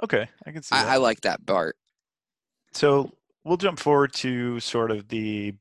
Okay, 0.03 0.27
I 0.45 0.51
can 0.51 0.61
see 0.61 0.75
that. 0.75 0.87
I, 0.87 0.93
I 0.93 0.97
like 0.97 1.21
that 1.21 1.45
part. 1.45 1.75
So 2.73 3.11
we'll 3.43 3.57
jump 3.57 3.79
forward 3.79 4.13
to 4.13 4.59
sort 4.59 4.91
of 4.91 5.07
the 5.07 5.55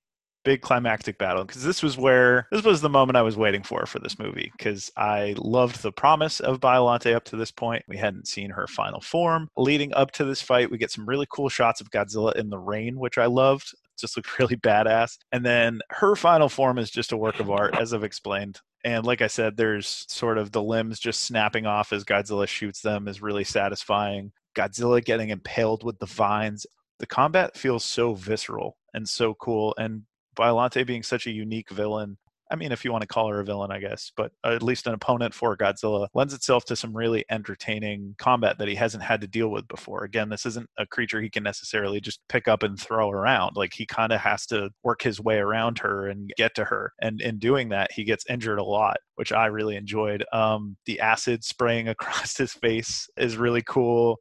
big 0.44 0.60
climactic 0.60 1.18
battle 1.18 1.44
because 1.44 1.64
this 1.64 1.82
was 1.82 1.96
where 1.96 2.46
this 2.52 2.64
was 2.64 2.80
the 2.80 2.88
moment 2.88 3.16
I 3.16 3.22
was 3.22 3.36
waiting 3.36 3.62
for 3.62 3.86
for 3.86 3.98
this 3.98 4.18
movie 4.18 4.52
because 4.56 4.90
I 4.96 5.34
loved 5.38 5.82
the 5.82 5.90
promise 5.90 6.38
of 6.40 6.60
Biollante 6.60 7.14
up 7.14 7.24
to 7.26 7.36
this 7.36 7.50
point. 7.50 7.82
We 7.88 7.96
hadn't 7.96 8.28
seen 8.28 8.50
her 8.50 8.66
final 8.66 9.00
form. 9.00 9.48
Leading 9.56 9.92
up 9.94 10.12
to 10.12 10.24
this 10.24 10.42
fight, 10.42 10.70
we 10.70 10.78
get 10.78 10.90
some 10.90 11.06
really 11.06 11.26
cool 11.30 11.48
shots 11.48 11.80
of 11.80 11.90
Godzilla 11.90 12.34
in 12.36 12.50
the 12.50 12.58
rain, 12.58 12.98
which 12.98 13.18
I 13.18 13.26
loved. 13.26 13.74
Just 13.98 14.16
looked 14.16 14.38
really 14.38 14.56
badass. 14.56 15.18
And 15.32 15.44
then 15.44 15.80
her 15.90 16.16
final 16.16 16.48
form 16.48 16.78
is 16.78 16.90
just 16.90 17.12
a 17.12 17.16
work 17.16 17.40
of 17.40 17.50
art, 17.50 17.76
as 17.78 17.92
I've 17.92 18.04
explained. 18.04 18.60
And 18.84 19.06
like 19.06 19.22
I 19.22 19.28
said, 19.28 19.56
there's 19.56 20.04
sort 20.08 20.36
of 20.36 20.52
the 20.52 20.62
limbs 20.62 20.98
just 20.98 21.20
snapping 21.20 21.66
off 21.66 21.92
as 21.92 22.04
Godzilla 22.04 22.46
shoots 22.46 22.82
them 22.82 23.08
is 23.08 23.22
really 23.22 23.44
satisfying. 23.44 24.32
Godzilla 24.54 25.02
getting 25.02 25.30
impaled 25.30 25.84
with 25.84 25.98
the 25.98 26.06
vines 26.06 26.66
the 26.98 27.06
combat 27.06 27.56
feels 27.56 27.84
so 27.84 28.14
visceral 28.14 28.76
and 28.92 29.08
so 29.08 29.34
cool. 29.34 29.74
And 29.78 30.02
Biollante 30.36 30.86
being 30.86 31.02
such 31.02 31.26
a 31.26 31.32
unique 31.32 31.70
villain, 31.70 32.18
I 32.50 32.56
mean, 32.56 32.72
if 32.72 32.84
you 32.84 32.92
want 32.92 33.02
to 33.02 33.08
call 33.08 33.28
her 33.30 33.40
a 33.40 33.44
villain, 33.44 33.70
I 33.70 33.78
guess, 33.78 34.12
but 34.16 34.32
at 34.44 34.62
least 34.62 34.86
an 34.86 34.94
opponent 34.94 35.32
for 35.32 35.56
Godzilla 35.56 36.08
lends 36.14 36.34
itself 36.34 36.64
to 36.66 36.76
some 36.76 36.94
really 36.94 37.24
entertaining 37.30 38.14
combat 38.18 38.58
that 38.58 38.68
he 38.68 38.74
hasn't 38.74 39.02
had 39.02 39.22
to 39.22 39.26
deal 39.26 39.48
with 39.48 39.66
before. 39.66 40.04
Again, 40.04 40.28
this 40.28 40.44
isn't 40.46 40.68
a 40.78 40.86
creature 40.86 41.22
he 41.22 41.30
can 41.30 41.42
necessarily 41.42 42.00
just 42.00 42.20
pick 42.28 42.46
up 42.46 42.62
and 42.62 42.78
throw 42.78 43.10
around. 43.10 43.56
Like 43.56 43.72
he 43.72 43.86
kind 43.86 44.12
of 44.12 44.20
has 44.20 44.46
to 44.46 44.70
work 44.82 45.02
his 45.02 45.20
way 45.20 45.38
around 45.38 45.78
her 45.78 46.08
and 46.08 46.30
get 46.36 46.54
to 46.56 46.64
her. 46.64 46.92
And 47.00 47.20
in 47.20 47.38
doing 47.38 47.70
that, 47.70 47.92
he 47.92 48.04
gets 48.04 48.24
injured 48.28 48.58
a 48.58 48.64
lot, 48.64 48.98
which 49.14 49.32
I 49.32 49.46
really 49.46 49.76
enjoyed. 49.76 50.24
Um, 50.32 50.76
the 50.84 51.00
acid 51.00 51.44
spraying 51.44 51.88
across 51.94 52.36
his 52.36 52.52
face 52.52 53.08
is 53.16 53.36
really 53.36 53.62
cool 53.62 54.18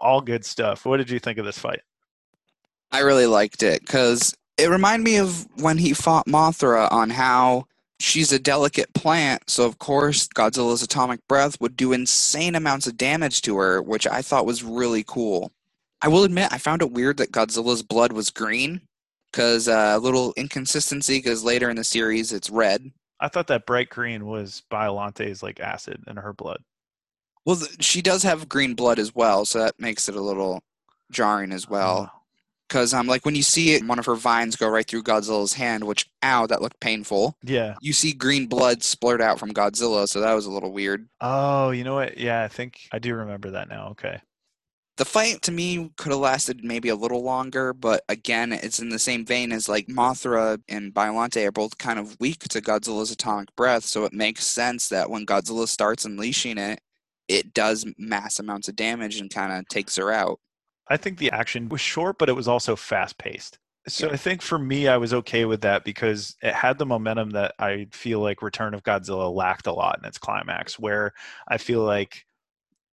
all 0.00 0.20
good 0.20 0.44
stuff. 0.44 0.84
What 0.84 0.98
did 0.98 1.10
you 1.10 1.18
think 1.18 1.38
of 1.38 1.46
this 1.46 1.58
fight? 1.58 1.80
I 2.92 3.00
really 3.00 3.26
liked 3.26 3.62
it 3.62 3.80
because 3.80 4.34
it 4.56 4.70
reminded 4.70 5.04
me 5.04 5.16
of 5.16 5.46
when 5.60 5.78
he 5.78 5.92
fought 5.92 6.26
Mothra 6.26 6.90
on 6.92 7.10
how 7.10 7.66
she's 8.00 8.32
a 8.32 8.38
delicate 8.38 8.92
plant, 8.94 9.48
so 9.48 9.64
of 9.64 9.78
course 9.78 10.28
Godzilla's 10.28 10.82
atomic 10.82 11.26
breath 11.28 11.60
would 11.60 11.76
do 11.76 11.92
insane 11.92 12.54
amounts 12.54 12.86
of 12.86 12.96
damage 12.96 13.42
to 13.42 13.56
her, 13.56 13.82
which 13.82 14.06
I 14.06 14.22
thought 14.22 14.46
was 14.46 14.62
really 14.62 15.04
cool. 15.06 15.52
I 16.02 16.08
will 16.08 16.24
admit, 16.24 16.52
I 16.52 16.58
found 16.58 16.82
it 16.82 16.92
weird 16.92 17.16
that 17.16 17.32
Godzilla's 17.32 17.82
blood 17.82 18.12
was 18.12 18.30
green, 18.30 18.82
because 19.32 19.68
uh, 19.68 19.94
a 19.96 19.98
little 19.98 20.34
inconsistency, 20.36 21.18
because 21.18 21.42
later 21.42 21.70
in 21.70 21.76
the 21.76 21.84
series 21.84 22.32
it's 22.32 22.50
red. 22.50 22.90
I 23.20 23.28
thought 23.28 23.46
that 23.46 23.66
bright 23.66 23.88
green 23.88 24.26
was 24.26 24.62
Biollante's 24.70 25.42
like 25.42 25.60
acid 25.60 26.02
in 26.06 26.16
her 26.16 26.32
blood. 26.32 26.62
Well, 27.46 27.60
she 27.80 28.02
does 28.02 28.22
have 28.22 28.48
green 28.48 28.74
blood 28.74 28.98
as 28.98 29.14
well, 29.14 29.44
so 29.44 29.60
that 29.60 29.78
makes 29.78 30.08
it 30.08 30.16
a 30.16 30.20
little 30.20 30.62
jarring 31.10 31.52
as 31.52 31.68
well. 31.68 32.23
Because 32.68 32.94
um, 32.94 33.06
like 33.06 33.24
when 33.24 33.34
you 33.34 33.42
see 33.42 33.74
it, 33.74 33.86
one 33.86 33.98
of 33.98 34.06
her 34.06 34.14
vines 34.14 34.56
go 34.56 34.68
right 34.68 34.86
through 34.86 35.02
Godzilla's 35.02 35.52
hand, 35.52 35.84
which 35.84 36.08
ow, 36.22 36.46
that 36.46 36.62
looked 36.62 36.80
painful. 36.80 37.36
Yeah. 37.42 37.74
You 37.80 37.92
see 37.92 38.12
green 38.12 38.46
blood 38.46 38.80
splurt 38.80 39.20
out 39.20 39.38
from 39.38 39.52
Godzilla, 39.52 40.08
so 40.08 40.20
that 40.20 40.32
was 40.32 40.46
a 40.46 40.50
little 40.50 40.72
weird. 40.72 41.06
Oh, 41.20 41.70
you 41.70 41.84
know 41.84 41.94
what? 41.94 42.16
Yeah, 42.18 42.42
I 42.42 42.48
think 42.48 42.80
I 42.92 42.98
do 42.98 43.14
remember 43.14 43.50
that 43.50 43.68
now. 43.68 43.88
Okay. 43.88 44.18
The 44.96 45.04
fight 45.04 45.42
to 45.42 45.52
me 45.52 45.90
could 45.96 46.12
have 46.12 46.20
lasted 46.20 46.64
maybe 46.64 46.88
a 46.88 46.94
little 46.94 47.22
longer, 47.24 47.72
but 47.72 48.04
again, 48.08 48.52
it's 48.52 48.78
in 48.78 48.90
the 48.90 48.98
same 48.98 49.26
vein 49.26 49.50
as 49.50 49.68
like 49.68 49.88
Mothra 49.88 50.62
and 50.68 50.94
Biollante 50.94 51.44
are 51.44 51.52
both 51.52 51.78
kind 51.78 51.98
of 51.98 52.16
weak 52.20 52.44
to 52.50 52.60
Godzilla's 52.60 53.10
atomic 53.10 53.54
breath, 53.56 53.84
so 53.84 54.04
it 54.04 54.12
makes 54.12 54.46
sense 54.46 54.88
that 54.90 55.10
when 55.10 55.26
Godzilla 55.26 55.66
starts 55.66 56.04
unleashing 56.04 56.58
it, 56.58 56.80
it 57.26 57.54
does 57.54 57.84
mass 57.98 58.38
amounts 58.38 58.68
of 58.68 58.76
damage 58.76 59.18
and 59.18 59.32
kind 59.32 59.52
of 59.52 59.66
takes 59.68 59.96
her 59.96 60.12
out. 60.12 60.38
I 60.88 60.96
think 60.96 61.18
the 61.18 61.30
action 61.30 61.68
was 61.68 61.80
short, 61.80 62.18
but 62.18 62.28
it 62.28 62.34
was 62.34 62.48
also 62.48 62.76
fast 62.76 63.18
paced. 63.18 63.58
So 63.86 64.06
yeah. 64.06 64.14
I 64.14 64.16
think 64.16 64.40
for 64.40 64.58
me, 64.58 64.88
I 64.88 64.96
was 64.96 65.12
okay 65.12 65.44
with 65.44 65.60
that 65.62 65.84
because 65.84 66.36
it 66.42 66.54
had 66.54 66.78
the 66.78 66.86
momentum 66.86 67.30
that 67.30 67.54
I 67.58 67.88
feel 67.92 68.20
like 68.20 68.42
Return 68.42 68.72
of 68.72 68.82
Godzilla 68.82 69.34
lacked 69.34 69.66
a 69.66 69.72
lot 69.72 69.98
in 69.98 70.06
its 70.06 70.18
climax, 70.18 70.78
where 70.78 71.12
I 71.48 71.58
feel 71.58 71.82
like 71.82 72.24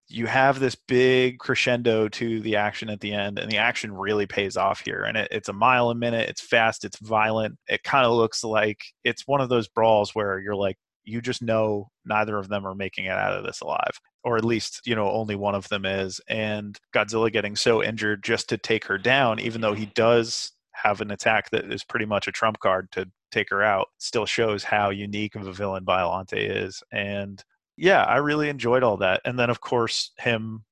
you 0.10 0.28
have 0.28 0.60
this 0.60 0.76
big 0.76 1.40
crescendo 1.40 2.10
to 2.10 2.42
the 2.42 2.58
action 2.58 2.90
at 2.90 3.00
the 3.00 3.14
end, 3.14 3.40
and 3.40 3.50
the 3.50 3.58
action 3.58 3.94
really 3.94 4.26
pays 4.26 4.58
off 4.58 4.82
here. 4.82 5.04
And 5.04 5.16
it, 5.16 5.30
it's 5.32 5.48
a 5.48 5.54
mile 5.54 5.90
a 5.90 5.96
minute, 5.96 6.30
it's 6.30 6.42
fast, 6.42 6.84
it's 6.84 7.00
violent. 7.00 7.58
It 7.70 7.84
kind 7.84 8.06
of 8.06 8.12
looks 8.12 8.44
like 8.44 8.80
it's 9.06 9.26
one 9.26 9.40
of 9.40 9.48
those 9.48 9.70
brawls 9.70 10.14
where 10.14 10.40
you're 10.40 10.56
like, 10.56 10.78
you 11.04 11.22
just 11.22 11.42
know 11.42 11.90
neither 12.06 12.38
of 12.38 12.48
them 12.50 12.66
are 12.66 12.76
making 12.76 13.06
it 13.06 13.12
out 13.12 13.38
of 13.38 13.44
this 13.44 13.62
alive 13.62 14.00
or 14.24 14.38
at 14.38 14.46
least 14.46 14.82
you 14.86 14.96
know 14.96 15.10
only 15.10 15.36
one 15.36 15.56
of 15.56 15.68
them 15.70 15.86
is 15.86 16.22
and 16.28 16.80
godzilla 16.94 17.32
getting 17.32 17.56
so 17.56 17.84
injured 17.84 18.24
just 18.24 18.50
to 18.50 18.58
take 18.58 18.86
her 18.86 18.98
down 18.98 19.40
even 19.40 19.62
though 19.62 19.74
he 19.74 19.88
does 19.88 20.52
have 20.74 21.02
an 21.02 21.12
attack 21.12 21.50
that 21.50 21.72
is 21.72 21.84
pretty 21.84 22.06
much 22.06 22.28
a 22.28 22.32
trump 22.32 22.60
card 22.60 22.88
to 22.92 23.10
take 23.32 23.50
her 23.50 23.64
out 23.64 23.88
still 23.98 24.26
shows 24.26 24.64
how 24.64 24.90
unique 24.90 25.36
of 25.36 25.48
a 25.48 25.54
villain 25.54 25.86
Biollante 25.86 26.38
is 26.38 26.84
and 26.92 27.44
yeah 27.78 28.04
i 28.04 28.18
really 28.18 28.50
enjoyed 28.50 28.84
all 28.84 28.98
that 28.98 29.22
and 29.26 29.38
then 29.40 29.50
of 29.50 29.62
course 29.62 30.12
him 30.20 30.64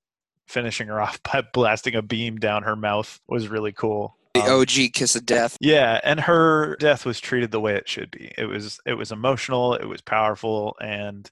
finishing 0.48 0.88
her 0.88 1.02
off 1.02 1.22
by 1.24 1.44
blasting 1.54 1.96
a 1.96 2.02
beam 2.02 2.38
down 2.38 2.64
her 2.64 2.76
mouth 2.76 3.20
was 3.28 3.48
really 3.48 3.72
cool 3.72 4.16
the 4.34 4.42
um, 4.42 4.62
OG 4.62 4.94
kiss 4.94 5.16
of 5.16 5.26
death. 5.26 5.58
Yeah, 5.60 6.00
and 6.04 6.20
her 6.20 6.76
death 6.78 7.06
was 7.06 7.20
treated 7.20 7.52
the 7.52 7.60
way 7.60 7.76
it 7.76 7.90
should 7.90 8.12
be. 8.12 8.32
It 8.38 8.46
was 8.46 8.80
it 8.86 8.94
was 8.94 9.12
emotional, 9.12 9.74
it 9.74 9.88
was 9.88 10.02
powerful, 10.02 10.76
and 10.82 11.30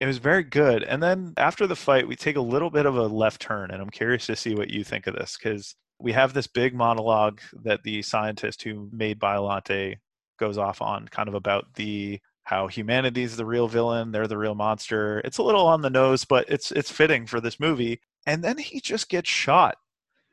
it 0.00 0.06
was 0.06 0.18
very 0.18 0.42
good. 0.42 0.82
And 0.82 1.02
then 1.02 1.34
after 1.36 1.66
the 1.66 1.76
fight, 1.76 2.08
we 2.08 2.16
take 2.16 2.36
a 2.36 2.40
little 2.40 2.70
bit 2.70 2.86
of 2.86 2.96
a 2.96 3.06
left 3.06 3.42
turn, 3.42 3.70
and 3.70 3.82
I'm 3.82 3.90
curious 3.90 4.26
to 4.26 4.36
see 4.36 4.54
what 4.54 4.70
you 4.70 4.84
think 4.84 5.06
of 5.06 5.14
this 5.14 5.36
because 5.36 5.74
we 5.98 6.12
have 6.12 6.32
this 6.32 6.46
big 6.46 6.74
monologue 6.74 7.40
that 7.62 7.82
the 7.82 8.02
scientist 8.02 8.62
who 8.62 8.88
made 8.92 9.20
Biollante 9.20 9.96
goes 10.38 10.56
off 10.56 10.80
on, 10.80 11.06
kind 11.08 11.28
of 11.28 11.34
about 11.34 11.74
the 11.74 12.20
how 12.44 12.66
humanity 12.66 13.22
is 13.22 13.36
the 13.36 13.44
real 13.44 13.68
villain, 13.68 14.10
they're 14.10 14.26
the 14.26 14.38
real 14.38 14.54
monster. 14.54 15.20
It's 15.20 15.38
a 15.38 15.42
little 15.42 15.66
on 15.66 15.82
the 15.82 15.90
nose, 15.90 16.24
but 16.24 16.48
it's 16.48 16.72
it's 16.72 16.90
fitting 16.90 17.26
for 17.26 17.40
this 17.40 17.60
movie. 17.60 18.00
And 18.26 18.42
then 18.42 18.58
he 18.58 18.80
just 18.80 19.08
gets 19.08 19.28
shot 19.30 19.76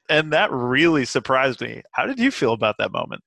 and 0.10 0.34
that 0.34 0.52
really 0.52 1.06
surprised 1.06 1.62
me. 1.62 1.82
How 1.92 2.06
did 2.06 2.20
you 2.20 2.32
feel 2.32 2.54
about 2.54 2.76
that 2.80 2.92
moment? 2.92 3.22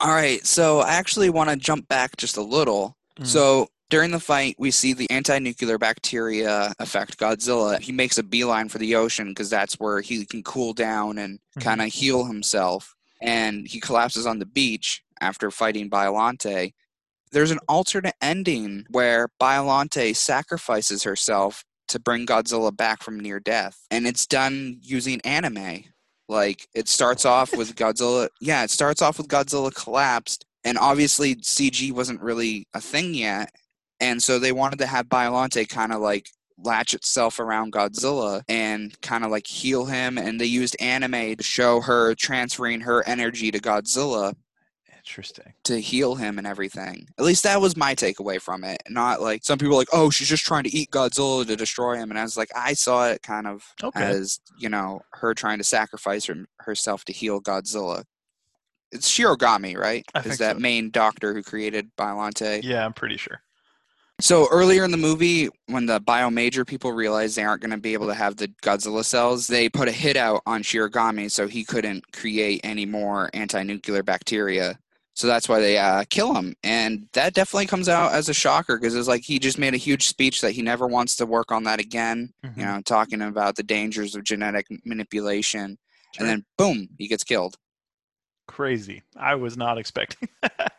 All 0.00 0.12
right, 0.12 0.44
so 0.46 0.80
I 0.80 0.92
actually 0.92 1.30
want 1.30 1.50
to 1.50 1.56
jump 1.56 1.88
back 1.88 2.16
just 2.16 2.36
a 2.36 2.42
little. 2.42 2.96
Mm. 3.18 3.26
So 3.26 3.68
during 3.88 4.10
the 4.10 4.20
fight, 4.20 4.56
we 4.58 4.70
see 4.70 4.92
the 4.92 5.08
anti-nuclear 5.10 5.78
bacteria 5.78 6.74
affect 6.78 7.18
Godzilla. 7.18 7.80
He 7.80 7.92
makes 7.92 8.18
a 8.18 8.22
beeline 8.22 8.68
for 8.68 8.78
the 8.78 8.96
ocean 8.96 9.28
because 9.28 9.48
that's 9.48 9.74
where 9.74 10.00
he 10.00 10.26
can 10.26 10.42
cool 10.42 10.72
down 10.72 11.18
and 11.18 11.38
mm-hmm. 11.38 11.60
kind 11.60 11.80
of 11.80 11.88
heal 11.88 12.24
himself. 12.24 12.94
And 13.22 13.66
he 13.66 13.80
collapses 13.80 14.26
on 14.26 14.38
the 14.38 14.46
beach 14.46 15.02
after 15.20 15.50
fighting 15.50 15.88
Biollante. 15.88 16.74
There's 17.32 17.50
an 17.50 17.60
alternate 17.68 18.16
ending 18.20 18.84
where 18.90 19.28
Biollante 19.40 20.14
sacrifices 20.14 21.04
herself 21.04 21.64
to 21.88 22.00
bring 22.00 22.26
Godzilla 22.26 22.76
back 22.76 23.02
from 23.02 23.20
near 23.20 23.40
death. 23.40 23.86
And 23.90 24.06
it's 24.06 24.26
done 24.26 24.78
using 24.82 25.20
anime. 25.22 25.84
Like 26.28 26.66
it 26.74 26.88
starts 26.88 27.24
off 27.24 27.56
with 27.56 27.74
Godzilla. 27.76 28.28
Yeah, 28.40 28.64
it 28.64 28.70
starts 28.70 29.02
off 29.02 29.18
with 29.18 29.28
Godzilla 29.28 29.74
collapsed, 29.74 30.44
and 30.64 30.78
obviously 30.78 31.36
CG 31.36 31.92
wasn't 31.92 32.20
really 32.20 32.66
a 32.74 32.80
thing 32.80 33.14
yet, 33.14 33.52
and 34.00 34.22
so 34.22 34.38
they 34.38 34.52
wanted 34.52 34.78
to 34.80 34.86
have 34.86 35.06
Biollante 35.06 35.68
kind 35.68 35.92
of 35.92 36.00
like 36.00 36.28
latch 36.58 36.94
itself 36.94 37.38
around 37.38 37.72
Godzilla 37.72 38.42
and 38.48 38.98
kind 39.02 39.24
of 39.24 39.30
like 39.30 39.46
heal 39.46 39.84
him, 39.84 40.18
and 40.18 40.40
they 40.40 40.46
used 40.46 40.76
anime 40.80 41.36
to 41.36 41.42
show 41.44 41.80
her 41.80 42.14
transferring 42.14 42.80
her 42.80 43.06
energy 43.06 43.50
to 43.50 43.58
Godzilla 43.58 44.34
Interesting. 45.06 45.52
to 45.64 45.80
heal 45.80 46.16
him 46.16 46.38
and 46.38 46.46
everything. 46.46 47.06
At 47.18 47.24
least 47.24 47.44
that 47.44 47.60
was 47.60 47.76
my 47.76 47.94
takeaway 47.94 48.40
from 48.40 48.64
it. 48.64 48.82
Not 48.88 49.20
like 49.22 49.44
some 49.44 49.56
people 49.58 49.76
are 49.76 49.78
like, 49.78 49.88
oh, 49.92 50.10
she's 50.10 50.28
just 50.28 50.44
trying 50.44 50.64
to 50.64 50.76
eat 50.76 50.90
Godzilla 50.90 51.46
to 51.46 51.54
destroy 51.56 51.94
him. 51.96 52.10
And 52.10 52.18
I 52.18 52.22
was 52.22 52.36
like, 52.36 52.50
I 52.56 52.72
saw 52.74 53.06
it 53.08 53.22
kind 53.22 53.46
of 53.46 53.62
Okay. 53.82 54.02
as, 54.02 54.40
you 54.58 54.68
know, 54.68 55.00
her 55.12 55.32
trying 55.32 55.58
to 55.58 55.64
sacrifice 55.64 56.24
her, 56.26 56.44
herself 56.58 57.04
to 57.06 57.12
heal 57.12 57.40
Godzilla. 57.40 58.02
It's 58.92 59.08
Shiragami, 59.10 59.76
right? 59.76 60.04
I 60.14 60.20
Is 60.20 60.38
that 60.38 60.56
so. 60.56 60.60
main 60.60 60.90
doctor 60.90 61.34
who 61.34 61.42
created 61.42 61.90
Biollante? 61.96 62.62
Yeah, 62.62 62.84
I'm 62.84 62.92
pretty 62.92 63.16
sure. 63.16 63.40
So 64.20 64.48
earlier 64.50 64.82
in 64.84 64.90
the 64.92 64.96
movie, 64.96 65.50
when 65.66 65.84
the 65.86 66.00
Bio 66.00 66.30
Major 66.30 66.64
people 66.64 66.92
realized 66.92 67.36
they 67.36 67.44
aren't 67.44 67.60
going 67.60 67.70
to 67.72 67.76
be 67.76 67.92
able 67.92 68.06
to 68.06 68.14
have 68.14 68.36
the 68.36 68.48
Godzilla 68.62 69.04
cells, 69.04 69.46
they 69.46 69.68
put 69.68 69.88
a 69.88 69.92
hit 69.92 70.16
out 70.16 70.40
on 70.46 70.62
Shiragami 70.62 71.30
so 71.30 71.46
he 71.46 71.64
couldn't 71.64 72.10
create 72.12 72.60
any 72.64 72.86
more 72.86 73.28
anti-nuclear 73.34 74.02
bacteria. 74.02 74.78
So 75.16 75.26
that's 75.26 75.48
why 75.48 75.60
they 75.60 75.78
uh, 75.78 76.04
kill 76.10 76.34
him, 76.34 76.54
and 76.62 77.08
that 77.14 77.32
definitely 77.32 77.64
comes 77.66 77.88
out 77.88 78.12
as 78.12 78.28
a 78.28 78.34
shocker 78.34 78.76
because 78.78 78.94
it's 78.94 79.08
like 79.08 79.22
he 79.22 79.38
just 79.38 79.58
made 79.58 79.72
a 79.72 79.78
huge 79.78 80.06
speech 80.06 80.42
that 80.42 80.52
he 80.52 80.60
never 80.60 80.86
wants 80.86 81.16
to 81.16 81.24
work 81.24 81.50
on 81.50 81.64
that 81.64 81.80
again. 81.80 82.34
Mhm. 82.44 82.56
You 82.58 82.64
know, 82.66 82.80
talking 82.84 83.22
about 83.22 83.56
the 83.56 83.62
dangers 83.62 84.14
of 84.14 84.24
genetic 84.24 84.66
manipulation, 84.84 85.78
Sure. 86.14 86.20
and 86.26 86.28
then 86.28 86.44
boom, 86.58 86.88
he 86.98 87.08
gets 87.08 87.24
killed. 87.24 87.56
crazy. 88.46 89.02
I 89.16 89.34
was 89.34 89.56
not 89.56 89.78
expecting 89.78 90.28
that. 90.42 90.72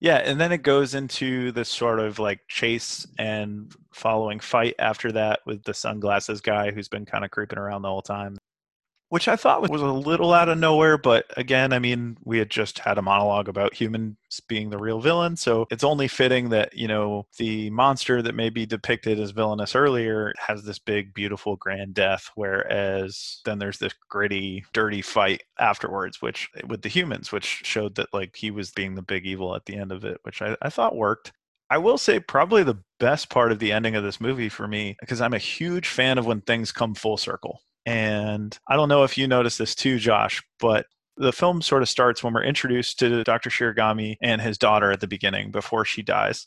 Yeah, 0.00 0.16
and 0.16 0.40
then 0.40 0.50
it 0.52 0.62
goes 0.62 0.94
into 0.94 1.52
this 1.52 1.68
sort 1.68 2.00
of 2.00 2.18
like 2.18 2.40
chase 2.48 3.06
and 3.18 3.70
following 3.92 4.40
fight 4.40 4.74
after 4.78 5.12
that 5.12 5.40
with 5.44 5.62
the 5.64 5.74
sunglasses 5.74 6.40
guy 6.40 6.70
who's 6.70 6.88
been 6.88 7.04
kind 7.04 7.22
of 7.24 7.30
creeping 7.30 7.58
around 7.58 7.82
the 7.82 7.88
whole 7.88 8.00
time. 8.00 8.38
Which 9.10 9.26
I 9.26 9.34
thought 9.34 9.68
was 9.68 9.82
a 9.82 9.86
little 9.86 10.32
out 10.32 10.48
of 10.48 10.56
nowhere, 10.58 10.96
but 10.96 11.26
again, 11.36 11.72
I 11.72 11.80
mean, 11.80 12.16
we 12.24 12.38
had 12.38 12.48
just 12.48 12.78
had 12.78 12.96
a 12.96 13.02
monologue 13.02 13.48
about 13.48 13.74
humans 13.74 14.16
being 14.48 14.70
the 14.70 14.78
real 14.78 15.00
villain, 15.00 15.36
so 15.36 15.66
it's 15.68 15.82
only 15.82 16.06
fitting 16.06 16.50
that, 16.50 16.76
you 16.76 16.86
know, 16.86 17.26
the 17.36 17.70
monster 17.70 18.22
that 18.22 18.36
may 18.36 18.50
be 18.50 18.66
depicted 18.66 19.18
as 19.18 19.32
villainous 19.32 19.74
earlier 19.74 20.32
has 20.38 20.62
this 20.62 20.78
big, 20.78 21.12
beautiful, 21.12 21.56
grand 21.56 21.92
death, 21.92 22.30
whereas 22.36 23.40
then 23.44 23.58
there's 23.58 23.78
this 23.78 23.94
gritty, 24.08 24.64
dirty 24.72 25.02
fight 25.02 25.42
afterwards, 25.58 26.22
which 26.22 26.48
with 26.68 26.82
the 26.82 26.88
humans, 26.88 27.32
which 27.32 27.62
showed 27.64 27.96
that 27.96 28.14
like 28.14 28.36
he 28.36 28.52
was 28.52 28.70
being 28.70 28.94
the 28.94 29.02
big 29.02 29.26
evil 29.26 29.56
at 29.56 29.66
the 29.66 29.74
end 29.76 29.90
of 29.90 30.04
it, 30.04 30.18
which 30.22 30.40
I, 30.40 30.56
I 30.62 30.70
thought 30.70 30.94
worked. 30.94 31.32
I 31.68 31.78
will 31.78 31.98
say 31.98 32.20
probably 32.20 32.62
the 32.62 32.82
best 33.00 33.28
part 33.28 33.50
of 33.50 33.58
the 33.58 33.72
ending 33.72 33.96
of 33.96 34.04
this 34.04 34.20
movie 34.20 34.48
for 34.48 34.68
me, 34.68 34.96
because 35.00 35.20
I'm 35.20 35.34
a 35.34 35.38
huge 35.38 35.88
fan 35.88 36.16
of 36.16 36.26
when 36.26 36.42
things 36.42 36.70
come 36.70 36.94
full 36.94 37.16
circle. 37.16 37.60
And 37.90 38.58
I 38.68 38.76
don't 38.76 38.88
know 38.88 39.02
if 39.04 39.18
you 39.18 39.26
noticed 39.26 39.58
this 39.58 39.74
too, 39.74 39.98
Josh, 39.98 40.42
but 40.60 40.86
the 41.16 41.32
film 41.32 41.60
sort 41.60 41.82
of 41.82 41.88
starts 41.88 42.22
when 42.22 42.32
we're 42.32 42.44
introduced 42.44 42.98
to 43.00 43.24
Dr. 43.24 43.50
Shiragami 43.50 44.16
and 44.22 44.40
his 44.40 44.56
daughter 44.58 44.90
at 44.92 45.00
the 45.00 45.06
beginning 45.08 45.50
before 45.50 45.84
she 45.84 46.02
dies. 46.02 46.46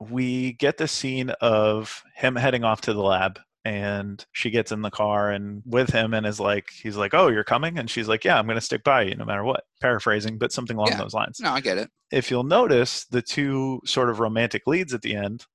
We 0.00 0.52
get 0.52 0.76
the 0.76 0.86
scene 0.86 1.30
of 1.40 2.04
him 2.14 2.36
heading 2.36 2.62
off 2.64 2.82
to 2.82 2.92
the 2.92 3.00
lab 3.02 3.40
and 3.64 4.24
she 4.32 4.50
gets 4.50 4.70
in 4.70 4.82
the 4.82 4.90
car 4.90 5.30
and 5.30 5.62
with 5.64 5.90
him 5.90 6.12
and 6.14 6.24
is 6.26 6.38
like 6.38 6.68
he's 6.70 6.96
like 6.96 7.14
oh 7.14 7.26
you're 7.26 7.42
coming 7.42 7.78
and 7.80 7.90
she's 7.90 8.06
like 8.06 8.22
yeah 8.24 8.38
i'm 8.38 8.46
going 8.46 8.54
to 8.54 8.60
stick 8.60 8.84
by 8.84 9.02
you 9.02 9.16
no 9.16 9.24
matter 9.24 9.42
what 9.42 9.64
paraphrasing 9.80 10.38
but 10.38 10.52
something 10.52 10.76
along 10.76 10.90
Yeah. 10.90 10.98
those 10.98 11.14
lines 11.14 11.40
No, 11.40 11.50
I 11.50 11.60
get 11.60 11.76
it. 11.76 11.90
if 12.12 12.30
you'll 12.30 12.44
notice 12.44 13.06
the 13.06 13.22
two 13.22 13.80
sort 13.84 14.08
of 14.08 14.20
romantic 14.20 14.62
leads 14.68 14.94
at 14.94 15.02
the 15.02 15.16
end 15.16 15.46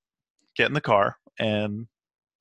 get 0.56 0.66
in 0.66 0.74
the 0.74 0.82
car 0.82 1.16
and 1.38 1.86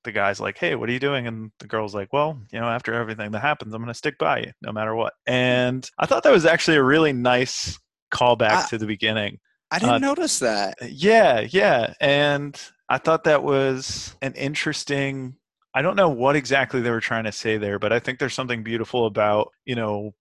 the 0.03 0.11
guy's 0.11 0.39
like 0.39 0.57
hey 0.57 0.75
what 0.75 0.89
are 0.89 0.93
you 0.93 0.99
doing 0.99 1.27
and 1.27 1.51
the 1.59 1.67
girl's 1.67 1.93
like 1.95 2.11
well 2.11 2.39
you 2.51 2.59
know 2.59 2.67
after 2.67 2.93
everything 2.93 3.31
that 3.31 3.41
happens 3.41 3.73
i'm 3.73 3.81
going 3.81 3.87
to 3.87 3.93
stick 3.97 4.17
by 4.17 4.39
you 4.39 4.51
no 4.61 4.71
matter 4.71 4.95
what 4.95 5.13
and 5.27 5.89
i 5.99 6.05
thought 6.05 6.23
that 6.23 6.31
was 6.31 6.45
actually 6.45 6.77
a 6.77 6.83
really 6.83 7.13
nice 7.13 7.77
callback 8.13 8.51
Ah. 8.51 8.67
to 8.69 8.77
the 8.77 8.87
beginning 8.87 9.37
I 9.73 9.79
didn't 9.79 9.95
Uh, 9.95 9.99
notice 9.99 10.39
that. 10.39 10.75
yeah, 10.81 11.47
yeah. 11.49 11.93
And 12.01 12.59
I 12.89 12.97
thought 12.97 13.23
that 13.23 13.41
was 13.41 14.17
an 14.21 14.33
interesting 14.33 15.37
I 15.73 15.81
don't 15.81 15.95
know 15.95 16.09
what 16.09 16.35
exactly 16.35 16.81
they 16.81 16.89
were 16.89 16.99
trying 16.99 17.23
to 17.23 17.31
say 17.31 17.55
there, 17.57 17.79
but 17.79 17.93
I 17.93 17.99
think 17.99 18.19
there's 18.19 18.33
something 18.33 18.63
beautiful 18.63 19.05
about, 19.05 19.53
you 19.63 19.75
know, 19.75 20.11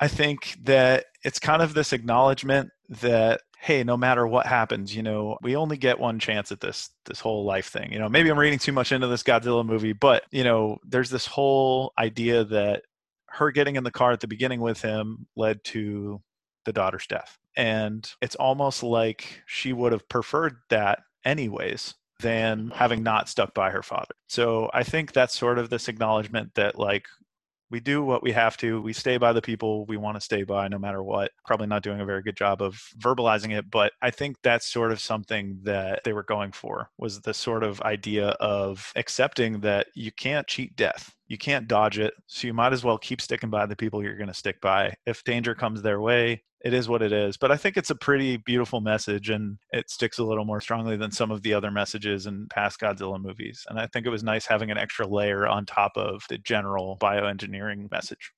I 0.00 0.08
think 0.08 0.56
that 0.62 1.04
it's 1.22 1.38
kind 1.38 1.60
of 1.60 1.74
this 1.74 1.92
acknowledgement 1.92 2.70
that 2.88 3.42
hey, 3.64 3.82
no 3.82 3.96
matter 3.96 4.26
what 4.26 4.44
happens, 4.44 4.94
you 4.94 5.02
know, 5.02 5.38
we 5.40 5.56
only 5.56 5.78
get 5.78 5.98
one 5.98 6.18
chance 6.18 6.52
at 6.52 6.60
this 6.60 6.90
this 7.06 7.18
whole 7.18 7.46
life 7.46 7.68
thing. 7.68 7.90
You 7.90 7.98
know, 7.98 8.10
maybe 8.10 8.28
I'm 8.28 8.38
reading 8.38 8.58
too 8.58 8.72
much 8.72 8.92
into 8.92 9.06
this 9.06 9.22
Godzilla 9.22 9.64
movie, 9.64 9.94
but 9.94 10.24
you 10.30 10.44
know, 10.44 10.76
there's 10.86 11.08
this 11.08 11.24
whole 11.24 11.94
idea 11.98 12.44
that 12.44 12.82
her 13.30 13.50
getting 13.50 13.76
in 13.76 13.84
the 13.84 13.90
car 13.90 14.12
at 14.12 14.20
the 14.20 14.26
beginning 14.26 14.60
with 14.60 14.82
him 14.82 15.26
led 15.34 15.64
to 15.64 16.20
the 16.66 16.74
daughter's 16.74 17.06
death. 17.06 17.38
And 17.56 18.06
it's 18.20 18.34
almost 18.34 18.82
like 18.82 19.42
she 19.46 19.72
would 19.72 19.92
have 19.92 20.10
preferred 20.10 20.56
that 20.68 20.98
anyways 21.24 21.94
than 22.20 22.70
having 22.74 23.02
not 23.02 23.30
stuck 23.30 23.54
by 23.54 23.70
her 23.70 23.82
father. 23.82 24.14
So 24.28 24.70
I 24.74 24.82
think 24.82 25.12
that's 25.12 25.38
sort 25.38 25.58
of 25.58 25.70
this 25.70 25.88
acknowledgement 25.88 26.54
that 26.56 26.78
like 26.78 27.06
we 27.70 27.80
do 27.80 28.04
what 28.04 28.22
we 28.22 28.32
have 28.32 28.56
to. 28.58 28.80
We 28.80 28.92
stay 28.92 29.16
by 29.16 29.32
the 29.32 29.42
people 29.42 29.84
we 29.86 29.96
want 29.96 30.16
to 30.16 30.20
stay 30.20 30.44
by 30.44 30.68
no 30.68 30.78
matter 30.78 31.02
what. 31.02 31.32
Probably 31.46 31.66
not 31.66 31.82
doing 31.82 32.00
a 32.00 32.04
very 32.04 32.22
good 32.22 32.36
job 32.36 32.62
of 32.62 32.80
verbalizing 32.98 33.56
it, 33.56 33.70
but 33.70 33.92
I 34.02 34.10
think 34.10 34.36
that's 34.42 34.66
sort 34.66 34.92
of 34.92 35.00
something 35.00 35.58
that 35.64 36.02
they 36.04 36.12
were 36.12 36.22
going 36.22 36.52
for 36.52 36.90
was 36.98 37.20
the 37.20 37.34
sort 37.34 37.62
of 37.62 37.80
idea 37.82 38.28
of 38.40 38.92
accepting 38.96 39.60
that 39.60 39.88
you 39.94 40.12
can't 40.12 40.46
cheat 40.46 40.76
death. 40.76 41.14
You 41.26 41.38
can't 41.38 41.66
dodge 41.66 41.98
it. 41.98 42.14
So 42.26 42.46
you 42.46 42.54
might 42.54 42.72
as 42.72 42.84
well 42.84 42.98
keep 42.98 43.20
sticking 43.20 43.50
by 43.50 43.66
the 43.66 43.76
people 43.76 44.02
you're 44.02 44.16
going 44.16 44.28
to 44.28 44.34
stick 44.34 44.60
by. 44.60 44.94
If 45.06 45.24
danger 45.24 45.54
comes 45.54 45.82
their 45.82 46.00
way, 46.00 46.42
it 46.64 46.72
is 46.72 46.88
what 46.88 47.02
it 47.02 47.12
is. 47.12 47.36
But 47.36 47.52
I 47.52 47.56
think 47.58 47.76
it's 47.76 47.90
a 47.90 47.94
pretty 47.94 48.38
beautiful 48.38 48.80
message 48.80 49.28
and 49.28 49.58
it 49.72 49.90
sticks 49.90 50.18
a 50.18 50.24
little 50.24 50.46
more 50.46 50.62
strongly 50.62 50.96
than 50.96 51.10
some 51.10 51.30
of 51.30 51.42
the 51.42 51.52
other 51.52 51.70
messages 51.70 52.26
in 52.26 52.46
past 52.48 52.80
Godzilla 52.80 53.22
movies. 53.22 53.66
And 53.68 53.78
I 53.78 53.86
think 53.86 54.06
it 54.06 54.10
was 54.10 54.24
nice 54.24 54.46
having 54.46 54.70
an 54.70 54.78
extra 54.78 55.06
layer 55.06 55.46
on 55.46 55.66
top 55.66 55.92
of 55.96 56.22
the 56.30 56.38
general 56.38 56.96
bioengineering 57.00 57.90
message. 57.90 58.32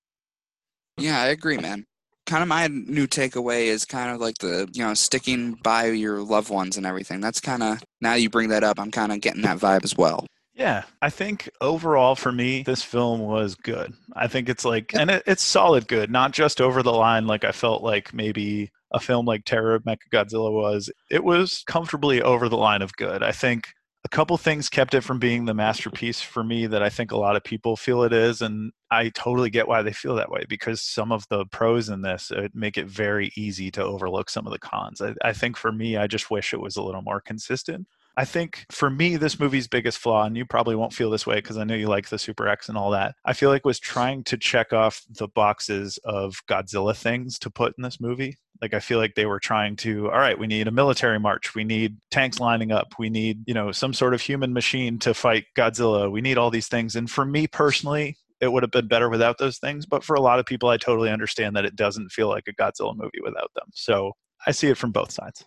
Yeah, 0.99 1.22
I 1.22 1.27
agree, 1.27 1.57
man. 1.57 1.87
Kind 2.27 2.43
of 2.43 2.49
my 2.49 2.66
new 2.66 3.07
takeaway 3.07 3.66
is 3.66 3.85
kind 3.85 4.12
of 4.12 4.20
like 4.20 4.39
the, 4.39 4.68
you 4.72 4.83
know, 4.83 4.95
sticking 4.95 5.53
by 5.62 5.87
your 5.87 6.20
loved 6.20 6.51
ones 6.51 6.77
and 6.77 6.85
everything. 6.85 7.20
That's 7.20 7.41
kind 7.41 7.62
of, 7.62 7.81
now 8.01 8.14
you 8.14 8.29
bring 8.29 8.49
that 8.49 8.64
up, 8.64 8.81
I'm 8.81 8.91
kind 8.91 9.12
of 9.12 9.20
getting 9.20 9.43
that 9.43 9.59
vibe 9.59 9.85
as 9.85 9.97
well. 9.97 10.27
Yeah, 10.57 10.85
I 11.03 11.11
think 11.11 11.51
overall 11.61 12.15
for 12.15 12.33
me, 12.33 12.63
this 12.63 12.83
film 12.83 13.21
was 13.21 13.55
good. 13.57 13.93
I 14.15 14.27
think 14.27 14.49
it's 14.49 14.65
like, 14.65 14.95
and 14.95 15.11
it, 15.11 15.23
it's 15.27 15.43
solid 15.45 15.87
good, 15.87 16.11
not 16.11 16.33
just 16.33 16.63
over 16.63 16.83
the 16.83 16.95
line 16.95 17.27
like 17.27 17.45
I 17.45 17.53
felt 17.53 17.83
like 17.83 18.15
maybe 18.15 18.71
a 18.91 18.99
film 18.99 19.26
like 19.26 19.45
Terror 19.45 19.75
of 19.75 19.85
Mechagodzilla 19.85 20.51
was. 20.51 20.91
It 21.11 21.25
was 21.25 21.63
comfortably 21.67 22.22
over 22.22 22.49
the 22.49 22.57
line 22.57 22.80
of 22.80 22.97
good. 22.97 23.22
I 23.22 23.33
think 23.33 23.68
a 24.07 24.09
couple 24.09 24.39
things 24.39 24.71
kept 24.71 24.95
it 24.95 25.03
from 25.03 25.18
being 25.18 25.45
the 25.45 25.53
masterpiece 25.53 26.22
for 26.22 26.43
me 26.43 26.67
that 26.68 26.83
I 26.83 26.89
think 26.89 27.13
a 27.13 27.18
lot 27.18 27.37
of 27.37 27.45
people 27.45 27.76
feel 27.76 28.03
it 28.05 28.14
is. 28.14 28.41
And 28.41 28.72
I 28.91 29.11
totally 29.11 29.51
get 29.51 29.68
why 29.68 29.83
they 29.83 29.93
feel 29.93 30.14
that 30.14 30.30
way 30.30 30.45
because 30.49 30.80
some 30.80 31.13
of 31.13 31.26
the 31.29 31.45
pros 31.47 31.91
in 31.91 32.01
this 32.01 32.30
uh, 32.30 32.49
make 32.55 32.79
it 32.79 32.87
very 32.87 33.30
easy 33.37 33.71
to 33.72 33.85
overlook 33.85 34.30
some 34.30 34.47
of 34.47 34.55
the 34.55 34.59
cons. 34.59 35.03
I, 35.03 35.14
I 35.22 35.35
think 35.35 35.59
for 35.59 35.71
me, 35.71 35.99
I 35.99 36.07
just 36.07 36.30
wish 36.30 36.55
it 36.55 36.61
was 36.61 36.76
a 36.76 36.83
little 36.83 37.03
more 37.03 37.21
consistent. 37.21 37.87
I 38.18 38.25
think 38.25 38.64
for 38.71 38.88
me, 38.88 39.17
this 39.17 39.38
movie's 39.38 39.68
biggest 39.68 39.99
flaw, 39.99 40.25
and 40.25 40.37
you 40.37 40.47
probably 40.47 40.75
won't 40.75 40.95
feel 40.95 41.11
this 41.11 41.26
way 41.26 41.37
because 41.37 41.59
I 41.59 41.64
know 41.64 41.75
you 41.75 41.88
like 41.88 42.09
the 42.09 42.18
Super 42.18 42.49
X 42.49 42.68
and 42.68 42.79
all 42.79 42.91
that, 42.93 43.14
I 43.26 43.34
feel 43.34 43.51
like 43.51 43.67
was 43.67 43.79
trying 43.79 44.25
to 44.25 44.38
check 44.38 44.72
off 44.72 45.03
the 45.11 45.29
boxes 45.29 45.99
of 46.05 46.37
Godzilla 46.49 46.97
things 46.97 47.38
to 47.41 47.51
put 47.51 47.75
in 47.76 47.83
this 47.83 48.01
movie. 48.01 48.38
Like 48.63 48.72
I 48.72 48.80
feel 48.80 48.99
like 48.99 49.17
they 49.17 49.26
were 49.26 49.38
trying 49.38 49.76
to, 49.76 50.11
all 50.11 50.18
right, 50.18 50.38
we 50.38 50.47
need 50.47 50.67
a 50.67 50.71
military 50.71 51.21
march, 51.21 51.55
we 51.55 51.63
need 51.63 51.99
tanks 52.11 52.41
lining 52.41 52.72
up, 52.72 52.95
we 52.99 53.11
need, 53.11 53.47
you 53.47 53.53
know, 53.53 53.71
some 53.71 53.93
sort 53.93 54.14
of 54.14 54.22
human 54.22 54.55
machine 54.55 54.99
to 55.01 55.13
fight 55.13 55.45
Godzilla. 55.55 56.11
We 56.11 56.22
need 56.22 56.38
all 56.38 56.51
these 56.51 56.68
things. 56.68 56.97
And 56.97 57.11
for 57.11 57.26
me 57.26 57.47
personally, 57.47 58.17
it 58.41 58.51
would 58.51 58.63
have 58.63 58.71
been 58.71 58.88
better 58.88 59.11
without 59.11 59.37
those 59.37 59.59
things. 59.59 59.84
But 59.84 60.03
for 60.03 60.17
a 60.17 60.22
lot 60.22 60.38
of 60.38 60.47
people, 60.47 60.71
I 60.71 60.79
totally 60.79 61.11
understand 61.11 61.55
that 61.57 61.67
it 61.67 61.76
doesn't 61.76 62.13
feel 62.13 62.29
like 62.29 62.49
a 62.49 62.55
Godzilla 62.55 62.97
movie 62.97 63.21
without 63.22 63.51
them. 63.55 63.67
So 63.75 64.13
I 64.47 64.53
see 64.53 64.68
it 64.68 64.79
from 64.79 64.91
both 64.91 65.11
sides. 65.11 65.45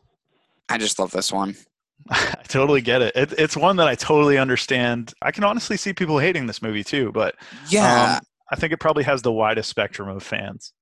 I 0.70 0.78
just 0.78 1.00
love 1.00 1.10
this 1.10 1.32
one. 1.32 1.56
I 2.10 2.42
totally 2.48 2.82
get 2.82 3.02
it. 3.02 3.16
it. 3.16 3.34
It's 3.38 3.56
one 3.58 3.76
that 3.78 3.88
I 3.88 3.96
totally 3.96 4.38
understand. 4.38 5.14
I 5.22 5.32
can 5.32 5.44
honestly 5.44 5.78
see 5.78 5.94
people 5.94 6.20
hating 6.20 6.48
this 6.48 6.62
movie 6.62 6.84
too, 6.84 7.12
but 7.12 7.36
Yeah. 7.70 8.16
um, 8.18 8.22
I 8.52 8.56
think 8.56 8.74
it 8.74 8.78
probably 8.80 9.04
has 9.04 9.22
the 9.22 9.32
widest 9.32 9.70
spectrum 9.70 10.10
of 10.10 10.24
fans. 10.24 10.74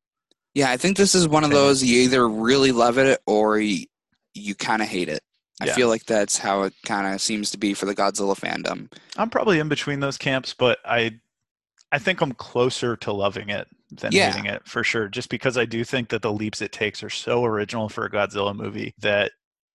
yeah, 0.54 0.72
I 0.72 0.78
think 0.78 0.98
this 0.98 1.14
is 1.14 1.28
one 1.28 1.44
of 1.44 1.52
those 1.52 1.84
you 1.84 2.02
either 2.02 2.28
really 2.28 2.72
love 2.72 2.98
it 2.98 3.22
or 3.28 3.60
you, 3.60 3.86
you 4.34 4.56
kind 4.56 4.82
of 4.82 4.88
hate 4.88 5.10
it. 5.10 5.22
I 5.62 5.66
Yeah. 5.68 5.76
feel 5.76 5.88
like 5.88 6.06
that's 6.06 6.38
how 6.38 6.64
it 6.64 6.74
kind 6.86 7.14
of 7.14 7.22
seems 7.22 7.52
to 7.52 7.58
be 7.60 7.74
for 7.76 7.86
the 7.86 7.94
Godzilla 7.96 8.36
fandom. 8.40 8.92
I'm 9.18 9.30
probably 9.30 9.60
in 9.60 9.70
between 9.70 10.00
those 10.00 10.18
camps, 10.18 10.54
but 10.54 10.80
I 10.86 11.20
I 11.92 12.00
think 12.00 12.20
I'm 12.22 12.34
closer 12.34 12.96
to 12.98 13.14
loving 13.14 13.50
it 13.50 13.68
than 13.92 14.12
Yeah. 14.12 14.32
hating 14.32 14.46
it 14.46 14.68
for 14.68 14.84
sure. 14.84 15.08
Just 15.08 15.30
because 15.30 15.58
I 15.58 15.66
do 15.66 15.84
think 15.86 16.10
that 16.10 16.22
the 16.22 16.34
leaps 16.34 16.62
it 16.62 16.72
takes 16.74 17.02
are 17.04 17.10
so 17.10 17.46
original 17.46 17.88
for 17.88 18.04
a 18.06 18.12
Godzilla 18.12 18.54
movie 18.56 18.94
that 19.00 19.32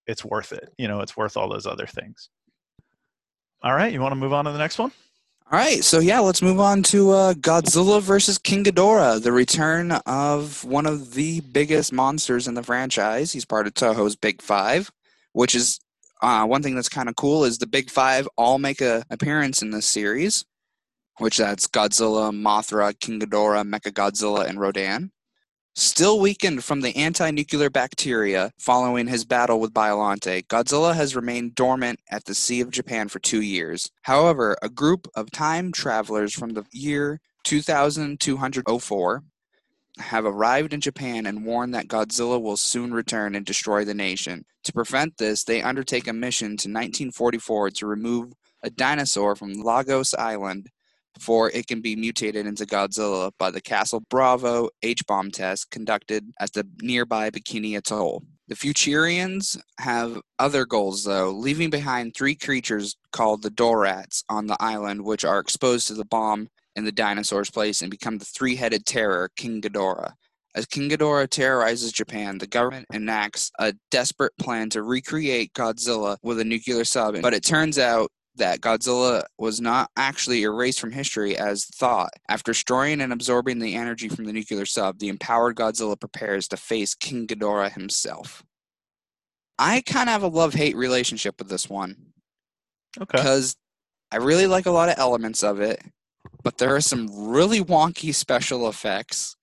it's 0.06 0.24
worth 0.24 0.52
it. 0.52 0.72
You 0.78 0.88
know, 0.88 1.00
it's 1.00 1.16
worth 1.16 1.36
all 1.36 1.48
those 1.48 1.66
other 1.66 1.86
things. 1.86 2.28
All 3.62 3.74
right, 3.74 3.92
you 3.92 4.00
want 4.00 4.12
to 4.12 4.16
move 4.16 4.32
on 4.32 4.44
to 4.46 4.52
the 4.52 4.58
next 4.58 4.78
one? 4.78 4.90
All 5.50 5.58
right, 5.58 5.84
so 5.84 5.98
yeah, 5.98 6.18
let's 6.20 6.40
move 6.40 6.60
on 6.60 6.82
to 6.84 7.10
uh, 7.10 7.34
Godzilla 7.34 8.00
versus 8.00 8.38
King 8.38 8.64
Ghidorah, 8.64 9.22
the 9.22 9.32
return 9.32 9.92
of 10.06 10.64
one 10.64 10.86
of 10.86 11.12
the 11.12 11.40
biggest 11.40 11.92
monsters 11.92 12.48
in 12.48 12.54
the 12.54 12.62
franchise. 12.62 13.32
He's 13.32 13.44
part 13.44 13.66
of 13.66 13.74
Toho's 13.74 14.16
Big 14.16 14.40
Five, 14.40 14.90
which 15.32 15.54
is 15.54 15.78
uh, 16.22 16.46
one 16.46 16.62
thing 16.62 16.74
that's 16.74 16.88
kind 16.88 17.08
of 17.08 17.16
cool 17.16 17.44
is 17.44 17.58
the 17.58 17.66
Big 17.66 17.90
Five 17.90 18.26
all 18.38 18.58
make 18.58 18.80
a 18.80 19.04
appearance 19.10 19.60
in 19.60 19.70
this 19.70 19.86
series, 19.86 20.44
which 21.18 21.36
that's 21.36 21.66
Godzilla, 21.66 22.32
Mothra, 22.32 22.98
King 22.98 23.20
Ghidorah, 23.20 23.68
Mechagodzilla, 23.68 24.46
and 24.46 24.58
Rodan. 24.58 25.12
Still 25.74 26.20
weakened 26.20 26.62
from 26.64 26.82
the 26.82 26.94
anti-nuclear 26.96 27.70
bacteria 27.70 28.52
following 28.58 29.06
his 29.06 29.24
battle 29.24 29.58
with 29.58 29.72
Biollante, 29.72 30.46
Godzilla 30.46 30.94
has 30.94 31.16
remained 31.16 31.54
dormant 31.54 31.98
at 32.10 32.26
the 32.26 32.34
Sea 32.34 32.60
of 32.60 32.70
Japan 32.70 33.08
for 33.08 33.20
two 33.20 33.40
years. 33.40 33.90
However, 34.02 34.54
a 34.60 34.68
group 34.68 35.08
of 35.14 35.30
time 35.30 35.72
travelers 35.72 36.34
from 36.34 36.50
the 36.50 36.64
year 36.72 37.22
2204 37.44 39.22
have 39.98 40.26
arrived 40.26 40.74
in 40.74 40.80
Japan 40.82 41.24
and 41.24 41.46
warned 41.46 41.74
that 41.74 41.88
Godzilla 41.88 42.40
will 42.40 42.58
soon 42.58 42.92
return 42.92 43.34
and 43.34 43.46
destroy 43.46 43.82
the 43.82 43.94
nation. 43.94 44.44
To 44.64 44.74
prevent 44.74 45.16
this, 45.16 45.42
they 45.42 45.62
undertake 45.62 46.06
a 46.06 46.12
mission 46.12 46.48
to 46.48 46.68
1944 46.68 47.70
to 47.70 47.86
remove 47.86 48.34
a 48.62 48.68
dinosaur 48.68 49.34
from 49.34 49.54
Lagos 49.54 50.12
Island 50.12 50.68
before 51.14 51.50
it 51.50 51.66
can 51.66 51.80
be 51.80 51.96
mutated 51.96 52.46
into 52.46 52.66
Godzilla 52.66 53.30
by 53.38 53.50
the 53.50 53.60
Castle 53.60 54.02
Bravo 54.10 54.70
H 54.82 55.06
bomb 55.06 55.30
test 55.30 55.70
conducted 55.70 56.32
at 56.40 56.52
the 56.52 56.66
nearby 56.80 57.30
Bikini 57.30 57.76
Atoll. 57.76 58.22
The 58.48 58.54
Futurians 58.54 59.58
have 59.78 60.20
other 60.38 60.66
goals, 60.66 61.04
though, 61.04 61.30
leaving 61.30 61.70
behind 61.70 62.14
three 62.14 62.34
creatures 62.34 62.96
called 63.12 63.42
the 63.42 63.50
Dorats 63.50 64.24
on 64.28 64.46
the 64.46 64.56
island, 64.60 65.02
which 65.02 65.24
are 65.24 65.38
exposed 65.38 65.86
to 65.86 65.94
the 65.94 66.04
bomb 66.04 66.48
in 66.76 66.84
the 66.84 66.92
dinosaur's 66.92 67.50
place 67.50 67.82
and 67.82 67.90
become 67.90 68.18
the 68.18 68.24
three 68.24 68.56
headed 68.56 68.84
terror, 68.84 69.30
King 69.36 69.60
Ghidorah. 69.60 70.12
As 70.54 70.66
King 70.66 70.90
Ghidorah 70.90 71.30
terrorizes 71.30 71.92
Japan, 71.92 72.36
the 72.36 72.46
government 72.46 72.86
enacts 72.92 73.50
a 73.58 73.72
desperate 73.90 74.36
plan 74.38 74.68
to 74.70 74.82
recreate 74.82 75.54
Godzilla 75.54 76.18
with 76.22 76.40
a 76.40 76.44
nuclear 76.44 76.84
sub, 76.84 77.22
but 77.22 77.32
it 77.32 77.44
turns 77.44 77.78
out 77.78 78.10
that 78.36 78.60
Godzilla 78.60 79.24
was 79.38 79.60
not 79.60 79.90
actually 79.96 80.42
erased 80.42 80.80
from 80.80 80.92
history 80.92 81.36
as 81.36 81.64
thought. 81.66 82.10
After 82.28 82.52
destroying 82.52 83.00
and 83.00 83.12
absorbing 83.12 83.58
the 83.58 83.74
energy 83.74 84.08
from 84.08 84.24
the 84.24 84.32
nuclear 84.32 84.64
sub, 84.64 84.98
the 84.98 85.08
empowered 85.08 85.56
Godzilla 85.56 85.98
prepares 85.98 86.48
to 86.48 86.56
face 86.56 86.94
King 86.94 87.26
Ghidorah 87.26 87.72
himself. 87.72 88.42
I 89.58 89.82
kind 89.82 90.08
of 90.08 90.12
have 90.12 90.22
a 90.22 90.28
love 90.28 90.54
hate 90.54 90.76
relationship 90.76 91.36
with 91.38 91.48
this 91.48 91.68
one 91.68 91.96
Okay. 93.00 93.18
because 93.18 93.56
I 94.10 94.16
really 94.16 94.46
like 94.46 94.66
a 94.66 94.70
lot 94.70 94.88
of 94.88 94.98
elements 94.98 95.42
of 95.42 95.60
it, 95.60 95.82
but 96.42 96.58
there 96.58 96.74
are 96.74 96.80
some 96.80 97.08
really 97.28 97.60
wonky 97.60 98.14
special 98.14 98.68
effects. 98.68 99.36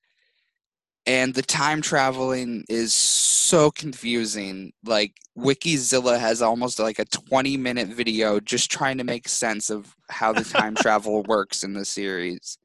And 1.05 1.33
the 1.33 1.41
time 1.41 1.81
traveling 1.81 2.65
is 2.69 2.93
so 2.93 3.71
confusing. 3.71 4.73
Like 4.85 5.13
Wikizilla 5.37 6.19
has 6.19 6.41
almost 6.41 6.79
like 6.79 6.99
a 6.99 7.05
20 7.05 7.57
minute 7.57 7.87
video 7.87 8.39
just 8.39 8.71
trying 8.71 8.97
to 8.99 9.03
make 9.03 9.27
sense 9.27 9.69
of 9.69 9.95
how 10.09 10.33
the 10.33 10.43
time 10.43 10.75
travel 10.79 11.23
works 11.23 11.63
in 11.63 11.73
the 11.73 11.85
series. 11.85 12.57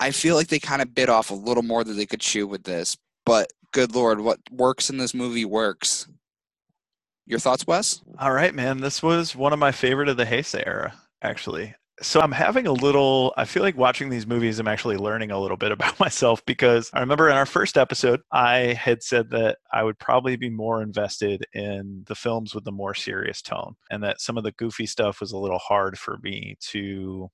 I 0.00 0.10
feel 0.10 0.36
like 0.36 0.48
they 0.48 0.58
kind 0.58 0.82
of 0.82 0.94
bit 0.94 1.08
off 1.08 1.30
a 1.30 1.34
little 1.34 1.62
more 1.62 1.84
than 1.84 1.96
they 1.96 2.06
could 2.06 2.20
chew 2.20 2.46
with 2.46 2.64
this, 2.64 2.96
but 3.26 3.52
good 3.72 3.94
lord, 3.94 4.20
what 4.20 4.38
works 4.50 4.90
in 4.90 4.98
this 4.98 5.14
movie 5.14 5.44
works. 5.44 6.06
Your 7.26 7.38
thoughts, 7.38 7.66
Wes? 7.66 8.00
All 8.18 8.32
right, 8.32 8.54
man. 8.54 8.80
This 8.80 9.02
was 9.02 9.36
one 9.36 9.52
of 9.52 9.58
my 9.58 9.72
favorite 9.72 10.08
of 10.08 10.16
the 10.16 10.24
Heisei 10.24 10.66
era, 10.66 10.94
actually. 11.20 11.74
So 12.00 12.20
I'm 12.20 12.32
having 12.32 12.66
a 12.66 12.72
little, 12.72 13.34
I 13.36 13.44
feel 13.44 13.62
like 13.62 13.76
watching 13.76 14.08
these 14.08 14.26
movies, 14.26 14.58
I'm 14.58 14.68
actually 14.68 14.96
learning 14.96 15.30
a 15.32 15.38
little 15.38 15.56
bit 15.56 15.72
about 15.72 15.98
myself 15.98 16.44
because 16.46 16.90
I 16.92 17.00
remember 17.00 17.28
in 17.28 17.36
our 17.36 17.46
first 17.46 17.76
episode, 17.76 18.20
I 18.32 18.74
had 18.74 19.02
said 19.02 19.30
that 19.30 19.58
I 19.72 19.82
would 19.82 19.98
probably 19.98 20.36
be 20.36 20.50
more 20.50 20.82
invested 20.82 21.44
in 21.54 22.04
the 22.06 22.14
films 22.14 22.54
with 22.54 22.64
the 22.64 22.72
more 22.72 22.94
serious 22.94 23.42
tone 23.42 23.74
and 23.90 24.02
that 24.04 24.20
some 24.20 24.38
of 24.38 24.44
the 24.44 24.52
goofy 24.52 24.86
stuff 24.86 25.20
was 25.20 25.32
a 25.32 25.38
little 25.38 25.58
hard 25.58 25.98
for 25.98 26.18
me 26.22 26.56
to 26.70 27.28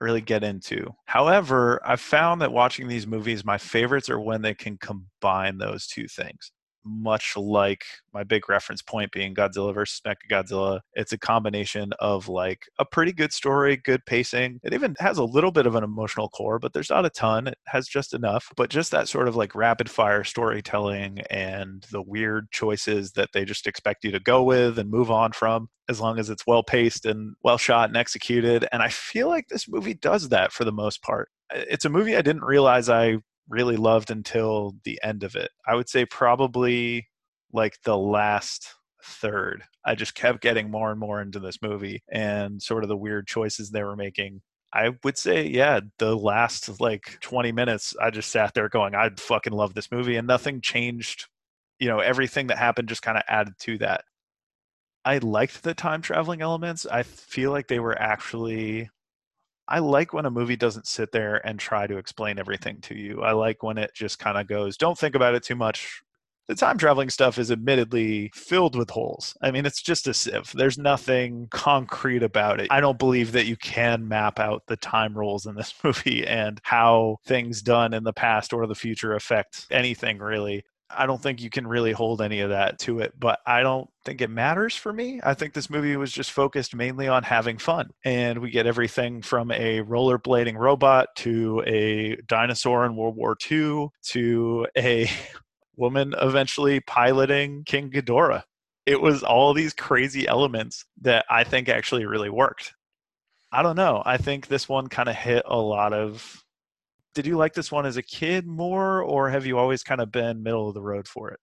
really 0.00 0.20
get 0.20 0.44
into. 0.44 0.94
However, 1.06 1.80
I've 1.84 2.00
found 2.00 2.40
that 2.40 2.52
watching 2.52 2.86
these 2.86 3.06
movies, 3.06 3.44
my 3.44 3.58
favorites 3.58 4.08
are 4.08 4.20
when 4.20 4.42
they 4.42 4.54
can 4.54 4.78
combine 4.78 5.58
those 5.58 5.86
two 5.88 6.06
things 6.06 6.52
much 6.88 7.36
like 7.36 7.84
my 8.12 8.24
big 8.24 8.48
reference 8.48 8.82
point 8.82 9.12
being 9.12 9.34
Godzilla 9.34 9.74
versus 9.74 10.00
Mechagodzilla. 10.06 10.80
It's 10.94 11.12
a 11.12 11.18
combination 11.18 11.92
of 12.00 12.28
like 12.28 12.66
a 12.78 12.84
pretty 12.84 13.12
good 13.12 13.32
story, 13.32 13.76
good 13.76 14.04
pacing. 14.06 14.60
It 14.62 14.74
even 14.74 14.96
has 14.98 15.18
a 15.18 15.24
little 15.24 15.52
bit 15.52 15.66
of 15.66 15.74
an 15.74 15.84
emotional 15.84 16.28
core, 16.28 16.58
but 16.58 16.72
there's 16.72 16.90
not 16.90 17.06
a 17.06 17.10
ton. 17.10 17.48
It 17.48 17.58
has 17.66 17.86
just 17.86 18.14
enough. 18.14 18.50
But 18.56 18.70
just 18.70 18.90
that 18.90 19.08
sort 19.08 19.28
of 19.28 19.36
like 19.36 19.54
rapid 19.54 19.90
fire 19.90 20.24
storytelling 20.24 21.20
and 21.30 21.86
the 21.90 22.02
weird 22.02 22.50
choices 22.50 23.12
that 23.12 23.30
they 23.32 23.44
just 23.44 23.66
expect 23.66 24.04
you 24.04 24.10
to 24.12 24.20
go 24.20 24.42
with 24.42 24.78
and 24.78 24.90
move 24.90 25.10
on 25.10 25.32
from 25.32 25.68
as 25.88 26.00
long 26.00 26.18
as 26.18 26.28
it's 26.30 26.46
well 26.46 26.62
paced 26.62 27.06
and 27.06 27.34
well 27.42 27.58
shot 27.58 27.88
and 27.88 27.96
executed. 27.96 28.66
And 28.72 28.82
I 28.82 28.88
feel 28.88 29.28
like 29.28 29.48
this 29.48 29.68
movie 29.68 29.94
does 29.94 30.28
that 30.28 30.52
for 30.52 30.64
the 30.64 30.72
most 30.72 31.02
part. 31.02 31.30
It's 31.50 31.84
a 31.84 31.90
movie 31.90 32.16
I 32.16 32.22
didn't 32.22 32.44
realize 32.44 32.88
I 32.88 33.18
really 33.48 33.76
loved 33.76 34.10
until 34.10 34.74
the 34.84 35.00
end 35.02 35.24
of 35.24 35.34
it. 35.34 35.50
I 35.66 35.74
would 35.74 35.88
say 35.88 36.04
probably 36.04 37.08
like 37.52 37.80
the 37.82 37.96
last 37.96 38.74
third. 39.02 39.64
I 39.84 39.94
just 39.94 40.14
kept 40.14 40.42
getting 40.42 40.70
more 40.70 40.90
and 40.90 41.00
more 41.00 41.20
into 41.20 41.40
this 41.40 41.62
movie 41.62 42.02
and 42.10 42.62
sort 42.62 42.84
of 42.84 42.88
the 42.88 42.96
weird 42.96 43.26
choices 43.26 43.70
they 43.70 43.82
were 43.82 43.96
making. 43.96 44.42
I 44.72 44.90
would 45.02 45.16
say, 45.16 45.46
yeah, 45.46 45.80
the 45.98 46.14
last 46.14 46.80
like 46.80 47.18
20 47.20 47.52
minutes, 47.52 47.96
I 48.00 48.10
just 48.10 48.30
sat 48.30 48.52
there 48.54 48.68
going, 48.68 48.94
I 48.94 49.10
fucking 49.16 49.52
love 49.52 49.72
this 49.74 49.90
movie, 49.90 50.16
and 50.16 50.26
nothing 50.26 50.60
changed. 50.60 51.26
You 51.78 51.88
know, 51.88 52.00
everything 52.00 52.48
that 52.48 52.58
happened 52.58 52.88
just 52.88 53.02
kind 53.02 53.16
of 53.16 53.24
added 53.28 53.54
to 53.60 53.78
that. 53.78 54.04
I 55.04 55.18
liked 55.18 55.62
the 55.62 55.74
time 55.74 56.02
traveling 56.02 56.42
elements. 56.42 56.84
I 56.84 57.02
feel 57.02 57.50
like 57.50 57.68
they 57.68 57.78
were 57.78 57.98
actually 57.98 58.90
I 59.68 59.80
like 59.80 60.12
when 60.14 60.26
a 60.26 60.30
movie 60.30 60.56
doesn't 60.56 60.86
sit 60.86 61.12
there 61.12 61.46
and 61.46 61.58
try 61.60 61.86
to 61.86 61.98
explain 61.98 62.38
everything 62.38 62.80
to 62.82 62.96
you. 62.96 63.22
I 63.22 63.32
like 63.32 63.62
when 63.62 63.76
it 63.76 63.92
just 63.94 64.18
kind 64.18 64.38
of 64.38 64.46
goes, 64.46 64.76
don't 64.78 64.98
think 64.98 65.14
about 65.14 65.34
it 65.34 65.42
too 65.42 65.56
much. 65.56 66.02
The 66.48 66.54
time 66.54 66.78
traveling 66.78 67.10
stuff 67.10 67.36
is 67.36 67.52
admittedly 67.52 68.30
filled 68.34 68.74
with 68.74 68.88
holes. 68.88 69.36
I 69.42 69.50
mean, 69.50 69.66
it's 69.66 69.82
just 69.82 70.08
a 70.08 70.14
sieve. 70.14 70.50
There's 70.54 70.78
nothing 70.78 71.48
concrete 71.50 72.22
about 72.22 72.58
it. 72.58 72.68
I 72.70 72.80
don't 72.80 72.98
believe 72.98 73.32
that 73.32 73.44
you 73.44 73.56
can 73.56 74.08
map 74.08 74.40
out 74.40 74.62
the 74.66 74.78
time 74.78 75.16
rules 75.16 75.44
in 75.44 75.54
this 75.54 75.74
movie 75.84 76.26
and 76.26 76.58
how 76.62 77.18
things 77.26 77.60
done 77.60 77.92
in 77.92 78.04
the 78.04 78.14
past 78.14 78.54
or 78.54 78.66
the 78.66 78.74
future 78.74 79.14
affect 79.14 79.66
anything 79.70 80.18
really. 80.18 80.64
I 80.90 81.06
don't 81.06 81.20
think 81.20 81.42
you 81.42 81.50
can 81.50 81.66
really 81.66 81.92
hold 81.92 82.22
any 82.22 82.40
of 82.40 82.50
that 82.50 82.78
to 82.80 83.00
it, 83.00 83.12
but 83.18 83.40
I 83.46 83.62
don't 83.62 83.88
think 84.04 84.20
it 84.20 84.30
matters 84.30 84.74
for 84.74 84.92
me. 84.92 85.20
I 85.22 85.34
think 85.34 85.52
this 85.52 85.68
movie 85.68 85.96
was 85.96 86.10
just 86.12 86.32
focused 86.32 86.74
mainly 86.74 87.08
on 87.08 87.22
having 87.22 87.58
fun. 87.58 87.90
And 88.04 88.38
we 88.38 88.50
get 88.50 88.66
everything 88.66 89.20
from 89.20 89.50
a 89.50 89.80
rollerblading 89.82 90.56
robot 90.56 91.08
to 91.16 91.62
a 91.66 92.16
dinosaur 92.26 92.86
in 92.86 92.96
World 92.96 93.16
War 93.16 93.36
II 93.50 93.88
to 94.04 94.66
a 94.76 95.10
woman 95.76 96.14
eventually 96.20 96.80
piloting 96.80 97.64
King 97.64 97.90
Ghidorah. 97.90 98.42
It 98.86 99.00
was 99.00 99.22
all 99.22 99.52
these 99.52 99.74
crazy 99.74 100.26
elements 100.26 100.86
that 101.02 101.26
I 101.28 101.44
think 101.44 101.68
actually 101.68 102.06
really 102.06 102.30
worked. 102.30 102.72
I 103.52 103.62
don't 103.62 103.76
know. 103.76 104.02
I 104.04 104.16
think 104.16 104.46
this 104.46 104.68
one 104.68 104.88
kind 104.88 105.08
of 105.08 105.16
hit 105.16 105.42
a 105.46 105.58
lot 105.58 105.92
of 105.92 106.42
did 107.18 107.26
you 107.26 107.36
like 107.36 107.52
this 107.52 107.72
one 107.72 107.84
as 107.84 107.96
a 107.96 108.02
kid 108.02 108.46
more 108.46 109.02
or 109.02 109.28
have 109.28 109.44
you 109.44 109.58
always 109.58 109.82
kind 109.82 110.00
of 110.00 110.12
been 110.12 110.40
middle 110.40 110.68
of 110.68 110.74
the 110.74 110.80
road 110.80 111.08
for 111.08 111.30
it 111.30 111.40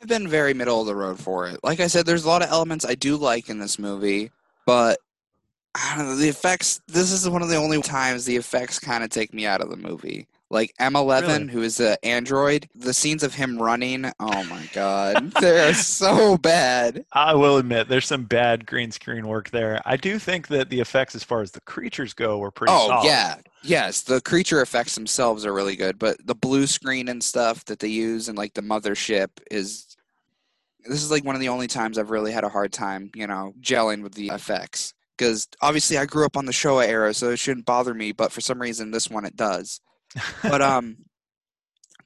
I've 0.00 0.08
been 0.08 0.26
very 0.28 0.54
middle 0.54 0.80
of 0.80 0.86
the 0.86 0.94
road 0.94 1.18
for 1.18 1.48
it. 1.48 1.58
Like 1.64 1.80
I 1.80 1.88
said, 1.88 2.06
there's 2.06 2.24
a 2.24 2.28
lot 2.28 2.42
of 2.42 2.50
elements 2.50 2.84
I 2.84 2.94
do 2.94 3.16
like 3.16 3.48
in 3.48 3.58
this 3.58 3.78
movie, 3.78 4.30
but 4.64 4.98
I 5.74 5.96
don't 5.96 6.06
know, 6.06 6.16
the 6.16 6.28
effects. 6.28 6.80
This 6.86 7.10
is 7.10 7.28
one 7.28 7.42
of 7.42 7.48
the 7.48 7.56
only 7.56 7.82
times 7.82 8.24
the 8.24 8.36
effects 8.36 8.78
kind 8.78 9.02
of 9.02 9.10
take 9.10 9.34
me 9.34 9.44
out 9.46 9.60
of 9.60 9.70
the 9.70 9.76
movie. 9.76 10.28
Like 10.50 10.72
M11, 10.80 11.22
Really? 11.26 11.46
who 11.52 11.62
is 11.62 11.76
the 11.76 12.02
android, 12.04 12.68
the 12.74 12.94
scenes 12.94 13.22
of 13.22 13.34
him 13.34 13.58
running. 13.58 14.06
Oh 14.18 14.44
my 14.44 14.66
god, 14.74 15.30
they're 15.40 15.74
so 15.74 16.38
bad. 16.38 17.04
i 17.12 17.34
will 17.34 17.58
admit 17.58 17.88
there's 17.88 18.06
some 18.06 18.24
bad 18.24 18.64
green 18.64 18.90
screen 18.90 19.26
work 19.28 19.50
there 19.50 19.80
i 19.84 19.96
do 19.96 20.18
think 20.18 20.48
that 20.48 20.70
the 20.70 20.80
effects 20.80 21.14
as 21.14 21.22
far 21.22 21.42
as 21.42 21.50
the 21.50 21.60
creatures 21.62 22.14
go 22.14 22.38
were 22.38 22.50
pretty 22.50 22.72
Oh 22.72 22.88
solid. 22.88 23.04
yeah, 23.04 23.36
yes. 23.62 24.00
The 24.02 24.20
creature 24.22 24.62
effects 24.62 24.94
themselves 24.94 25.44
are 25.44 25.52
really 25.52 25.76
good, 25.76 25.98
but 25.98 26.16
the 26.26 26.34
blue 26.34 26.66
screen 26.66 27.08
and 27.08 27.22
stuff 27.22 27.64
that 27.66 27.78
they 27.80 27.88
use 27.88 28.28
and 28.28 28.38
like 28.38 28.54
the 28.54 28.62
mothership 28.62 29.28
is. 29.50 29.84
This 30.88 31.02
is 31.02 31.10
like 31.10 31.24
one 31.24 31.34
of 31.34 31.40
the 31.42 31.48
only 31.50 31.66
times 31.66 31.98
I've 31.98 32.10
really 32.10 32.32
had 32.32 32.44
a 32.44 32.48
hard 32.48 32.72
time, 32.72 33.10
you 33.14 33.26
know, 33.26 33.52
gelling 33.60 34.02
with 34.02 34.14
the 34.14 34.28
effects. 34.28 34.94
Because 35.18 35.46
obviously 35.60 35.98
I 35.98 36.06
grew 36.06 36.24
up 36.24 36.36
on 36.36 36.46
the 36.46 36.52
Showa 36.52 36.86
era, 36.86 37.12
so 37.12 37.30
it 37.30 37.38
shouldn't 37.38 37.66
bother 37.66 37.92
me, 37.92 38.12
but 38.12 38.32
for 38.32 38.40
some 38.40 38.62
reason 38.62 38.90
this 38.92 39.10
one 39.10 39.26
it 39.26 39.36
does. 39.36 39.80
But 40.46 40.62
um, 40.62 40.96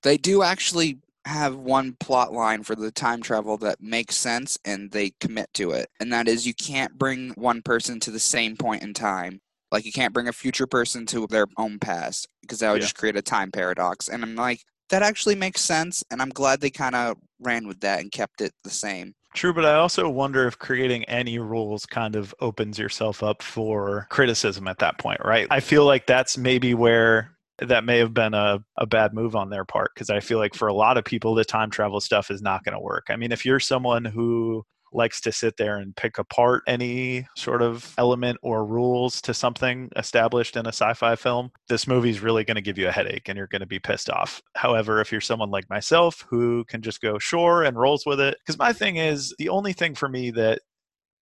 they 0.02 0.16
do 0.16 0.42
actually 0.42 0.98
have 1.24 1.54
one 1.56 1.92
plot 2.00 2.32
line 2.32 2.64
for 2.64 2.74
the 2.74 2.90
time 2.90 3.22
travel 3.22 3.56
that 3.56 3.80
makes 3.80 4.16
sense 4.16 4.58
and 4.64 4.90
they 4.90 5.10
commit 5.20 5.48
to 5.54 5.70
it. 5.70 5.88
And 6.00 6.12
that 6.12 6.26
is 6.26 6.46
you 6.46 6.54
can't 6.54 6.98
bring 6.98 7.30
one 7.30 7.62
person 7.62 8.00
to 8.00 8.10
the 8.10 8.18
same 8.18 8.56
point 8.56 8.82
in 8.82 8.92
time. 8.92 9.40
Like 9.70 9.84
you 9.86 9.92
can't 9.92 10.12
bring 10.12 10.28
a 10.28 10.32
future 10.32 10.66
person 10.66 11.06
to 11.06 11.26
their 11.28 11.46
own 11.56 11.78
past 11.78 12.26
because 12.40 12.58
that 12.58 12.72
would 12.72 12.80
Yeah. 12.80 12.86
just 12.86 12.98
create 12.98 13.16
a 13.16 13.22
time 13.22 13.52
paradox. 13.52 14.08
And 14.08 14.22
I'm 14.22 14.34
like, 14.34 14.62
that 14.90 15.02
actually 15.02 15.36
makes 15.36 15.60
sense. 15.60 16.02
And 16.10 16.20
I'm 16.20 16.28
glad 16.30 16.60
they 16.60 16.70
kind 16.70 16.94
of 16.96 17.16
ran 17.40 17.68
with 17.68 17.80
that 17.80 18.00
and 18.00 18.10
kept 18.10 18.40
it 18.40 18.52
the 18.64 18.70
same. 18.70 19.14
True, 19.34 19.54
but 19.54 19.64
I 19.64 19.74
also 19.76 20.10
wonder 20.10 20.46
if 20.46 20.58
creating 20.58 21.04
any 21.04 21.38
rules 21.38 21.86
kind 21.86 22.16
of 22.16 22.34
opens 22.40 22.78
yourself 22.78 23.22
up 23.22 23.42
for 23.42 24.06
criticism 24.10 24.68
at 24.68 24.78
that 24.80 24.98
point, 24.98 25.20
right? 25.24 25.46
I 25.50 25.60
feel 25.60 25.86
like 25.86 26.06
that's 26.06 26.36
maybe 26.36 26.74
where 26.74 27.30
that 27.68 27.84
may 27.84 27.98
have 27.98 28.14
been 28.14 28.34
a, 28.34 28.62
a 28.76 28.86
bad 28.86 29.14
move 29.14 29.36
on 29.36 29.50
their 29.50 29.64
part 29.64 29.92
because 29.94 30.10
I 30.10 30.20
feel 30.20 30.38
like 30.38 30.54
for 30.54 30.68
a 30.68 30.74
lot 30.74 30.98
of 30.98 31.04
people, 31.04 31.34
the 31.34 31.44
time 31.44 31.70
travel 31.70 32.00
stuff 32.00 32.30
is 32.30 32.42
not 32.42 32.64
going 32.64 32.74
to 32.74 32.80
work. 32.80 33.06
I 33.08 33.16
mean, 33.16 33.32
if 33.32 33.44
you're 33.44 33.60
someone 33.60 34.04
who 34.04 34.64
likes 34.94 35.20
to 35.22 35.32
sit 35.32 35.56
there 35.56 35.78
and 35.78 35.96
pick 35.96 36.18
apart 36.18 36.62
any 36.66 37.26
sort 37.36 37.62
of 37.62 37.94
element 37.98 38.38
or 38.42 38.64
rules 38.64 39.20
to 39.22 39.34
something 39.34 39.90
established 39.96 40.56
in 40.56 40.66
a 40.66 40.68
sci-fi 40.68 41.16
film 41.16 41.50
this 41.68 41.86
movie's 41.86 42.20
really 42.20 42.44
going 42.44 42.54
to 42.56 42.60
give 42.60 42.78
you 42.78 42.88
a 42.88 42.92
headache 42.92 43.28
and 43.28 43.36
you're 43.36 43.46
going 43.46 43.60
to 43.60 43.66
be 43.66 43.78
pissed 43.78 44.10
off 44.10 44.42
however 44.54 45.00
if 45.00 45.10
you're 45.10 45.20
someone 45.20 45.50
like 45.50 45.68
myself 45.70 46.24
who 46.28 46.64
can 46.66 46.82
just 46.82 47.00
go 47.00 47.18
sure 47.18 47.62
and 47.62 47.78
rolls 47.78 48.04
with 48.06 48.20
it 48.20 48.36
because 48.40 48.58
my 48.58 48.72
thing 48.72 48.96
is 48.96 49.34
the 49.38 49.48
only 49.48 49.72
thing 49.72 49.94
for 49.94 50.08
me 50.08 50.30
that 50.30 50.60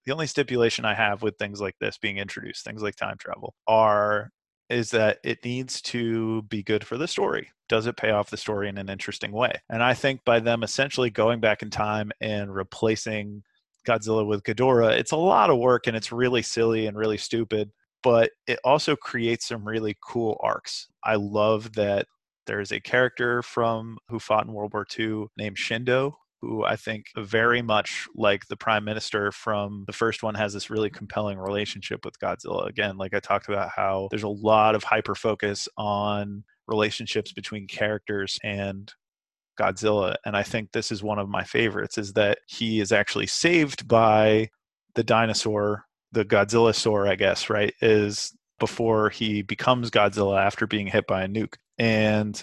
the 0.07 0.13
only 0.13 0.27
stipulation 0.27 0.85
i 0.85 0.95
have 0.95 1.23
with 1.23 1.37
things 1.37 1.61
like 1.61 1.77
this 1.81 1.99
being 1.99 2.19
introduced 2.19 2.65
things 2.65 2.83
like 2.83 2.97
time 2.97 3.17
travel 3.19 3.55
are 3.67 4.31
is 4.71 4.91
that 4.91 5.19
it 5.25 5.45
needs 5.45 5.81
to 5.81 6.43
be 6.43 6.63
good 6.63 6.85
for 6.85 6.99
the 6.99 7.09
story. 7.09 7.51
Does 7.69 7.87
it 7.87 7.97
pay 7.97 8.11
off 8.11 8.31
the 8.31 8.37
story 8.37 8.69
in 8.69 8.79
an 8.79 8.89
interesting 8.89 9.33
way? 9.33 9.53
And 9.69 9.83
I 9.83 9.95
think 9.95 10.25
by 10.25 10.41
them 10.41 10.63
essentially 10.63 11.11
going 11.11 11.41
back 11.41 11.63
in 11.63 11.71
time 11.71 12.13
and 12.21 12.55
replacing 12.55 13.43
Godzilla 13.87 14.27
with 14.27 14.43
Ghidorah, 14.43 14.99
it's 14.99 15.13
a 15.13 15.17
lot 15.17 15.51
of 15.51 15.59
work 15.59 15.87
and 15.87 15.97
it's 15.97 16.13
really 16.13 16.43
silly 16.43 16.87
and 16.87 16.97
really 16.97 17.19
stupid, 17.19 17.71
but 18.03 18.31
it 18.47 18.59
also 18.65 18.97
creates 18.97 19.49
some 19.49 19.67
really 19.67 19.97
cool 20.03 20.39
arcs. 20.43 20.89
I 21.05 21.17
love 21.17 21.73
that 21.75 22.07
there's 22.47 22.73
a 22.73 22.81
character 22.81 23.43
from 23.43 23.99
who 24.09 24.19
fought 24.19 24.47
in 24.47 24.53
World 24.53 24.73
War 24.73 24.87
II 24.99 25.27
named 25.37 25.57
Shindo, 25.57 26.15
who 26.41 26.65
I 26.65 26.77
think 26.77 27.07
very 27.17 27.63
much 27.63 28.07
like 28.15 28.47
the 28.47 28.57
prime 28.57 28.85
minister 28.85 29.33
from 29.33 29.85
the 29.87 29.93
first 29.93 30.23
one 30.23 30.35
has 30.35 30.53
this 30.53 30.71
really 30.71 30.91
compelling 30.91 31.39
relationship 31.39 32.05
with 32.05 32.19
Godzilla. 32.19 32.69
Again, 32.69 32.97
like 32.97 33.15
I 33.15 33.21
talked 33.21 33.49
about 33.49 33.71
how 33.75 34.09
there's 34.11 34.23
a 34.23 34.29
lot 34.29 34.75
of 34.75 34.85
hyper 34.85 35.15
focus 35.15 35.69
on 35.77 36.45
relationships 36.67 37.33
between 37.33 37.67
characters 37.67 38.39
and 38.45 38.93
Godzilla 39.59 40.15
and 40.25 40.37
I 40.37 40.45
think 40.45 40.71
this 40.71 40.93
is 40.93 41.03
one 41.03 41.19
of 41.19 41.29
my 41.29 41.43
favorites 41.43 41.99
is 41.99 42.13
that 42.13 42.39
he 42.47 42.81
is 42.81 42.93
actually 42.93 43.27
saved 43.27 43.89
by 43.89 44.51
the 44.95 45.03
dinosaur, 45.03 45.85
the 46.13 46.25
Godzilla 46.25 46.75
saur, 46.75 47.09
I 47.09 47.17
guess, 47.17 47.51
right? 47.51 47.75
Is 47.81 48.33
before 48.59 49.11
he 49.11 49.43
becomes 49.43 49.91
Godzilla 49.91 50.41
after 50.41 50.67
being 50.67 50.87
hit 50.87 51.07
by 51.07 51.25
a 51.25 51.29
nuke. 51.29 51.55
And 51.79 52.43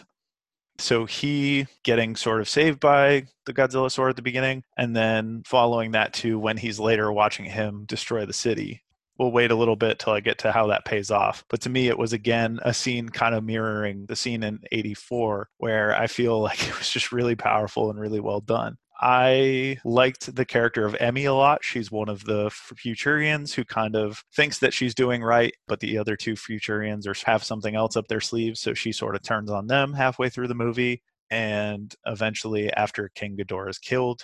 so 0.78 1.06
he 1.06 1.68
getting 1.84 2.16
sort 2.16 2.42
of 2.42 2.50
saved 2.50 2.80
by 2.80 3.26
the 3.46 3.54
Godzilla 3.54 3.92
saur 3.92 4.10
at 4.10 4.16
the 4.16 4.22
beginning, 4.22 4.64
and 4.78 4.96
then 4.96 5.44
following 5.46 5.92
that 5.92 6.14
to 6.16 6.40
when 6.40 6.58
he's 6.58 6.80
later 6.80 7.12
watching 7.12 7.46
him 7.46 7.86
destroy 7.86 8.26
the 8.26 8.34
city. 8.34 8.82
We'll 9.18 9.32
wait 9.32 9.52
a 9.52 9.56
little 9.56 9.78
bit 9.78 9.98
till 10.00 10.12
I 10.12 10.20
get 10.20 10.40
to 10.40 10.52
how 10.52 10.68
that 10.68 10.84
pays 10.84 11.10
off. 11.10 11.46
But 11.50 11.62
to 11.62 11.70
me, 11.70 11.88
it 11.88 11.98
was 11.98 12.12
again 12.12 12.60
a 12.64 12.74
scene 12.74 13.08
kind 13.08 13.34
of 13.34 13.46
mirroring 13.46 14.06
the 14.08 14.16
scene 14.16 14.44
in 14.44 14.60
84, 14.72 15.50
where 15.58 15.96
I 15.96 16.08
feel 16.08 16.42
like 16.42 16.68
it 16.68 16.78
was 16.78 16.90
just 16.90 17.12
really 17.12 17.36
powerful 17.36 17.90
and 17.90 18.00
really 18.00 18.20
well 18.20 18.42
done. 18.42 18.78
I 19.00 19.78
liked 19.84 20.36
the 20.36 20.46
character 20.46 20.86
of 20.86 20.96
Emmy 20.96 21.26
a 21.26 21.34
lot. 21.34 21.64
She's 21.64 21.92
one 21.92 22.08
of 22.08 22.24
the 22.24 22.50
Futurians 22.50 23.54
who 23.54 23.66
kind 23.66 23.96
of 23.96 24.24
thinks 24.34 24.60
that 24.60 24.74
she's 24.74 24.96
doing 24.96 25.22
right, 25.22 25.54
but 25.68 25.80
the 25.80 25.98
other 25.98 26.16
two 26.16 26.34
Futurians 26.34 27.06
have 27.24 27.44
something 27.44 27.76
else 27.76 27.98
up 27.98 28.08
their 28.08 28.22
sleeves. 28.22 28.62
So 28.62 28.74
she 28.74 28.92
sort 28.92 29.16
of 29.16 29.22
turns 29.22 29.52
on 29.52 29.68
them 29.68 29.94
halfway 29.94 30.30
through 30.30 30.48
the 30.48 30.56
movie. 30.56 31.02
And 31.30 31.94
eventually, 32.06 32.72
after 32.72 33.10
King 33.16 33.36
Ghidorah 33.38 33.70
is 33.70 33.80
killed, 33.80 34.24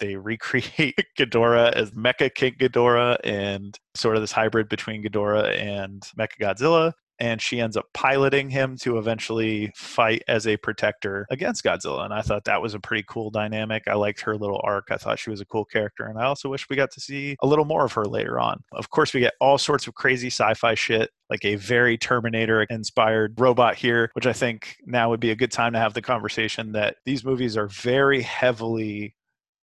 they 0.00 0.16
recreate 0.16 0.98
Ghidorah 1.18 1.72
as 1.72 1.92
Mecha 1.92 2.34
King 2.34 2.56
Ghidorah 2.58 3.18
and 3.22 3.78
sort 3.94 4.16
of 4.16 4.22
this 4.22 4.32
hybrid 4.32 4.68
between 4.68 5.04
Ghidorah 5.04 5.56
and 5.56 6.02
Mechagodzilla 6.18 6.94
and 7.20 7.40
she 7.40 7.60
ends 7.60 7.76
up 7.76 7.86
piloting 7.92 8.50
him 8.50 8.76
to 8.78 8.98
eventually 8.98 9.70
fight 9.76 10.22
as 10.26 10.46
a 10.46 10.56
protector 10.56 11.26
against 11.30 11.62
Godzilla. 11.62 12.04
And 12.04 12.14
I 12.14 12.22
thought 12.22 12.44
that 12.44 12.62
was 12.62 12.74
a 12.74 12.80
pretty 12.80 13.04
cool 13.06 13.30
dynamic. 13.30 13.84
I 13.86 13.94
liked 13.94 14.22
her 14.22 14.36
little 14.36 14.60
arc. 14.64 14.88
I 14.90 14.96
thought 14.96 15.18
she 15.18 15.30
was 15.30 15.40
a 15.40 15.46
cool 15.46 15.66
character. 15.66 16.06
And 16.06 16.18
I 16.18 16.24
also 16.24 16.48
wish 16.48 16.68
we 16.68 16.76
got 16.76 16.90
to 16.92 17.00
see 17.00 17.36
a 17.42 17.46
little 17.46 17.66
more 17.66 17.84
of 17.84 17.92
her 17.92 18.06
later 18.06 18.40
on. 18.40 18.62
Of 18.72 18.90
course, 18.90 19.12
we 19.12 19.20
get 19.20 19.34
all 19.40 19.58
sorts 19.58 19.86
of 19.86 19.94
crazy 19.94 20.28
sci 20.28 20.54
fi 20.54 20.74
shit, 20.74 21.10
like 21.28 21.44
a 21.44 21.56
very 21.56 21.98
Terminator 21.98 22.62
inspired 22.62 23.38
robot 23.38 23.76
here, 23.76 24.10
which 24.14 24.26
I 24.26 24.32
think 24.32 24.76
now 24.86 25.10
would 25.10 25.20
be 25.20 25.30
a 25.30 25.36
good 25.36 25.52
time 25.52 25.74
to 25.74 25.78
have 25.78 25.94
the 25.94 26.02
conversation 26.02 26.72
that 26.72 26.96
these 27.04 27.24
movies 27.24 27.56
are 27.56 27.68
very 27.68 28.22
heavily 28.22 29.14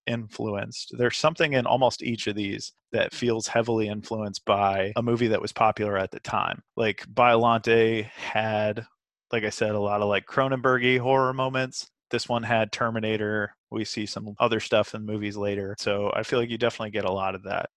influenced. 0.07 0.93
There's 0.97 1.17
something 1.17 1.53
in 1.53 1.65
almost 1.65 2.03
each 2.03 2.27
of 2.27 2.35
these 2.35 2.73
that 2.91 3.13
feels 3.13 3.47
heavily 3.47 3.88
influenced 3.88 4.45
by 4.45 4.93
a 4.95 5.03
movie 5.03 5.27
that 5.27 5.41
was 5.41 5.51
popular 5.51 5.97
at 5.97 6.11
the 6.11 6.19
time. 6.21 6.61
Like 6.75 7.05
Biollante 7.13 8.05
had, 8.05 8.85
like 9.31 9.43
I 9.43 9.49
said, 9.49 9.71
a 9.71 9.79
lot 9.79 10.01
of 10.01 10.09
like 10.09 10.25
Cronenbergy 10.25 10.99
horror 10.99 11.34
moments. 11.34 11.88
This 12.09 12.29
one 12.29 12.43
had 12.43 12.71
Terminator. 12.71 13.53
We 13.69 13.84
see 13.84 14.05
some 14.05 14.34
other 14.39 14.61
stuff 14.61 14.95
in 14.95 15.05
movies 15.05 15.35
later. 15.35 15.75
So 15.77 16.11
I 16.15 16.23
feel 16.23 16.39
like 16.39 16.49
you 16.49 16.57
definitely 16.57 16.91
get 16.91 17.05
a 17.05 17.11
lot 17.11 17.35
of 17.35 17.43
that. 17.43 17.69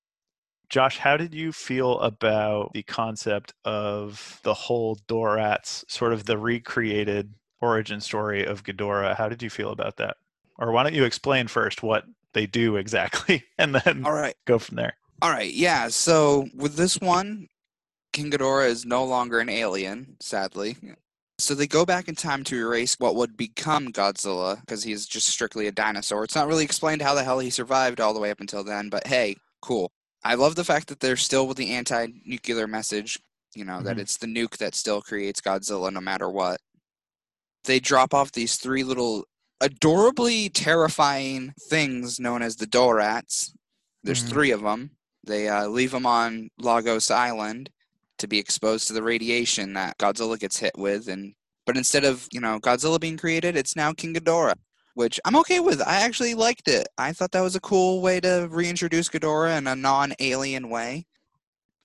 Josh, 0.69 0.99
how 0.99 1.17
did 1.17 1.35
you 1.35 1.51
feel 1.51 1.99
about 1.99 2.71
the 2.75 2.85
concept 2.85 3.53
of 3.65 4.39
the 4.45 4.55
whole 4.55 4.97
Dorats, 5.09 5.85
sort 5.91 6.13
of 6.13 6.27
the 6.27 6.39
recreated 6.39 7.35
origin 7.61 8.01
story 8.01 8.47
of 8.47 8.63
Ghidorah? 8.63 9.17
How 9.17 9.29
did 9.29 9.43
you 9.43 9.51
feel 9.51 9.73
about 9.73 9.97
that? 9.97 10.17
Or 10.61 10.71
why 10.71 10.85
don't 10.85 10.95
you 10.95 11.05
explain 11.05 11.49
first 11.49 11.83
what 11.83 12.05
they 12.33 12.47
do 12.47 12.77
exactly 12.77 13.45
and 13.59 13.75
then 13.75 14.05
All 14.05 14.13
right. 14.13 14.35
go 14.47 14.59
from 14.59 14.77
there? 14.77 14.95
All 15.23 15.31
right. 15.31 15.53
Yeah. 15.53 15.89
So 15.89 16.49
with 16.55 16.77
this 16.77 16.99
one, 16.99 17.49
King 18.13 18.31
Ghidorah 18.31 18.67
is 18.69 18.85
no 18.87 19.05
longer 19.05 19.39
an 19.39 19.49
alien, 19.49 20.17
sadly. 20.21 20.77
So 21.39 21.55
they 21.55 21.67
go 21.67 21.87
back 21.87 22.09
in 22.09 22.15
time 22.15 22.45
to 22.45 22.57
erase 22.57 22.97
what 22.99 23.15
would 23.17 23.37
become 23.37 23.93
Godzilla 23.93 24.61
because 24.61 24.83
he's 24.83 25.07
just 25.07 25.29
strictly 25.29 25.67
a 25.67 25.73
dinosaur. 25.73 26.25
It's 26.25 26.35
not 26.35 26.49
really 26.49 26.65
explained 26.65 27.03
how 27.03 27.15
the 27.15 27.25
hell 27.25 27.39
he 27.39 27.51
survived 27.51 28.01
all 28.01 28.13
the 28.13 28.21
way 28.21 28.31
up 28.31 28.41
until 28.41 28.65
then, 28.65 28.89
but 28.89 29.07
hey, 29.07 29.37
cool. 29.63 29.91
I 30.25 30.35
love 30.35 30.55
the 30.55 30.65
fact 30.65 30.89
that 30.89 31.01
they're 31.01 31.17
still 31.17 31.47
with 31.47 31.57
the 31.57 31.71
anti 31.71 32.09
nuclear 32.27 32.67
message, 32.67 33.19
you 33.55 33.65
know, 33.65 33.81
that 33.83 33.97
Mhm. 33.97 34.01
it's 34.01 34.17
the 34.19 34.27
nuke 34.27 34.59
that 34.59 34.75
still 34.75 35.01
creates 35.01 35.41
Godzilla 35.41 35.91
no 35.93 36.01
matter 36.01 36.29
what. 36.29 36.61
They 37.65 37.81
drop 37.81 38.13
off 38.15 38.33
these 38.33 38.57
three 38.57 38.85
little 38.85 39.25
adorably 39.61 40.49
terrifying 40.49 41.53
things 41.69 42.19
known 42.19 42.43
as 42.43 42.57
the 42.57 42.67
Dorats. 42.67 43.51
There's 44.03 44.25
Mhm. 44.25 44.29
three 44.29 44.51
of 44.51 44.63
them. 44.63 44.91
They 45.25 45.49
uh, 45.49 45.67
leave 45.69 45.91
them 45.91 46.07
on 46.07 46.51
Lagos 46.59 47.11
Island 47.11 47.71
to 48.19 48.27
be 48.27 48.39
exposed 48.39 48.87
to 48.87 48.93
the 48.93 49.03
radiation 49.03 49.75
that 49.75 49.99
Godzilla 49.99 50.39
gets 50.39 50.59
hit 50.59 50.77
with, 50.77 51.09
and 51.09 51.35
but 51.67 51.77
instead 51.77 52.05
of 52.05 52.27
you 52.33 52.41
know 52.41 52.59
Godzilla 52.59 52.99
being 52.99 53.17
created, 53.19 53.57
it's 53.57 53.77
now 53.77 53.93
King 53.93 54.15
Ghidorah, 54.15 54.57
which 54.95 55.21
I'm 55.25 55.37
okay 55.37 55.61
with. 55.61 55.81
I 55.83 56.01
actually 56.01 56.35
liked 56.35 56.69
it. 56.69 56.89
I 56.97 57.13
thought 57.13 57.33
that 57.33 57.43
was 57.43 57.55
a 57.55 57.61
cool 57.61 58.01
way 58.01 58.21
to 58.21 58.49
reintroduce 58.51 59.09
Ghidorah 59.11 59.59
in 59.59 59.67
a 59.67 59.77
non-alien 59.77 60.71
way. 60.71 61.07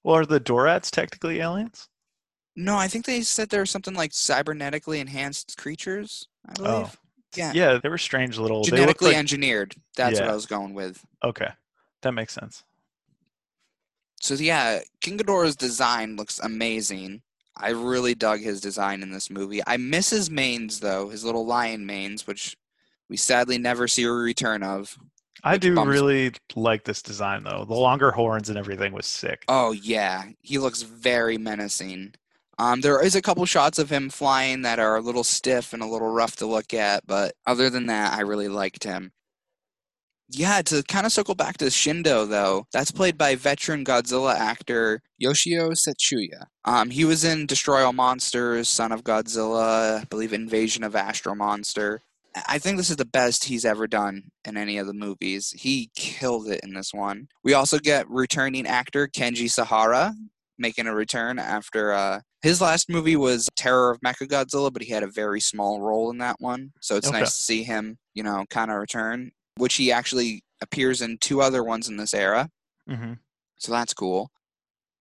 Well, 0.03 0.15
are 0.15 0.26
the 0.26 0.39
Dorats 0.39 0.89
technically 0.91 1.39
aliens? 1.39 1.89
No, 2.56 2.77
I 2.77 2.88
think 2.88 3.06
they 3.06 3.22
said 3.22 3.49
they're 3.49 3.65
something 3.65 3.95
like 3.95 4.11
cybernetically 4.11 4.99
enhanced 4.99 5.57
creatures. 5.57 6.27
I 6.47 6.53
believe 6.53 6.97
Yeah. 7.38 7.52
Yeah, 7.53 7.80
they 7.82 7.90
were 7.90 7.98
strange 7.98 8.38
little. 8.38 8.64
genetically 8.64 9.10
like, 9.10 9.18
engineered. 9.18 9.76
That's 9.95 10.20
what 10.20 10.30
I 10.30 10.34
was 10.34 10.45
going 10.45 10.74
with. 10.74 11.03
okay, 11.24 11.49
that 12.02 12.12
makes 12.14 12.34
sense. 12.34 12.64
So 14.22 14.34
yeah, 14.36 14.80
King 15.02 15.18
Ghidorah's 15.18 15.56
design 15.56 16.16
looks 16.16 16.40
amazing. 16.40 17.22
I 17.57 17.70
really 17.70 18.16
dug 18.16 18.40
his 18.40 18.60
design 18.60 19.02
in 19.02 19.12
this 19.12 19.30
movie. 19.30 19.62
I 19.66 19.78
miss 19.78 20.10
his 20.10 20.30
manes 20.30 20.80
though, 20.80 21.10
his 21.10 21.24
little 21.24 21.45
lion 21.45 21.86
manes, 21.86 22.28
which 22.28 22.57
we 23.10 23.18
sadly 23.18 23.57
never 23.57 23.88
see 23.88 24.03
a 24.03 24.12
return 24.12 24.64
of. 24.64 24.98
I 25.44 25.57
do 25.57 25.80
really 25.84 26.34
like 26.56 26.86
this 26.86 27.02
design 27.03 27.44
though. 27.44 27.66
The 27.66 27.76
longer 27.76 28.12
horns 28.12 28.49
and 28.49 28.57
everything 28.57 28.94
was 28.94 29.06
sick. 29.06 29.44
Oh 29.48 29.72
yeah, 29.74 30.26
he 30.41 30.57
looks 30.57 30.82
very 30.82 31.38
menacing. 31.38 32.16
Um, 32.57 32.82
there 32.82 33.03
is 33.03 33.15
a 33.15 33.22
couple 33.22 33.45
shots 33.45 33.80
of 33.80 33.90
him 33.90 34.10
flying 34.10 34.61
that 34.61 34.80
are 34.80 34.95
a 34.95 35.02
little 35.02 35.23
stiff 35.23 35.73
and 35.73 35.84
a 35.84 35.88
little 35.88 36.10
rough 36.10 36.38
to 36.38 36.45
look 36.45 36.73
at, 36.73 37.06
but 37.06 37.34
other 37.45 37.69
than 37.69 37.88
that, 37.88 38.14
I 38.14 38.22
really 38.22 38.48
liked 38.48 38.84
him. 38.84 39.11
Yeah, 40.30 40.61
to 40.64 40.82
kind 40.84 41.06
of 41.06 41.11
circle 41.11 41.36
back 41.36 41.57
to 41.57 41.65
Shindo, 41.65 42.27
though, 42.27 42.65
that's 42.73 42.90
played 42.91 43.18
by 43.18 43.36
veteran 43.36 43.86
Godzilla 43.86 44.34
actor 44.34 45.02
Yoshio 45.19 45.69
Tsuchiya. 45.72 46.45
Um, 46.64 46.90
he 46.90 47.06
was 47.06 47.23
in 47.23 47.45
Destroy 47.45 47.84
All 47.86 47.94
Monsters, 47.94 48.68
Son 48.68 48.91
of 48.91 49.03
Godzilla, 49.03 50.02
I 50.02 50.03
believe 50.06 50.34
Invasion 50.34 50.84
of 50.84 50.95
Astro 50.95 51.36
Monster. 51.36 52.02
I 52.48 52.57
think 52.57 52.77
this 52.77 52.90
is 52.90 52.98
the 52.98 53.06
best 53.06 53.45
he's 53.45 53.65
ever 53.65 53.88
done 53.88 54.23
in 54.45 54.57
any 54.57 54.77
of 54.77 54.88
the 54.88 54.94
movies. 54.94 55.52
He 55.52 55.91
killed 55.95 56.49
it 56.49 56.61
in 56.64 56.73
this 56.73 56.94
one. 56.94 57.27
We 57.44 57.53
also 57.53 57.77
get 57.77 58.10
returning 58.10 58.65
actor 58.65 59.07
Kenji 59.07 59.49
Sahara 59.49 60.15
making 60.57 60.88
a 60.88 60.95
return 60.95 61.40
after 61.40 61.94
uh, 61.94 62.22
his 62.45 62.61
last 62.61 62.89
movie 62.89 63.15
was 63.15 63.49
Terror 63.55 63.89
of 63.91 63.99
Mechagodzilla, 64.01 64.72
but 64.72 64.84
he 64.84 64.91
had 64.93 65.01
a 65.03 65.07
very 65.07 65.41
small 65.41 65.81
role 65.81 66.11
in 66.11 66.19
that 66.19 66.35
one. 66.39 66.72
So 66.80 66.95
it's 66.95 67.07
Okay. 67.07 67.19
nice 67.22 67.35
to 67.35 67.41
see 67.41 67.63
him, 67.63 67.97
you 68.13 68.22
know, 68.23 68.45
kind 68.51 68.69
of 68.69 68.77
return, 68.77 69.31
which 69.57 69.76
he 69.76 69.91
actually 69.91 70.43
appears 70.61 71.01
in 71.01 71.17
two 71.17 71.41
other 71.41 71.63
ones 71.63 71.89
in 71.89 71.97
this 71.97 72.13
era. 72.13 72.49
Mm-hmm. 72.89 73.13
So 73.57 73.72
that's 73.72 73.93
cool. 73.95 74.30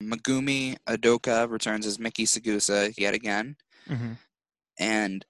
Megumi 0.02 0.76
Odaka 0.88 1.50
returns 1.50 1.86
as 1.86 1.98
Miki 1.98 2.24
Saegusa 2.24 2.94
yet 2.96 3.12
again. 3.14 3.56
Mm-hmm. 3.90 4.12
And 4.78 5.24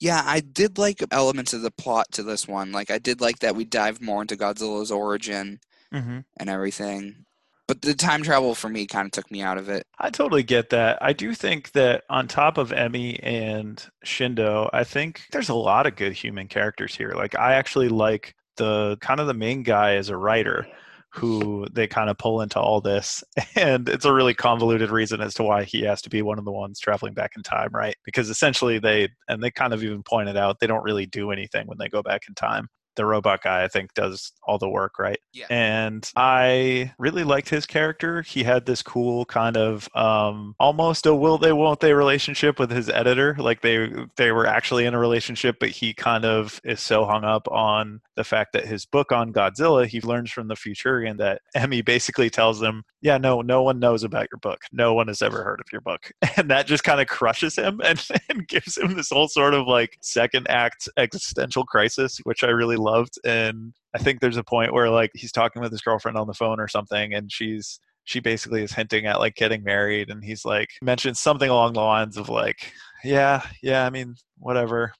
yeah, 0.00 0.22
I 0.24 0.40
did 0.40 0.76
like 0.78 1.02
elements 1.10 1.54
of 1.54 1.62
the 1.62 1.70
plot 1.70 2.06
to 2.12 2.22
this 2.22 2.46
one. 2.46 2.72
Like 2.72 2.90
I 2.90 2.98
did 2.98 3.20
like 3.22 3.38
that 3.38 3.56
we 3.56 3.64
dived 3.64 4.02
more 4.02 4.20
into 4.22 4.36
Godzilla's 4.36 4.90
origin 4.92 5.60
Mm-hmm. 5.94 6.20
and 6.38 6.48
everything. 6.50 7.26
But 7.72 7.80
the 7.80 7.94
time 7.94 8.22
travel 8.22 8.54
for 8.54 8.68
me 8.68 8.86
kind 8.86 9.06
of 9.06 9.12
took 9.12 9.30
me 9.30 9.40
out 9.40 9.56
of 9.56 9.70
it. 9.70 9.86
I 9.98 10.10
totally 10.10 10.42
get 10.42 10.68
that. 10.68 10.98
I 11.00 11.14
do 11.14 11.32
think 11.32 11.72
that 11.72 12.04
on 12.10 12.28
top 12.28 12.58
of 12.58 12.70
Emmy 12.70 13.18
and 13.20 13.82
Shindo, 14.04 14.68
I 14.74 14.84
think 14.84 15.22
there's 15.32 15.48
a 15.48 15.54
lot 15.54 15.86
of 15.86 15.96
good 15.96 16.12
human 16.12 16.48
characters 16.48 16.94
here. 16.94 17.12
Like 17.16 17.34
I 17.34 17.54
actually 17.54 17.88
like 17.88 18.34
the 18.58 18.98
kind 19.00 19.20
of 19.20 19.26
the 19.26 19.32
main 19.32 19.62
guy 19.62 19.94
as 19.94 20.10
a 20.10 20.16
writer 20.18 20.66
who 21.14 21.66
they 21.72 21.86
kind 21.86 22.10
of 22.10 22.18
pull 22.18 22.42
into 22.42 22.60
all 22.60 22.82
this 22.82 23.24
and 23.56 23.88
it's 23.88 24.04
a 24.04 24.12
really 24.12 24.34
convoluted 24.34 24.90
reason 24.90 25.22
as 25.22 25.32
to 25.34 25.42
why 25.42 25.64
he 25.64 25.82
has 25.82 26.02
to 26.02 26.10
be 26.10 26.20
one 26.20 26.38
of 26.38 26.44
the 26.44 26.52
ones 26.52 26.78
traveling 26.78 27.14
back 27.14 27.32
in 27.36 27.42
time 27.42 27.68
right 27.72 27.96
because 28.04 28.30
essentially 28.30 28.78
they 28.78 29.08
and 29.28 29.42
they 29.42 29.50
kind 29.50 29.74
of 29.74 29.84
even 29.84 30.02
pointed 30.02 30.38
out 30.38 30.58
they 30.58 30.66
don't 30.66 30.84
really 30.84 31.04
do 31.04 31.30
anything 31.30 31.66
when 31.66 31.76
they 31.78 31.88
go 31.88 32.02
back 32.02 32.22
in 32.28 32.34
time 32.34 32.66
the 32.96 33.04
robot 33.04 33.42
guy 33.42 33.64
i 33.64 33.68
think 33.68 33.92
does 33.94 34.32
all 34.44 34.58
the 34.58 34.68
work 34.68 34.98
right? 34.98 35.18
Yeah. 35.32 35.46
and 35.50 36.10
i 36.16 36.92
really 36.98 37.24
liked 37.24 37.48
his 37.48 37.66
character. 37.66 38.22
He 38.22 38.44
had 38.44 38.66
this 38.66 38.82
cool 38.82 39.24
kind 39.24 39.56
of 39.56 39.88
um 39.94 40.54
almost 40.58 41.06
a 41.06 41.14
will 41.14 41.38
they 41.38 41.52
won't 41.52 41.80
they 41.80 41.92
relationship 41.92 42.58
with 42.58 42.70
his 42.70 42.88
editor. 42.88 43.36
Like 43.38 43.62
they 43.62 43.90
they 44.16 44.32
were 44.32 44.46
actually 44.46 44.84
in 44.84 44.94
a 44.94 44.98
relationship 44.98 45.56
but 45.58 45.70
he 45.70 45.94
kind 45.94 46.24
of 46.24 46.60
is 46.64 46.80
so 46.80 47.04
hung 47.04 47.24
up 47.24 47.48
on 47.48 48.00
the 48.16 48.24
fact 48.24 48.52
that 48.52 48.66
his 48.66 48.84
book 48.84 49.12
on 49.12 49.32
godzilla 49.32 49.86
he 49.86 50.00
learns 50.00 50.30
from 50.30 50.48
the 50.48 50.54
futurian 50.54 51.18
that 51.18 51.40
emmy 51.54 51.82
basically 51.82 52.30
tells 52.30 52.60
him 52.60 52.84
yeah 53.00 53.18
no 53.18 53.40
no 53.40 53.62
one 53.62 53.78
knows 53.78 54.04
about 54.04 54.28
your 54.30 54.38
book. 54.38 54.62
No 54.72 54.94
one 54.94 55.08
has 55.08 55.22
ever 55.22 55.42
heard 55.42 55.60
of 55.60 55.66
your 55.72 55.80
book. 55.80 56.10
And 56.36 56.50
that 56.50 56.66
just 56.66 56.82
kind 56.82 57.00
of 57.00 57.06
crushes 57.08 57.56
him 57.56 57.80
and, 57.84 58.02
and 58.28 58.48
gives 58.48 58.78
him 58.78 58.94
this 58.94 59.10
whole 59.10 59.28
sort 59.28 59.54
of 59.54 59.66
like 59.66 59.98
second 60.00 60.46
act 60.48 60.88
existential 60.96 61.64
crisis 61.64 62.18
which 62.24 62.42
i 62.42 62.48
really 62.48 62.76
loved 62.82 63.14
and 63.24 63.72
i 63.94 63.98
think 63.98 64.20
there's 64.20 64.36
a 64.36 64.44
point 64.44 64.72
where 64.72 64.90
like 64.90 65.10
he's 65.14 65.32
talking 65.32 65.62
with 65.62 65.70
his 65.70 65.80
girlfriend 65.80 66.16
on 66.16 66.26
the 66.26 66.34
phone 66.34 66.60
or 66.60 66.68
something 66.68 67.14
and 67.14 67.30
she's 67.30 67.78
she 68.04 68.20
basically 68.20 68.62
is 68.62 68.72
hinting 68.72 69.06
at 69.06 69.20
like 69.20 69.34
getting 69.36 69.62
married 69.62 70.10
and 70.10 70.24
he's 70.24 70.44
like 70.44 70.70
mentions 70.82 71.20
something 71.20 71.48
along 71.50 71.72
the 71.72 71.80
lines 71.80 72.16
of 72.16 72.28
like 72.28 72.72
yeah 73.04 73.42
yeah 73.62 73.86
i 73.86 73.90
mean 73.90 74.14
whatever 74.38 74.92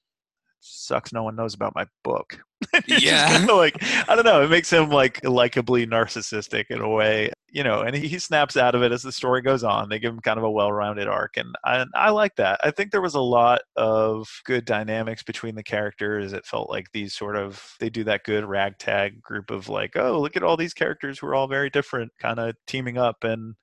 sucks 0.61 1.11
no 1.11 1.23
one 1.23 1.35
knows 1.35 1.53
about 1.53 1.75
my 1.75 1.85
book 2.03 2.39
Yeah. 2.87 3.45
like 3.49 3.75
i 4.07 4.15
don't 4.15 4.23
know 4.25 4.43
it 4.43 4.49
makes 4.49 4.71
him 4.71 4.89
like 4.89 5.21
likably 5.23 5.85
narcissistic 5.85 6.65
in 6.69 6.79
a 6.79 6.89
way 6.89 7.32
you 7.53 7.63
know 7.63 7.81
and 7.81 7.95
he, 7.95 8.07
he 8.07 8.19
snaps 8.19 8.57
out 8.57 8.75
of 8.75 8.83
it 8.83 8.91
as 8.91 9.03
the 9.03 9.11
story 9.11 9.41
goes 9.41 9.63
on. 9.63 9.87
They 9.87 9.99
give 9.99 10.13
him 10.13 10.19
kind 10.19 10.37
of 10.37 10.43
a 10.43 10.51
well-rounded 10.51 11.07
arc 11.07 11.37
and 11.37 11.55
I, 11.63 11.85
I 11.95 12.09
like 12.09 12.35
that. 12.37 12.59
I 12.63 12.71
think 12.71 12.91
there 12.91 13.01
was 13.01 13.15
a 13.15 13.21
lot 13.21 13.61
of 13.77 14.27
good 14.43 14.65
dynamics 14.65 15.23
between 15.23 15.55
the 15.55 15.63
characters. 15.63 16.33
It 16.33 16.45
felt 16.45 16.69
like 16.69 16.91
these 16.91 17.13
sort 17.13 17.37
of 17.37 17.75
they 17.79 17.89
do 17.89 18.03
that 18.05 18.25
good 18.25 18.43
ragtag 18.43 19.21
group 19.21 19.51
of 19.51 19.69
like 19.69 19.95
oh 19.95 20.19
look 20.19 20.35
at 20.35 20.43
all 20.43 20.57
these 20.57 20.73
characters 20.73 21.19
who 21.19 21.27
are 21.27 21.35
all 21.35 21.47
very 21.47 21.69
different 21.69 22.11
kind 22.19 22.39
of 22.39 22.55
teaming 22.67 22.97
up 22.97 23.23
and 23.23 23.55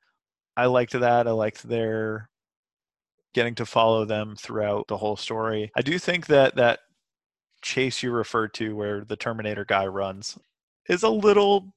i 0.57 0.67
liked 0.67 0.93
that. 0.93 1.27
I 1.29 1.33
liked 1.33 1.69
their 1.69 2.31
getting 3.35 3.55
to 3.57 3.67
follow 3.67 4.05
them 4.05 4.37
throughout 4.37 4.87
the 4.89 4.97
whole 4.97 5.17
story. 5.17 5.71
I 5.77 5.83
do 5.83 5.99
think 5.99 6.27
that 6.27 6.57
that 6.57 6.81
chase 7.63 8.03
you 8.03 8.11
referred 8.13 8.55
to 8.55 8.75
where 8.75 9.05
the 9.05 9.17
terminator 9.17 9.65
guy 9.65 9.87
runs 9.87 10.39
is 10.89 11.03
a 11.03 11.09
little 11.09 11.73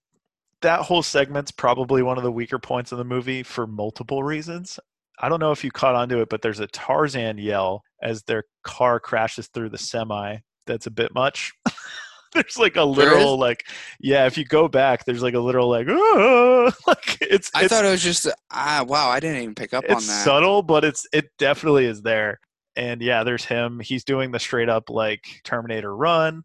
that 0.63 0.81
whole 0.81 1.03
segment's 1.03 1.51
probably 1.51 2.01
one 2.01 2.17
of 2.17 2.23
the 2.23 2.31
weaker 2.31 2.59
points 2.59 2.91
of 2.91 2.97
the 2.97 3.03
movie 3.03 3.43
for 3.43 3.67
multiple 3.67 4.23
reasons 4.23 4.79
i 5.19 5.29
don't 5.29 5.39
know 5.39 5.51
if 5.51 5.63
you 5.63 5.71
caught 5.71 5.95
onto 5.95 6.19
it 6.19 6.29
but 6.29 6.41
there's 6.41 6.59
a 6.59 6.67
tarzan 6.67 7.37
yell 7.37 7.83
as 8.01 8.23
their 8.23 8.43
car 8.63 8.99
crashes 8.99 9.47
through 9.47 9.69
the 9.69 9.77
semi 9.77 10.37
that's 10.65 10.87
a 10.87 10.91
bit 10.91 11.13
much 11.13 11.53
there's 12.33 12.57
like 12.57 12.75
a 12.75 12.83
literal 12.83 13.37
like 13.37 13.65
yeah 13.99 14.25
if 14.25 14.37
you 14.37 14.45
go 14.45 14.67
back 14.67 15.05
there's 15.05 15.23
like 15.23 15.33
a 15.33 15.39
literal 15.39 15.69
like, 15.69 15.87
"Ah," 15.89 16.71
like 16.87 17.17
it's 17.21 17.51
I 17.55 17.63
it's 17.63 17.73
thought 17.73 17.85
it 17.85 17.89
was 17.91 18.03
just 18.03 18.27
ah 18.51 18.83
wow, 18.87 19.09
I 19.09 19.19
didn't 19.19 19.41
even 19.41 19.55
pick 19.55 19.73
up 19.73 19.83
on 19.87 19.95
that. 19.95 20.01
subtle, 20.01 20.63
but 20.63 20.83
it's 20.83 21.05
it 21.13 21.25
definitely 21.37 21.85
is 21.85 22.01
there. 22.01 22.39
And 22.75 23.01
yeah, 23.01 23.23
there's 23.23 23.45
him. 23.45 23.79
He's 23.79 24.03
doing 24.03 24.31
the 24.31 24.39
straight 24.39 24.69
up 24.69 24.89
like 24.89 25.23
Terminator 25.43 25.95
run. 25.95 26.43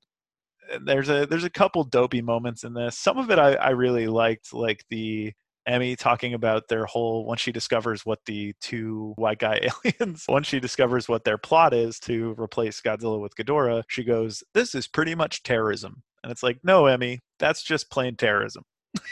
There's 0.83 1.09
a 1.09 1.27
there's 1.27 1.45
a 1.45 1.51
couple 1.51 1.85
dopey 1.85 2.23
moments 2.23 2.65
in 2.65 2.75
this. 2.75 2.99
Some 2.99 3.19
of 3.19 3.31
it 3.31 3.39
I, 3.39 3.55
I 3.55 3.71
really 3.71 4.07
liked, 4.07 4.53
like 4.53 4.85
the 4.91 5.33
Emmy 5.67 5.97
talking 5.97 6.35
about 6.35 6.69
their 6.69 6.87
whole 6.87 7.27
once 7.27 7.41
she 7.41 7.53
discovers 7.53 8.07
what 8.07 8.21
the 8.27 8.55
two 8.61 9.13
white 9.17 9.39
guy 9.39 9.61
aliens 9.85 10.25
once 10.29 10.47
she 10.47 10.61
discovers 10.61 11.09
what 11.09 11.25
their 11.25 11.39
plot 11.39 11.75
is 11.75 11.99
to 12.01 12.35
replace 12.39 12.81
Godzilla 12.81 13.21
with 13.21 13.35
Ghidorah, 13.37 13.85
she 13.89 14.05
goes, 14.05 14.43
"This 14.55 14.75
is 14.75 14.89
pretty 14.89 15.15
much 15.15 15.43
terrorism." 15.43 16.03
And 16.23 16.33
it's 16.33 16.43
like, 16.43 16.59
"No, 16.65 16.87
Emmy, 16.87 17.21
that's 17.39 17.63
just 17.63 17.91
plain 17.91 18.17
terrorism." 18.17 18.63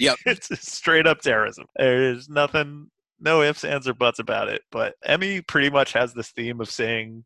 Yep. 0.00 0.18
it's 0.26 0.68
straight 0.68 1.06
up 1.06 1.20
terrorism. 1.20 1.66
There's 1.76 2.28
nothing 2.28 2.88
no 3.20 3.42
ifs, 3.42 3.64
ands, 3.64 3.88
or 3.88 3.94
buts 3.94 4.18
about 4.18 4.48
it. 4.48 4.62
But 4.70 4.94
Emmy 5.04 5.40
pretty 5.42 5.70
much 5.70 5.92
has 5.92 6.14
this 6.14 6.30
theme 6.30 6.60
of 6.60 6.70
saying 6.70 7.24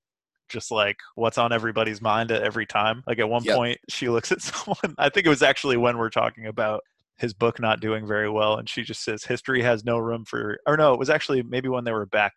just 0.51 0.70
like 0.70 0.98
what's 1.14 1.39
on 1.39 1.52
everybody's 1.52 2.02
mind 2.02 2.31
at 2.31 2.43
every 2.43 2.66
time. 2.66 3.02
Like 3.06 3.18
at 3.18 3.28
one 3.28 3.44
Yep. 3.44 3.56
point, 3.56 3.78
she 3.89 4.09
looks 4.09 4.31
at 4.32 4.43
someone. 4.43 4.94
I 4.98 5.09
think 5.09 5.27
it 5.27 5.31
was 5.31 5.43
actually 5.43 5.77
when 5.78 5.97
we're 5.98 6.10
talking 6.10 6.47
about 6.47 6.82
his 7.16 7.32
book 7.35 7.60
not 7.60 7.81
doing 7.81 8.06
very 8.06 8.28
well, 8.31 8.56
and 8.56 8.68
she 8.68 8.82
just 8.82 9.05
says 9.05 9.24
history 9.24 9.62
has 9.62 9.85
no 9.85 9.98
room 9.98 10.24
for. 10.24 10.59
Or 10.66 10.77
no, 10.77 10.93
it 10.93 10.98
was 10.98 11.10
actually 11.10 11.43
maybe 11.43 11.68
when 11.68 11.85
they 11.85 11.93
were 11.93 12.06
back. 12.06 12.32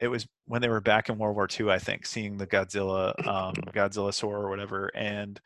It 0.00 0.08
was 0.08 0.26
when 0.46 0.60
they 0.62 0.68
were 0.68 0.80
back 0.80 1.08
in 1.08 1.18
World 1.18 1.36
War 1.36 1.46
II, 1.48 1.70
I 1.70 1.78
think, 1.78 2.06
seeing 2.06 2.36
the 2.36 2.46
Godzilla, 2.46 3.14
um, 3.26 3.54
Godzilla 3.72 4.12
saur 4.12 4.36
or 4.38 4.48
whatever, 4.50 4.90
and 4.94 5.40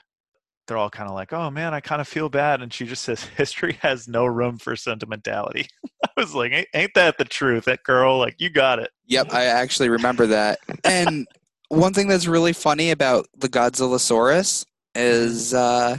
they're 0.66 0.76
all 0.78 0.90
kind 0.90 1.08
of 1.08 1.14
like, 1.14 1.32
"Oh 1.32 1.50
man, 1.50 1.74
I 1.74 1.80
kind 1.80 2.00
of 2.00 2.08
feel 2.08 2.28
bad," 2.28 2.62
and 2.62 2.72
she 2.72 2.86
just 2.86 3.02
says, 3.02 3.22
"History 3.36 3.78
has 3.82 4.08
no 4.08 4.24
room 4.26 4.58
for 4.58 4.74
sentimentality." 4.76 5.68
I 6.04 6.08
was 6.16 6.34
like, 6.34 6.52
"Ain't- 6.52 6.68
"Ain't 6.74 6.94
that 6.94 7.18
the 7.18 7.24
truth, 7.24 7.64
that 7.66 7.82
girl? 7.84 8.18
Like, 8.18 8.36
you 8.38 8.48
got 8.48 8.78
it." 8.78 8.90
Yep, 9.06 9.32
I 9.32 9.44
actually 9.44 9.88
remember 9.90 10.26
that. 10.28 10.58
And 10.84 11.26
one 11.68 11.92
thing 11.92 12.08
that's 12.08 12.26
really 12.26 12.52
funny 12.52 12.90
about 12.90 13.26
the 13.36 13.48
Godzillasaurus 13.48 14.64
is 14.94 15.52
uh, 15.54 15.98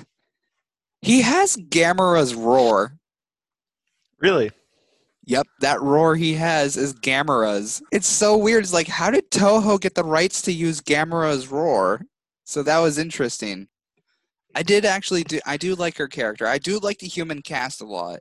he 1.02 1.22
has 1.22 1.57
Gamera's 1.57 2.34
roar. 2.35 2.98
Really? 4.19 4.52
Yep, 5.26 5.48
that 5.60 5.81
roar 5.81 6.15
he 6.15 6.34
has 6.35 6.77
is 6.77 6.94
Gamera's. 6.94 7.81
It's 7.91 8.07
so 8.07 8.38
weird. 8.38 8.64
It's 8.64 8.73
like, 8.73 8.88
how 8.88 9.11
did 9.11 9.30
Toho 9.30 9.80
get 9.80 9.94
the 9.94 10.03
rights 10.03 10.41
to 10.44 10.53
use 10.53 10.80
Gamera's 10.80 11.49
roar? 11.49 12.02
So 12.45 12.64
that 12.64 12.80
was 12.80 12.98
interesting. 12.98 13.68
I 14.56 14.64
did 14.64 14.85
actually 14.85 15.23
do. 15.23 15.39
I 15.45 15.57
do 15.57 15.76
like 15.76 15.98
her 15.98 16.07
character. 16.07 16.48
I 16.48 16.57
do 16.57 16.80
like 16.80 16.99
the 16.99 17.07
human 17.07 17.41
cast 17.41 17.81
a 17.81 17.85
lot. 17.85 18.19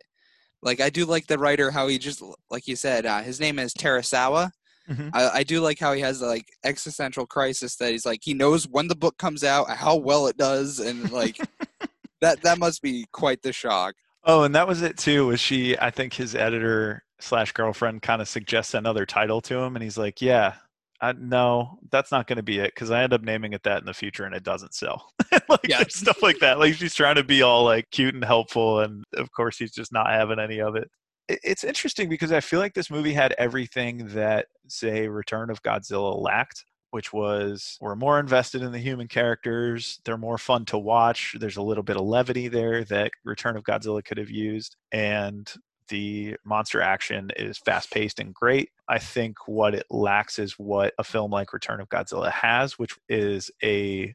Like 0.62 0.80
I 0.80 0.90
do 0.90 1.06
like 1.06 1.28
the 1.28 1.38
writer 1.38 1.70
how 1.70 1.86
he 1.86 1.96
just 1.96 2.22
like 2.50 2.66
you 2.66 2.74
said. 2.76 3.06
Uh, 3.06 3.22
his 3.22 3.38
name 3.38 3.58
is 3.58 3.72
Terasawa. 3.72 4.50
Mhm. 4.88 5.10
I, 5.12 5.28
I 5.38 5.42
do 5.42 5.60
like 5.60 5.78
how 5.78 5.92
he 5.92 6.00
has 6.02 6.20
the, 6.20 6.26
like 6.26 6.46
existential 6.64 7.26
crisis 7.26 7.76
that 7.76 7.90
he's 7.90 8.06
like 8.06 8.20
he 8.22 8.34
knows 8.34 8.68
when 8.68 8.88
the 8.88 8.94
book 8.94 9.18
comes 9.18 9.42
out, 9.44 9.68
how 9.70 9.96
well 9.96 10.26
it 10.26 10.36
does, 10.36 10.78
and 10.78 11.10
like 11.10 11.38
that 12.20 12.42
that 12.42 12.58
must 12.58 12.82
be 12.82 13.06
quite 13.12 13.42
the 13.42 13.52
shock. 13.52 13.94
Oh, 14.24 14.42
and 14.42 14.54
that 14.54 14.66
was 14.68 14.82
it 14.82 14.96
too. 14.98 15.26
Was 15.26 15.40
she? 15.40 15.78
I 15.78 15.90
think 15.90 16.12
his 16.14 16.34
editor 16.34 17.04
slash 17.20 17.52
girlfriend 17.52 18.02
kind 18.02 18.20
of 18.20 18.28
suggests 18.28 18.74
another 18.74 19.06
title 19.06 19.40
to 19.42 19.58
him, 19.58 19.76
and 19.76 19.82
he's 19.82 19.98
like, 19.98 20.20
"Yeah, 20.20 20.54
I, 21.00 21.12
no, 21.12 21.78
that's 21.90 22.10
not 22.10 22.26
going 22.26 22.36
to 22.38 22.42
be 22.42 22.58
it 22.58 22.74
because 22.74 22.90
I 22.90 23.02
end 23.02 23.12
up 23.12 23.22
naming 23.22 23.52
it 23.52 23.62
that 23.64 23.78
in 23.80 23.86
the 23.86 23.94
future, 23.94 24.24
and 24.24 24.34
it 24.34 24.42
doesn't 24.42 24.74
sell." 24.74 25.10
like 25.48 25.68
Yeah. 25.68 25.84
stuff 25.88 26.22
like 26.22 26.38
that. 26.40 26.58
Like 26.58 26.74
she's 26.74 26.94
trying 26.94 27.16
to 27.16 27.24
be 27.24 27.42
all 27.42 27.64
like 27.64 27.90
cute 27.90 28.14
and 28.14 28.24
helpful, 28.24 28.80
and 28.80 29.04
of 29.14 29.30
course 29.32 29.58
he's 29.58 29.72
just 29.72 29.92
not 29.92 30.10
having 30.10 30.38
any 30.40 30.60
of 30.60 30.74
it. 30.76 30.90
It- 31.28 31.40
It's 31.42 31.64
interesting 31.64 32.08
because 32.08 32.32
I 32.32 32.40
feel 32.40 32.60
like 32.60 32.74
this 32.74 32.90
movie 32.90 33.12
had 33.14 33.32
everything 33.38 34.08
that, 34.14 34.46
say, 34.68 35.08
Return 35.08 35.50
of 35.50 35.62
Godzilla 35.62 36.20
lacked, 36.20 36.64
which 36.90 37.12
was 37.12 37.76
we're 37.80 37.96
more 37.96 38.20
invested 38.20 38.62
in 38.62 38.72
the 38.72 38.78
human 38.78 39.08
characters. 39.08 40.00
They're 40.04 40.16
more 40.16 40.38
fun 40.38 40.64
to 40.66 40.78
watch. 40.78 41.36
There's 41.38 41.56
a 41.56 41.62
little 41.62 41.82
bit 41.82 41.96
of 41.96 42.02
levity 42.06 42.48
there 42.48 42.84
that 42.84 43.12
Return 43.24 43.56
of 43.56 43.64
Godzilla 43.64 44.04
could 44.04 44.18
have 44.18 44.30
used. 44.30 44.76
And 44.92 45.52
the 45.88 46.36
monster 46.44 46.80
action 46.80 47.30
is 47.36 47.58
fast 47.58 47.90
paced 47.92 48.18
and 48.20 48.34
great. 48.34 48.70
I 48.88 48.98
think 48.98 49.46
what 49.46 49.74
it 49.74 49.86
lacks 49.90 50.38
is 50.38 50.54
what 50.58 50.94
a 50.98 51.04
film 51.04 51.30
like 51.30 51.52
Return 51.52 51.80
of 51.80 51.88
Godzilla 51.88 52.30
has, 52.32 52.78
which 52.78 52.96
is 53.08 53.50
a 53.62 54.14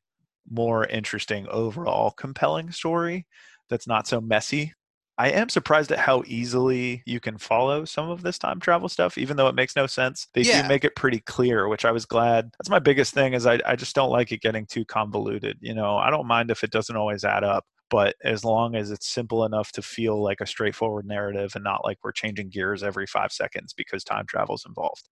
more 0.50 0.86
interesting 0.88 1.48
overall 1.50 2.12
compelling 2.12 2.72
story 2.72 3.26
that's 3.70 3.88
not 3.88 4.08
so 4.08 4.20
messy 4.20 4.74
I 5.22 5.28
am 5.30 5.50
surprised 5.50 5.92
at 5.92 6.00
how 6.00 6.24
easily 6.26 7.04
you 7.06 7.20
can 7.20 7.38
follow 7.38 7.86
some 7.86 8.10
of 8.10 8.24
this 8.24 8.40
time 8.40 8.60
travel 8.60 8.90
stuff, 8.90 9.20
even 9.20 9.38
though 9.38 9.48
it 9.48 9.54
makes 9.54 9.76
no 9.76 9.86
sense. 9.86 10.28
They 10.34 10.42
Yeah. 10.42 10.64
do 10.64 10.68
make 10.68 10.84
it 10.84 10.96
pretty 10.96 11.20
clear, 11.20 11.68
which 11.68 11.86
I 11.86 11.92
was 11.92 12.08
glad. 12.08 12.50
That's 12.58 12.72
my 12.72 12.80
biggest 12.80 13.14
thing 13.14 13.34
is 13.34 13.46
I, 13.46 13.60
I 13.64 13.76
just 13.76 13.94
don't 13.94 14.10
like 14.10 14.32
it 14.32 14.42
getting 14.42 14.66
too 14.66 14.84
convoluted. 14.84 15.60
You 15.62 15.76
know, 15.76 15.96
I 15.98 16.10
don't 16.10 16.26
mind 16.26 16.50
if 16.50 16.64
it 16.64 16.72
doesn't 16.72 16.96
always 16.96 17.24
add 17.24 17.44
up, 17.44 17.66
but 17.92 18.16
as 18.24 18.44
long 18.44 18.74
as 18.74 18.90
it's 18.90 19.08
simple 19.08 19.46
enough 19.46 19.72
to 19.74 19.84
feel 19.84 20.20
like 20.20 20.42
a 20.42 20.48
straightforward 20.48 21.06
narrative 21.06 21.52
and 21.54 21.64
not 21.64 21.86
like 21.86 22.00
we're 22.04 22.14
changing 22.14 22.50
gears 22.50 22.82
every 22.82 23.06
five 23.06 23.32
seconds 23.32 23.74
because 23.74 24.04
time 24.04 24.26
travel 24.26 24.56
is 24.56 24.64
involved. 24.68 25.08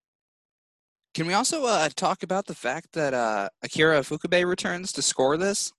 Can 1.13 1.27
we 1.27 1.33
also 1.33 1.65
uh, 1.65 1.87
talk 1.95 2.23
about 2.23 2.47
the 2.47 2.55
fact 2.55 2.93
that 2.93 3.13
uh, 3.13 3.49
Akira 3.61 3.99
Ifukube 3.99 4.43
returns 4.47 4.91
to 4.93 5.03
score 5.03 5.37
this? 5.37 5.71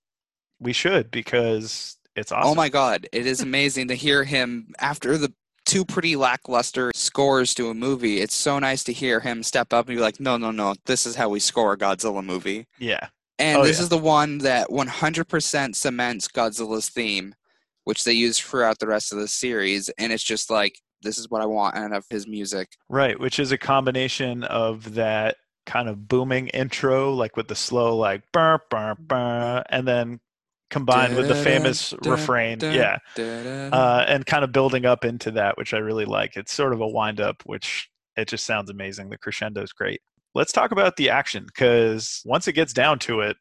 We 0.57 0.71
should 0.71 1.11
because 1.11 1.97
it's 2.15 2.31
oh 2.31 2.35
awesome. 2.35 2.51
Oh 2.51 2.55
my 2.55 2.69
god, 2.69 3.07
it 3.11 3.25
is 3.25 3.41
amazing 3.41 3.87
to 3.89 3.95
hear 3.95 4.23
him 4.23 4.73
after 4.79 5.17
the 5.17 5.33
two 5.65 5.85
pretty 5.85 6.15
lackluster 6.15 6.91
scores 6.95 7.53
to 7.55 7.69
a 7.69 7.73
movie. 7.73 8.19
It's 8.19 8.35
so 8.35 8.57
nice 8.59 8.83
to 8.85 8.93
hear 8.93 9.19
him 9.19 9.43
step 9.43 9.71
up 9.73 9.87
and 9.87 9.95
be 9.97 10.01
like, 10.01 10.19
"No, 10.19 10.37
no, 10.37 10.51
no, 10.51 10.75
this 10.85 11.05
is 11.05 11.15
how 11.15 11.29
we 11.29 11.39
score 11.39 11.73
a 11.73 11.77
Godzilla 11.77 12.23
movie." 12.23 12.67
Yeah. 12.79 13.07
And 13.39 13.59
Oh, 13.59 13.63
this 13.63 13.77
yeah. 13.77 13.83
is 13.83 13.89
the 13.89 13.97
one 13.97 14.37
that 14.39 14.69
100% 14.69 15.75
cements 15.75 16.27
Godzilla's 16.27 16.89
theme, 16.89 17.33
which 17.85 18.03
they 18.03 18.13
use 18.13 18.37
throughout 18.39 18.77
the 18.79 18.85
rest 18.87 19.11
of 19.11 19.17
the 19.19 19.27
series. 19.27 19.89
And 19.97 20.11
it's 20.13 20.23
just 20.23 20.51
like, 20.51 20.77
this 21.01 21.17
is 21.17 21.27
what 21.29 21.41
I 21.41 21.47
want 21.47 21.75
out 21.75 21.91
of 21.91 22.05
his 22.09 22.27
music. 22.27 22.69
Right, 22.87 23.19
which 23.19 23.39
is 23.39 23.51
a 23.51 23.57
combination 23.57 24.43
of 24.43 24.93
that 24.93 25.37
kind 25.65 25.89
of 25.89 26.07
booming 26.07 26.49
intro, 26.49 27.11
like 27.13 27.35
with 27.35 27.47
the 27.47 27.55
slow, 27.55 27.97
like 27.97 28.21
burr, 28.31 28.59
burr, 28.69 28.95
burr, 28.99 29.63
and 29.69 29.87
then 29.87 30.19
combined 30.71 31.15
with 31.15 31.27
the 31.27 31.35
famous 31.35 31.93
refrain. 32.05 32.59
Yeah. 32.61 32.97
Uh, 33.17 34.05
and 34.07 34.25
kind 34.25 34.43
of 34.43 34.51
building 34.51 34.85
up 34.85 35.05
into 35.05 35.31
that, 35.31 35.57
which 35.57 35.73
I 35.73 35.77
really 35.77 36.05
like. 36.05 36.35
It's 36.35 36.53
sort 36.53 36.73
of 36.73 36.81
a 36.81 36.87
wind 36.87 37.21
up, 37.21 37.43
which 37.45 37.89
it 38.17 38.27
just 38.27 38.45
sounds 38.45 38.69
amazing. 38.69 39.09
The 39.09 39.17
crescendo 39.17 39.61
is 39.61 39.73
great. 39.73 40.01
Let's 40.33 40.53
talk 40.53 40.71
about 40.71 40.95
the 40.95 41.09
action 41.09 41.45
because 41.45 42.21
once 42.25 42.47
it 42.47 42.53
gets 42.53 42.73
down 42.73 42.99
to 42.99 43.19
it, 43.19 43.37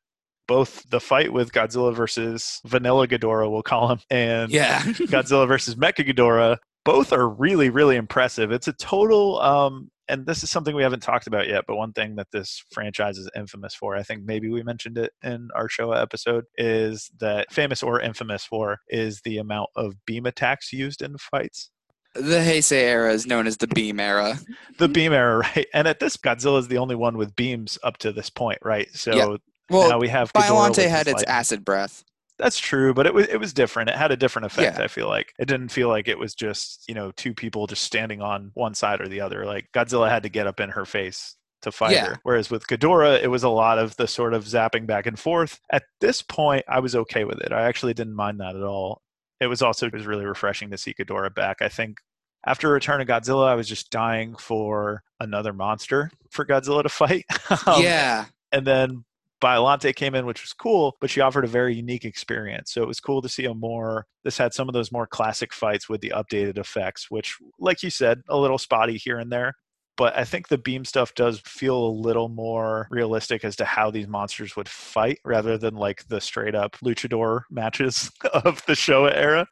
both 0.49 0.83
the 0.91 1.01
fight 1.01 1.33
with 1.33 1.53
Godzilla 1.53 1.95
versus 1.95 2.61
Vanilla 2.67 3.07
Ghidorah, 3.07 3.49
we'll 3.49 3.63
call 3.63 3.89
him, 3.93 4.01
and 4.11 4.51
yeah. 4.51 4.81
Godzilla 4.83 5.47
versus 5.47 5.77
Mechaghidorah, 5.77 6.57
both 6.85 7.13
are 7.13 7.29
really, 7.29 7.71
really 7.71 7.95
impressive. 7.95 8.51
It's 8.51 8.67
a 8.67 8.73
total, 8.73 9.41
um, 9.41 9.91
and 10.11 10.27
this 10.27 10.43
is 10.43 10.51
something 10.51 10.75
we 10.75 10.83
haven't 10.83 11.03
talked 11.03 11.27
about 11.27 11.49
yet, 11.49 11.65
but 11.67 11.77
one 11.77 11.93
thing 11.93 12.17
that 12.17 12.31
this 12.33 12.63
franchise 12.73 13.17
is 13.17 13.31
infamous 13.37 13.75
for, 13.75 13.97
I 13.97 14.03
think 14.03 14.25
maybe 14.25 14.49
we 14.51 14.63
mentioned 14.63 14.99
it 14.99 15.13
in 15.23 15.49
our 15.55 15.69
Showa 15.69 16.03
episode, 16.03 16.45
is 16.59 17.11
that 17.21 17.53
famous 17.53 17.83
or 17.83 18.01
infamous 18.01 18.45
for 18.45 18.81
is 18.89 19.21
the 19.23 19.39
amount 19.39 19.71
of 19.77 19.95
beam 20.07 20.27
attacks 20.27 20.73
used 20.73 21.01
in 21.01 21.17
fights. 21.17 21.71
the 22.15 22.39
Heisei 22.39 22.83
era 22.83 23.13
is 23.13 23.27
known 23.27 23.47
as 23.47 23.59
the 23.59 23.69
Beam 23.69 24.01
era. 24.01 24.39
The 24.79 24.89
beam 24.89 25.13
era, 25.13 25.39
right? 25.39 25.67
And 25.75 25.87
at 25.87 26.01
this, 26.01 26.17
Godzilla 26.17 26.59
is 26.59 26.69
the 26.69 26.79
only 26.79 26.97
one 26.97 27.17
with 27.17 27.37
beams 27.37 27.79
up 27.85 27.99
to 27.99 28.13
this 28.13 28.31
point, 28.31 28.59
right? 28.63 28.89
So 28.93 29.15
Yeah. 29.15 29.37
Well, 29.71 29.89
now 29.89 29.99
we 29.99 30.09
have 30.09 30.33
Ghidorah 30.33 30.69
with 30.69 30.79
Biollante 30.79 30.89
had 30.89 31.07
its 31.07 31.19
lightning. 31.19 31.29
acid 31.29 31.65
breath. 31.65 32.03
That's 32.41 32.59
true, 32.59 32.95
but 32.95 33.07
it 33.07 33.15
was 33.15 33.27
it 33.29 33.37
was 33.39 33.53
different. 33.53 33.91
It 33.91 33.97
had 33.97 34.11
a 34.13 34.17
different 34.17 34.47
effect. 34.47 34.79
Yeah. 34.79 34.85
I 34.85 34.89
feel 34.89 35.09
like 35.09 35.33
it 35.39 35.47
didn't 35.47 35.69
feel 35.69 35.89
like 35.89 36.09
it 36.09 36.19
was 36.19 36.35
just 36.35 36.85
you 36.89 36.95
know 36.95 37.13
two 37.13 37.35
people 37.35 37.67
just 37.67 37.83
standing 37.83 38.23
on 38.23 38.51
one 38.55 38.75
side 38.75 39.01
or 39.01 39.09
the 39.09 39.21
other. 39.21 39.45
Like 39.45 39.67
Godzilla 39.75 40.09
had 40.09 40.23
to 40.25 40.29
get 40.29 40.47
up 40.47 40.59
in 40.61 40.71
her 40.71 40.85
face 40.85 41.37
to 41.63 41.71
fight 41.71 41.93
Yeah. 41.93 42.07
her. 42.07 42.17
Whereas 42.23 42.51
with 42.51 42.67
Ghidorah, 42.67 43.23
it 43.23 43.29
was 43.29 43.43
a 43.43 43.49
lot 43.51 43.79
of 43.79 43.95
the 43.97 44.07
sort 44.09 44.33
of 44.33 44.45
zapping 44.45 44.87
back 44.87 45.05
and 45.07 45.19
forth. 45.19 45.61
At 45.71 45.83
this 46.01 46.23
point, 46.23 46.65
I 46.67 46.81
was 46.81 46.97
okay 46.97 47.25
with 47.25 47.41
it. 47.41 47.53
I 47.53 47.63
actually 47.63 47.93
didn't 47.95 48.17
mind 48.17 48.41
that 48.41 48.57
at 48.57 48.63
all. 48.63 49.03
It 49.41 49.47
was 49.49 49.61
also 49.61 49.87
it 49.87 49.93
was 49.93 50.07
really 50.07 50.25
refreshing 50.25 50.71
to 50.71 50.79
see 50.79 50.95
Ghidorah 50.95 51.35
back. 51.35 51.61
I 51.61 51.69
think 51.69 51.99
after 52.47 52.71
Return 52.71 53.03
of 53.03 53.07
Godzilla, 53.09 53.47
I 53.49 53.55
was 53.55 53.69
just 53.69 53.91
dying 53.91 54.35
for 54.37 55.03
another 55.21 55.53
monster 55.53 56.11
for 56.31 56.47
Godzilla 56.47 56.83
to 56.83 56.89
fight. 56.89 57.27
Um, 57.67 57.83
yeah. 57.83 58.25
and 58.53 58.67
then 58.67 59.05
Biollante 59.41 59.95
came 59.95 60.15
in, 60.15 60.27
which 60.27 60.43
was 60.43 60.53
cool, 60.53 60.97
but 61.01 61.11
she 61.11 61.21
offered 61.21 61.45
a 61.45 61.49
very 61.49 61.75
unique 61.75 62.05
experience. 62.05 62.73
So 62.73 62.83
it 62.83 62.89
was 62.89 63.01
cool 63.01 63.23
to 63.23 63.29
see 63.29 63.47
a 63.47 63.55
more, 63.55 64.07
this 64.25 64.39
had 64.39 64.53
some 64.53 64.69
of 64.69 64.75
those 64.75 64.93
more 64.93 65.07
classic 65.07 65.53
fights 65.53 65.89
with 65.89 66.01
the 66.01 66.13
updated 66.15 66.59
effects, 66.59 67.11
which, 67.11 67.37
like 67.59 67.83
you 67.83 67.91
said, 67.91 68.21
a 68.29 68.37
little 68.37 68.59
spotty 68.59 68.97
here 68.97 69.19
and 69.19 69.33
there. 69.33 69.55
But 69.97 70.17
I 70.17 70.25
think 70.25 70.49
the 70.49 70.59
beam 70.59 70.85
stuff 70.85 71.15
does 71.15 71.41
feel 71.41 71.77
a 71.77 71.99
little 72.01 72.29
more 72.29 72.89
realistic 72.91 73.45
as 73.45 73.57
to 73.57 73.65
how 73.65 73.91
these 73.91 74.09
monsters 74.09 74.57
would 74.57 74.69
fight 74.69 75.19
rather 75.25 75.59
than 75.59 75.75
like 75.75 76.07
the 76.09 76.21
straight 76.21 76.55
up 76.55 76.77
luchador 76.79 77.43
matches 77.51 78.11
of 78.33 78.65
the 78.67 78.73
Showa 78.73 79.15
era. 79.15 79.47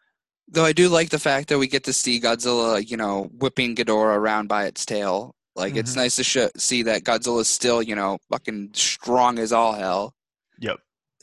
Though 0.51 0.65
I 0.65 0.73
do 0.73 0.89
like 0.89 1.11
the 1.11 1.19
fact 1.19 1.49
that 1.49 1.59
we 1.59 1.67
get 1.67 1.85
to 1.85 1.93
see 1.93 2.19
Godzilla, 2.19 2.83
you 2.89 2.97
know, 2.97 3.25
whipping 3.35 3.77
Ghidorah 3.77 4.17
around 4.17 4.49
by 4.49 4.65
its 4.65 4.87
tail. 4.87 5.35
Like 5.59 5.77
it's 5.77 5.93
Mhm. 5.93 5.97
nice 5.97 6.17
to 6.17 6.25
sh- 6.25 6.53
see 6.57 6.83
that 6.85 7.03
Godzilla's 7.05 7.49
still, 7.49 7.83
you 7.83 7.95
know, 7.97 8.19
fucking 8.31 8.71
strong 8.75 9.39
as 9.39 9.53
all 9.53 9.73
hell. 9.75 10.15
Yep. 10.61 10.79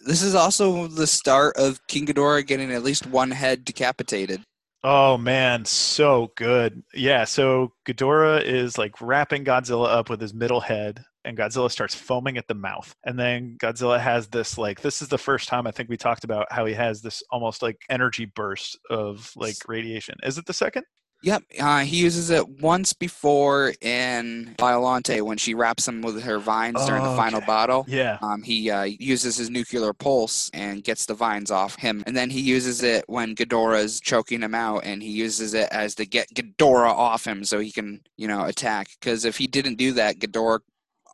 This 0.05 0.21
is 0.21 0.35
also 0.35 0.87
the 0.87 1.07
start 1.07 1.55
of 1.57 1.79
King 1.87 2.05
Ghidorah 2.05 2.45
getting 2.45 2.71
at 2.71 2.83
least 2.83 3.07
one 3.07 3.31
head 3.31 3.65
decapitated. 3.65 4.43
Oh 4.83 5.17
man, 5.17 5.65
so 5.65 6.31
good. 6.35 6.83
Yeah, 6.93 7.23
so 7.23 7.71
Ghidorah 7.87 8.43
is 8.43 8.77
like 8.77 9.01
wrapping 9.01 9.43
Godzilla 9.43 9.87
up 9.87 10.09
with 10.11 10.21
his 10.21 10.31
middle 10.33 10.61
head, 10.61 11.03
and 11.23 11.35
Godzilla 11.35 11.71
starts 11.71 11.95
foaming 11.95 12.37
at 12.37 12.47
the 12.47 12.53
mouth. 12.53 12.93
And 13.03 13.17
then 13.17 13.57
Godzilla 13.59 13.99
has 13.99 14.27
this 14.27 14.59
like 14.59 14.81
this 14.81 15.01
is 15.01 15.07
the 15.07 15.17
first 15.17 15.47
time 15.49 15.65
I 15.65 15.71
think 15.71 15.89
we 15.89 15.97
talked 15.97 16.23
about 16.23 16.51
how 16.51 16.65
he 16.65 16.73
has 16.75 17.01
this 17.01 17.23
almost 17.31 17.63
like 17.63 17.77
energy 17.89 18.25
burst 18.25 18.77
of 18.91 19.31
like 19.35 19.55
radiation. 19.67 20.15
Is 20.21 20.37
it 20.37 20.45
the 20.45 20.53
second? 20.53 20.83
Yep, 21.25 21.43
uh, 21.59 21.79
he 21.79 21.97
uses 21.97 22.29
it 22.29 22.47
once 22.61 22.93
before 22.93 23.73
in 23.81 24.53
Biollante 24.59 25.23
when 25.23 25.39
she 25.39 25.55
wraps 25.55 25.87
him 25.87 26.03
with 26.03 26.21
her 26.21 26.37
vines 26.37 26.85
during 26.85 27.01
the 27.01 27.09
Oh, 27.09 27.15
final 27.17 27.39
okay. 27.39 27.47
battle. 27.47 27.83
Yeah. 27.87 28.19
Um, 28.21 28.43
he 28.43 28.69
uh, 28.69 28.83
uses 28.83 29.35
his 29.35 29.49
nuclear 29.49 29.91
pulse 29.91 30.51
and 30.53 30.83
gets 30.83 31.07
the 31.07 31.15
vines 31.15 31.49
off 31.49 31.77
him, 31.77 32.03
and 32.05 32.15
then 32.15 32.29
he 32.29 32.41
uses 32.41 32.83
it 32.83 33.05
when 33.07 33.33
Ghidorah's 33.33 33.99
choking 33.99 34.41
him 34.43 34.53
out, 34.53 34.85
and 34.85 35.01
he 35.01 35.09
uses 35.09 35.55
it 35.55 35.67
as 35.71 35.95
to 35.95 36.05
get 36.05 36.31
Ghidorah 36.35 36.91
off 36.91 37.25
him 37.25 37.43
so 37.43 37.57
he 37.57 37.71
can, 37.71 38.01
you 38.17 38.27
know, 38.27 38.45
attack. 38.45 38.89
Because 38.99 39.25
if 39.25 39.35
he 39.37 39.47
didn't 39.47 39.79
do 39.79 39.93
that, 39.93 40.19
Ghidorah 40.19 40.59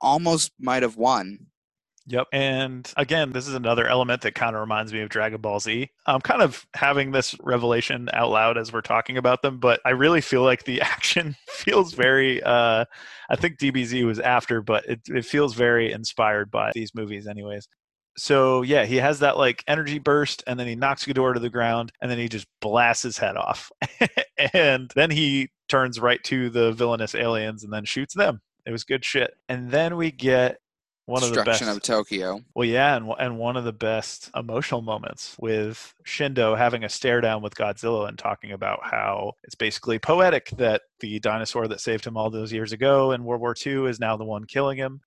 almost 0.01 0.51
might 0.59 0.83
have 0.83 0.97
won. 0.97 1.47
Yep. 2.07 2.27
And 2.33 2.91
again, 2.97 3.31
this 3.31 3.47
is 3.47 3.53
another 3.53 3.87
element 3.87 4.21
that 4.21 4.33
kind 4.33 4.55
of 4.55 4.61
reminds 4.61 4.91
me 4.91 5.01
of 5.01 5.09
Dragon 5.09 5.39
Ball 5.39 5.59
Z. 5.59 5.89
I'm 6.05 6.21
kind 6.21 6.41
of 6.41 6.65
having 6.73 7.11
this 7.11 7.35
revelation 7.41 8.09
out 8.13 8.31
loud 8.31 8.57
as 8.57 8.73
we're 8.73 8.81
talking 8.81 9.17
about 9.17 9.41
them, 9.41 9.59
but 9.59 9.79
I 9.85 9.91
really 9.91 10.21
feel 10.21 10.43
like 10.43 10.63
the 10.63 10.81
action 10.81 11.35
feels 11.47 11.93
very 11.93 12.41
uh 12.43 12.85
I 13.29 13.35
think 13.35 13.59
DBZ 13.59 14.05
was 14.05 14.19
after, 14.19 14.61
but 14.61 14.85
it 14.85 15.01
it 15.07 15.25
feels 15.25 15.53
very 15.53 15.91
inspired 15.91 16.49
by 16.51 16.71
these 16.73 16.93
movies 16.95 17.27
anyways. 17.27 17.67
So 18.17 18.61
yeah, 18.61 18.85
he 18.85 18.97
has 18.97 19.19
that 19.19 19.37
like 19.37 19.63
energy 19.67 19.99
burst 19.99 20.43
and 20.47 20.59
then 20.59 20.67
he 20.67 20.75
knocks 20.75 21.05
Ghidorah 21.05 21.35
to 21.35 21.39
the 21.39 21.49
ground 21.49 21.91
and 22.01 22.11
then 22.11 22.17
he 22.17 22.27
just 22.27 22.47
blasts 22.61 23.03
his 23.03 23.17
head 23.17 23.37
off. 23.37 23.71
and 24.53 24.91
then 24.95 25.11
he 25.11 25.49
turns 25.69 25.99
right 25.99 26.21
to 26.25 26.49
the 26.49 26.73
villainous 26.73 27.15
aliens 27.15 27.63
and 27.63 27.71
then 27.71 27.85
shoots 27.85 28.13
them. 28.13 28.41
It 28.65 28.71
was 28.71 28.83
good 28.83 29.05
shit. 29.05 29.33
And 29.47 29.71
then 29.71 29.95
we 29.95 30.11
get 30.11 30.57
one 31.11 31.23
of 31.23 31.33
the 31.33 31.43
best 31.43 31.61
of 31.61 31.81
Tokyo. 31.81 32.41
well, 32.55 32.67
yeah, 32.67 32.95
and 32.95 33.11
and 33.19 33.37
one 33.37 33.57
of 33.57 33.63
the 33.63 33.73
best 33.73 34.29
emotional 34.35 34.81
moments 34.81 35.35
with 35.39 35.93
Shindo 36.05 36.57
having 36.57 36.83
a 36.83 36.89
stare 36.89 37.21
down 37.21 37.41
with 37.41 37.55
Godzilla 37.55 38.07
and 38.07 38.17
talking 38.17 38.51
about 38.51 38.79
how 38.83 39.33
it's 39.43 39.55
basically 39.55 39.99
poetic 39.99 40.49
that 40.57 40.83
the 40.99 41.19
dinosaur 41.19 41.67
that 41.67 41.81
saved 41.81 42.05
him 42.05 42.17
all 42.17 42.29
those 42.29 42.51
years 42.53 42.71
ago 42.71 43.11
in 43.11 43.23
World 43.23 43.41
War 43.41 43.55
II 43.65 43.85
is 43.87 43.99
now 43.99 44.17
the 44.17 44.23
one 44.25 44.45
killing 44.45 44.77
him. 44.77 45.01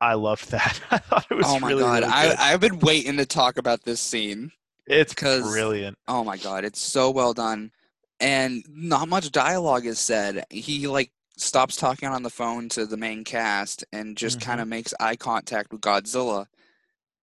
I 0.00 0.14
loved 0.14 0.50
that. 0.50 0.80
I 0.90 0.98
thought 0.98 1.26
it 1.30 1.34
was 1.34 1.46
Oh 1.48 1.58
my 1.60 1.68
really, 1.68 1.82
god, 1.82 2.02
really 2.02 2.12
I. 2.12 2.52
I've 2.52 2.60
been 2.60 2.78
waiting 2.80 3.16
to 3.16 3.26
talk 3.26 3.56
about 3.56 3.84
this 3.84 4.00
scene. 4.00 4.50
it's 4.86 5.14
brilliant. 5.14 5.96
Oh 6.08 6.24
my 6.24 6.36
god, 6.36 6.64
it's 6.64 6.80
so 6.80 7.10
well 7.10 7.32
done. 7.32 7.70
And 8.20 8.64
not 8.68 9.08
much 9.08 9.30
dialogue 9.32 9.86
is 9.86 9.98
said. 9.98 10.44
He 10.50 10.86
like 10.86 11.10
stops 11.36 11.76
talking 11.76 12.08
on 12.08 12.22
the 12.22 12.30
phone 12.30 12.68
to 12.70 12.86
the 12.86 12.96
main 12.96 13.24
cast 13.24 13.84
and 13.92 14.16
just 14.16 14.38
Mhm. 14.38 14.42
kind 14.42 14.60
of 14.60 14.68
makes 14.68 14.94
eye 15.00 15.16
contact 15.16 15.72
with 15.72 15.80
Godzilla. 15.80 16.46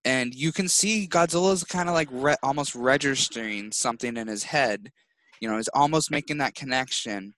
And 0.04 0.34
you 0.34 0.52
can 0.52 0.68
see 0.68 1.08
Godzilla's 1.08 1.64
kind 1.64 1.88
of 1.88 1.96
like 1.96 2.10
re- 2.12 2.36
almost 2.44 2.74
registering 2.76 3.72
something 3.72 4.18
in 4.18 4.28
his 4.28 4.44
head. 4.44 4.92
You 5.40 5.48
know, 5.50 5.58
he's 5.58 5.68
almost 5.70 6.12
making 6.12 6.38
that 6.38 6.56
connection. 6.56 7.36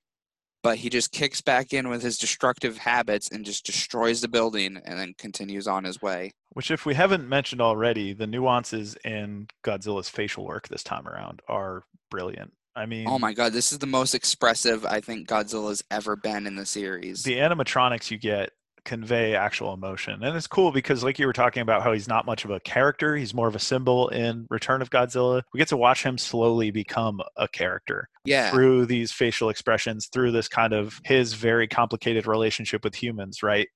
but 0.63 0.77
he 0.77 0.89
just 0.89 1.11
kicks 1.11 1.41
back 1.41 1.73
in 1.73 1.89
with 1.89 2.01
his 2.01 2.17
destructive 2.17 2.77
habits 2.77 3.27
and 3.29 3.43
just 3.43 3.65
destroys 3.65 4.21
the 4.21 4.29
building 4.29 4.77
and 4.85 4.97
then 4.97 5.13
continues 5.17 5.67
on 5.67 5.83
his 5.83 6.01
way. 6.01 6.31
Which, 6.51 6.71
if 6.71 6.85
we 6.85 6.93
haven't 6.95 7.27
mentioned 7.27 7.59
already, 7.59 8.13
the 8.13 8.27
nuances 8.27 8.95
in 9.03 9.49
Godzilla's 9.65 10.07
facial 10.07 10.45
work 10.45 10.69
this 10.69 10.81
time 10.81 11.05
around 11.05 11.41
are 11.49 11.83
brilliant. 12.09 12.53
I 12.75 12.83
oh 12.83 12.87
mean, 12.87 13.07
Oh 13.07 13.19
my 13.19 13.33
god, 13.33 13.53
this 13.53 13.71
is 13.71 13.79
the 13.79 13.87
most 13.87 14.15
expressive 14.15 14.85
I 14.85 14.99
think 14.99 15.27
Godzilla's 15.27 15.83
ever 15.91 16.15
been 16.15 16.47
in 16.47 16.55
the 16.55 16.65
series. 16.65 17.23
the 17.23 17.35
animatronics 17.35 18.11
you 18.11 18.17
get 18.17 18.51
convey 18.85 19.35
actual 19.35 19.73
emotion 19.73 20.23
and 20.23 20.35
it's 20.35 20.47
cool 20.47 20.71
because 20.71 21.03
like 21.03 21.17
you 21.17 21.25
were 21.25 21.33
talking 21.33 21.61
about 21.61 21.81
how 21.83 21.93
he's 21.93 22.07
not 22.07 22.25
much 22.25 22.43
of 22.43 22.51
a 22.51 22.59
character 22.61 23.15
he's 23.15 23.33
more 23.33 23.47
of 23.47 23.55
a 23.55 23.59
symbol 23.59 24.09
in 24.09 24.45
return 24.49 24.81
of 24.81 24.89
godzilla 24.89 25.41
we 25.53 25.57
get 25.57 25.69
to 25.69 25.77
watch 25.77 26.03
him 26.03 26.17
slowly 26.17 26.69
become 26.69 27.21
a 27.37 27.47
character 27.47 28.09
yeah. 28.25 28.51
through 28.51 28.85
these 28.85 29.11
facial 29.11 29.49
expressions 29.49 30.07
through 30.07 30.31
this 30.31 30.49
kind 30.49 30.73
of 30.73 30.99
his 31.05 31.33
very 31.33 31.67
complicated 31.67 32.27
relationship 32.27 32.83
with 32.83 32.93
humans 32.93 33.41
right 33.41 33.69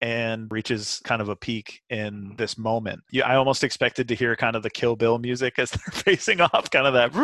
and 0.00 0.50
reaches 0.50 1.00
kind 1.04 1.20
of 1.20 1.28
a 1.28 1.36
peak 1.36 1.82
in 1.90 2.34
this 2.38 2.56
moment 2.56 3.00
yeah, 3.12 3.26
i 3.26 3.36
almost 3.36 3.62
expected 3.62 4.08
to 4.08 4.14
hear 4.14 4.34
kind 4.36 4.56
of 4.56 4.62
the 4.62 4.70
kill 4.70 4.96
bill 4.96 5.18
music 5.18 5.58
as 5.58 5.70
they're 5.72 6.02
facing 6.02 6.40
off 6.40 6.70
kind 6.70 6.86
of 6.86 6.94
that 6.94 7.14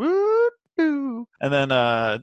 and 0.00 1.26
then 1.40 1.70
uh 1.72 2.18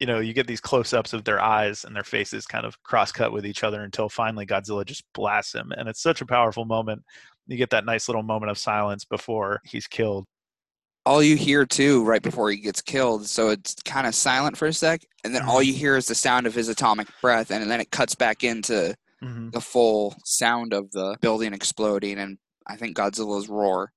you 0.00 0.06
know, 0.06 0.18
you 0.18 0.32
get 0.32 0.48
these 0.48 0.60
close 0.60 0.92
ups 0.92 1.12
of 1.12 1.22
their 1.22 1.40
eyes 1.40 1.84
and 1.84 1.94
their 1.94 2.02
faces 2.02 2.44
kind 2.44 2.66
of 2.66 2.82
cross 2.82 3.12
cut 3.12 3.30
with 3.32 3.46
each 3.46 3.62
other 3.62 3.84
until 3.84 4.08
finally 4.08 4.44
Godzilla 4.44 4.84
just 4.84 5.04
blasts 5.14 5.54
him. 5.54 5.70
And 5.76 5.88
it's 5.88 6.02
such 6.02 6.20
a 6.20 6.26
powerful 6.26 6.64
moment. 6.64 7.04
You 7.46 7.56
get 7.56 7.70
that 7.70 7.84
nice 7.84 8.08
little 8.08 8.24
moment 8.24 8.50
of 8.50 8.58
silence 8.58 9.04
before 9.04 9.60
he's 9.64 9.86
killed. 9.86 10.26
all 11.06 11.22
you 11.22 11.36
hear 11.36 11.64
too 11.64 12.04
right 12.04 12.22
before 12.22 12.50
he 12.50 12.56
gets 12.56 12.80
killed 12.80 13.26
so 13.26 13.50
it's 13.50 13.74
kind 13.84 14.06
of 14.06 14.14
silent 14.14 14.56
for 14.56 14.66
a 14.66 14.72
sec 14.72 15.02
and 15.24 15.32
then 15.34 15.42
all 15.42 15.62
you 15.62 15.72
hear 15.72 15.96
is 15.96 16.06
the 16.06 16.14
sound 16.16 16.46
of 16.48 16.54
his 16.54 16.68
atomic 16.68 17.06
breath 17.20 17.50
and 17.52 17.70
then 17.70 17.80
it 17.80 17.90
cuts 17.92 18.14
back 18.16 18.42
into 18.44 18.94
Mm-hmm. 19.22 19.50
the 19.50 19.60
full 19.60 20.16
sound 20.24 20.72
of 20.72 20.90
the 20.90 21.16
building 21.20 21.54
exploding 21.54 22.18
and 22.18 22.38
i 22.66 22.74
think 22.74 22.96
godzilla's 22.96 23.48
roar 23.48 23.92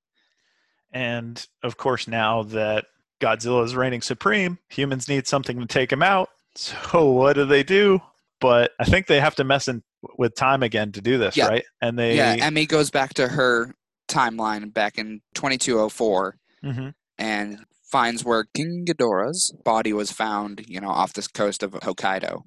And 0.92 1.44
of 1.64 1.76
course, 1.76 2.06
now 2.06 2.44
that 2.44 2.84
Godzilla 3.20 3.64
is 3.64 3.74
reigning 3.74 4.02
supreme, 4.02 4.58
humans 4.68 5.08
need 5.08 5.26
something 5.26 5.58
to 5.60 5.66
take 5.66 5.92
him 5.92 6.02
out. 6.02 6.28
So 6.54 6.76
what 7.10 7.34
do 7.34 7.44
they 7.44 7.62
do? 7.62 8.00
But 8.40 8.72
I 8.78 8.84
think 8.84 9.06
they 9.06 9.20
have 9.20 9.34
to 9.36 9.44
mess 9.44 9.66
in 9.68 9.82
with 10.18 10.34
time 10.34 10.62
again 10.62 10.92
to 10.92 11.00
do 11.00 11.16
this, 11.18 11.36
Yeah. 11.36 11.48
right? 11.48 11.64
And 11.80 11.98
they, 11.98 12.16
yeah 12.16 12.36
emmy 12.40 12.66
goes 12.66 12.90
back 12.90 13.14
to 13.14 13.28
her 13.28 13.74
timeline 14.08 14.72
back 14.72 14.98
in 14.98 15.20
2204 15.34 16.36
Mhm. 16.64 16.94
and 17.18 17.64
finds 17.90 18.24
where 18.24 18.44
king 18.54 18.84
ghidorah's 18.86 19.52
body 19.64 19.92
was 19.92 20.12
found 20.12 20.64
you 20.68 20.80
know 20.80 20.90
off 20.90 21.12
this 21.14 21.26
coast 21.28 21.62
of 21.62 21.72
hokkaido 21.72 22.42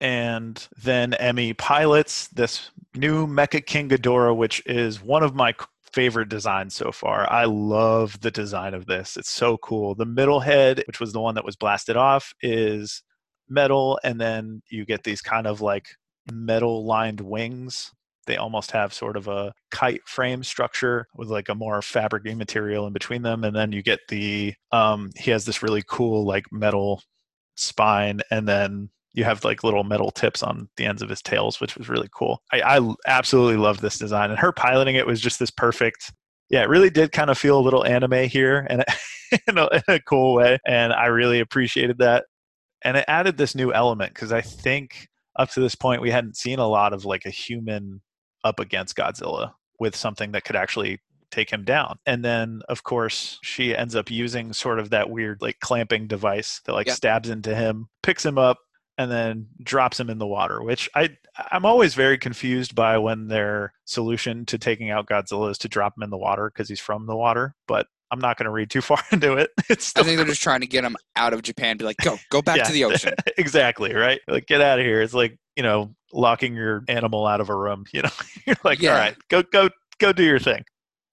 and 0.00 0.66
then 0.82 1.12
Emmy 1.14 1.52
pilots 1.52 2.28
this 2.28 2.70
new 2.94 3.26
Mecha 3.26 3.64
King 3.64 3.90
Ghidorah, 3.90 4.34
which 4.34 4.62
is 4.66 5.02
one 5.02 5.22
of 5.22 5.34
my 5.34 5.54
favorite 5.92 6.28
designs 6.28 6.74
so 6.74 6.92
far. 6.92 7.30
I 7.30 7.44
love 7.44 8.20
the 8.20 8.30
design 8.30 8.74
of 8.74 8.86
this. 8.86 9.16
It's 9.16 9.30
so 9.30 9.56
cool. 9.58 9.94
The 9.94 10.06
middle 10.06 10.40
head, 10.40 10.82
which 10.86 11.00
was 11.00 11.12
the 11.12 11.20
one 11.20 11.34
that 11.34 11.44
was 11.44 11.56
blasted 11.56 11.96
off, 11.96 12.32
is 12.42 13.02
metal, 13.48 13.98
and 14.04 14.20
then 14.20 14.62
you 14.70 14.84
get 14.84 15.04
these 15.04 15.20
kind 15.20 15.46
of 15.46 15.60
like 15.60 15.88
metal 16.32 16.84
lined 16.84 17.20
wings. 17.20 17.92
They 18.26 18.36
almost 18.36 18.70
have 18.70 18.94
sort 18.94 19.16
of 19.16 19.28
a 19.28 19.52
kite 19.70 20.06
frame 20.06 20.44
structure 20.44 21.08
with 21.14 21.28
like 21.28 21.48
a 21.48 21.54
more 21.54 21.80
fabricy 21.80 22.36
material 22.36 22.86
in 22.86 22.92
between 22.92 23.22
them, 23.22 23.44
and 23.44 23.54
then 23.56 23.72
you 23.72 23.82
get 23.82 24.00
the 24.08 24.54
um, 24.72 25.10
he 25.16 25.30
has 25.32 25.44
this 25.44 25.62
really 25.62 25.82
cool 25.88 26.24
like 26.24 26.44
metal 26.52 27.02
spine, 27.56 28.20
and 28.30 28.46
then 28.46 28.90
you 29.12 29.24
have 29.24 29.44
like 29.44 29.64
little 29.64 29.84
metal 29.84 30.10
tips 30.10 30.42
on 30.42 30.68
the 30.76 30.86
ends 30.86 31.02
of 31.02 31.08
his 31.08 31.22
tails, 31.22 31.60
which 31.60 31.76
was 31.76 31.88
really 31.88 32.08
cool. 32.14 32.42
I, 32.52 32.78
I 32.78 32.94
absolutely 33.06 33.56
loved 33.56 33.82
this 33.82 33.98
design, 33.98 34.30
and 34.30 34.38
her 34.38 34.52
piloting 34.52 34.96
it 34.96 35.06
was 35.06 35.20
just 35.20 35.38
this 35.38 35.50
perfect. 35.50 36.12
Yeah, 36.48 36.62
it 36.62 36.68
really 36.68 36.90
did 36.90 37.12
kind 37.12 37.30
of 37.30 37.38
feel 37.38 37.58
a 37.58 37.62
little 37.62 37.84
anime 37.84 38.28
here, 38.28 38.66
and 38.68 38.84
in, 39.48 39.58
a, 39.58 39.68
in 39.72 39.82
a 39.88 40.00
cool 40.00 40.34
way, 40.34 40.58
and 40.66 40.92
I 40.92 41.06
really 41.06 41.40
appreciated 41.40 41.98
that. 41.98 42.24
And 42.82 42.96
it 42.96 43.04
added 43.08 43.36
this 43.36 43.54
new 43.54 43.72
element 43.72 44.14
because 44.14 44.32
I 44.32 44.40
think 44.40 45.08
up 45.36 45.50
to 45.50 45.60
this 45.60 45.74
point 45.74 46.02
we 46.02 46.10
hadn't 46.10 46.36
seen 46.36 46.58
a 46.58 46.66
lot 46.66 46.92
of 46.92 47.04
like 47.04 47.26
a 47.26 47.30
human 47.30 48.00
up 48.42 48.58
against 48.58 48.96
Godzilla 48.96 49.52
with 49.78 49.94
something 49.94 50.32
that 50.32 50.44
could 50.44 50.56
actually 50.56 50.98
take 51.30 51.50
him 51.50 51.62
down. 51.64 51.98
And 52.06 52.24
then 52.24 52.62
of 52.68 52.82
course 52.82 53.38
she 53.42 53.76
ends 53.76 53.94
up 53.94 54.10
using 54.10 54.52
sort 54.52 54.78
of 54.80 54.90
that 54.90 55.10
weird 55.10 55.42
like 55.42 55.60
clamping 55.60 56.06
device 56.06 56.60
that 56.64 56.72
like 56.72 56.86
Yeah. 56.86 56.94
stabs 56.94 57.28
into 57.28 57.54
him, 57.54 57.88
picks 58.02 58.24
him 58.24 58.38
up 58.38 58.58
and 59.00 59.10
then 59.10 59.46
drops 59.62 59.98
him 59.98 60.10
in 60.10 60.18
the 60.18 60.26
water, 60.26 60.62
which 60.62 60.88
I 60.94 61.10
I'm 61.50 61.64
always 61.64 61.94
very 61.94 62.18
confused 62.18 62.74
by 62.74 62.98
when 62.98 63.28
their 63.28 63.72
solution 63.84 64.44
to 64.46 64.58
taking 64.58 64.90
out 64.90 65.06
Godzilla 65.06 65.50
is 65.50 65.58
to 65.58 65.68
drop 65.68 65.96
him 65.96 66.02
in 66.02 66.10
the 66.10 66.18
water 66.18 66.50
because 66.52 66.68
he's 66.68 66.80
from 66.80 67.06
the 67.06 67.16
water, 67.16 67.54
but 67.66 67.86
I'm 68.10 68.18
not 68.18 68.36
going 68.36 68.44
to 68.44 68.50
read 68.50 68.70
too 68.70 68.80
far 68.90 68.98
into 69.12 69.34
it. 69.34 69.50
It's 69.70 69.96
i 69.96 70.02
think 70.02 70.16
they're 70.18 70.26
just 70.26 70.42
trying 70.42 70.60
to 70.60 70.66
get 70.66 70.84
him 70.84 70.96
out 71.16 71.32
of 71.32 71.42
japan 71.42 71.76
be 71.76 71.84
like 71.84 71.96
go 71.98 72.16
go 72.30 72.42
back 72.42 72.58
Yeah. 72.58 72.64
to 72.64 72.72
the 72.72 72.84
ocean 72.84 73.14
exactly 73.38 73.94
right 73.94 74.20
like 74.28 74.46
get 74.46 74.60
out 74.60 74.78
of 74.80 74.84
here 74.84 75.00
it's 75.00 75.14
like 75.14 75.38
you 75.56 75.62
know 75.62 75.94
locking 76.12 76.54
your 76.56 76.82
animal 76.88 77.26
out 77.26 77.40
of 77.40 77.48
a 77.50 77.56
room 77.56 77.84
you 77.92 78.02
know 78.02 78.10
you're 78.46 78.56
like 78.64 78.80
Yeah. 78.82 78.92
all 78.92 78.98
right 78.98 79.16
go 79.28 79.42
go 79.42 79.68
go 79.98 80.12
do 80.12 80.24
your 80.24 80.38
thing 80.40 80.64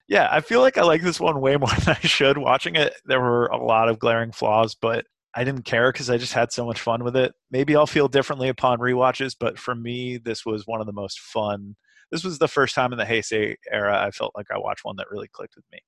yeah 0.08 0.28
i 0.32 0.40
feel 0.40 0.60
like 0.60 0.76
i 0.76 0.82
like 0.82 1.02
this 1.02 1.20
one 1.20 1.40
way 1.40 1.56
more 1.56 1.68
than 1.84 1.96
i 2.02 2.06
should 2.06 2.36
watching 2.38 2.74
it 2.74 2.92
there 3.04 3.20
were 3.20 3.46
a 3.46 3.62
lot 3.62 3.88
of 3.88 3.98
glaring 4.00 4.32
flaws 4.32 4.74
but 4.74 5.06
i 5.34 5.44
didn't 5.44 5.64
care 5.64 5.92
because 5.92 6.10
i 6.10 6.16
just 6.16 6.32
had 6.32 6.52
so 6.52 6.64
much 6.64 6.80
fun 6.80 7.04
with 7.04 7.16
it. 7.16 7.32
Maybe 7.50 7.76
i'll 7.76 7.86
feel 7.86 8.08
differently 8.08 8.48
upon 8.48 8.78
rewatches 8.78 9.34
but 9.38 9.58
for 9.58 9.74
me 9.74 10.18
this 10.18 10.44
was 10.46 10.66
one 10.66 10.80
of 10.80 10.86
the 10.86 10.92
most 10.92 11.20
fun. 11.20 11.76
This 12.10 12.24
was 12.24 12.38
the 12.38 12.48
first 12.48 12.74
time 12.74 12.92
in 12.92 12.98
the 12.98 13.04
heisei 13.04 13.54
era 13.70 14.02
i 14.04 14.10
felt 14.10 14.32
like 14.36 14.46
i 14.50 14.58
watched 14.58 14.84
one 14.84 14.96
that 14.96 15.10
really 15.10 15.28
clicked 15.28 15.56
with 15.56 15.64
me. 15.72 15.78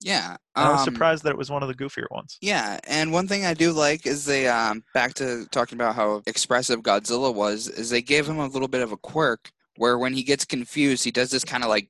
Yeah 0.00 0.36
And 0.56 0.66
i 0.66 0.70
was 0.70 0.86
um, 0.86 0.94
surprised 0.94 1.24
that 1.24 1.30
it 1.30 1.38
was 1.38 1.50
one 1.50 1.62
of 1.62 1.68
the 1.68 1.74
goofier 1.74 2.10
ones. 2.10 2.36
Yeah, 2.40 2.78
and 2.86 3.12
one 3.12 3.28
thing 3.28 3.44
I 3.44 3.54
do 3.54 3.72
like 3.72 4.06
is 4.06 4.24
they 4.24 4.48
um 4.48 4.84
back 4.92 5.14
to 5.14 5.46
talking 5.50 5.76
about 5.76 5.94
how 5.94 6.22
expressive 6.26 6.80
Godzilla 6.82 7.34
was 7.34 7.68
is 7.68 7.90
they 7.90 8.02
gave 8.02 8.28
him 8.28 8.38
a 8.38 8.46
little 8.46 8.68
bit 8.68 8.82
of 8.82 8.92
a 8.92 8.96
quirk 8.96 9.50
where 9.76 9.98
when 9.98 10.12
he 10.14 10.22
gets 10.22 10.44
confused 10.44 11.04
he 11.04 11.10
does 11.10 11.30
this 11.30 11.44
kind 11.44 11.64
of 11.64 11.68
like 11.68 11.88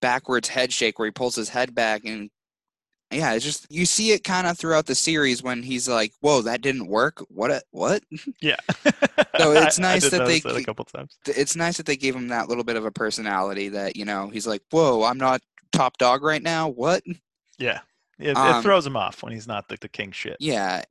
backwards 0.00 0.48
head 0.48 0.72
shake 0.72 0.98
where 0.98 1.06
he 1.06 1.12
pulls 1.12 1.36
his 1.36 1.48
head 1.48 1.74
back 1.74 2.04
and 2.04 2.30
yeah, 3.14 3.32
it's 3.34 3.44
just 3.44 3.66
you 3.70 3.86
see 3.86 4.12
it 4.12 4.24
kind 4.24 4.46
of 4.46 4.58
throughout 4.58 4.86
the 4.86 4.94
series 4.94 5.42
when 5.42 5.62
he's 5.62 5.88
like, 5.88 6.12
"Whoa, 6.20 6.42
that 6.42 6.60
didn't 6.60 6.86
work. 6.88 7.20
What? 7.28 7.50
A, 7.50 7.62
what?" 7.70 8.02
yeah 8.40 8.56
So 9.38 9.52
it's 9.52 9.78
nice 9.78 10.08
that 10.10 10.26
they 10.26 10.40
that 10.40 10.56
a 10.56 10.64
couple 10.64 10.84
times 10.84 11.16
It's 11.26 11.56
nice 11.56 11.76
that 11.76 11.86
they 11.86 11.96
gave 11.96 12.14
him 12.14 12.28
that 12.28 12.48
little 12.48 12.64
bit 12.64 12.76
of 12.76 12.84
a 12.84 12.90
personality 12.90 13.68
that 13.70 13.96
you 13.96 14.04
know 14.04 14.28
he's 14.28 14.46
like, 14.46 14.62
"Whoa, 14.70 15.04
I'm 15.04 15.18
not 15.18 15.40
top 15.72 15.98
dog 15.98 16.22
right 16.22 16.42
now. 16.42 16.68
What?" 16.68 17.02
Yeah. 17.58 17.80
It, 18.18 18.30
it 18.30 18.36
Um, 18.36 18.62
throws 18.62 18.86
him 18.86 18.96
off 18.96 19.22
when 19.22 19.32
he's 19.32 19.48
not 19.48 19.68
the, 19.68 19.76
the 19.80 19.88
king 19.88 20.12
shit. 20.12 20.36
Yeah. 20.38 20.82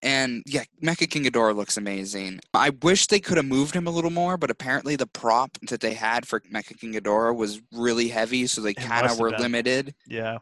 And 0.00 0.44
yeah, 0.46 0.62
Mecha 0.82 1.10
King 1.10 1.24
Ghidorah 1.24 1.56
looks 1.56 1.76
amazing. 1.76 2.38
I 2.54 2.70
wish 2.82 3.08
they 3.08 3.18
could 3.18 3.36
have 3.36 3.46
moved 3.46 3.74
him 3.74 3.88
a 3.88 3.90
little 3.90 4.10
more, 4.12 4.36
but 4.36 4.48
apparently 4.50 4.94
the 4.94 5.08
prop 5.08 5.58
that 5.68 5.80
they 5.80 5.92
had 5.94 6.26
for 6.26 6.38
Mecha 6.40 6.78
King 6.78 6.92
Ghidorah 6.94 7.34
was 7.34 7.60
really 7.72 8.06
heavy, 8.08 8.46
so 8.46 8.60
they 8.60 8.74
kind 8.74 9.06
of 9.06 9.18
were 9.18 9.30
been. 9.30 9.40
limited. 9.40 9.94
Yeah. 10.06 10.38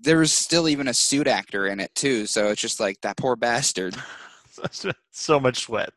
There 0.00 0.18
was 0.18 0.32
still 0.32 0.68
even 0.68 0.88
a 0.88 0.94
suit 0.94 1.26
actor 1.26 1.66
in 1.66 1.80
it 1.80 1.94
too, 1.94 2.26
so 2.26 2.48
it's 2.48 2.60
just 2.60 2.80
like 2.80 3.00
that 3.02 3.16
poor 3.16 3.36
bastard. 3.36 3.96
so 5.10 5.38
much 5.40 5.60
sweat 5.60 5.92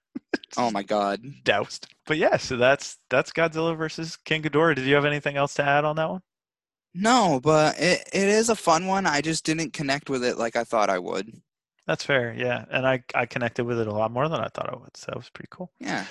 Oh 0.57 0.71
my 0.71 0.83
god. 0.83 1.21
doused. 1.43 1.87
But 2.05 2.17
yeah, 2.17 2.37
so 2.37 2.57
that's 2.57 2.97
that's 3.09 3.31
Godzilla 3.31 3.77
versus 3.77 4.17
King 4.17 4.43
Ghidorah. 4.43 4.75
Did 4.75 4.85
you 4.85 4.95
have 4.95 5.05
anything 5.05 5.37
else 5.37 5.53
to 5.55 5.63
add 5.63 5.85
on 5.85 5.95
that 5.97 6.09
one? 6.09 6.21
No, 6.93 7.39
but 7.41 7.79
it, 7.79 8.07
it 8.11 8.27
is 8.27 8.49
a 8.49 8.55
fun 8.55 8.85
one. 8.87 9.05
I 9.05 9.21
just 9.21 9.45
didn't 9.45 9.71
connect 9.71 10.09
with 10.09 10.23
it 10.23 10.37
like 10.37 10.55
I 10.55 10.63
thought 10.65 10.89
I 10.89 10.99
would. 10.99 11.41
That's 11.87 12.03
fair. 12.03 12.33
Yeah, 12.33 12.65
and 12.69 12.85
I 12.85 13.03
I 13.15 13.25
connected 13.25 13.65
with 13.65 13.79
it 13.79 13.87
a 13.87 13.93
lot 13.93 14.11
more 14.11 14.27
than 14.27 14.41
I 14.41 14.49
thought 14.49 14.69
I 14.69 14.77
would. 14.77 14.95
So 14.97 15.07
that 15.07 15.17
was 15.17 15.29
pretty 15.29 15.49
cool. 15.51 15.71
Yeah. 15.79 16.05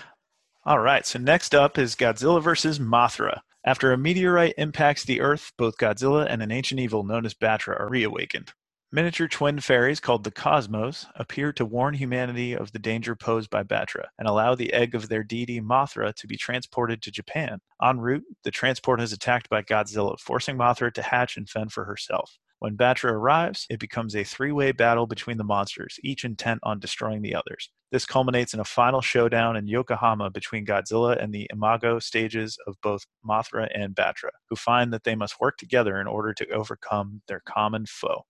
All 0.64 0.78
right, 0.78 1.06
so 1.06 1.18
next 1.18 1.54
up 1.54 1.78
is 1.78 1.96
Godzilla 1.96 2.42
versus 2.42 2.78
Mothra. 2.78 3.40
After 3.62 3.92
a 3.92 3.98
meteorite 3.98 4.54
impacts 4.56 5.04
the 5.04 5.20
Earth, 5.20 5.52
both 5.58 5.76
Godzilla 5.76 6.26
and 6.26 6.42
an 6.42 6.50
ancient 6.50 6.80
evil 6.80 7.04
known 7.04 7.26
as 7.26 7.34
Batra 7.34 7.78
are 7.78 7.90
reawakened. 7.90 8.54
Miniature 8.90 9.28
twin 9.28 9.60
fairies 9.60 10.00
called 10.00 10.24
the 10.24 10.30
Cosmos 10.30 11.06
appear 11.14 11.52
to 11.52 11.66
warn 11.66 11.94
humanity 11.94 12.54
of 12.54 12.72
the 12.72 12.78
danger 12.78 13.14
posed 13.14 13.50
by 13.50 13.62
Batra 13.62 14.06
and 14.18 14.26
allow 14.26 14.54
the 14.54 14.72
egg 14.72 14.94
of 14.94 15.08
their 15.08 15.22
deity 15.22 15.60
Mothra 15.60 16.14
to 16.14 16.26
be 16.26 16.38
transported 16.38 17.02
to 17.02 17.10
Japan. 17.10 17.60
En 17.82 18.00
route, 18.00 18.24
the 18.44 18.50
transport 18.50 19.00
is 19.00 19.12
attacked 19.12 19.50
by 19.50 19.62
Godzilla, 19.62 20.18
forcing 20.18 20.56
Mothra 20.56 20.90
to 20.94 21.02
hatch 21.02 21.36
and 21.36 21.48
fend 21.48 21.70
for 21.70 21.84
herself. 21.84 22.38
When 22.60 22.76
Batra 22.76 23.10
arrives, 23.10 23.66
it 23.70 23.80
becomes 23.80 24.14
a 24.14 24.22
three 24.22 24.52
way 24.52 24.72
battle 24.72 25.06
between 25.06 25.38
the 25.38 25.44
monsters, 25.44 25.98
each 26.04 26.24
intent 26.26 26.60
on 26.62 26.78
destroying 26.78 27.22
the 27.22 27.34
others. 27.34 27.70
This 27.90 28.04
culminates 28.04 28.52
in 28.52 28.60
a 28.60 28.64
final 28.64 29.00
showdown 29.00 29.56
in 29.56 29.66
Yokohama 29.66 30.30
between 30.30 30.66
Godzilla 30.66 31.20
and 31.20 31.32
the 31.32 31.48
Imago 31.50 31.98
stages 31.98 32.58
of 32.66 32.76
both 32.82 33.06
Mothra 33.26 33.68
and 33.74 33.94
Batra, 33.94 34.28
who 34.48 34.56
find 34.56 34.92
that 34.92 35.04
they 35.04 35.14
must 35.14 35.40
work 35.40 35.56
together 35.56 36.00
in 36.00 36.06
order 36.06 36.34
to 36.34 36.48
overcome 36.50 37.22
their 37.28 37.40
common 37.40 37.86
foe. 37.86 38.26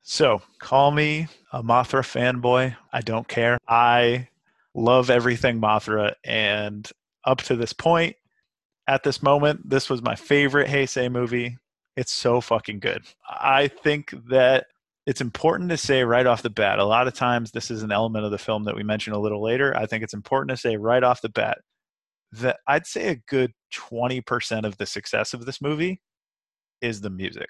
So 0.00 0.40
call 0.58 0.90
me 0.90 1.28
a 1.52 1.62
Mothra 1.62 2.02
fanboy. 2.02 2.74
I 2.92 3.00
don't 3.02 3.28
care. 3.28 3.58
I 3.68 4.28
love 4.74 5.10
everything 5.10 5.60
Mothra. 5.60 6.14
And 6.24 6.90
up 7.26 7.42
to 7.42 7.56
this 7.56 7.74
point, 7.74 8.16
at 8.88 9.04
this 9.04 9.22
moment, 9.22 9.68
this 9.68 9.90
was 9.90 10.02
my 10.02 10.16
favorite 10.16 10.68
Heisei 10.68 11.12
movie. 11.12 11.58
It's 11.96 12.12
so 12.12 12.40
fucking 12.40 12.80
good. 12.80 13.04
I 13.28 13.68
think 13.68 14.14
that 14.30 14.66
it's 15.06 15.20
important 15.20 15.70
to 15.70 15.76
say 15.76 16.04
right 16.04 16.26
off 16.26 16.42
the 16.42 16.50
bat. 16.50 16.78
A 16.78 16.84
lot 16.84 17.08
of 17.08 17.14
times, 17.14 17.50
this 17.50 17.70
is 17.70 17.82
an 17.82 17.92
element 17.92 18.24
of 18.24 18.30
the 18.30 18.38
film 18.38 18.64
that 18.64 18.76
we 18.76 18.82
mention 18.82 19.12
a 19.12 19.18
little 19.18 19.42
later. 19.42 19.76
I 19.76 19.86
think 19.86 20.02
it's 20.02 20.14
important 20.14 20.50
to 20.50 20.56
say 20.56 20.76
right 20.76 21.02
off 21.02 21.22
the 21.22 21.28
bat 21.28 21.58
that 22.32 22.60
I'd 22.66 22.86
say 22.86 23.08
a 23.08 23.16
good 23.16 23.52
20% 23.74 24.64
of 24.64 24.78
the 24.78 24.86
success 24.86 25.34
of 25.34 25.44
this 25.44 25.60
movie 25.60 26.00
is 26.80 27.00
the 27.00 27.10
music. 27.10 27.48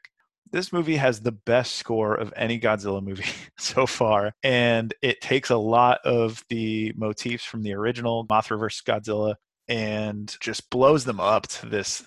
This 0.51 0.73
movie 0.73 0.97
has 0.97 1.21
the 1.21 1.33
best 1.33 1.77
score 1.77 2.15
of 2.15 2.33
any 2.37 2.59
Godzilla 2.59 3.03
movie 3.03 3.25
so 3.59 3.87
far, 3.87 4.33
and 4.43 4.93
it 5.03 5.21
takes 5.21 5.51
a 5.51 5.57
lot 5.57 6.01
of 6.05 6.43
the 6.49 6.93
motifs 6.97 7.45
from 7.45 7.63
the 7.63 7.75
original 7.75 8.27
Mothra 8.27 8.59
vs. 8.59 8.83
Godzilla 8.83 9.37
and 9.69 10.37
just 10.41 10.69
blows 10.69 11.05
them 11.05 11.21
up 11.21 11.47
to 11.47 11.67
this 11.67 12.05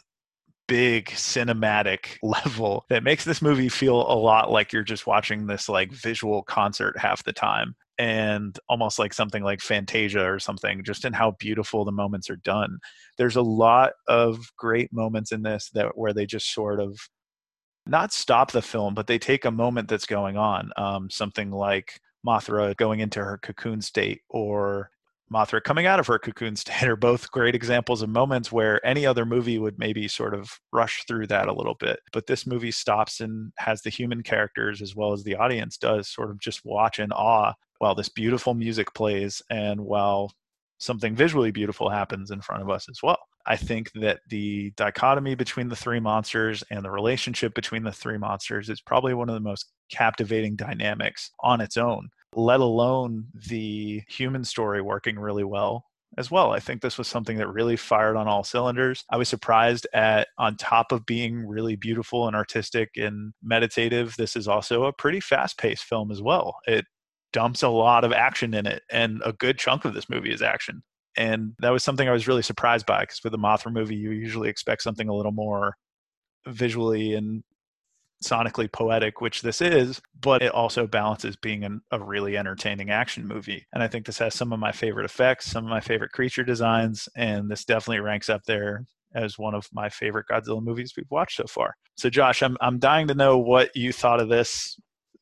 big 0.67 1.07
cinematic 1.07 2.17
level 2.23 2.85
that 2.89 3.03
makes 3.03 3.23
this 3.23 3.41
movie 3.41 3.69
feel 3.69 4.01
a 4.01 4.17
lot 4.17 4.51
like 4.51 4.73
you're 4.73 4.83
just 4.83 5.07
watching 5.07 5.47
this 5.47 5.69
like 5.69 5.91
visual 5.91 6.43
concert 6.43 6.97
half 6.97 7.23
the 7.23 7.33
time 7.33 7.75
and 7.97 8.59
almost 8.67 8.99
like 8.99 9.13
something 9.13 9.43
like 9.43 9.61
Fantasia 9.61 10.29
or 10.29 10.39
something, 10.39 10.83
just 10.83 11.05
in 11.05 11.13
how 11.13 11.31
beautiful 11.31 11.85
the 11.85 11.91
moments 11.91 12.29
are 12.29 12.35
done. 12.37 12.77
There's 13.17 13.37
a 13.37 13.41
lot 13.41 13.93
of 14.07 14.51
great 14.57 14.91
moments 14.91 15.31
in 15.31 15.43
this 15.43 15.69
that 15.73 15.97
where 15.97 16.13
they 16.13 16.25
just 16.25 16.53
sort 16.53 16.79
of 16.79 16.99
not 17.85 18.11
stop 18.11 18.51
the 18.51 18.61
film, 18.61 18.95
but 18.95 19.07
they 19.07 19.19
take 19.19 19.45
a 19.45 19.51
moment 19.51 19.87
that's 19.87 20.05
going 20.05 20.37
on. 20.37 20.71
Um, 20.75 21.09
something 21.09 21.51
like 21.51 21.99
Mothra 22.25 22.75
going 22.75 22.99
into 22.99 23.23
her 23.23 23.37
cocoon 23.37 23.81
state 23.81 24.21
or 24.29 24.89
Mothra 25.33 25.63
coming 25.63 25.87
out 25.87 25.99
of 25.99 26.07
her 26.07 26.19
cocoon 26.19 26.55
state 26.55 26.87
are 26.87 26.95
both 26.95 27.31
great 27.31 27.55
examples 27.55 28.01
of 28.01 28.09
moments 28.09 28.51
where 28.51 28.85
any 28.85 29.05
other 29.05 29.25
movie 29.25 29.57
would 29.57 29.79
maybe 29.79 30.07
sort 30.07 30.33
of 30.33 30.59
rush 30.71 31.03
through 31.07 31.27
that 31.27 31.47
a 31.47 31.53
little 31.53 31.75
bit. 31.75 31.99
But 32.13 32.27
this 32.27 32.45
movie 32.45 32.71
stops 32.71 33.21
and 33.21 33.51
has 33.57 33.81
the 33.81 33.89
human 33.89 34.21
characters 34.21 34.81
as 34.81 34.95
well 34.95 35.13
as 35.13 35.23
the 35.23 35.35
audience 35.35 35.77
does 35.77 36.09
sort 36.09 36.29
of 36.29 36.39
just 36.39 36.63
watch 36.63 36.99
in 36.99 37.11
awe 37.11 37.53
while 37.79 37.95
this 37.95 38.09
beautiful 38.09 38.53
music 38.53 38.93
plays 38.93 39.41
and 39.49 39.81
while 39.81 40.31
something 40.77 41.15
visually 41.15 41.51
beautiful 41.51 41.89
happens 41.89 42.31
in 42.31 42.41
front 42.41 42.61
of 42.61 42.69
us 42.69 42.87
as 42.89 42.99
well. 43.01 43.19
I 43.47 43.55
think 43.55 43.91
that 43.95 44.19
the 44.29 44.71
dichotomy 44.75 45.35
between 45.35 45.69
the 45.69 45.75
three 45.75 45.99
monsters 45.99 46.63
and 46.71 46.83
the 46.83 46.89
relationship 46.91 47.53
between 47.53 47.83
the 47.83 47.91
three 47.91 48.17
monsters 48.17 48.69
is 48.69 48.81
probably 48.81 49.13
one 49.13 49.29
of 49.29 49.35
the 49.35 49.41
most 49.41 49.71
captivating 49.91 50.55
dynamics 50.55 51.31
on 51.41 51.61
its 51.61 51.77
own 51.77 52.09
let 52.35 52.59
alone 52.59 53.25
the 53.47 54.03
human 54.07 54.43
story 54.43 54.81
working 54.81 55.17
really 55.17 55.43
well 55.43 55.85
as 56.17 56.31
well. 56.31 56.51
I 56.51 56.59
think 56.59 56.81
this 56.81 56.97
was 56.97 57.07
something 57.07 57.37
that 57.37 57.47
really 57.47 57.75
fired 57.75 58.15
on 58.15 58.27
all 58.27 58.43
cylinders. 58.43 59.03
I 59.09 59.17
was 59.17 59.29
surprised 59.29 59.87
at, 59.93 60.27
on 60.37 60.55
top 60.57 60.91
of 60.91 61.05
being 61.05 61.45
really 61.45 61.75
beautiful 61.75 62.27
and 62.27 62.35
artistic 62.35 62.89
and 62.95 63.33
meditative, 63.43 64.15
this 64.17 64.35
is 64.35 64.47
also 64.47 64.83
a 64.83 64.93
pretty 64.93 65.19
fast 65.19 65.57
paced 65.57 65.83
film 65.83 66.11
as 66.11 66.21
well. 66.21 66.57
It 66.67 66.85
dumps 67.33 67.63
a 67.63 67.69
lot 67.69 68.03
of 68.03 68.13
action 68.13 68.53
in 68.53 68.65
it, 68.65 68.83
and 68.89 69.21
a 69.25 69.33
good 69.33 69.57
chunk 69.57 69.83
of 69.83 69.93
this 69.93 70.09
movie 70.09 70.33
is 70.33 70.41
action. 70.41 70.83
And 71.17 71.53
that 71.59 71.71
was 71.71 71.83
something 71.83 72.07
I 72.07 72.13
was 72.13 72.27
really 72.27 72.41
surprised 72.41 72.85
by 72.85 73.01
because 73.01 73.21
with 73.23 73.33
a 73.33 73.37
Mothra 73.37 73.71
movie, 73.71 73.95
you 73.95 74.11
usually 74.11 74.49
expect 74.49 74.81
something 74.83 75.09
a 75.09 75.13
little 75.13 75.31
more 75.31 75.75
visually 76.47 77.13
and 77.15 77.43
sonically 78.27 78.71
poetic, 78.71 79.21
which 79.21 79.41
this 79.41 79.61
is, 79.61 80.01
but 80.19 80.41
it 80.41 80.51
also 80.51 80.87
balances 80.87 81.35
being 81.35 81.63
an, 81.63 81.81
a 81.91 81.99
really 81.99 82.37
entertaining 82.37 82.89
action 82.89 83.27
movie. 83.27 83.65
And 83.73 83.83
I 83.83 83.87
think 83.87 84.05
this 84.05 84.17
has 84.19 84.33
some 84.33 84.51
of 84.51 84.59
my 84.59 84.71
favorite 84.71 85.05
effects, 85.05 85.47
some 85.47 85.65
of 85.65 85.69
my 85.69 85.81
favorite 85.81 86.11
creature 86.11 86.43
designs, 86.43 87.07
and 87.15 87.49
this 87.49 87.65
definitely 87.65 87.99
ranks 87.99 88.29
up 88.29 88.43
there 88.45 88.85
as 89.13 89.37
one 89.37 89.55
of 89.55 89.67
my 89.71 89.89
favorite 89.89 90.25
Godzilla 90.29 90.61
movies 90.61 90.93
we've 90.95 91.09
watched 91.09 91.37
so 91.37 91.45
far. 91.45 91.75
So, 91.95 92.09
Josh, 92.09 92.43
I'm 92.43 92.57
I'm 92.59 92.79
dying 92.79 93.07
to 93.07 93.15
know 93.15 93.37
what 93.37 93.73
you 93.75 93.93
thought 93.93 94.21
of 94.21 94.29
this, 94.29 94.77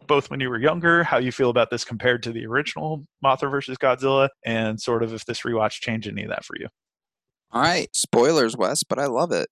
both 0.08 0.30
when 0.32 0.40
you 0.40 0.50
were 0.50 0.60
younger, 0.60 1.04
how 1.04 1.20
you 1.20 1.32
feel 1.32 1.50
about 1.50 1.70
this 1.70 1.86
compared 1.86 2.24
to 2.24 2.32
the 2.32 2.46
original 2.46 3.06
Mothra 3.24 3.52
versus 3.52 3.78
Godzilla, 3.78 4.30
and 4.44 4.82
sort 4.82 5.04
of 5.04 5.14
if 5.14 5.26
this 5.26 5.42
rewatch 5.42 5.82
changed 5.82 6.08
any 6.08 6.24
of 6.24 6.30
that 6.30 6.44
for 6.44 6.56
you. 6.60 6.68
All 7.52 7.62
right, 7.62 7.88
spoilers, 7.94 8.58
Wes, 8.58 8.84
but 8.84 8.98
I 8.98 9.06
love 9.06 9.32
it. 9.32 9.48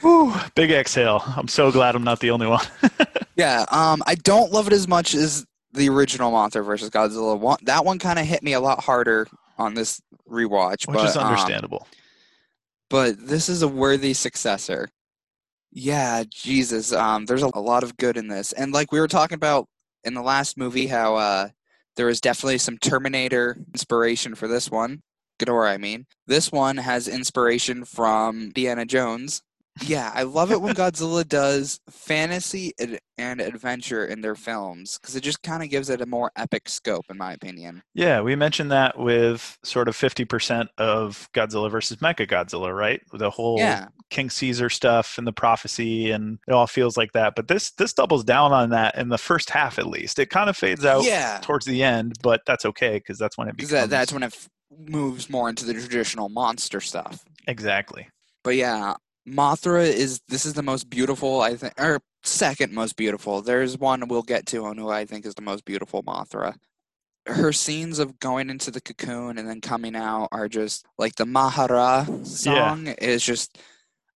Whew, 0.00 0.34
big 0.54 0.70
exhale. 0.70 1.22
I'm 1.36 1.48
so 1.48 1.70
glad 1.72 1.94
I'm 1.94 2.04
not 2.04 2.20
the 2.20 2.30
only 2.30 2.46
one. 2.46 2.64
yeah, 3.36 3.64
um, 3.70 4.02
I 4.06 4.14
don't 4.16 4.52
love 4.52 4.66
it 4.66 4.72
as 4.72 4.86
much 4.88 5.14
as 5.14 5.46
the 5.72 5.88
original 5.88 6.30
Mothra 6.32 6.64
versus 6.64 6.90
Godzilla. 6.90 7.38
One, 7.38 7.58
that 7.62 7.84
one 7.84 7.98
kind 7.98 8.18
of 8.18 8.26
hit 8.26 8.42
me 8.42 8.52
a 8.52 8.60
lot 8.60 8.82
harder 8.82 9.26
on 9.58 9.74
this 9.74 10.00
rewatch, 10.28 10.86
which 10.86 10.96
but, 10.96 11.08
is 11.08 11.16
understandable. 11.16 11.82
Um, 11.82 11.98
but 12.90 13.26
this 13.26 13.48
is 13.48 13.62
a 13.62 13.68
worthy 13.68 14.14
successor. 14.14 14.88
Yeah, 15.72 16.22
Jesus. 16.28 16.92
Um, 16.92 17.26
there's 17.26 17.42
a, 17.42 17.50
a 17.54 17.60
lot 17.60 17.82
of 17.82 17.96
good 17.96 18.16
in 18.16 18.28
this, 18.28 18.52
and 18.52 18.72
like 18.72 18.92
we 18.92 19.00
were 19.00 19.08
talking 19.08 19.36
about 19.36 19.66
in 20.04 20.14
the 20.14 20.22
last 20.22 20.56
movie, 20.56 20.86
how 20.86 21.16
uh, 21.16 21.48
there 21.96 22.06
was 22.06 22.20
definitely 22.20 22.58
some 22.58 22.78
Terminator 22.78 23.56
inspiration 23.72 24.34
for 24.34 24.48
this 24.48 24.70
one. 24.70 25.02
Ghidorah, 25.38 25.70
I 25.70 25.78
mean. 25.78 26.06
This 26.26 26.52
one 26.52 26.76
has 26.76 27.08
inspiration 27.08 27.84
from 27.84 28.42
Indiana 28.42 28.84
Jones, 28.84 29.42
yeah, 29.82 30.12
I 30.14 30.22
love 30.22 30.52
it 30.52 30.60
when 30.60 30.74
Godzilla 30.74 31.26
does 31.28 31.80
fantasy 31.90 32.72
and 33.18 33.40
adventure 33.40 34.06
in 34.06 34.20
their 34.20 34.36
films 34.36 34.98
because 34.98 35.16
it 35.16 35.22
just 35.22 35.42
kind 35.42 35.62
of 35.62 35.70
gives 35.70 35.90
it 35.90 36.00
a 36.00 36.06
more 36.06 36.30
epic 36.36 36.68
scope, 36.68 37.06
in 37.10 37.18
my 37.18 37.32
opinion. 37.32 37.82
Yeah, 37.92 38.20
we 38.20 38.36
mentioned 38.36 38.70
that 38.70 38.98
with 38.98 39.58
sort 39.64 39.88
of 39.88 39.96
50% 39.96 40.68
of 40.78 41.28
Godzilla 41.34 41.70
versus 41.70 41.96
Mecha 41.98 42.28
Godzilla, 42.28 42.76
right? 42.76 43.00
The 43.12 43.30
whole 43.30 43.58
yeah. 43.58 43.88
King 44.10 44.30
Caesar 44.30 44.70
stuff 44.70 45.18
and 45.18 45.26
the 45.26 45.32
prophecy, 45.32 46.12
and 46.12 46.38
it 46.46 46.52
all 46.52 46.68
feels 46.68 46.96
like 46.96 47.12
that. 47.12 47.34
But 47.34 47.48
this 47.48 47.72
this 47.72 47.92
doubles 47.92 48.22
down 48.22 48.52
on 48.52 48.70
that 48.70 48.96
in 48.96 49.08
the 49.08 49.18
first 49.18 49.50
half, 49.50 49.78
at 49.78 49.86
least. 49.86 50.18
It 50.20 50.30
kind 50.30 50.48
of 50.48 50.56
fades 50.56 50.84
out 50.84 51.04
yeah. 51.04 51.40
towards 51.42 51.66
the 51.66 51.82
end, 51.82 52.14
but 52.22 52.42
that's 52.46 52.64
okay 52.64 52.94
because 52.94 53.18
that's 53.18 53.36
when 53.36 53.48
it 53.48 53.56
becomes. 53.56 53.72
That, 53.72 53.90
that's 53.90 54.12
when 54.12 54.22
it 54.22 54.26
f- 54.26 54.48
moves 54.88 55.28
more 55.28 55.48
into 55.48 55.64
the 55.64 55.74
traditional 55.74 56.28
monster 56.28 56.80
stuff. 56.80 57.24
Exactly. 57.48 58.08
But 58.44 58.56
yeah, 58.56 58.94
Mothra 59.28 59.86
is 59.86 60.20
this 60.28 60.44
is 60.44 60.54
the 60.54 60.62
most 60.62 60.90
beautiful 60.90 61.40
I 61.40 61.56
think 61.56 61.74
or 61.80 62.00
second 62.22 62.72
most 62.72 62.96
beautiful. 62.96 63.42
There's 63.42 63.78
one 63.78 64.06
we'll 64.08 64.22
get 64.22 64.46
to 64.46 64.64
on 64.64 64.78
who 64.78 64.90
I 64.90 65.04
think 65.04 65.26
is 65.26 65.34
the 65.34 65.42
most 65.42 65.64
beautiful 65.64 66.02
Mothra. 66.02 66.54
Her 67.26 67.52
scenes 67.52 67.98
of 67.98 68.18
going 68.18 68.50
into 68.50 68.70
the 68.70 68.82
cocoon 68.82 69.38
and 69.38 69.48
then 69.48 69.62
coming 69.62 69.96
out 69.96 70.28
are 70.30 70.48
just 70.48 70.84
like 70.98 71.14
the 71.14 71.24
Mahara 71.24 72.26
song 72.26 72.86
yeah. 72.86 72.94
is 73.00 73.24
just 73.24 73.58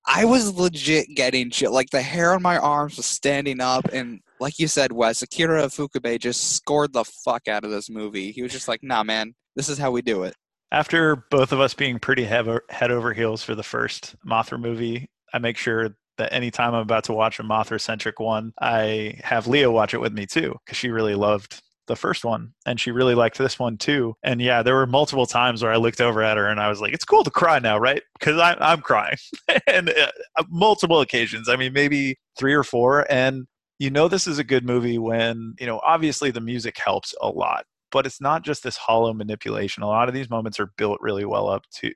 I 0.07 0.25
was 0.25 0.53
legit 0.53 1.07
getting 1.15 1.51
chill. 1.51 1.73
Like 1.73 1.89
the 1.91 2.01
hair 2.01 2.33
on 2.33 2.41
my 2.41 2.57
arms 2.57 2.97
was 2.97 3.05
standing 3.05 3.61
up 3.61 3.85
and 3.93 4.21
like 4.39 4.59
you 4.59 4.67
said, 4.67 4.91
Wes, 4.91 5.21
Akira 5.21 5.63
Ifukube 5.63 6.19
just 6.19 6.55
scored 6.55 6.93
the 6.93 7.05
fuck 7.05 7.47
out 7.47 7.63
of 7.63 7.71
this 7.71 7.89
movie. 7.89 8.31
He 8.31 8.41
was 8.41 8.51
just 8.51 8.67
like, 8.67 8.83
nah 8.83 9.03
man, 9.03 9.33
this 9.55 9.69
is 9.69 9.77
how 9.77 9.91
we 9.91 10.01
do 10.01 10.23
it 10.23 10.35
after 10.75 11.15
both 11.31 11.53
of 11.53 11.61
us 11.61 11.73
being 11.73 11.99
pretty 11.99 12.25
head 12.25 12.91
over 12.91 13.13
heels 13.13 13.41
for 13.41 13.55
the 13.55 13.63
first 13.63 14.13
Mothra 14.27 14.59
movie, 14.59 15.09
I 15.33 15.37
make 15.37 15.57
sure 15.57 15.95
that 16.17 16.33
anytime 16.33 16.73
I'm 16.73 16.81
about 16.81 17.05
to 17.05 17.13
watch 17.13 17.39
a 17.39 17.43
Mothra 17.43 17.79
centric 17.79 18.19
one, 18.19 18.51
I 18.59 19.17
have 19.23 19.47
Leah 19.47 19.71
watch 19.71 19.93
it 19.93 20.01
with 20.01 20.11
me 20.11 20.25
too, 20.25 20.53
because 20.65 20.77
she 20.77 20.89
really 20.89 21.15
loved 21.15 21.61
the 21.87 21.95
first 21.95 22.25
one 22.25 22.51
and 22.65 22.77
she 22.77 22.91
really 22.91 23.15
liked 23.15 23.37
this 23.37 23.57
one 23.57 23.77
too. 23.77 24.15
And 24.21 24.41
yeah, 24.41 24.63
there 24.63 24.75
were 24.75 24.85
multiple 24.85 25.25
times 25.25 25.63
where 25.63 25.71
I 25.71 25.77
looked 25.77 26.01
over 26.01 26.21
at 26.21 26.35
her 26.35 26.47
and 26.47 26.59
I 26.59 26.67
was 26.67 26.81
like, 26.81 26.93
it's 26.93 27.05
cool 27.05 27.23
to 27.23 27.31
cry 27.31 27.59
now, 27.59 27.77
right? 27.77 28.03
Because 28.19 28.37
I'm 28.59 28.81
crying. 28.81 29.15
and 29.67 29.89
uh, 29.89 30.11
multiple 30.49 30.99
occasions. 30.99 31.47
I 31.47 31.55
mean, 31.55 31.71
maybe 31.71 32.17
three 32.37 32.53
or 32.53 32.63
four. 32.63 33.09
And 33.09 33.45
you 33.79 33.89
know, 33.89 34.09
this 34.09 34.27
is 34.27 34.39
a 34.39 34.43
good 34.43 34.65
movie 34.65 34.97
when, 34.97 35.53
you 35.57 35.67
know, 35.67 35.79
obviously 35.85 36.31
the 36.31 36.41
music 36.41 36.77
helps 36.77 37.13
a 37.21 37.29
lot 37.29 37.65
but 37.95 38.05
it's 38.05 38.19
not 38.19 38.43
just 38.43 38.61
this 38.61 38.75
hollow 38.75 39.13
manipulation. 39.13 39.81
A 39.81 39.87
lot 39.87 40.09
of 40.09 40.13
these 40.13 40.29
moments 40.29 40.59
are 40.59 40.73
built 40.77 40.99
really 40.99 41.23
well 41.23 41.47
up 41.47 41.63
to 41.75 41.93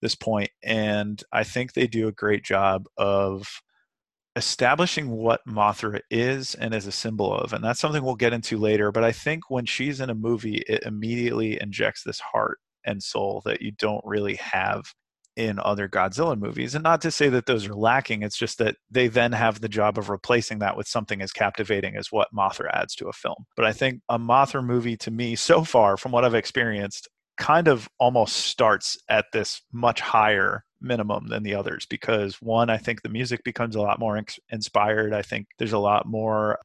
this 0.00 0.14
point, 0.14 0.48
and 0.64 1.22
I 1.30 1.44
think 1.44 1.74
they 1.74 1.86
do 1.86 2.08
a 2.08 2.12
great 2.12 2.42
job 2.42 2.86
of 2.96 3.46
establishing 4.36 5.10
what 5.10 5.42
Mothra 5.46 6.00
is 6.10 6.54
and 6.54 6.72
is 6.72 6.86
a 6.86 6.92
symbol 6.92 7.30
of. 7.34 7.52
And 7.52 7.62
that's 7.62 7.78
something 7.78 8.02
we'll 8.02 8.14
get 8.14 8.32
into 8.32 8.56
later. 8.56 8.90
But 8.90 9.04
I 9.04 9.12
think 9.12 9.50
when 9.50 9.66
she's 9.66 10.00
in 10.00 10.08
a 10.08 10.14
movie, 10.14 10.62
it 10.66 10.84
immediately 10.84 11.60
injects 11.60 12.02
this 12.02 12.18
heart 12.18 12.58
and 12.86 13.02
soul 13.02 13.42
that 13.44 13.60
you 13.60 13.72
don't 13.72 14.00
really 14.06 14.36
have 14.36 14.94
in 15.36 15.58
other 15.58 15.88
Godzilla 15.88 16.38
movies. 16.38 16.74
And 16.74 16.84
not 16.84 17.00
to 17.02 17.10
say 17.10 17.28
that 17.30 17.46
those 17.46 17.66
are 17.66 17.74
lacking, 17.74 18.22
it's 18.22 18.36
just 18.36 18.58
that 18.58 18.76
they 18.90 19.08
then 19.08 19.32
have 19.32 19.60
the 19.60 19.68
job 19.68 19.98
of 19.98 20.10
replacing 20.10 20.58
that 20.60 20.76
with 20.76 20.86
something 20.86 21.22
as 21.22 21.32
captivating 21.32 21.96
as 21.96 22.12
what 22.12 22.34
Mothra 22.34 22.70
adds 22.72 22.94
to 22.96 23.08
a 23.08 23.12
film. 23.12 23.46
But 23.56 23.64
I 23.64 23.72
think 23.72 24.02
a 24.08 24.18
Mothra 24.18 24.64
movie 24.64 24.96
to 24.98 25.10
me, 25.10 25.36
so 25.36 25.64
far, 25.64 25.96
from 25.96 26.12
what 26.12 26.24
I've 26.24 26.34
experienced, 26.34 27.08
kind 27.38 27.68
of 27.68 27.88
almost 27.98 28.36
starts 28.36 28.98
at 29.08 29.26
this 29.32 29.62
much 29.72 30.00
higher 30.00 30.64
minimum 30.80 31.28
than 31.28 31.42
the 31.42 31.54
others 31.54 31.86
because 31.86 32.42
one 32.42 32.68
i 32.68 32.76
think 32.76 33.02
the 33.02 33.08
music 33.08 33.42
becomes 33.44 33.76
a 33.76 33.80
lot 33.80 34.00
more 34.00 34.20
inspired 34.50 35.14
i 35.14 35.22
think 35.22 35.46
there's 35.58 35.72
a 35.72 35.78
lot 35.78 36.06
more 36.06 36.58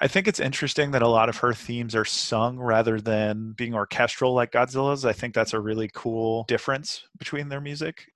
I 0.00 0.06
think 0.06 0.28
it's 0.28 0.38
interesting 0.40 0.92
that 0.92 1.02
a 1.02 1.08
lot 1.08 1.28
of 1.28 1.38
her 1.38 1.52
themes 1.52 1.94
are 1.96 2.04
sung 2.04 2.58
rather 2.58 3.00
than 3.00 3.52
being 3.56 3.74
orchestral 3.74 4.32
like 4.32 4.52
Godzilla's. 4.52 5.04
I 5.04 5.12
think 5.12 5.34
that's 5.34 5.52
a 5.52 5.60
really 5.60 5.90
cool 5.92 6.44
difference 6.46 7.04
between 7.18 7.48
their 7.48 7.60
music. 7.60 8.06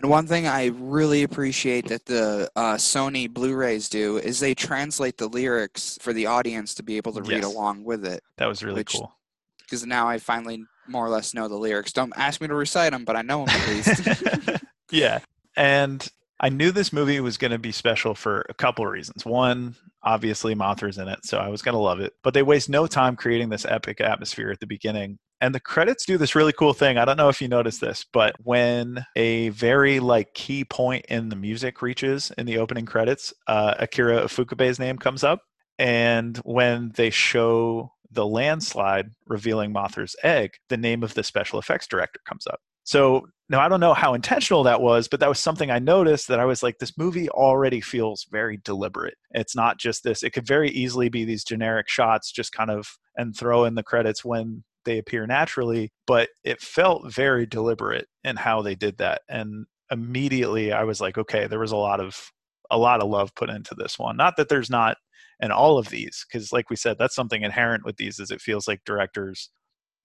And 0.00 0.10
one 0.10 0.26
thing 0.26 0.46
I 0.46 0.66
really 0.66 1.22
appreciate 1.22 1.88
that 1.88 2.04
the 2.04 2.50
uh, 2.56 2.74
Sony 2.74 3.32
Blu-rays 3.32 3.88
do 3.88 4.18
is 4.18 4.40
they 4.40 4.54
translate 4.54 5.16
the 5.16 5.28
lyrics 5.28 5.96
for 6.02 6.12
the 6.12 6.26
audience 6.26 6.74
to 6.74 6.82
be 6.82 6.96
able 6.98 7.12
to 7.12 7.22
read 7.22 7.42
Yes. 7.42 7.44
along 7.46 7.84
with 7.84 8.04
it. 8.04 8.22
That 8.36 8.46
was 8.46 8.62
really 8.62 8.80
Which- 8.80 8.92
cool. 8.94 9.14
Because 9.60 9.86
now 9.86 10.06
I 10.06 10.18
finally 10.18 10.64
more 10.86 11.06
or 11.06 11.08
less 11.08 11.32
know 11.32 11.48
the 11.48 11.54
lyrics. 11.56 11.92
Don't 11.92 12.12
ask 12.16 12.40
me 12.42 12.48
to 12.48 12.54
recite 12.54 12.92
them, 12.92 13.06
but 13.06 13.16
I 13.16 13.22
know 13.22 13.46
them 13.46 13.54
at 13.54 13.68
least. 13.68 14.62
yeah. 14.90 15.20
And 15.56 16.06
I 16.40 16.48
knew 16.48 16.72
this 16.72 16.92
movie 16.92 17.20
was 17.20 17.36
going 17.36 17.52
to 17.52 17.58
be 17.58 17.72
special 17.72 18.14
for 18.14 18.44
a 18.48 18.54
couple 18.54 18.84
of 18.84 18.92
reasons. 18.92 19.24
One, 19.24 19.76
obviously 20.02 20.54
Mothra's 20.54 20.98
in 20.98 21.08
it, 21.08 21.24
so 21.24 21.38
I 21.38 21.48
was 21.48 21.62
going 21.62 21.74
to 21.74 21.78
love 21.78 22.00
it. 22.00 22.12
But 22.22 22.34
they 22.34 22.42
waste 22.42 22.68
no 22.68 22.86
time 22.86 23.16
creating 23.16 23.48
this 23.48 23.64
epic 23.64 24.00
atmosphere 24.00 24.50
at 24.50 24.60
the 24.60 24.66
beginning. 24.66 25.18
And 25.40 25.54
the 25.54 25.60
credits 25.60 26.06
do 26.06 26.16
this 26.18 26.34
really 26.34 26.52
cool 26.52 26.72
thing. 26.72 26.96
I 26.98 27.04
don't 27.04 27.16
know 27.16 27.28
if 27.28 27.40
you 27.40 27.48
noticed 27.48 27.80
this, 27.80 28.04
but 28.12 28.34
when 28.42 29.04
a 29.14 29.50
very 29.50 30.00
like 30.00 30.34
key 30.34 30.64
point 30.64 31.04
in 31.08 31.28
the 31.28 31.36
music 31.36 31.82
reaches 31.82 32.32
in 32.36 32.46
the 32.46 32.58
opening 32.58 32.86
credits, 32.86 33.32
uh, 33.46 33.74
Akira 33.78 34.24
Ifukube's 34.24 34.78
name 34.78 34.98
comes 34.98 35.22
up. 35.22 35.40
And 35.78 36.36
when 36.38 36.92
they 36.94 37.10
show 37.10 37.92
the 38.10 38.26
landslide 38.26 39.10
revealing 39.26 39.72
Mothra's 39.72 40.16
egg, 40.22 40.52
the 40.68 40.76
name 40.76 41.02
of 41.02 41.14
the 41.14 41.22
special 41.24 41.58
effects 41.58 41.86
director 41.86 42.20
comes 42.26 42.46
up. 42.46 42.60
So 42.84 43.26
now 43.48 43.60
I 43.60 43.68
don't 43.68 43.80
know 43.80 43.94
how 43.94 44.14
intentional 44.14 44.62
that 44.64 44.80
was, 44.80 45.08
but 45.08 45.20
that 45.20 45.28
was 45.28 45.38
something 45.38 45.70
I 45.70 45.78
noticed 45.78 46.28
that 46.28 46.40
I 46.40 46.44
was 46.44 46.62
like, 46.62 46.78
this 46.78 46.96
movie 46.96 47.28
already 47.30 47.80
feels 47.80 48.26
very 48.30 48.58
deliberate. 48.64 49.16
It's 49.32 49.56
not 49.56 49.78
just 49.78 50.02
this, 50.02 50.22
it 50.22 50.30
could 50.30 50.46
very 50.46 50.70
easily 50.70 51.08
be 51.08 51.24
these 51.24 51.44
generic 51.44 51.88
shots, 51.88 52.32
just 52.32 52.52
kind 52.52 52.70
of 52.70 52.96
and 53.16 53.36
throw 53.36 53.64
in 53.64 53.74
the 53.74 53.82
credits 53.82 54.24
when 54.24 54.64
they 54.84 54.98
appear 54.98 55.26
naturally, 55.26 55.90
but 56.06 56.28
it 56.42 56.60
felt 56.60 57.12
very 57.12 57.46
deliberate 57.46 58.06
in 58.22 58.36
how 58.36 58.62
they 58.62 58.74
did 58.74 58.98
that. 58.98 59.22
And 59.28 59.66
immediately 59.90 60.72
I 60.72 60.84
was 60.84 61.00
like, 61.00 61.18
okay, 61.18 61.46
there 61.46 61.58
was 61.58 61.72
a 61.72 61.76
lot 61.76 62.00
of 62.00 62.30
a 62.70 62.78
lot 62.78 63.02
of 63.02 63.08
love 63.08 63.34
put 63.34 63.50
into 63.50 63.74
this 63.74 63.98
one. 63.98 64.16
Not 64.16 64.36
that 64.36 64.48
there's 64.48 64.70
not 64.70 64.96
in 65.40 65.50
all 65.50 65.78
of 65.78 65.90
these, 65.90 66.24
because 66.26 66.52
like 66.52 66.70
we 66.70 66.76
said, 66.76 66.96
that's 66.98 67.14
something 67.14 67.42
inherent 67.42 67.84
with 67.84 67.96
these 67.96 68.18
is 68.18 68.30
it 68.30 68.40
feels 68.40 68.66
like 68.66 68.80
directors 68.84 69.50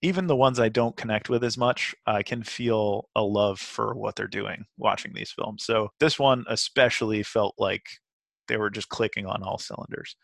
even 0.02 0.28
the 0.28 0.36
ones 0.36 0.60
I 0.60 0.70
don't 0.70 0.96
connect 0.96 1.30
with 1.30 1.44
as 1.44 1.58
much, 1.58 1.94
I 2.06 2.24
can 2.24 2.44
feel 2.44 3.10
a 3.16 3.22
love 3.22 3.60
for 3.60 3.96
what 3.96 4.16
they're 4.16 4.28
doing 4.28 4.66
watching 4.78 5.14
these 5.14 5.32
films. 5.32 5.66
So 5.66 5.90
this 6.00 6.18
one 6.18 6.46
especially 6.48 7.24
felt 7.24 7.56
like 7.58 7.84
they 8.48 8.58
were 8.58 8.70
just 8.70 8.90
clicking 8.90 9.26
on 9.26 9.44
all 9.44 9.58
cylinders. 9.58 10.16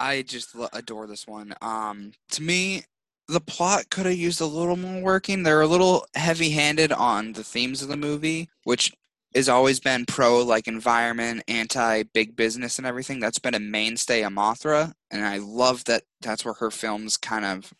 I 0.00 0.22
just 0.22 0.54
adore 0.72 1.06
this 1.06 1.26
one. 1.26 1.54
Um, 1.62 2.12
to 2.30 2.42
me, 2.42 2.84
the 3.28 3.40
plot 3.40 3.90
could 3.90 4.06
have 4.06 4.16
used 4.16 4.40
a 4.40 4.46
little 4.46 4.76
more 4.76 5.02
working. 5.02 5.42
They're 5.42 5.60
a 5.60 5.66
little 5.66 6.06
heavy-handed 6.14 6.92
on 6.92 7.32
the 7.32 7.44
themes 7.44 7.82
of 7.82 7.88
the 7.88 7.96
movie, 7.96 8.48
which 8.64 8.92
has 9.34 9.48
always 9.48 9.80
been 9.80 10.04
pro 10.06 10.42
like 10.42 10.68
environment, 10.68 11.42
anti 11.48 12.02
big 12.02 12.36
business, 12.36 12.78
and 12.78 12.86
everything. 12.86 13.20
That's 13.20 13.38
been 13.38 13.54
a 13.54 13.60
mainstay 13.60 14.22
of 14.22 14.32
Mothra, 14.32 14.92
and 15.10 15.24
I 15.24 15.38
love 15.38 15.84
that. 15.84 16.02
That's 16.20 16.44
where 16.44 16.54
her 16.54 16.70
films 16.70 17.16
kind 17.16 17.44
of, 17.44 17.72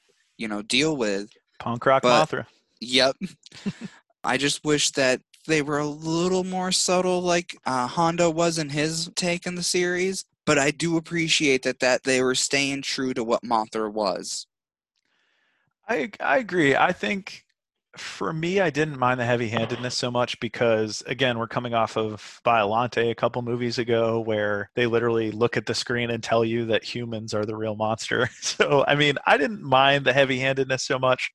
you 0.44 0.48
know, 0.48 0.60
deal 0.60 0.94
with. 0.94 1.30
Punk 1.58 1.86
rock 1.86 2.02
But- 2.02 2.28
Mothra. 2.28 2.46
Yep. 2.80 3.16
I 4.24 4.36
just 4.36 4.62
wish 4.62 4.90
that 4.90 5.22
they 5.46 5.62
were 5.62 5.78
a 5.78 5.86
little 5.86 6.44
more 6.44 6.70
subtle, 6.70 7.22
like 7.22 7.56
uh, 7.64 7.86
Honda 7.86 8.30
was 8.30 8.58
in 8.58 8.68
his 8.68 9.10
take 9.16 9.46
in 9.46 9.54
the 9.54 9.62
series. 9.62 10.26
But 10.44 10.58
I 10.58 10.70
do 10.70 10.98
appreciate 10.98 11.62
that 11.62 11.80
that 11.80 12.02
they 12.04 12.22
were 12.22 12.34
staying 12.34 12.82
true 12.82 13.14
to 13.14 13.24
what 13.24 13.42
Mothra 13.42 13.90
was. 13.90 14.46
I 15.88 16.10
I 16.20 16.36
agree. 16.36 16.76
I 16.76 16.92
think 16.92 17.43
for 17.96 18.32
me, 18.32 18.60
I 18.60 18.70
didn't 18.70 18.98
mind 18.98 19.20
the 19.20 19.24
heavy-handedness 19.24 19.94
so 19.94 20.10
much 20.10 20.38
because 20.40 21.02
again, 21.06 21.38
we're 21.38 21.46
coming 21.46 21.74
off 21.74 21.96
of 21.96 22.40
Biollante 22.44 23.10
a 23.10 23.14
couple 23.14 23.42
movies 23.42 23.78
ago, 23.78 24.20
where 24.20 24.70
they 24.74 24.86
literally 24.86 25.30
look 25.30 25.56
at 25.56 25.66
the 25.66 25.74
screen 25.74 26.10
and 26.10 26.22
tell 26.22 26.44
you 26.44 26.66
that 26.66 26.84
humans 26.84 27.34
are 27.34 27.44
the 27.44 27.56
real 27.56 27.76
monster. 27.76 28.28
So 28.44 28.84
I 28.86 28.94
mean, 28.94 29.16
I 29.26 29.36
didn't 29.36 29.62
mind 29.62 30.04
the 30.04 30.12
heavy-handedness 30.12 30.84
so 30.84 30.98
much. 30.98 31.30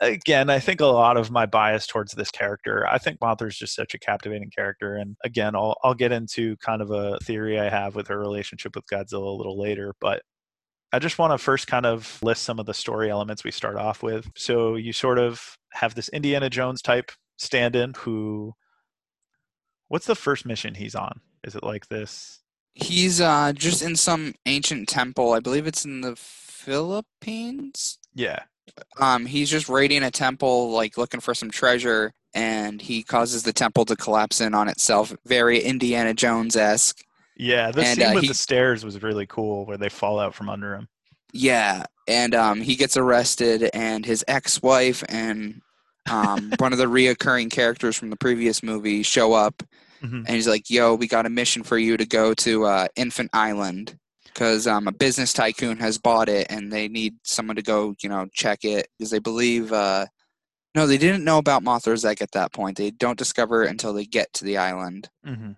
Again, 0.00 0.48
I 0.48 0.60
think 0.60 0.80
a 0.80 0.86
lot 0.86 1.16
of 1.16 1.30
my 1.30 1.46
bias 1.46 1.86
towards 1.86 2.12
this 2.12 2.30
character. 2.30 2.86
I 2.86 2.98
think 2.98 3.20
Mothra's 3.20 3.58
just 3.58 3.74
such 3.74 3.92
a 3.94 3.98
captivating 3.98 4.50
character, 4.50 4.96
and 4.96 5.16
again, 5.24 5.54
I'll 5.54 5.76
I'll 5.82 5.94
get 5.94 6.12
into 6.12 6.56
kind 6.58 6.80
of 6.80 6.90
a 6.90 7.18
theory 7.20 7.60
I 7.60 7.68
have 7.68 7.94
with 7.94 8.08
her 8.08 8.18
relationship 8.18 8.76
with 8.76 8.86
Godzilla 8.86 9.26
a 9.26 9.36
little 9.36 9.60
later, 9.60 9.94
but 10.00 10.22
I 10.94 11.00
just 11.00 11.18
want 11.18 11.32
to 11.32 11.38
first 11.38 11.66
kind 11.66 11.86
of 11.86 12.20
list 12.22 12.44
some 12.44 12.60
of 12.60 12.66
the 12.66 12.72
story 12.72 13.10
elements 13.10 13.42
we 13.42 13.50
start 13.50 13.74
off 13.74 14.00
with. 14.00 14.30
So 14.36 14.76
you 14.76 14.92
sort 14.92 15.18
of 15.18 15.58
have 15.74 15.94
this 15.94 16.08
Indiana 16.08 16.48
Jones 16.50 16.82
type 16.82 17.12
stand 17.36 17.76
in 17.76 17.94
who. 17.98 18.54
What's 19.88 20.06
the 20.06 20.14
first 20.14 20.46
mission 20.46 20.74
he's 20.74 20.94
on? 20.94 21.20
Is 21.44 21.54
it 21.54 21.62
like 21.62 21.88
this? 21.88 22.40
He's 22.74 23.20
uh, 23.20 23.52
just 23.54 23.82
in 23.82 23.94
some 23.96 24.34
ancient 24.46 24.88
temple. 24.88 25.32
I 25.34 25.40
believe 25.40 25.66
it's 25.66 25.84
in 25.84 26.00
the 26.00 26.16
Philippines. 26.16 27.98
Yeah. 28.14 28.40
Um, 28.98 29.26
he's 29.26 29.50
just 29.50 29.68
raiding 29.68 30.02
a 30.02 30.10
temple, 30.10 30.70
like 30.70 30.96
looking 30.96 31.20
for 31.20 31.34
some 31.34 31.50
treasure, 31.50 32.12
and 32.32 32.80
he 32.80 33.02
causes 33.02 33.42
the 33.42 33.52
temple 33.52 33.84
to 33.84 33.94
collapse 33.94 34.40
in 34.40 34.54
on 34.54 34.68
itself. 34.68 35.14
Very 35.26 35.60
Indiana 35.60 36.14
Jones 36.14 36.56
esque. 36.56 37.04
Yeah. 37.36 37.70
The 37.70 37.82
And, 37.84 37.98
scene 37.98 38.06
uh, 38.08 38.14
with 38.14 38.22
he- 38.22 38.28
the 38.28 38.34
stairs 38.34 38.84
was 38.84 39.02
really 39.02 39.26
cool 39.26 39.66
where 39.66 39.76
they 39.78 39.88
fall 39.90 40.18
out 40.18 40.34
from 40.34 40.48
under 40.48 40.74
him. 40.74 40.88
Yeah, 41.34 41.84
and 42.06 42.34
um, 42.34 42.60
he 42.60 42.76
gets 42.76 42.96
arrested, 42.96 43.68
and 43.74 44.06
his 44.06 44.24
ex-wife 44.28 45.02
and 45.08 45.60
um, 46.08 46.52
one 46.58 46.72
of 46.72 46.78
the 46.78 46.86
reoccurring 46.86 47.50
characters 47.50 47.96
from 47.96 48.10
the 48.10 48.16
previous 48.16 48.62
movie 48.62 49.02
show 49.02 49.32
up, 49.34 49.62
Mhm. 50.02 50.24
and 50.26 50.28
he's 50.28 50.46
like, 50.48 50.70
"Yo, 50.70 50.94
we 50.94 51.06
got 51.08 51.26
a 51.26 51.30
mission 51.30 51.62
for 51.64 51.76
you 51.76 51.96
to 51.96 52.06
go 52.06 52.34
to 52.34 52.64
uh, 52.64 52.86
Infant 52.96 53.30
Island 53.32 53.98
because 54.26 54.66
um, 54.66 54.86
a 54.88 54.92
business 54.92 55.32
tycoon 55.32 55.78
has 55.78 55.98
bought 55.98 56.28
it, 56.28 56.46
and 56.50 56.72
they 56.72 56.88
need 56.88 57.14
someone 57.24 57.56
to 57.56 57.62
go, 57.62 57.94
you 58.02 58.08
know, 58.08 58.26
check 58.32 58.64
it 58.64 58.88
because 58.98 59.10
they 59.10 59.18
believe." 59.18 59.72
Uh, 59.72 60.06
no, 60.76 60.86
they 60.88 60.98
didn't 60.98 61.24
know 61.24 61.38
about 61.38 61.62
Mothra's 61.62 62.04
egg 62.04 62.20
at 62.20 62.32
that 62.32 62.52
point. 62.52 62.76
They 62.76 62.90
don't 62.90 63.16
discover 63.18 63.62
it 63.62 63.70
until 63.70 63.92
they 63.92 64.04
get 64.04 64.32
to 64.34 64.44
the 64.44 64.56
island. 64.58 65.08
hmm 65.24 65.52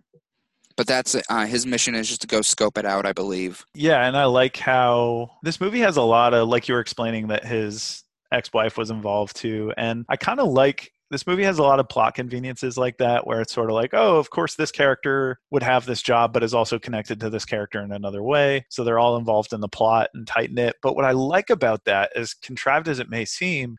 But 0.77 0.87
that's 0.87 1.17
uh, 1.29 1.47
his 1.47 1.67
mission 1.67 1.95
is 1.95 2.09
just 2.09 2.21
to 2.23 2.27
go 2.27 2.43
scope 2.43 2.77
it 2.79 2.85
out, 2.85 3.07
I 3.07 3.13
believe. 3.13 3.65
Yeah, 3.75 4.07
and 4.07 4.17
I 4.17 4.25
like 4.25 4.57
how 4.57 5.31
this 5.43 5.61
movie 5.61 5.81
has 5.81 5.97
a 5.97 6.03
lot 6.03 6.35
of 6.35 6.49
like 6.49 6.69
you 6.69 6.75
were 6.75 6.81
explaining 6.81 7.29
that 7.29 7.45
his 7.45 8.05
ex-wife 8.33 8.77
was 8.77 8.91
involved 8.91 9.37
too, 9.37 9.73
and 9.77 10.05
I 10.09 10.17
kind 10.17 10.41
of 10.41 10.49
like 10.49 10.93
this 11.11 11.27
movie 11.27 11.45
has 11.45 11.59
a 11.59 11.63
lot 11.63 11.79
of 11.79 11.89
plot 11.89 12.15
conveniences 12.15 12.77
like 12.77 12.99
that 12.99 13.27
where 13.27 13.41
it's 13.41 13.53
sort 13.53 13.71
of 13.71 13.75
like, 13.75 13.91
oh, 13.93 14.19
of 14.19 14.31
course 14.31 14.55
this 14.57 14.73
character 14.73 15.39
would 15.51 15.63
have 15.63 15.87
this 15.87 16.03
job 16.03 16.33
but 16.33 16.43
is 16.43 16.55
also 16.55 16.79
connected 16.79 17.21
to 17.21 17.31
this 17.31 17.45
character 17.45 17.81
in 17.81 17.93
another 17.93 18.23
way. 18.23 18.67
So 18.71 18.83
they're 18.83 18.99
all 18.99 19.17
involved 19.17 19.53
in 19.53 19.61
the 19.61 19.69
plot 19.69 20.11
and 20.15 20.27
tighten 20.27 20.59
it 20.59 20.77
But 20.83 20.97
what 20.97 21.05
I 21.05 21.13
like 21.13 21.51
about 21.51 21.85
that, 21.85 22.11
as 22.17 22.35
contrived 22.35 22.89
as 22.89 22.99
it 22.99 23.09
may 23.09 23.25
seem, 23.25 23.77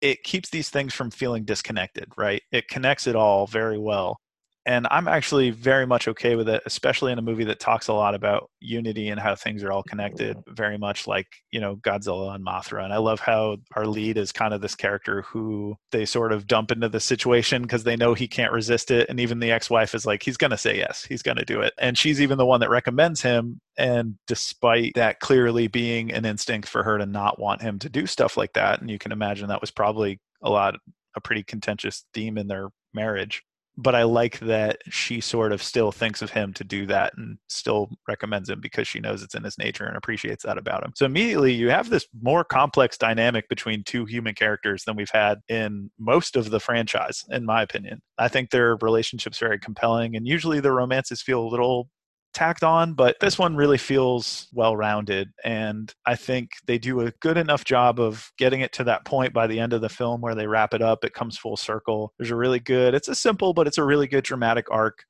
it 0.00 0.22
keeps 0.24 0.50
these 0.50 0.68
things 0.68 0.94
from 0.94 1.10
feeling 1.10 1.44
disconnected, 1.44 2.06
right? 2.16 2.42
It 2.52 2.68
connects 2.68 3.06
it 3.06 3.16
all 3.16 3.46
very 3.46 3.78
well. 3.78 4.18
And 4.64 4.86
I'm 4.90 5.08
actually 5.08 5.50
very 5.50 5.86
much 5.86 6.06
okay 6.06 6.36
with 6.36 6.48
it, 6.48 6.62
especially 6.66 7.10
in 7.10 7.18
a 7.18 7.22
movie 7.22 7.44
that 7.44 7.58
talks 7.58 7.88
a 7.88 7.92
lot 7.92 8.14
about 8.14 8.48
unity 8.60 9.08
and 9.08 9.18
how 9.18 9.34
things 9.34 9.64
are 9.64 9.72
all 9.72 9.82
connected, 9.82 10.36
mm-hmm. 10.36 10.54
very 10.54 10.78
much 10.78 11.06
like, 11.08 11.26
you 11.50 11.60
know, 11.60 11.76
Godzilla 11.76 12.34
and 12.34 12.46
Mothra. 12.46 12.84
And 12.84 12.92
I 12.92 12.98
love 12.98 13.18
how 13.18 13.56
our 13.74 13.86
lead 13.86 14.16
is 14.18 14.30
kind 14.30 14.54
of 14.54 14.60
this 14.60 14.76
character 14.76 15.22
who 15.22 15.76
they 15.90 16.04
sort 16.04 16.32
of 16.32 16.46
dump 16.46 16.70
into 16.70 16.88
the 16.88 17.00
situation 17.00 17.62
because 17.62 17.82
they 17.82 17.96
know 17.96 18.14
he 18.14 18.28
can't 18.28 18.52
resist 18.52 18.92
it. 18.92 19.08
And 19.08 19.18
even 19.18 19.40
the 19.40 19.50
ex 19.50 19.68
wife 19.68 19.94
is 19.94 20.06
like, 20.06 20.22
he's 20.22 20.36
going 20.36 20.52
to 20.52 20.58
say 20.58 20.76
yes, 20.76 21.04
he's 21.04 21.22
going 21.22 21.38
to 21.38 21.44
do 21.44 21.60
it. 21.60 21.72
And 21.78 21.98
she's 21.98 22.20
even 22.20 22.38
the 22.38 22.46
one 22.46 22.60
that 22.60 22.70
recommends 22.70 23.20
him. 23.20 23.60
And 23.76 24.16
despite 24.28 24.92
that 24.94 25.18
clearly 25.18 25.66
being 25.66 26.12
an 26.12 26.24
instinct 26.24 26.68
for 26.68 26.84
her 26.84 26.98
to 26.98 27.06
not 27.06 27.40
want 27.40 27.62
him 27.62 27.80
to 27.80 27.88
do 27.88 28.06
stuff 28.06 28.36
like 28.36 28.52
that, 28.52 28.80
and 28.80 28.88
you 28.88 28.98
can 28.98 29.10
imagine 29.10 29.48
that 29.48 29.60
was 29.60 29.72
probably 29.72 30.20
a 30.40 30.50
lot, 30.50 30.76
a 31.16 31.20
pretty 31.20 31.42
contentious 31.42 32.04
theme 32.14 32.38
in 32.38 32.46
their 32.46 32.68
marriage 32.94 33.42
but 33.76 33.94
I 33.94 34.02
like 34.02 34.38
that 34.40 34.82
she 34.90 35.20
sort 35.20 35.52
of 35.52 35.62
still 35.62 35.92
thinks 35.92 36.20
of 36.20 36.30
him 36.30 36.52
to 36.54 36.64
do 36.64 36.86
that 36.86 37.14
and 37.16 37.38
still 37.48 37.90
recommends 38.06 38.50
him 38.50 38.60
because 38.60 38.86
she 38.86 39.00
knows 39.00 39.22
it's 39.22 39.34
in 39.34 39.44
his 39.44 39.58
nature 39.58 39.86
and 39.86 39.96
appreciates 39.96 40.44
that 40.44 40.58
about 40.58 40.84
him. 40.84 40.92
So 40.94 41.06
immediately 41.06 41.52
you 41.52 41.70
have 41.70 41.88
this 41.88 42.06
more 42.22 42.44
complex 42.44 42.98
dynamic 42.98 43.48
between 43.48 43.82
two 43.84 44.04
human 44.04 44.34
characters 44.34 44.84
than 44.84 44.96
we've 44.96 45.10
had 45.10 45.38
in 45.48 45.90
most 45.98 46.36
of 46.36 46.50
the 46.50 46.60
franchise, 46.60 47.24
in 47.30 47.46
my 47.46 47.62
opinion. 47.62 48.02
I 48.18 48.28
think 48.28 48.50
their 48.50 48.76
relationship's 48.76 49.38
very 49.38 49.58
compelling 49.58 50.16
and 50.16 50.26
usually 50.26 50.60
the 50.60 50.72
romances 50.72 51.22
feel 51.22 51.40
a 51.40 51.48
little 51.48 51.88
tacked 52.32 52.64
on, 52.64 52.94
but 52.94 53.16
this 53.20 53.38
one 53.38 53.56
really 53.56 53.78
feels 53.78 54.48
well 54.52 54.76
rounded. 54.76 55.30
And 55.44 55.92
I 56.06 56.16
think 56.16 56.50
they 56.66 56.78
do 56.78 57.00
a 57.00 57.10
good 57.20 57.36
enough 57.36 57.64
job 57.64 58.00
of 58.00 58.32
getting 58.38 58.60
it 58.60 58.72
to 58.74 58.84
that 58.84 59.04
point 59.04 59.32
by 59.32 59.46
the 59.46 59.60
end 59.60 59.72
of 59.72 59.80
the 59.80 59.88
film 59.88 60.20
where 60.20 60.34
they 60.34 60.46
wrap 60.46 60.74
it 60.74 60.82
up. 60.82 61.04
It 61.04 61.14
comes 61.14 61.36
full 61.38 61.56
circle. 61.56 62.12
There's 62.18 62.30
a 62.30 62.36
really 62.36 62.60
good, 62.60 62.94
it's 62.94 63.08
a 63.08 63.14
simple, 63.14 63.52
but 63.54 63.66
it's 63.66 63.78
a 63.78 63.84
really 63.84 64.06
good 64.06 64.24
dramatic 64.24 64.66
arc. 64.70 65.04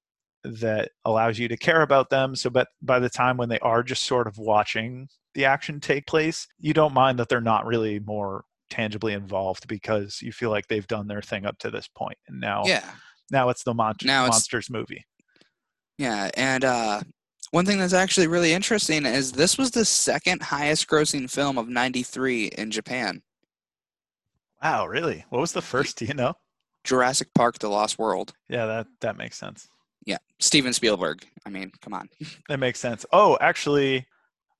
that 0.44 0.90
allows 1.04 1.38
you 1.38 1.46
to 1.46 1.56
care 1.56 1.82
about 1.82 2.10
them. 2.10 2.34
So, 2.34 2.50
but 2.50 2.66
by 2.82 2.98
the 2.98 3.08
time 3.08 3.36
when 3.36 3.48
they 3.48 3.60
are 3.60 3.84
just 3.84 4.02
sort 4.02 4.26
of 4.26 4.38
watching 4.38 5.06
the 5.34 5.44
action 5.44 5.78
take 5.78 6.04
place, 6.08 6.48
you 6.58 6.74
don't 6.74 6.92
mind 6.92 7.20
that 7.20 7.28
they're 7.28 7.40
not 7.40 7.64
really 7.64 8.00
more 8.00 8.44
tangibly 8.68 9.12
involved 9.12 9.68
because 9.68 10.20
you 10.20 10.32
feel 10.32 10.50
like 10.50 10.66
they've 10.66 10.86
done 10.88 11.06
their 11.06 11.22
thing 11.22 11.46
up 11.46 11.58
to 11.58 11.70
this 11.70 11.86
point, 11.86 12.18
and 12.26 12.40
now, 12.40 12.64
Yeah. 12.66 12.82
now 13.30 13.50
it's 13.50 13.62
the 13.62 13.72
mon- 13.72 13.94
Now 14.02 14.22
it's- 14.24 14.32
monsters 14.34 14.68
movie. 14.68 15.04
Yeah, 15.98 16.30
and 16.34 16.64
uh, 16.64 17.00
one 17.50 17.66
thing 17.66 17.78
that's 17.78 17.92
actually 17.92 18.26
really 18.26 18.52
interesting 18.52 19.04
is 19.06 19.32
this 19.32 19.58
was 19.58 19.70
the 19.72 19.84
second 19.84 20.42
highest 20.42 20.88
grossing 20.88 21.30
film 21.30 21.58
of 21.58 21.68
93 21.68 22.46
in 22.46 22.70
Japan. 22.70 23.22
Wow, 24.62 24.86
really? 24.86 25.24
What 25.30 25.40
was 25.40 25.52
the 25.52 25.62
first? 25.62 25.98
Do 25.98 26.04
you 26.04 26.14
know? 26.14 26.34
Jurassic 26.84 27.28
Park 27.34 27.58
The 27.58 27.68
Lost 27.68 27.98
World. 27.98 28.32
Yeah, 28.48 28.66
that 28.66 28.86
that 29.00 29.16
makes 29.16 29.36
sense. 29.36 29.68
Yeah, 30.04 30.18
Steven 30.40 30.72
Spielberg. 30.72 31.24
I 31.46 31.50
mean, 31.50 31.70
come 31.80 31.94
on. 31.94 32.08
That 32.48 32.58
makes 32.58 32.80
sense. 32.80 33.06
Oh, 33.12 33.38
actually, 33.40 34.06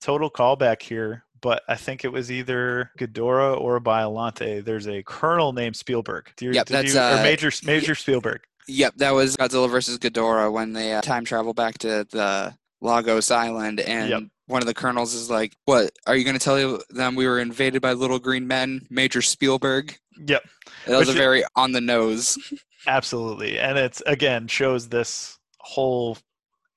total 0.01 0.29
callback 0.31 0.81
here, 0.81 1.25
but 1.41 1.63
I 1.67 1.75
think 1.75 2.05
it 2.05 2.11
was 2.11 2.31
either 2.31 2.91
Ghidorah 2.97 3.59
or 3.59 3.79
Biollante. 3.81 4.63
There's 4.63 4.87
a 4.87 5.03
colonel 5.03 5.51
named 5.51 5.75
Spielberg. 5.75 6.31
Do 6.37 6.45
you, 6.45 6.51
Yep, 6.53 6.67
that's, 6.67 6.93
you- 6.93 6.99
or 6.99 7.03
uh, 7.03 7.23
Major 7.23 7.51
Major 7.65 7.95
Spielberg. 7.95 8.41
Yep, 8.67 8.95
that 8.97 9.11
was 9.11 9.35
Godzilla 9.37 9.69
versus 9.69 9.97
Ghidorah 9.97 10.51
when 10.51 10.73
they 10.73 10.93
uh, 10.93 11.01
time 11.01 11.25
travel 11.25 11.53
back 11.53 11.77
to 11.79 12.05
the 12.11 12.55
Lagos 12.81 13.31
Island, 13.31 13.79
and 13.79 14.09
Yep. 14.09 14.23
one 14.47 14.61
of 14.61 14.67
the 14.67 14.73
colonels 14.73 15.13
is 15.13 15.29
like, 15.29 15.53
"What 15.65 15.91
are 16.07 16.15
you 16.15 16.23
going 16.23 16.37
to 16.37 16.43
tell 16.43 16.79
them 16.89 17.15
we 17.15 17.27
were 17.27 17.39
invaded 17.39 17.81
by 17.81 17.93
little 17.93 18.19
green 18.19 18.47
men?" 18.47 18.85
Major 18.89 19.21
Spielberg. 19.21 19.97
Yep, 20.27 20.43
That 20.87 20.97
was 20.97 21.07
Which 21.07 21.15
a 21.15 21.19
very 21.19 21.43
on 21.55 21.71
the 21.71 21.81
nose. 21.81 22.37
absolutely. 22.87 23.59
And 23.59 23.77
it's 23.77 24.01
again 24.05 24.47
shows 24.47 24.89
this 24.89 25.37
whole 25.59 26.17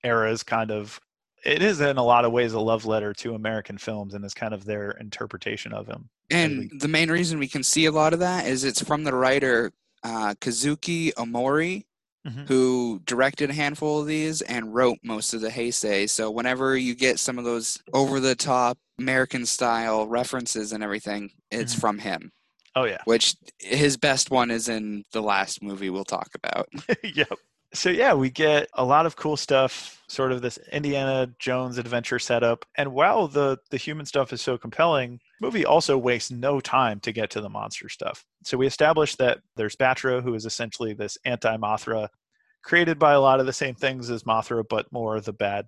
era's 0.05 0.43
kind 0.43 0.71
of 0.71 1.01
it 1.45 1.63
is 1.63 1.81
in 1.81 1.97
a 1.97 2.03
lot 2.03 2.25
of 2.25 2.33
ways 2.33 2.53
a 2.55 2.61
love 2.61 2.87
letter 2.87 3.13
to 3.13 3.35
American 3.35 3.79
films 3.79 4.15
and 4.15 4.25
is 4.25 4.35
kind 4.35 4.53
of 4.53 4.65
their 4.65 4.93
interpretation 4.93 5.73
of 5.73 5.87
him. 5.87 6.09
And 6.31 6.71
the 6.81 6.89
main 6.89 7.09
reason 7.11 7.39
we 7.39 7.47
can 7.47 7.63
see 7.63 7.85
a 7.87 7.93
lot 7.93 8.13
of 8.13 8.19
that 8.19 8.47
is 8.47 8.65
it's 8.65 8.83
from 8.83 9.05
the 9.05 9.15
writer 9.15 9.73
uh, 10.07 10.35
Kazuki 10.41 11.13
Omori, 11.15 11.85
Mhm. 12.27 12.47
who 12.49 13.01
directed 13.05 13.51
a 13.51 13.55
handful 13.55 14.01
of 14.01 14.07
these 14.07 14.41
and 14.43 14.75
wrote 14.75 14.99
most 15.03 15.33
of 15.35 15.41
the 15.41 15.49
Heisei. 15.51 16.09
So 16.11 16.31
whenever 16.31 16.77
you 16.77 16.95
get 16.95 17.19
some 17.19 17.39
of 17.39 17.45
those 17.45 17.81
over 17.93 18.19
the 18.21 18.35
top 18.35 18.79
American 18.99 19.47
style 19.47 20.07
references 20.07 20.73
and 20.73 20.83
everything, 20.83 21.31
it's 21.51 21.75
Mhm. 21.75 21.81
from 21.81 21.99
him. 22.01 22.33
Oh 22.75 22.85
yeah. 22.85 22.99
Which 23.05 23.37
his 23.59 23.97
best 23.97 24.31
one 24.31 24.51
is 24.51 24.69
in 24.69 25.05
the 25.13 25.23
last 25.23 25.63
movie 25.63 25.89
we'll 25.91 26.05
talk 26.05 26.31
about. 26.35 26.69
yep. 27.03 27.33
So 27.77 27.91
yeah, 27.91 28.15
we 28.15 28.31
get 28.31 28.69
a 28.75 28.85
lot 28.85 29.07
of 29.07 29.17
cool 29.17 29.37
stuff, 29.37 30.03
sort 30.09 30.33
of 30.33 30.41
this 30.41 30.59
Indiana 30.73 31.29
Jones 31.39 31.77
adventure 31.79 32.19
setup. 32.19 32.65
And 32.77 32.93
while 32.93 33.29
the 33.29 33.59
the 33.71 33.77
human 33.77 34.07
stuff 34.07 34.33
is 34.33 34.41
so 34.41 34.57
compelling, 34.57 35.21
movie 35.41 35.67
also 35.67 35.99
wastes 35.99 36.31
no 36.31 36.59
time 36.59 37.01
to 37.01 37.13
get 37.13 37.31
to 37.31 37.41
the 37.41 37.51
monster 37.51 37.89
stuff. 37.89 38.25
So 38.45 38.57
we 38.57 38.67
established 38.67 39.19
that 39.19 39.41
there's 39.57 39.77
Batra, 39.77 40.23
who 40.23 40.35
is 40.35 40.47
essentially 40.47 40.95
this 40.95 41.19
anti-Mothra, 41.25 42.09
created 42.63 42.99
by 42.99 43.13
a 43.13 43.21
lot 43.21 43.41
of 43.41 43.47
the 43.47 43.53
same 43.53 43.75
things 43.75 44.11
as 44.11 44.25
Mothra, 44.25 44.65
but 44.69 44.91
more 44.91 45.21
the 45.21 45.33
bad 45.33 45.67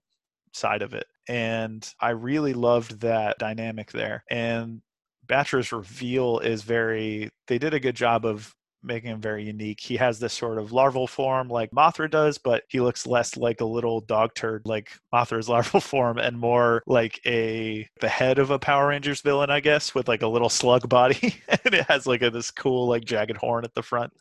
side 0.55 0.82
of 0.82 0.94
it. 0.94 1.06
And 1.28 1.86
I 2.01 2.10
really 2.10 2.55
loved 2.55 3.01
that 3.01 3.39
dynamic 3.39 3.93
there. 3.93 4.24
And 4.30 4.80
Batra's 5.26 5.72
reveal 5.72 6.39
is 6.39 6.62
very 6.62 7.28
they 7.48 7.59
did 7.59 7.74
a 7.74 7.80
good 7.80 7.97
job 7.97 8.24
of 8.24 8.55
making 8.82 9.10
him 9.10 9.20
very 9.20 9.44
unique. 9.44 9.80
He 9.80 9.96
has 9.96 10.18
this 10.18 10.32
sort 10.32 10.59
of 10.59 10.72
larval 10.72 11.06
form 11.06 11.48
like 11.48 11.70
Mothra 11.70 12.10
does, 12.10 12.38
but 12.38 12.64
he 12.68 12.80
looks 12.80 13.06
less 13.06 13.36
like 13.36 13.60
a 13.60 13.64
little 13.64 14.00
dog 14.00 14.34
turd 14.34 14.62
like 14.64 14.90
Mothra's 15.12 15.48
larval 15.48 15.80
form 15.80 16.18
and 16.18 16.38
more 16.38 16.82
like 16.86 17.20
a 17.26 17.88
the 18.00 18.09
head 18.09 18.38
of 18.38 18.50
a 18.50 18.59
Power 18.59 18.88
Rangers 18.88 19.20
villain, 19.20 19.50
I 19.50 19.60
guess, 19.60 19.94
with 19.94 20.09
like 20.09 20.22
a 20.22 20.28
little 20.28 20.50
slug 20.50 20.88
body. 20.88 21.42
and 21.48 21.74
it 21.74 21.86
has 21.88 22.06
like 22.06 22.22
a, 22.22 22.30
this 22.30 22.50
cool 22.50 22.88
like 22.88 23.05
jagged 23.05 23.36
horn 23.36 23.64
at 23.64 23.74
the 23.74 23.82
front. 23.82 24.12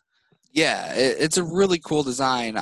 Yeah, 0.52 0.94
it, 0.94 1.16
it's 1.20 1.36
a 1.36 1.44
really 1.44 1.78
cool 1.78 2.02
design. 2.02 2.58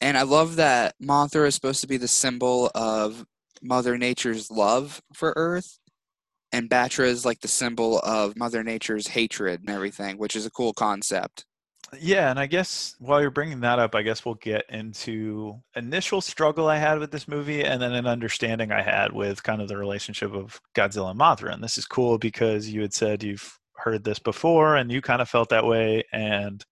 And 0.00 0.18
I 0.18 0.22
love 0.22 0.56
that 0.56 0.94
Mothra 1.02 1.46
is 1.46 1.54
supposed 1.54 1.80
to 1.80 1.86
be 1.86 1.96
the 1.96 2.08
symbol 2.08 2.70
of 2.74 3.24
Mother 3.62 3.96
Nature's 3.96 4.50
love 4.50 5.00
for 5.14 5.32
Earth. 5.36 5.78
And 6.52 6.70
Batra 6.70 7.06
is 7.06 7.24
like 7.24 7.40
the 7.40 7.48
symbol 7.48 7.98
of 8.00 8.36
Mother 8.36 8.62
Nature's 8.62 9.08
hatred 9.08 9.60
and 9.60 9.70
everything, 9.70 10.16
which 10.18 10.36
is 10.36 10.46
a 10.46 10.50
cool 10.50 10.72
concept. 10.72 11.44
Yeah, 12.00 12.30
and 12.30 12.38
I 12.38 12.46
guess 12.46 12.96
while 12.98 13.20
you're 13.20 13.30
bringing 13.30 13.60
that 13.60 13.78
up, 13.78 13.94
I 13.94 14.02
guess 14.02 14.24
we'll 14.24 14.34
get 14.34 14.64
into 14.68 15.60
initial 15.76 16.20
struggle 16.20 16.68
I 16.68 16.78
had 16.78 16.98
with 16.98 17.12
this 17.12 17.28
movie 17.28 17.64
and 17.64 17.80
then 17.80 17.92
an 17.92 18.06
understanding 18.06 18.72
I 18.72 18.82
had 18.82 19.12
with 19.12 19.42
kind 19.42 19.62
of 19.62 19.68
the 19.68 19.76
relationship 19.76 20.34
of 20.34 20.60
Godzilla 20.74 21.10
and 21.12 21.20
Mothra. 21.20 21.52
And 21.52 21.62
this 21.62 21.78
is 21.78 21.86
cool 21.86 22.18
because 22.18 22.68
you 22.68 22.80
had 22.80 22.92
said 22.92 23.22
you've 23.22 23.58
heard 23.76 24.02
this 24.02 24.18
before 24.18 24.76
and 24.76 24.90
you 24.90 25.00
kind 25.00 25.22
of 25.22 25.28
felt 25.28 25.48
that 25.50 25.64
way 25.64 26.02
and 26.12 26.64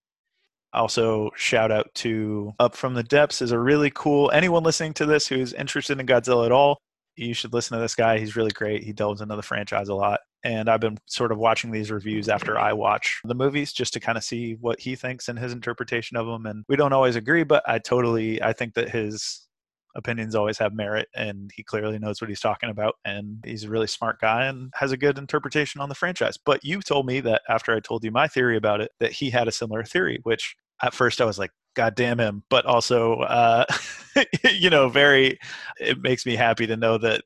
also 0.73 1.31
shout 1.37 1.71
out 1.71 1.95
to 1.95 2.53
Up 2.59 2.75
from 2.75 2.95
the 2.95 3.05
Depths 3.05 3.41
is 3.41 3.53
a 3.53 3.59
really 3.59 3.93
cool 3.95 4.31
anyone 4.33 4.65
listening 4.65 4.95
to 4.95 5.07
this 5.07 5.29
who's 5.29 5.53
interested 5.53 6.01
in 6.01 6.07
Godzilla 6.07 6.47
at 6.47 6.53
all, 6.53 6.79
you 7.17 7.35
should 7.35 7.53
listen 7.53 7.77
to 7.77 7.83
this 7.83 7.95
guy. 7.95 8.19
He's 8.19 8.37
really 8.37 8.51
great. 8.51 8.83
He 8.83 8.93
delves 8.93 9.21
into 9.21 9.37
the 9.37 9.43
franchise 9.43 9.89
a 9.89 9.95
lot 9.95 10.21
and 10.45 10.69
I've 10.69 10.81
been 10.81 10.99
sort 11.07 11.33
of 11.33 11.39
watching 11.39 11.71
these 11.71 11.91
reviews 11.91 12.29
after 12.29 12.59
I 12.59 12.75
watch 12.75 13.21
the 13.25 13.35
movies 13.35 13.73
just 13.73 13.95
to 13.95 14.01
kind 14.01 14.19
of 14.19 14.25
see 14.25 14.57
what 14.61 14.79
he 14.79 14.95
thinks 14.95 15.29
and 15.29 15.39
his 15.39 15.53
interpretation 15.53 16.19
of 16.19 16.27
them. 16.27 16.45
And 16.45 16.65
we 16.69 16.77
don't 16.77 16.93
always 16.93 17.17
agree, 17.17 17.45
but 17.45 17.65
I 17.67 17.79
totally 17.79 18.43
I 18.43 18.53
think 18.53 18.75
that 18.75 18.91
his 18.91 19.49
opinions 19.97 20.35
always 20.35 20.59
have 20.59 20.75
merit 20.75 21.09
and 21.15 21.51
he 21.55 21.63
clearly 21.63 21.99
knows 21.99 22.21
what 22.21 22.29
he's 22.29 22.41
talking 22.41 22.69
about 22.69 22.97
and 23.05 23.43
he's 23.47 23.65
a 23.65 23.71
really 23.71 23.87
smart 23.87 24.21
guy 24.21 24.45
and 24.47 24.73
has 24.75 24.93
a 24.93 24.97
good 24.97 25.17
interpretation 25.17 25.81
on 25.81 25.89
the 25.89 25.95
franchise. 25.95 26.37
But 26.37 26.63
you 26.63 26.83
told 26.83 27.07
me 27.07 27.21
that 27.21 27.43
after 27.49 27.75
I 27.75 27.81
told 27.81 28.05
you 28.05 28.11
my 28.11 28.29
theory 28.29 28.57
about 28.57 28.81
it 28.83 28.93
that 29.01 29.13
he 29.13 29.31
had 29.31 29.49
a 29.49 29.53
similar 29.53 29.83
theory, 29.83 30.21
which 30.25 30.57
at 30.83 30.95
first 30.95 31.21
I 31.21 31.25
was 31.25 31.39
like 31.39 31.53
God 31.75 31.95
damn 31.95 32.19
him, 32.19 32.43
but 32.49 32.67
also, 32.67 33.21
uh, 33.21 33.65
you 34.53 34.71
know, 34.71 34.89
very, 34.89 35.39
it 35.79 36.01
makes 36.01 36.25
me 36.25 36.37
happy 36.37 36.67
to 36.67 36.77
know 36.77 36.99
that 36.99 37.23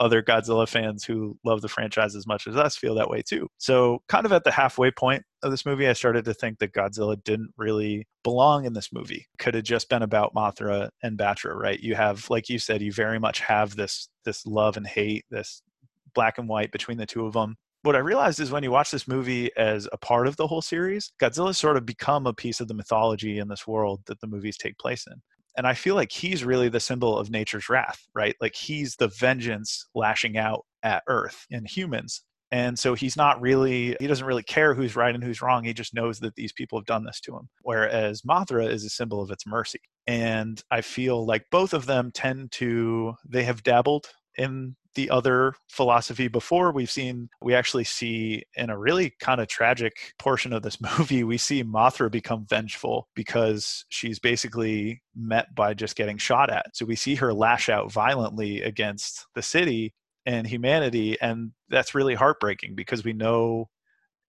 other 0.00 0.22
Godzilla 0.22 0.66
fans 0.66 1.04
who 1.04 1.38
love 1.44 1.60
the 1.60 1.68
franchise 1.68 2.16
as 2.16 2.26
much 2.26 2.46
as 2.46 2.56
us 2.56 2.74
feel 2.74 2.94
that 2.94 3.10
way 3.10 3.22
too. 3.22 3.48
So, 3.58 4.02
kind 4.08 4.24
of 4.24 4.32
at 4.32 4.44
the 4.44 4.50
halfway 4.50 4.90
point 4.90 5.22
of 5.42 5.50
this 5.50 5.66
movie, 5.66 5.86
I 5.86 5.92
started 5.92 6.24
to 6.24 6.34
think 6.34 6.58
that 6.58 6.72
Godzilla 6.72 7.22
didn't 7.22 7.52
really 7.58 8.06
belong 8.24 8.64
in 8.64 8.72
this 8.72 8.92
movie. 8.92 9.26
Could 9.38 9.54
have 9.54 9.64
just 9.64 9.90
been 9.90 10.02
about 10.02 10.34
Mothra 10.34 10.88
and 11.02 11.18
Batra, 11.18 11.54
right? 11.54 11.78
You 11.78 11.94
have, 11.94 12.28
like 12.30 12.48
you 12.48 12.58
said, 12.58 12.80
you 12.80 12.92
very 12.92 13.20
much 13.20 13.40
have 13.40 13.76
this 13.76 14.08
this 14.24 14.46
love 14.46 14.78
and 14.78 14.86
hate, 14.86 15.26
this 15.30 15.62
black 16.14 16.38
and 16.38 16.48
white 16.48 16.72
between 16.72 16.96
the 16.96 17.06
two 17.06 17.26
of 17.26 17.34
them. 17.34 17.56
What 17.82 17.96
I 17.96 18.00
realized 18.00 18.40
is 18.40 18.50
when 18.50 18.62
you 18.62 18.70
watch 18.70 18.90
this 18.90 19.08
movie 19.08 19.50
as 19.56 19.88
a 19.90 19.96
part 19.96 20.26
of 20.26 20.36
the 20.36 20.46
whole 20.46 20.60
series, 20.60 21.12
Godzilla's 21.20 21.56
sort 21.56 21.78
of 21.78 21.86
become 21.86 22.26
a 22.26 22.34
piece 22.34 22.60
of 22.60 22.68
the 22.68 22.74
mythology 22.74 23.38
in 23.38 23.48
this 23.48 23.66
world 23.66 24.02
that 24.06 24.20
the 24.20 24.26
movies 24.26 24.58
take 24.58 24.78
place 24.78 25.06
in 25.06 25.22
and 25.56 25.66
I 25.66 25.74
feel 25.74 25.94
like 25.94 26.12
he's 26.12 26.44
really 26.44 26.68
the 26.68 26.80
symbol 26.80 27.18
of 27.18 27.30
nature's 27.30 27.68
wrath, 27.68 28.06
right? 28.14 28.36
Like 28.40 28.54
he's 28.54 28.96
the 28.96 29.08
vengeance 29.08 29.86
lashing 29.94 30.36
out 30.36 30.64
at 30.82 31.02
Earth 31.08 31.46
and 31.50 31.68
humans. 31.68 32.22
And 32.52 32.78
so 32.78 32.94
he's 32.94 33.16
not 33.16 33.40
really, 33.40 33.96
he 34.00 34.06
doesn't 34.08 34.26
really 34.26 34.42
care 34.42 34.74
who's 34.74 34.96
right 34.96 35.14
and 35.14 35.22
who's 35.22 35.40
wrong. 35.40 35.64
He 35.64 35.72
just 35.72 35.94
knows 35.94 36.18
that 36.20 36.34
these 36.34 36.52
people 36.52 36.78
have 36.78 36.86
done 36.86 37.04
this 37.04 37.20
to 37.20 37.36
him. 37.36 37.48
Whereas 37.62 38.22
Mothra 38.22 38.68
is 38.68 38.84
a 38.84 38.90
symbol 38.90 39.22
of 39.22 39.30
its 39.30 39.46
mercy. 39.46 39.80
And 40.06 40.60
I 40.70 40.80
feel 40.80 41.24
like 41.24 41.44
both 41.50 41.74
of 41.74 41.86
them 41.86 42.10
tend 42.12 42.50
to, 42.52 43.14
they 43.28 43.44
have 43.44 43.62
dabbled 43.62 44.06
in 44.36 44.76
the 44.94 45.10
other 45.10 45.54
philosophy 45.68 46.28
before 46.28 46.72
we've 46.72 46.90
seen 46.90 47.28
we 47.40 47.54
actually 47.54 47.84
see 47.84 48.42
in 48.56 48.70
a 48.70 48.78
really 48.78 49.14
kind 49.20 49.40
of 49.40 49.48
tragic 49.48 50.14
portion 50.18 50.52
of 50.52 50.62
this 50.62 50.78
movie 50.98 51.24
we 51.24 51.38
see 51.38 51.62
mothra 51.62 52.10
become 52.10 52.44
vengeful 52.48 53.08
because 53.14 53.84
she's 53.88 54.18
basically 54.18 55.02
met 55.14 55.54
by 55.54 55.74
just 55.74 55.96
getting 55.96 56.18
shot 56.18 56.50
at. 56.50 56.74
So 56.74 56.84
we 56.84 56.96
see 56.96 57.14
her 57.16 57.32
lash 57.32 57.68
out 57.68 57.92
violently 57.92 58.62
against 58.62 59.26
the 59.34 59.42
city 59.42 59.94
and 60.26 60.46
humanity 60.46 61.20
and 61.20 61.52
that's 61.68 61.94
really 61.94 62.14
heartbreaking 62.14 62.74
because 62.74 63.04
we 63.04 63.12
know 63.12 63.68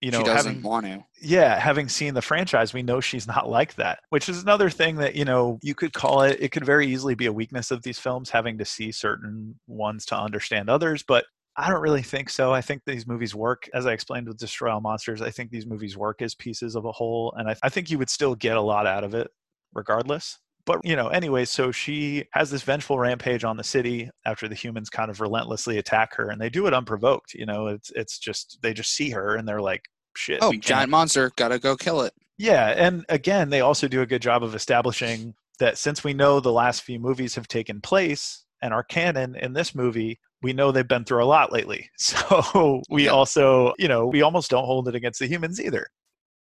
you 0.01 0.11
know 0.11 0.19
she 0.19 0.23
doesn't 0.25 0.55
having 0.55 0.63
want 0.63 0.85
to. 0.85 1.03
yeah, 1.21 1.57
having 1.59 1.87
seen 1.87 2.13
the 2.13 2.21
franchise, 2.21 2.73
we 2.73 2.81
know 2.81 2.99
she's 2.99 3.27
not 3.27 3.49
like 3.49 3.75
that, 3.75 3.99
which 4.09 4.27
is 4.27 4.41
another 4.41 4.69
thing 4.69 4.95
that, 4.97 5.15
you 5.15 5.25
know, 5.25 5.59
you 5.61 5.75
could 5.75 5.93
call 5.93 6.23
it, 6.23 6.37
it 6.41 6.51
could 6.51 6.65
very 6.65 6.87
easily 6.87 7.15
be 7.15 7.27
a 7.27 7.33
weakness 7.33 7.71
of 7.71 7.83
these 7.83 7.99
films, 7.99 8.29
having 8.29 8.57
to 8.57 8.65
see 8.65 8.91
certain 8.91 9.59
ones 9.67 10.05
to 10.07 10.17
understand 10.17 10.69
others. 10.69 11.03
But 11.07 11.25
I 11.57 11.69
don't 11.69 11.81
really 11.81 12.01
think 12.01 12.29
so. 12.29 12.53
I 12.53 12.61
think 12.61 12.81
these 12.85 13.05
movies 13.05 13.35
work, 13.35 13.69
as 13.73 13.85
I 13.85 13.91
explained 13.91 14.27
with 14.27 14.37
Destroy 14.37 14.71
All 14.71 14.81
Monsters, 14.81 15.21
I 15.21 15.29
think 15.29 15.51
these 15.51 15.65
movies 15.65 15.97
work 15.97 16.21
as 16.21 16.33
pieces 16.33 16.75
of 16.75 16.85
a 16.85 16.91
whole. 16.91 17.33
And 17.37 17.49
I, 17.49 17.55
I 17.61 17.69
think 17.69 17.91
you 17.91 17.97
would 17.99 18.09
still 18.09 18.35
get 18.35 18.57
a 18.57 18.61
lot 18.61 18.87
out 18.87 19.03
of 19.03 19.13
it 19.13 19.29
regardless. 19.73 20.39
But, 20.65 20.79
you 20.83 20.95
know, 20.95 21.07
anyway, 21.07 21.45
so 21.45 21.71
she 21.71 22.25
has 22.33 22.51
this 22.51 22.61
vengeful 22.61 22.99
rampage 22.99 23.43
on 23.43 23.57
the 23.57 23.63
city 23.63 24.09
after 24.25 24.47
the 24.47 24.55
humans 24.55 24.89
kind 24.89 25.09
of 25.09 25.19
relentlessly 25.19 25.77
attack 25.79 26.15
her 26.15 26.29
and 26.29 26.39
they 26.39 26.49
do 26.49 26.67
it 26.67 26.73
unprovoked. 26.73 27.33
You 27.33 27.47
know, 27.47 27.67
it's, 27.67 27.91
it's 27.95 28.19
just, 28.19 28.59
they 28.61 28.73
just 28.73 28.93
see 28.93 29.09
her 29.09 29.35
and 29.35 29.47
they're 29.47 29.61
like, 29.61 29.83
shit. 30.15 30.39
Oh, 30.41 30.49
we 30.51 30.57
giant 30.59 30.89
monster, 30.91 31.31
gotta 31.35 31.59
go 31.59 31.75
kill 31.75 32.01
it. 32.01 32.13
yeah, 32.37 32.67
and 32.69 33.05
again, 33.09 33.49
they 33.49 33.61
also 33.61 33.87
do 33.87 34.01
a 34.01 34.05
good 34.05 34.21
job 34.21 34.43
of 34.43 34.55
establishing 34.55 35.33
that 35.59 35.77
since 35.77 36.03
we 36.03 36.13
know 36.13 36.39
the 36.39 36.51
last 36.51 36.81
few 36.83 36.99
movies 36.99 37.35
have 37.35 37.47
taken 37.47 37.81
place 37.81 38.45
and 38.61 38.73
are 38.73 38.83
canon 38.83 39.35
in 39.35 39.53
this 39.53 39.75
movie, 39.75 40.19
we 40.41 40.53
know 40.53 40.71
they've 40.71 40.87
been 40.87 41.03
through 41.05 41.23
a 41.23 41.25
lot 41.25 41.51
lately. 41.51 41.89
So 41.99 42.81
we 42.89 43.05
Yeah. 43.05 43.11
also, 43.11 43.73
you 43.77 43.87
know, 43.87 44.07
we 44.07 44.21
almost 44.23 44.49
don't 44.49 44.65
hold 44.65 44.87
it 44.87 44.95
against 44.95 45.19
the 45.19 45.27
humans 45.27 45.61
either. 45.61 45.87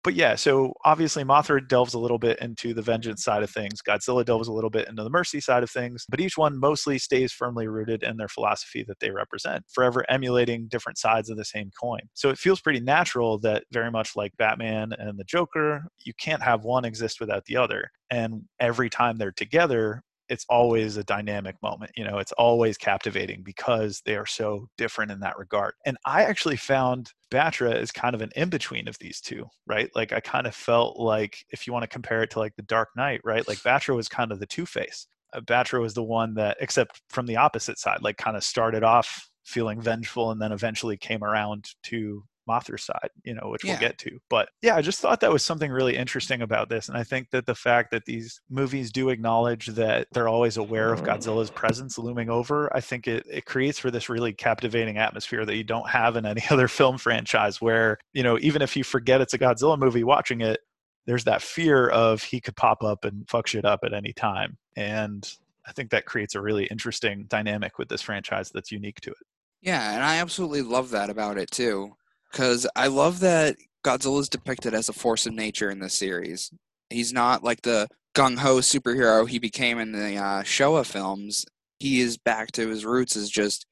But 0.03 0.15
yeah, 0.15 0.35
so 0.35 0.73
obviously 0.85 1.25
Mothra 1.25 1.67
delves 1.67 1.93
a 1.93 1.99
little 1.99 2.19
bit 2.19 2.39
into 2.41 2.73
the 2.73 2.81
vengeance 2.81 3.23
side 3.23 3.43
of 3.43 3.51
things. 3.51 3.83
Godzilla 3.87 4.25
delves 4.25 4.49
a 4.49 4.53
little 4.53 4.71
bit 4.71 4.89
into 4.89 5.05
the 5.05 5.11
mercy 5.11 5.41
side 5.41 5.63
of 5.63 5.71
things. 5.71 6.07
But 6.09 6.21
each 6.21 6.39
one 6.39 6.59
mostly 6.59 6.99
stays 6.99 7.33
firmly 7.33 7.69
rooted 7.69 8.03
in 8.03 8.17
their 8.17 8.29
philosophy 8.29 8.83
that 8.89 8.99
they 9.01 9.11
represent, 9.11 9.65
forever 9.71 10.05
emulating 10.09 10.69
different 10.69 10.97
sides 10.97 11.29
of 11.29 11.37
the 11.37 11.45
same 11.45 11.71
coin. 11.79 12.01
So 12.15 12.31
it 12.31 12.39
feels 12.39 12.63
pretty 12.63 12.81
natural 12.81 13.39
that, 13.41 13.65
very 13.73 13.91
much 13.91 14.17
like 14.17 14.33
Batman 14.39 14.93
and 14.99 15.19
the 15.19 15.25
Joker, 15.25 15.85
you 16.05 16.15
can't 16.19 16.43
have 16.43 16.65
one 16.65 16.87
exist 16.87 17.21
without 17.21 17.45
the 17.45 17.57
other. 17.59 17.91
And 18.11 18.45
every 18.59 18.89
time 18.89 19.19
they're 19.19 19.33
together, 19.33 20.03
it's 20.31 20.47
always 20.49 20.97
a 20.97 21.05
dynamic 21.05 21.57
moment. 21.61 21.91
You 21.97 22.05
know, 22.05 22.19
it's 22.19 22.33
always 22.33 22.79
captivating 22.79 23.43
because 23.43 24.01
they 24.07 24.15
are 24.15 24.27
so 24.27 24.69
different 24.79 25.11
in 25.11 25.21
that 25.21 25.37
regard. 25.37 25.75
And 25.85 25.99
I 26.07 26.23
actually 26.23 26.57
found 26.57 27.13
Batra 27.31 27.77
is 27.77 27.91
kind 27.91 28.15
of 28.15 28.23
an 28.23 28.31
in 28.37 28.49
between 28.49 28.89
of 28.89 28.97
these 29.01 29.21
two, 29.21 29.47
right? 29.67 29.91
Like 29.95 30.13
I 30.13 30.21
kind 30.21 30.47
of 30.47 30.55
felt 30.55 30.99
like 30.99 31.45
if 31.51 31.67
you 31.67 31.73
want 31.73 31.83
to 31.83 31.89
compare 31.89 32.23
it 32.23 32.31
to 32.31 32.39
like 32.39 32.55
the 32.55 32.63
Dark 32.63 32.91
Knight, 32.97 33.21
right? 33.25 33.47
Like 33.47 33.59
Batra 33.59 33.97
was 33.97 34.09
kind 34.09 34.31
of 34.31 34.39
the 34.39 34.47
Two 34.47 34.67
Face. 34.67 35.09
Uh, 35.33 35.41
Batra 35.41 35.81
was 35.81 35.95
the 35.95 36.03
one 36.03 36.35
that, 36.35 36.57
except 36.61 37.03
from 37.09 37.27
the 37.27 37.37
opposite 37.37 37.79
side, 37.79 37.99
like 38.01 38.17
kind 38.17 38.37
of 38.37 38.45
started 38.45 38.85
off 38.85 39.29
feeling 39.45 39.81
vengeful 39.81 40.31
and 40.31 40.41
then 40.41 40.53
eventually 40.53 40.97
came 40.97 41.25
around 41.25 41.71
to 41.83 42.23
Mothra's 42.51 42.83
side, 42.85 43.11
you 43.25 43.35
know, 43.35 43.49
which 43.49 43.65
Yeah. 43.65 43.73
we'll 43.73 43.81
get 43.81 43.99
to. 43.99 44.19
But 44.29 44.49
yeah, 44.63 44.77
I 44.77 44.83
just 44.83 45.01
thought 45.01 45.21
that 45.21 45.33
was 45.33 45.45
something 45.45 45.71
really 45.71 45.97
interesting 45.97 46.43
about 46.43 46.69
this. 46.69 46.89
And 46.89 46.97
I 46.99 47.05
think 47.05 47.31
that 47.31 47.47
the 47.47 47.55
fact 47.55 47.91
that 47.93 48.05
these 48.07 48.41
movies 48.51 48.91
do 48.91 49.09
acknowledge 49.11 49.67
that 49.67 50.09
they're 50.13 50.29
always 50.29 50.57
aware 50.57 50.93
of 50.93 51.03
Godzilla's 51.03 51.51
presence 51.51 51.99
looming 51.99 52.31
over, 52.31 52.75
I 52.75 52.81
think 52.81 53.07
it, 53.07 53.25
it 53.31 53.45
creates 53.45 53.79
for 53.79 53.91
this 53.91 54.09
really 54.09 54.33
captivating 54.33 54.99
atmosphere 54.99 55.45
that 55.45 55.57
you 55.57 55.65
don't 55.65 55.89
have 55.89 56.17
in 56.17 56.27
any 56.27 56.43
other 56.51 56.69
film 56.69 56.99
franchise 56.99 57.61
where, 57.61 57.99
you 58.13 58.23
know, 58.23 58.39
even 58.41 58.63
if 58.63 58.77
you 58.77 58.85
forget 58.85 59.21
it's 59.21 59.35
a 59.35 59.39
Godzilla 59.39 59.79
movie 59.79 60.05
watching 60.05 60.41
it, 60.41 60.61
there's 61.07 61.25
that 61.25 61.43
fear 61.43 61.89
of 61.89 62.23
he 62.23 62.41
could 62.41 62.57
pop 62.57 62.83
up 62.85 63.05
and 63.05 63.29
fuck 63.29 63.47
shit 63.47 63.65
up 63.65 63.81
at 63.85 63.95
any 63.95 64.13
time. 64.13 64.59
And 64.77 65.29
I 65.67 65.73
think 65.73 65.91
that 65.91 66.05
creates 66.05 66.35
a 66.35 66.41
really 66.41 66.67
interesting 66.67 67.27
dynamic 67.29 67.79
with 67.79 67.89
this 67.89 68.03
franchise 68.03 68.51
that's 68.53 68.71
unique 68.73 69.01
to 69.03 69.11
it. 69.11 69.17
Yeah, 69.63 69.95
and 69.95 70.03
I 70.03 70.17
absolutely 70.17 70.63
love 70.63 70.91
that 70.91 71.11
about 71.11 71.37
it 71.39 71.51
too. 71.51 71.95
Because 72.31 72.67
I 72.77 72.87
love 72.87 73.21
that 73.21 73.57
Godzilla 73.85 74.21
is 74.21 74.29
depicted 74.29 74.75
as 74.75 74.89
a 74.89 74.93
force 74.93 75.27
of 75.27 75.33
nature 75.33 75.71
in 75.71 75.81
this 75.81 75.95
series. 75.95 76.51
He's 76.91 77.13
not 77.13 77.43
like 77.43 77.63
the 77.63 77.89
gung 78.15 78.39
ho 78.39 78.57
superhero 78.57 79.29
he 79.29 79.39
became 79.39 79.79
in 79.79 79.93
the 79.93 80.17
uh, 80.17 80.43
Showa 80.43 80.85
films. 80.85 81.47
He 81.79 82.01
is 82.01 82.19
back 82.19 82.53
to 82.53 82.69
his 82.69 82.85
roots 82.85 83.17
as 83.17 83.31
just 83.31 83.67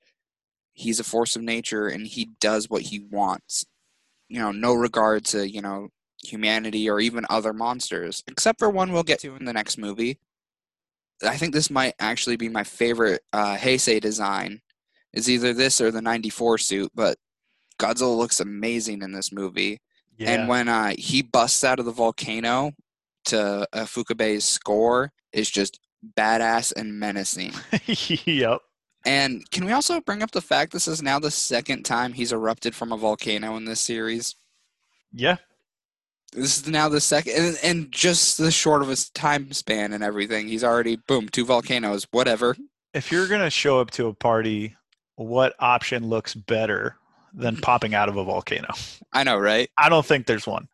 he's 0.73 1.01
a 1.01 1.05
force 1.05 1.37
of 1.37 1.43
nature 1.43 1.89
and 1.89 2.07
he 2.07 2.31
does 2.41 2.71
what 2.71 2.83
he 2.83 3.01
wants. 3.01 3.67
You 4.29 4.41
know, 4.41 4.53
no 4.53 4.75
regard 4.75 5.25
to, 5.27 5.49
you 5.49 5.61
know, 5.61 5.89
humanity 6.23 6.89
or 6.89 7.01
even 7.01 7.27
other 7.31 7.53
monsters, 7.53 8.23
except 8.29 8.59
for 8.59 8.71
one 8.71 8.93
we'll 8.93 9.03
get 9.03 9.21
to 9.21 9.37
in 9.37 9.45
the 9.45 9.53
next 9.53 9.79
movie. 9.79 10.19
I 11.25 11.37
think 11.37 11.53
this 11.53 11.71
might 11.71 11.95
actually 11.99 12.37
be 12.37 12.49
my 12.49 12.65
favorite 12.65 13.23
uh, 13.33 13.57
Heisei 13.57 14.01
design. 14.01 14.61
Is 15.15 15.31
either 15.31 15.55
this 15.55 15.81
or 15.81 15.91
the 15.91 16.03
94 16.03 16.59
suit, 16.59 16.93
but 16.95 17.17
Godzilla 17.79 18.17
looks 18.17 18.41
amazing 18.41 19.03
in 19.03 19.13
this 19.13 19.33
movie. 19.33 19.81
And 20.21 20.49
when 20.49 20.69
uh, 20.69 20.95
he 20.99 21.23
busts 21.23 21.63
out 21.63 21.79
of 21.79 21.85
the 21.85 21.93
volcano 21.93 22.73
to 23.27 23.69
uh, 23.73 23.85
Ifukube's 23.85 24.45
score 24.45 25.13
is 25.33 25.49
just 25.49 25.79
badass 26.17 26.73
and 26.77 26.99
menacing. 26.99 27.53
yep. 28.27 28.61
And 29.05 29.49
can 29.51 29.65
we 29.65 29.73
also 29.73 30.01
bring 30.01 30.23
up 30.23 30.33
the 30.33 30.41
fact 30.41 30.73
this 30.73 30.89
is 30.89 31.03
now 31.03 31.19
the 31.19 31.31
second 31.31 31.85
time 31.85 32.13
he's 32.13 32.33
erupted 32.33 32.75
from 32.75 32.93
a 32.93 32.97
volcano 32.97 33.57
in 33.57 33.65
this 33.65 33.81
series? 33.81 34.35
Yeah. 35.13 35.37
This 36.33 36.59
is 36.59 36.69
now 36.69 36.89
the 36.89 37.01
second, 37.01 37.35
and, 37.37 37.59
and 37.63 37.93
just 37.93 38.37
the 38.37 38.51
short 38.51 38.83
of 38.83 38.89
his 38.89 39.09
time 39.11 39.51
span 39.53 39.93
and 39.95 40.05
everything, 40.05 40.47
he's 40.49 40.65
already 40.65 40.97
boom 40.97 41.29
two 41.29 41.47
volcanoes, 41.47 42.07
whatever. 42.11 42.55
If 42.93 43.11
you're 43.11 43.29
going 43.29 43.41
to 43.41 43.51
show 43.51 43.81
up 43.81 43.93
to 43.93 44.09
a 44.09 44.15
party, 44.15 44.77
what 45.17 45.55
option 45.59 46.09
looks 46.09 46.35
better 46.35 46.98
than 47.33 47.57
popping 47.57 47.95
out 47.95 48.09
of 48.09 48.17
a 48.17 48.25
volcano? 48.25 48.69
I 49.13 49.25
know, 49.25 49.37
right? 49.37 49.71
I 49.79 49.89
don't 49.89 50.05
think 50.07 50.27
there's 50.27 50.47
one. 50.47 50.69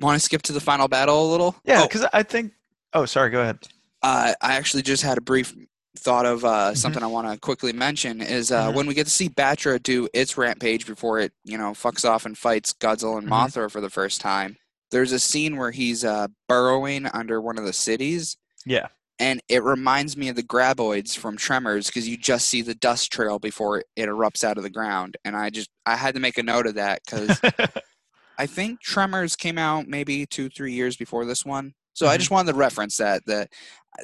Want 0.00 0.16
to 0.18 0.24
skip 0.24 0.42
to 0.42 0.52
the 0.52 0.60
final 0.60 0.88
battle 0.88 1.28
a 1.28 1.30
little? 1.30 1.56
Yeah, 1.64 1.80
Oh, 1.82 1.86
because 1.86 2.06
I 2.12 2.22
think. 2.22 2.52
Oh, 2.92 3.04
sorry. 3.04 3.30
Go 3.30 3.42
ahead. 3.42 3.58
uh, 4.02 4.32
I 4.40 4.54
actually 4.56 4.82
just 4.82 5.02
had 5.02 5.18
a 5.18 5.20
brief 5.20 5.54
thought 5.98 6.24
of 6.24 6.44
uh, 6.44 6.74
something 6.74 7.02
I 7.02 7.06
want 7.06 7.30
to 7.30 7.38
quickly 7.38 7.72
mention 7.72 8.22
is 8.22 8.50
uh, 8.50 8.68
Mhm. 8.70 8.74
when 8.74 8.86
we 8.86 8.94
get 8.94 9.04
to 9.04 9.10
see 9.10 9.28
Batra 9.28 9.82
do 9.82 10.08
its 10.14 10.38
rampage 10.38 10.86
before 10.86 11.18
it, 11.18 11.32
you 11.44 11.58
know, 11.58 11.72
fucks 11.72 12.08
off 12.08 12.24
and 12.24 12.38
fights 12.38 12.72
Godzilla 12.72 13.18
and 13.18 13.26
Mhm. 13.28 13.30
Mothra 13.32 13.70
for 13.70 13.80
the 13.82 13.90
first 13.90 14.20
time. 14.20 14.56
There's 14.90 15.12
a 15.12 15.18
scene 15.20 15.56
where 15.56 15.70
he's 15.72 16.04
uh, 16.04 16.28
burrowing 16.48 17.06
under 17.06 17.40
one 17.40 17.58
of 17.58 17.64
the 17.64 17.72
cities, 17.72 18.36
Yeah. 18.64 18.86
And 19.20 19.42
it 19.48 19.62
reminds 19.64 20.16
me 20.16 20.28
of 20.30 20.36
the 20.36 20.42
graboids 20.44 21.16
from 21.18 21.38
Tremors 21.38 21.88
because 21.88 22.08
you 22.08 22.18
just 22.18 22.48
see 22.48 22.62
the 22.62 22.74
dust 22.76 23.12
trail 23.12 23.38
before 23.40 23.80
it 23.80 24.08
erupts 24.08 24.44
out 24.44 24.58
of 24.58 24.64
the 24.64 24.70
ground, 24.70 25.18
and 25.24 25.36
I 25.36 25.50
just 25.50 25.70
I 25.86 25.96
had 25.96 26.14
to 26.16 26.20
make 26.22 26.38
a 26.38 26.44
note 26.44 26.66
of 26.68 26.76
that 26.76 27.02
because 27.06 27.42
I 28.38 28.46
think 28.46 28.80
Tremors 28.80 29.36
came 29.36 29.58
out 29.58 29.86
maybe 29.88 30.26
two, 30.26 30.48
three 30.48 30.72
years 30.72 30.96
before 30.96 31.24
this 31.24 31.44
one. 31.44 31.74
So 31.94 32.06
I 32.08 32.16
Mhm. 32.16 32.18
just 32.18 32.30
wanted 32.30 32.52
to 32.52 32.58
reference 32.58 32.96
that. 32.98 33.24
That 33.26 33.52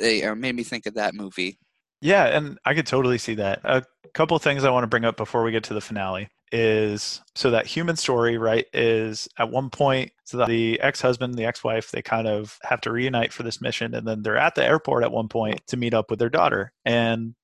they 0.00 0.24
uh, 0.24 0.34
made 0.34 0.54
me 0.56 0.62
think 0.64 0.86
of 0.86 0.94
that 0.94 1.14
movie. 1.14 1.58
yeah, 2.00 2.26
and 2.26 2.58
I 2.64 2.74
could 2.74 2.86
totally 2.86 3.18
see 3.18 3.34
that. 3.36 3.60
A 3.64 3.82
couple 4.14 4.38
things 4.38 4.64
I 4.64 4.70
want 4.70 4.84
to 4.84 4.88
bring 4.88 5.04
up 5.04 5.16
before 5.16 5.42
we 5.42 5.50
get 5.52 5.64
to 5.64 5.74
the 5.74 5.80
finale 5.80 6.28
is 6.52 7.22
so 7.34 7.50
that 7.50 7.66
human 7.66 7.96
story, 7.96 8.38
right, 8.38 8.66
is 8.72 9.28
at 9.38 9.50
one 9.50 9.70
point, 9.70 10.12
so 10.26 10.38
that 10.38 10.48
the 10.48 10.80
ex 10.80 11.00
husband, 11.00 11.34
the 11.34 11.44
ex 11.44 11.62
wife, 11.62 11.92
they 11.92 12.02
kind 12.02 12.26
of 12.26 12.58
have 12.62 12.80
to 12.82 12.90
reunite 12.90 13.32
for 13.32 13.44
this 13.44 13.60
mission. 13.60 13.94
And 13.94 14.06
then 14.06 14.22
they're 14.22 14.36
at 14.36 14.56
the 14.56 14.64
airport 14.64 15.04
at 15.04 15.12
one 15.12 15.28
point 15.28 15.64
to 15.68 15.76
meet 15.76 15.94
up 15.94 16.10
with 16.10 16.18
their 16.18 16.28
daughter. 16.28 16.72
And 16.84 17.36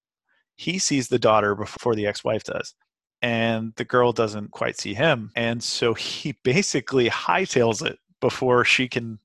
he 0.57 0.81
sees 0.81 1.09
the 1.09 1.19
daughter 1.19 1.55
before 1.55 1.95
the 1.95 2.09
ex 2.09 2.25
wife 2.25 2.43
does. 2.43 2.75
And 3.23 3.73
the 3.77 3.85
girl 3.85 4.13
doesn't 4.13 4.51
quite 4.51 4.81
see 4.81 4.95
him. 4.95 5.31
And 5.37 5.63
so 5.63 5.95
he 5.95 6.33
basically 6.43 7.09
hightails 7.09 7.87
it 7.87 8.01
before 8.21 8.65
she 8.65 8.89
can 8.89 9.21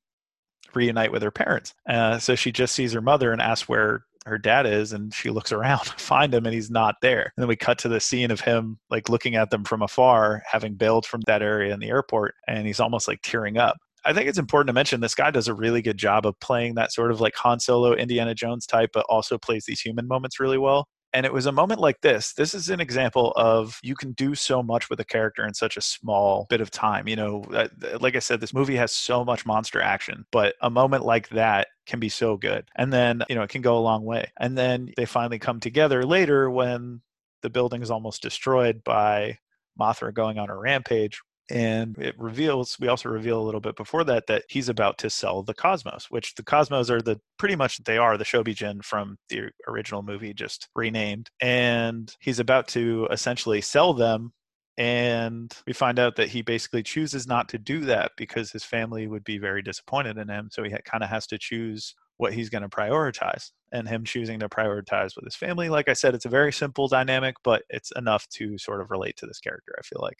reunite 0.75 1.11
with 1.11 1.23
her 1.23 1.31
parents. 1.31 1.73
Uh, 1.89 2.19
so 2.19 2.35
she 2.35 2.51
just 2.51 2.75
sees 2.75 2.93
her 2.93 3.01
mother 3.01 3.31
and 3.31 3.41
asks 3.41 3.67
where 3.67 4.05
her 4.27 4.37
dad 4.37 4.65
is, 4.65 4.93
and 4.93 5.13
she 5.13 5.29
looks 5.29 5.51
around 5.51 5.79
to 5.85 5.93
find 5.93 6.33
him, 6.33 6.45
and 6.45 6.53
he's 6.53 6.69
not 6.69 6.95
there. 7.01 7.31
And 7.35 7.41
then 7.41 7.47
we 7.47 7.55
cut 7.55 7.79
to 7.79 7.89
the 7.89 7.99
scene 7.99 8.31
of 8.31 8.41
him 8.41 8.77
like 8.89 9.09
looking 9.09 9.35
at 9.35 9.49
them 9.49 9.63
from 9.63 9.81
afar, 9.81 10.43
having 10.49 10.75
bailed 10.75 11.05
from 11.05 11.21
that 11.27 11.41
area 11.41 11.73
in 11.73 11.79
the 11.79 11.89
airport, 11.89 12.35
and 12.47 12.67
he's 12.67 12.79
almost 12.79 13.07
like 13.07 13.21
tearing 13.23 13.57
up. 13.57 13.77
I 14.05 14.13
think 14.13 14.29
it's 14.29 14.37
important 14.37 14.67
to 14.67 14.73
mention 14.73 15.01
this 15.01 15.15
guy 15.15 15.31
does 15.31 15.49
a 15.49 15.53
really 15.53 15.81
good 15.81 15.97
job 15.97 16.25
of 16.25 16.39
playing 16.39 16.75
that 16.75 16.93
sort 16.93 17.11
of 17.11 17.19
like 17.19 17.35
Han 17.35 17.59
Solo, 17.59 17.93
Indiana 17.93 18.33
Jones 18.33 18.65
type, 18.65 18.91
but 18.93 19.05
also 19.09 19.37
plays 19.37 19.65
these 19.67 19.81
human 19.81 20.07
moments 20.07 20.39
really 20.39 20.57
well. 20.57 20.87
And 21.17 21.25
it 21.25 21.33
was 21.33 21.47
a 21.47 21.51
moment 21.51 21.79
like 21.79 22.01
this. 22.01 22.33
This 22.33 22.53
is 22.53 22.69
an 22.69 22.79
example 22.79 23.33
of 23.35 23.79
you 23.81 23.95
can 23.95 24.11
do 24.11 24.35
so 24.35 24.61
much 24.61 24.87
with 24.87 24.99
a 24.99 25.03
character 25.03 25.47
in 25.47 25.55
such 25.55 25.75
a 25.75 25.81
small 25.81 26.45
bit 26.47 26.61
of 26.61 26.69
time. 26.69 27.07
You 27.07 27.15
know, 27.15 27.43
uh, 27.51 27.69
like 27.99 28.15
I 28.15 28.19
said, 28.19 28.39
this 28.39 28.53
movie 28.53 28.75
has 28.75 28.91
so 28.91 29.25
much 29.25 29.43
monster 29.43 29.81
action, 29.81 30.27
but 30.31 30.53
a 30.61 30.69
moment 30.69 31.05
like 31.05 31.29
that 31.29 31.69
can 31.87 31.99
be 31.99 32.07
so 32.07 32.37
good. 32.37 32.69
And 32.75 32.93
then, 32.93 33.23
you 33.29 33.35
know, 33.35 33.41
it 33.41 33.49
can 33.49 33.63
go 33.63 33.79
a 33.79 33.79
long 33.79 34.05
way. 34.05 34.31
And 34.39 34.55
then 34.55 34.91
they 34.95 35.05
finally 35.05 35.39
come 35.39 35.59
together 35.59 36.05
later 36.05 36.51
when 36.51 37.01
the 37.41 37.49
building 37.49 37.81
is 37.81 37.89
almost 37.89 38.21
destroyed 38.21 38.83
by 38.83 39.39
Mothra 39.79 40.13
going 40.13 40.37
on 40.37 40.51
a 40.51 40.55
rampage. 40.55 41.19
And 41.49 41.97
it 41.97 42.15
reveals, 42.19 42.77
we 42.79 42.89
also 42.89 43.07
reveal 43.09 43.39
a 43.39 43.43
little 43.43 43.61
bit 43.61 43.77
before 43.77 44.03
that, 44.03 44.27
that 44.27 44.43
he's 44.49 44.67
about 44.67 44.97
to 44.99 45.09
sell 45.09 45.43
the 45.43 45.53
Cosmos, 45.53 46.07
which 46.09 46.35
the 46.35 46.43
Cosmos 46.43 46.89
are 46.89 47.01
the 47.01 47.21
pretty 47.39 47.55
much 47.55 47.83
they 47.85 47.97
are 47.97 48.17
the 48.17 48.25
Shobijin 48.25 48.83
from 48.83 49.17
the 49.29 49.49
original 49.67 50.03
movie, 50.03 50.33
just 50.33 50.67
renamed. 50.75 51.29
And 51.39 52.13
he's 52.19 52.39
about 52.39 52.67
to 52.69 53.07
essentially 53.11 53.61
sell 53.61 53.93
them. 53.93 54.33
And 54.77 55.51
we 55.65 55.73
find 55.73 55.97
out 55.97 56.17
that 56.17 56.29
he 56.29 56.41
basically 56.41 56.83
chooses 56.83 57.25
not 57.25 57.49
to 57.49 57.57
do 57.57 57.79
that 57.85 58.11
because 58.17 58.51
his 58.51 58.63
family 58.63 59.07
would 59.07 59.23
be 59.23 59.37
very 59.37 59.61
disappointed 59.61 60.17
in 60.17 60.29
him. 60.29 60.49
So 60.51 60.63
he 60.63 60.69
kind 60.85 61.03
of 61.03 61.09
has 61.09 61.25
to 61.27 61.37
choose 61.39 61.95
what 62.17 62.33
he's 62.33 62.49
going 62.49 62.61
to 62.61 62.69
prioritize. 62.69 63.51
And 63.71 63.87
him 63.87 64.03
choosing 64.03 64.39
to 64.39 64.49
prioritize 64.49 65.15
with 65.15 65.25
his 65.25 65.35
family, 65.35 65.69
like 65.69 65.89
I 65.89 65.93
said, 65.93 66.13
it's 66.13 66.25
a 66.25 66.29
very 66.29 66.53
simple 66.53 66.87
dynamic, 66.87 67.35
but 67.43 67.63
it's 67.69 67.91
enough 67.95 68.27
to 68.29 68.57
sort 68.57 68.81
of 68.81 68.91
relate 68.91 69.17
to 69.17 69.25
this 69.25 69.39
character, 69.39 69.75
I 69.77 69.81
feel 69.81 69.99
like. 70.01 70.19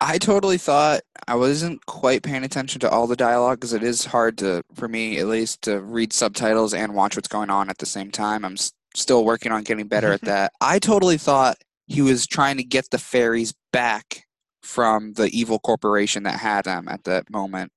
I 0.00 0.18
totally 0.18 0.58
thought 0.58 1.00
I 1.26 1.34
wasn't 1.36 1.86
quite 1.86 2.22
paying 2.22 2.44
attention 2.44 2.80
to 2.80 2.90
all 2.90 3.06
the 3.06 3.16
dialogue 3.16 3.58
because 3.60 3.72
it 3.72 3.82
is 3.82 4.04
hard 4.04 4.36
to, 4.38 4.62
for 4.74 4.88
me 4.88 5.18
at 5.18 5.26
least, 5.26 5.62
to 5.62 5.80
read 5.80 6.12
subtitles 6.12 6.74
and 6.74 6.94
watch 6.94 7.16
what's 7.16 7.28
going 7.28 7.50
on 7.50 7.70
at 7.70 7.78
the 7.78 7.86
same 7.86 8.10
time. 8.10 8.44
I'm 8.44 8.54
s- 8.54 8.72
still 8.94 9.24
working 9.24 9.52
on 9.52 9.62
getting 9.62 9.88
better 9.88 10.12
at 10.12 10.20
that. 10.24 10.52
I 10.60 10.78
totally 10.78 11.16
thought 11.16 11.56
he 11.86 12.02
was 12.02 12.26
trying 12.26 12.56
to 12.58 12.64
get 12.64 12.90
the 12.90 12.98
fairies 12.98 13.54
back 13.72 14.24
from 14.62 15.12
the 15.14 15.28
evil 15.28 15.58
corporation 15.58 16.22
that 16.24 16.40
had 16.40 16.64
them 16.64 16.88
at 16.88 17.04
that 17.04 17.30
moment. 17.30 17.70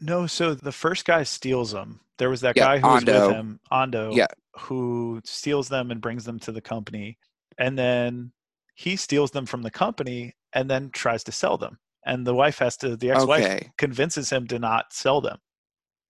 No, 0.00 0.26
so 0.26 0.54
the 0.54 0.72
first 0.72 1.04
guy 1.04 1.22
steals 1.22 1.72
them. 1.72 2.00
There 2.18 2.30
was 2.30 2.40
that 2.42 2.56
Yeah, 2.56 2.64
guy 2.64 2.78
who 2.78 2.88
was 2.88 3.04
with 3.06 3.28
him, 3.28 3.60
Ando, 3.72 4.16
Yeah. 4.16 4.26
who 4.58 5.20
steals 5.24 5.68
them 5.68 5.90
and 5.90 6.00
brings 6.00 6.24
them 6.24 6.38
to 6.40 6.52
the 6.52 6.60
company, 6.60 7.18
and 7.58 7.78
then 7.78 8.32
he 8.74 8.96
steals 8.96 9.30
them 9.30 9.46
from 9.46 9.62
the 9.62 9.70
company 9.70 10.34
and 10.54 10.70
then 10.70 10.90
tries 10.90 11.24
to 11.24 11.32
sell 11.32 11.56
them. 11.58 11.78
And 12.04 12.26
the 12.26 12.34
wife 12.34 12.58
has 12.58 12.76
to, 12.78 12.96
the 12.96 13.10
ex-wife 13.10 13.44
Okay. 13.44 13.70
convinces 13.78 14.30
him 14.30 14.46
to 14.48 14.58
not 14.58 14.92
sell 14.92 15.20
them. 15.20 15.38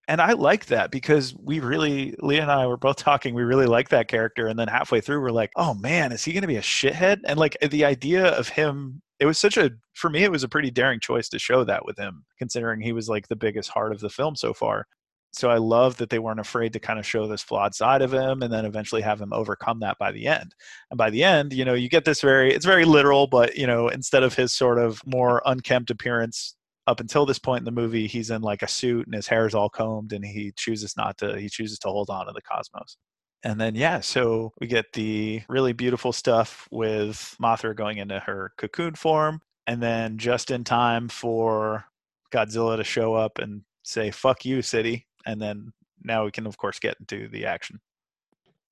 And 0.09 0.20
I 0.20 0.32
like 0.32 0.66
that 0.66 0.90
because 0.90 1.35
we 1.36 1.60
really, 1.60 2.14
Leah 2.19 2.43
and 2.43 2.51
I 2.51 2.66
were 2.66 2.77
both 2.77 2.97
talking, 2.98 3.35
we 3.35 3.43
really 3.43 3.66
like 3.66 3.90
that 3.90 4.09
character. 4.09 4.47
And 4.48 4.59
then 4.59 4.69
halfway 4.69 5.01
through, 5.01 5.20
we're 5.20 5.31
like, 5.31 5.52
oh 5.56 5.74
man, 5.74 6.12
is 6.12 6.24
he 6.24 6.32
going 6.32 6.43
to 6.43 6.48
be 6.48 6.56
a 6.56 6.62
shithead? 6.62 7.20
And 7.24 7.39
like 7.39 7.56
the 7.60 7.85
idea 7.85 8.27
of 8.27 8.48
him, 8.48 9.02
it 9.20 9.27
was 9.27 9.39
such 9.39 9.56
a, 9.56 9.70
for 9.94 10.10
me, 10.10 10.24
it 10.24 10.32
was 10.32 10.43
a 10.43 10.48
pretty 10.48 10.70
daring 10.70 10.98
choice 10.98 11.28
to 11.28 11.39
show 11.39 11.62
that 11.64 11.85
with 11.85 11.98
him, 11.98 12.24
considering 12.39 12.81
he 12.81 12.93
was 12.93 13.09
like 13.09 13.28
the 13.28 13.36
biggest 13.36 13.70
heart 13.70 13.93
of 13.93 14.01
the 14.01 14.10
film 14.10 14.35
so 14.35 14.52
far. 14.52 14.86
So 15.33 15.51
I 15.51 15.57
love 15.57 15.97
that 15.97 16.11
they 16.11 16.19
weren't 16.19 16.41
afraid 16.41 16.75
to 16.75 16.81
kind 16.81 16.99
of 16.99 17.07
show 17.07 17.27
this 17.27 17.43
flawed 17.43 17.75
side 17.75 18.03
of 18.03 18.13
him 18.13 18.43
and 18.43 18.53
then 18.53 18.67
eventually 18.67 19.01
have 19.03 19.21
him 19.21 19.33
overcome 19.33 19.81
that 19.81 19.99
by 19.99 20.13
the 20.13 20.27
end. 20.27 20.55
And 20.91 20.99
by 20.99 21.09
the 21.09 21.25
end, 21.25 21.55
you 21.55 21.65
know, 21.65 21.73
you 21.75 21.89
get 21.89 22.05
this 22.05 22.21
very, 22.21 22.53
it's 22.53 22.67
very 22.67 22.85
literal, 22.85 23.27
but, 23.27 23.57
you 23.57 23.67
know, 23.67 23.89
instead 23.89 24.23
of 24.23 24.35
his 24.35 24.53
sort 24.53 24.79
of 24.79 25.01
more 25.07 25.43
unkempt 25.47 25.91
appearance 25.91 26.55
up 26.87 27.01
until 27.01 27.25
this 27.25 27.39
point 27.39 27.61
in 27.61 27.65
the 27.65 27.71
movie, 27.71 28.07
he's 28.07 28.31
in 28.31 28.43
like 28.43 28.63
a 28.63 28.69
suit 28.69 29.07
and 29.07 29.15
his 29.15 29.27
hair 29.27 29.47
is 29.47 29.55
all 29.55 29.71
combed 29.71 30.13
and 30.13 30.25
he 30.25 30.53
chooses 30.55 30.97
not 30.97 31.17
to, 31.19 31.39
he 31.41 31.49
chooses 31.49 31.79
to 31.79 31.89
hold 31.89 32.11
on 32.11 32.27
to 32.27 32.33
the 32.33 32.43
cosmos. 32.43 32.99
And 33.43 33.61
then, 33.61 33.75
yeah, 33.75 34.01
so 34.01 34.53
we 34.61 34.67
get 34.67 34.93
the 34.93 35.43
really 35.49 35.73
beautiful 35.73 36.13
stuff 36.13 36.69
with 36.71 37.37
Mothra 37.43 37.75
going 37.75 37.99
into 37.99 38.21
her 38.21 38.53
cocoon 38.59 38.95
form. 38.95 39.41
And 39.67 39.83
then 39.83 40.19
just 40.19 40.51
in 40.51 40.65
time 40.65 41.09
for 41.09 41.87
Godzilla 42.33 42.77
to 42.77 42.85
show 42.85 43.15
up 43.15 43.39
and 43.39 43.63
say, 43.83 44.11
fuck 44.11 44.45
you, 44.45 44.63
city. 44.63 45.07
And 45.27 45.40
then 45.40 45.73
now 46.03 46.24
we 46.24 46.31
can, 46.31 46.47
of 46.47 46.57
course, 46.57 46.78
get 46.78 46.97
into 47.01 47.28
the 47.28 47.47
action. 47.47 47.81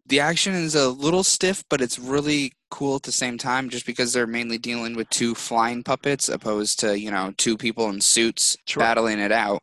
The 0.07 0.21
action 0.21 0.55
is 0.55 0.75
a 0.75 0.89
little 0.89 1.23
stiff, 1.23 1.63
but 1.69 1.81
it's 1.81 1.99
really 1.99 2.53
cool 2.71 2.97
at 2.97 3.03
the 3.05 3.13
same 3.13 3.39
time 3.39 3.69
just 3.69 3.87
because 3.87 4.13
they're 4.13 4.27
mainly 4.27 4.59
dealing 4.59 4.97
with 4.97 5.09
two 5.11 5.35
flying 5.35 5.83
puppets 5.85 6.29
opposed 6.29 6.81
to, 6.81 6.99
you 6.99 7.11
know, 7.11 7.33
two 7.37 7.57
people 7.57 7.89
in 7.91 8.01
suits 8.01 8.57
Sure. 8.67 8.81
battling 8.81 9.19
it 9.21 9.31
out. 9.33 9.61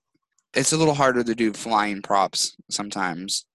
It's 0.53 0.72
a 0.72 0.77
little 0.77 0.93
harder 0.93 1.23
to 1.23 1.35
do 1.35 1.51
flying 1.53 2.01
props 2.01 2.55
sometimes. 2.69 3.45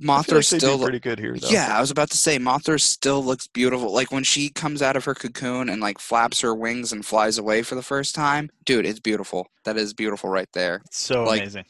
Mothra 0.00 0.36
like 0.36 0.44
still 0.44 0.78
pretty 0.78 0.98
good 1.00 1.18
here, 1.18 1.36
though. 1.36 1.48
Yeah, 1.50 1.76
I 1.76 1.80
was 1.80 1.90
about 1.90 2.10
to 2.10 2.16
say 2.16 2.38
Mothra 2.38 2.80
still 2.80 3.22
looks 3.22 3.46
beautiful. 3.48 3.92
Like 3.92 4.10
when 4.10 4.24
she 4.24 4.48
comes 4.48 4.80
out 4.80 4.96
of 4.96 5.04
her 5.04 5.14
cocoon 5.14 5.68
and 5.68 5.82
like 5.82 5.98
flaps 5.98 6.40
her 6.40 6.54
wings 6.54 6.90
and 6.92 7.04
flies 7.04 7.36
away 7.36 7.60
for 7.62 7.74
the 7.74 7.82
first 7.82 8.14
time. 8.14 8.48
Dude, 8.64 8.86
it's 8.86 9.00
beautiful. 9.00 9.48
That 9.64 9.76
is 9.76 9.92
beautiful 9.92 10.30
right 10.30 10.48
there. 10.54 10.80
It's 10.86 11.00
so 11.00 11.24
Like- 11.24 11.42
amazing. 11.42 11.64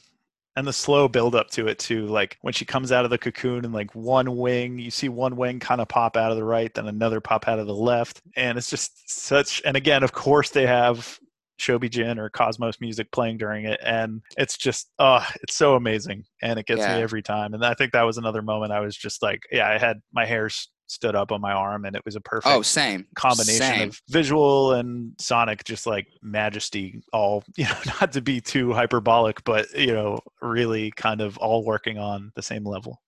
And 0.60 0.68
the 0.68 0.74
slow 0.74 1.08
build 1.08 1.34
up 1.34 1.48
to 1.52 1.68
it 1.68 1.78
too, 1.78 2.04
like 2.04 2.36
when 2.42 2.52
she 2.52 2.66
comes 2.66 2.92
out 2.92 3.06
of 3.06 3.10
the 3.10 3.16
cocoon 3.16 3.64
and 3.64 3.72
like 3.72 3.94
one 3.94 4.36
wing, 4.36 4.78
you 4.78 4.90
see 4.90 5.08
one 5.08 5.36
wing 5.36 5.58
kind 5.58 5.80
of 5.80 5.88
pop 5.88 6.18
out 6.18 6.32
of 6.32 6.36
the 6.36 6.44
right, 6.44 6.70
then 6.74 6.86
another 6.86 7.18
pop 7.18 7.48
out 7.48 7.58
of 7.58 7.66
the 7.66 7.74
left, 7.74 8.20
and 8.36 8.58
it's 8.58 8.68
just 8.68 9.08
such. 9.08 9.62
And 9.64 9.74
again, 9.74 10.02
of 10.02 10.12
course, 10.12 10.50
they 10.50 10.66
have 10.66 11.18
Shobijin 11.58 12.18
or 12.18 12.28
Cosmos 12.28 12.78
music 12.78 13.10
playing 13.10 13.38
during 13.38 13.64
it, 13.64 13.80
and 13.82 14.20
it's 14.36 14.58
just, 14.58 14.90
oh, 14.98 15.26
it's 15.40 15.54
so 15.54 15.76
amazing, 15.76 16.24
and 16.42 16.58
it 16.58 16.66
gets 16.66 16.80
Yeah. 16.80 16.96
me 16.96 17.02
every 17.02 17.22
time. 17.22 17.54
And 17.54 17.64
I 17.64 17.72
think 17.72 17.92
that 17.92 18.02
was 18.02 18.18
another 18.18 18.42
moment 18.42 18.70
I 18.70 18.80
was 18.80 18.94
just 18.94 19.22
like, 19.22 19.44
yeah, 19.50 19.66
I 19.66 19.78
had 19.78 20.02
my 20.12 20.26
hairs 20.26 20.68
stood 20.90 21.14
up 21.14 21.32
on 21.32 21.40
my 21.40 21.52
arm, 21.52 21.84
and 21.84 21.94
it 21.96 22.04
was 22.04 22.16
a 22.16 22.18
oh, 22.18 22.22
perfect 22.24 22.54
Oh, 22.54 22.62
same. 22.62 23.06
combination 23.14 23.58
Same. 23.60 23.88
of 23.90 24.00
visual 24.08 24.72
and 24.74 25.12
sonic 25.18 25.64
just 25.64 25.86
like 25.86 26.06
majesty 26.22 27.00
all 27.12 27.44
you 27.56 27.64
know 27.64 27.76
not 28.00 28.12
to 28.12 28.20
be 28.20 28.40
too 28.40 28.72
hyperbolic 28.72 29.42
but 29.44 29.72
you 29.78 29.92
know 29.94 30.18
really 30.42 30.90
kind 30.92 31.20
of 31.20 31.38
all 31.38 31.64
working 31.64 31.98
on 31.98 32.32
the 32.36 32.42
same 32.42 32.64
level 32.64 33.00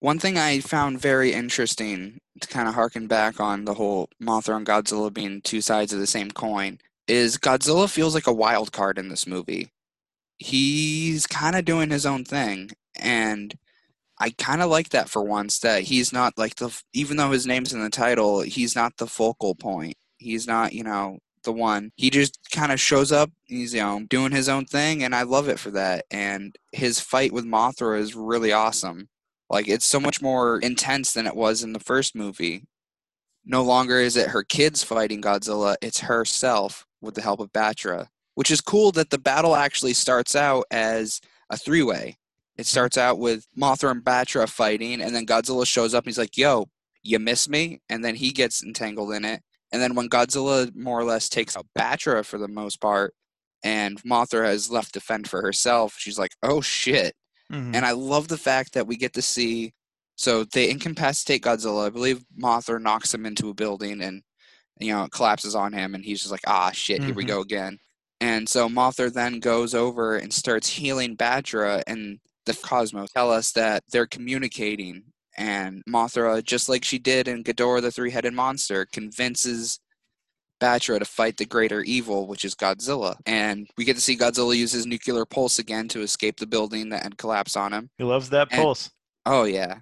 One 0.00 0.18
thing 0.18 0.38
I 0.38 0.60
found 0.60 1.00
very 1.00 1.32
interesting 1.32 2.18
to 2.40 2.48
kind 2.48 2.68
of 2.68 2.74
harken 2.74 3.06
back 3.06 3.38
on 3.38 3.66
the 3.66 3.74
whole 3.74 4.08
Mothra 4.22 4.56
and 4.56 4.66
Godzilla 4.66 5.12
being 5.12 5.42
two 5.42 5.60
sides 5.60 5.92
of 5.92 5.98
the 6.00 6.06
same 6.06 6.30
coin 6.30 6.78
is 7.06 7.36
Godzilla 7.36 7.86
feels 7.88 8.14
like 8.14 8.26
a 8.26 8.32
wild 8.32 8.72
card 8.72 8.98
in 8.98 9.08
this 9.10 9.26
movie. 9.26 9.68
He's 10.38 11.26
kind 11.26 11.54
of 11.54 11.64
doing 11.66 11.90
his 11.90 12.06
own 12.06 12.24
thing 12.24 12.70
and 12.96 13.54
I 14.20 14.30
kind 14.30 14.60
of 14.60 14.70
like 14.70 14.90
that 14.90 15.08
for 15.08 15.22
once 15.22 15.60
that 15.60 15.82
he's 15.84 16.12
not 16.12 16.36
like 16.36 16.56
the 16.56 16.78
even 16.92 17.16
though 17.16 17.30
his 17.30 17.46
name's 17.46 17.72
in 17.72 17.82
the 17.82 17.88
title, 17.90 18.42
he's 18.42 18.76
not 18.76 18.98
the 18.98 19.06
focal 19.06 19.54
point. 19.54 19.96
He's 20.18 20.46
not, 20.46 20.74
you 20.74 20.84
know, 20.84 21.18
the 21.42 21.52
one. 21.52 21.90
He 21.96 22.10
just 22.10 22.38
kind 22.50 22.70
of 22.70 22.78
shows 22.78 23.12
up, 23.12 23.30
he's 23.46 23.72
you 23.72 23.80
know, 23.80 24.04
doing 24.10 24.32
his 24.32 24.48
own 24.48 24.66
thing 24.66 25.02
and 25.02 25.14
I 25.14 25.22
love 25.22 25.48
it 25.48 25.58
for 25.58 25.70
that. 25.70 26.04
And 26.10 26.54
his 26.72 27.00
fight 27.00 27.32
with 27.32 27.46
Mothra 27.46 27.98
is 27.98 28.14
really 28.14 28.52
awesome. 28.52 29.08
Like 29.48 29.68
it's 29.68 29.86
so 29.86 29.98
much 29.98 30.20
more 30.20 30.58
intense 30.60 31.14
than 31.14 31.26
it 31.26 31.34
was 31.34 31.62
in 31.62 31.72
the 31.72 31.80
first 31.80 32.14
movie. 32.14 32.66
No 33.46 33.62
longer 33.62 33.98
is 33.98 34.18
it 34.18 34.28
her 34.28 34.42
kids 34.42 34.84
fighting 34.84 35.22
Godzilla, 35.22 35.76
it's 35.80 36.00
herself 36.00 36.86
with 37.00 37.14
the 37.14 37.22
help 37.22 37.40
of 37.40 37.52
Batra. 37.52 38.08
Which 38.34 38.50
is 38.50 38.60
cool 38.60 38.92
that 38.92 39.10
the 39.10 39.18
battle 39.18 39.56
actually 39.56 39.94
starts 39.94 40.36
out 40.36 40.66
as 40.70 41.20
a 41.48 41.56
three 41.56 41.82
way. 41.82 42.16
It 42.60 42.66
starts 42.66 42.98
out 42.98 43.18
with 43.18 43.46
Mothra 43.58 43.90
and 43.90 44.04
Batra 44.04 44.46
fighting, 44.46 45.00
and 45.00 45.14
then 45.16 45.24
Godzilla 45.24 45.66
shows 45.66 45.94
up 45.94 46.04
and 46.04 46.10
he's 46.10 46.18
like, 46.18 46.36
Yo, 46.36 46.66
you 47.02 47.18
miss 47.18 47.48
me? 47.48 47.80
And 47.88 48.04
then 48.04 48.14
he 48.14 48.32
gets 48.32 48.62
entangled 48.62 49.14
in 49.14 49.24
it. 49.24 49.40
And 49.72 49.80
then 49.80 49.94
when 49.94 50.10
Godzilla 50.10 50.70
more 50.76 51.00
or 51.00 51.04
less 51.04 51.30
takes 51.30 51.56
out 51.56 51.66
Batra 51.78 52.22
for 52.22 52.36
the 52.36 52.48
most 52.48 52.78
part, 52.78 53.14
and 53.64 54.02
Mothra 54.02 54.44
has 54.44 54.70
left 54.70 54.92
to 54.92 55.00
fend 55.00 55.26
for 55.30 55.40
herself, 55.40 55.94
she's 55.96 56.18
like, 56.18 56.32
Oh 56.42 56.60
shit. 56.60 57.14
Mhm. 57.50 57.74
And 57.74 57.86
I 57.86 57.92
love 57.92 58.28
the 58.28 58.36
fact 58.36 58.74
that 58.74 58.86
we 58.86 58.96
get 58.98 59.14
to 59.14 59.22
see. 59.22 59.72
So 60.16 60.44
they 60.44 60.68
incapacitate 60.70 61.42
Godzilla. 61.42 61.86
I 61.86 61.90
believe 61.90 62.24
Mothra 62.38 62.78
knocks 62.80 63.14
him 63.14 63.24
into 63.24 63.48
a 63.48 63.54
building 63.54 64.02
and, 64.02 64.22
you 64.78 64.92
know, 64.92 65.04
it 65.04 65.12
collapses 65.12 65.54
on 65.54 65.72
him. 65.72 65.94
And 65.94 66.04
he's 66.04 66.20
just 66.20 66.30
like, 66.30 66.46
ah, 66.46 66.72
shit, 66.72 67.02
here 67.04 67.14
we 67.14 67.24
Mhm. 67.24 67.28
go 67.28 67.40
again. 67.40 67.78
And 68.20 68.46
so 68.46 68.68
Mothra 68.68 69.10
then 69.10 69.40
goes 69.40 69.74
over 69.74 70.16
and 70.16 70.30
starts 70.30 70.68
healing 70.68 71.16
Batra. 71.16 71.82
And 71.86 72.20
the 72.56 72.66
Cosmos 72.66 73.10
tell 73.12 73.30
us 73.30 73.52
that 73.52 73.82
they're 73.90 74.06
communicating. 74.06 75.02
And 75.38 75.82
Mothra, 75.88 76.42
just 76.42 76.68
like 76.68 76.84
she 76.84 76.98
did 76.98 77.28
in 77.28 77.44
Ghidorah 77.44 77.82
the 77.82 77.90
Three 77.90 78.10
Headed 78.10 78.34
Monster, 78.34 78.86
convinces 78.92 79.78
Batra 80.60 80.98
to 80.98 81.04
fight 81.04 81.36
the 81.38 81.46
greater 81.46 81.82
evil, 81.82 82.26
which 82.26 82.44
is 82.44 82.54
Godzilla. 82.54 83.16
And 83.24 83.66
we 83.78 83.84
get 83.84 83.94
to 83.96 84.02
see 84.02 84.16
Godzilla 84.16 84.54
use 84.56 84.72
his 84.72 84.86
nuclear 84.86 85.24
pulse 85.24 85.58
again 85.58 85.88
to 85.88 86.02
escape 86.02 86.38
the 86.38 86.46
building 86.46 86.90
that 86.90 87.02
had 87.02 87.16
collapsed 87.16 87.56
on 87.56 87.72
him. 87.72 87.88
he 87.96 88.04
loves 88.04 88.28
that 88.30 88.48
and- 88.50 88.60
pulse 88.62 88.90
Oh, 89.26 89.44
yeah. 89.44 89.76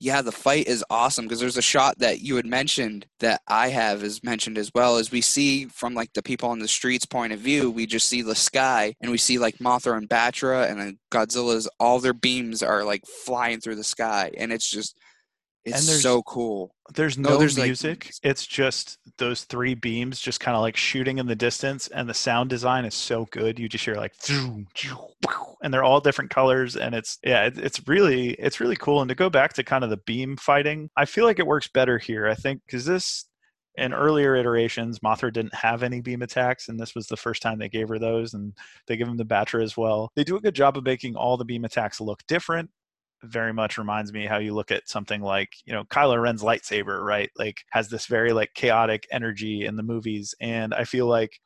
Yeah, 0.00 0.22
the 0.22 0.32
fight 0.32 0.66
is 0.66 0.84
awesome 0.90 1.24
because 1.24 1.40
there's 1.40 1.56
a 1.56 1.62
shot 1.62 1.98
that 2.00 2.20
you 2.20 2.36
had 2.36 2.46
mentioned 2.46 3.06
that 3.20 3.40
I 3.46 3.68
have 3.68 4.02
is 4.02 4.22
mentioned 4.22 4.58
as 4.58 4.70
well 4.74 4.96
as 4.96 5.10
we 5.10 5.20
see 5.20 5.66
from 5.66 5.94
like 5.94 6.12
the 6.12 6.22
people 6.22 6.50
on 6.50 6.58
the 6.58 6.68
streets 6.68 7.06
point 7.06 7.32
of 7.32 7.38
view, 7.38 7.70
we 7.70 7.86
just 7.86 8.08
see 8.08 8.20
the 8.20 8.34
sky 8.34 8.94
and 9.00 9.10
we 9.10 9.18
see 9.18 9.38
like 9.38 9.58
Mothra 9.58 9.96
and 9.96 10.08
Batra 10.08 10.68
and 10.68 10.80
then 10.80 10.98
Godzilla's 11.10 11.68
all 11.78 12.00
their 12.00 12.12
beams 12.12 12.62
are 12.62 12.84
like 12.84 13.06
flying 13.06 13.60
through 13.60 13.76
the 13.76 13.84
sky 13.84 14.32
and 14.36 14.52
it's 14.52 14.68
just 14.68 14.98
it's 15.64 16.02
so 16.02 16.22
cool. 16.22 16.73
There's 16.94 17.16
No, 17.16 17.30
no, 17.30 17.38
there's, 17.38 17.56
like- 17.58 17.66
music. 17.66 18.10
it's 18.22 18.46
just 18.46 18.98
those 19.16 19.44
three 19.44 19.74
beams 19.74 20.20
just 20.20 20.40
kind 20.40 20.54
of 20.54 20.60
like 20.60 20.76
shooting 20.76 21.18
in 21.18 21.26
the 21.26 21.34
distance 21.34 21.88
and 21.88 22.08
the 22.08 22.14
sound 22.14 22.50
design 22.50 22.84
is 22.84 22.94
so 22.94 23.26
good 23.30 23.58
you 23.58 23.68
just 23.68 23.84
hear 23.84 23.94
like 23.94 24.12
zoom, 24.22 24.66
zoom, 24.76 24.98
pow, 25.22 25.56
and 25.62 25.72
they're 25.72 25.84
all 25.84 26.00
different 26.00 26.30
colors 26.30 26.76
and 26.76 26.94
it's 26.94 27.18
yeah 27.24 27.48
it's 27.54 27.80
really 27.88 28.30
it's 28.34 28.60
really 28.60 28.76
cool. 28.76 29.00
And 29.00 29.08
to 29.08 29.14
go 29.14 29.30
back 29.30 29.54
to 29.54 29.64
kind 29.64 29.82
of 29.84 29.90
the 29.90 29.96
beam 30.06 30.36
fighting 30.36 30.90
i 30.96 31.04
feel 31.06 31.24
like 31.24 31.38
it 31.38 31.46
works 31.46 31.68
better 31.68 31.96
here 31.98 32.26
i 32.28 32.34
think 32.34 32.60
because 32.66 32.84
this 32.84 33.26
in 33.76 33.92
earlier 33.92 34.36
iterations 34.36 34.98
mothra 35.00 35.32
didn't 35.32 35.54
have 35.54 35.82
any 35.82 36.00
beam 36.00 36.22
attacks 36.22 36.68
and 36.68 36.78
this 36.78 36.94
was 36.94 37.06
the 37.06 37.16
first 37.16 37.40
time 37.42 37.58
they 37.58 37.68
gave 37.68 37.88
her 37.88 37.98
those 37.98 38.34
and 38.34 38.52
they 38.86 38.96
give 38.96 39.08
them 39.08 39.18
to 39.18 39.24
batra 39.24 39.62
as 39.62 39.76
well. 39.76 40.12
They 40.14 40.22
do 40.22 40.36
a 40.36 40.40
good 40.40 40.54
job 40.54 40.76
of 40.76 40.84
making 40.84 41.16
all 41.16 41.36
the 41.36 41.44
beam 41.44 41.64
attacks 41.64 42.00
look 42.00 42.20
different 42.28 42.70
very 43.26 43.52
much 43.52 43.78
reminds 43.78 44.12
me 44.12 44.26
how 44.26 44.38
you 44.38 44.54
look 44.54 44.70
at 44.70 44.88
something 44.88 45.20
like 45.20 45.50
you 45.64 45.72
know 45.72 45.84
Kylo 45.84 46.20
Ren's 46.20 46.42
lightsaber, 46.42 47.02
right? 47.04 47.30
Like 47.36 47.62
has 47.70 47.88
this 47.88 48.06
very 48.06 48.32
like 48.32 48.54
chaotic 48.54 49.06
energy 49.10 49.64
in 49.64 49.76
the 49.76 49.82
movies, 49.82 50.34
and 50.40 50.74
I 50.74 50.84
feel 50.84 51.06
like 51.06 51.40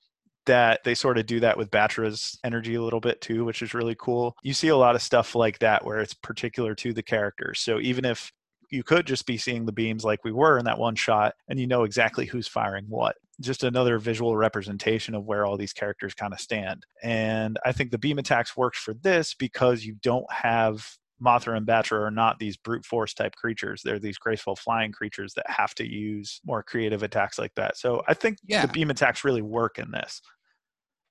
that 0.47 0.81
they 0.83 0.95
sort 0.95 1.19
of 1.19 1.27
do 1.27 1.41
that 1.41 1.59
with 1.59 1.71
Batra's 1.71 2.39
energy 2.43 2.75
a 2.75 2.83
little 2.83 3.01
bit 3.01 3.21
too, 3.21 3.45
which 3.45 3.61
is 3.61 3.75
really 3.75 3.97
cool. 3.99 4.35
You 4.43 4.55
see 4.55 4.69
a 4.69 4.77
lot 4.77 4.95
of 4.95 5.03
stuff 5.03 5.35
like 5.35 5.59
that 5.59 5.85
where 5.85 6.01
it's 6.01 6.15
particular 6.15 6.75
to 6.77 6.95
the 6.95 7.03
character. 7.03 7.53
So 7.55 7.79
even 7.81 8.07
if 8.07 8.33
you 8.71 8.83
could 8.83 9.07
just 9.07 9.27
be 9.27 9.37
seeing 9.37 9.65
the 9.65 9.73
beams 9.73 10.05
like 10.05 10.25
we 10.25 10.33
were 10.33 10.59
in 10.59 10.65
that 10.65 10.79
one 10.79 10.95
shot 10.95 11.35
and 11.49 11.59
you 11.59 11.67
know 11.67 11.85
exactly 11.85 12.27
who's 12.27 12.49
firing 12.49 12.85
what 12.89 13.17
just 13.41 13.63
another 13.63 13.99
visual 13.99 14.37
representation 14.37 15.15
of 15.15 15.25
where 15.25 15.47
all 15.47 15.57
these 15.57 15.73
characters 15.73 16.15
kind 16.15 16.33
of 16.33 16.41
stand 16.41 16.85
and 17.03 17.59
i 17.65 17.73
think 17.73 17.91
the 17.91 17.99
beam 17.99 18.19
attacks 18.19 18.57
works 18.57 18.79
for 18.79 18.95
this 18.95 19.35
because 19.35 19.85
you 19.85 19.97
don't 20.03 20.31
have 20.31 20.87
Mothra 21.23 21.57
and 21.57 21.66
Batra 21.66 22.01
are 22.07 22.11
not 22.11 22.39
these 22.39 22.57
brute 22.57 22.85
force 22.85 23.15
type 23.15 23.35
creatures. 23.35 23.82
They're 23.82 23.99
these 23.99 24.19
graceful 24.19 24.57
flying 24.57 24.93
creatures 24.93 25.35
that 25.35 25.49
have 25.51 25.74
to 25.77 25.86
use 25.89 26.40
more 26.45 26.62
creative 26.62 27.03
attacks 27.03 27.39
like 27.39 27.55
that. 27.57 27.77
So 27.77 28.03
I 28.07 28.15
think 28.15 28.39
Yeah. 28.47 28.62
the 28.62 28.69
beam 28.69 28.90
attacks 28.90 29.24
really 29.24 29.43
work 29.43 29.78
in 29.78 29.90
this. 29.90 30.20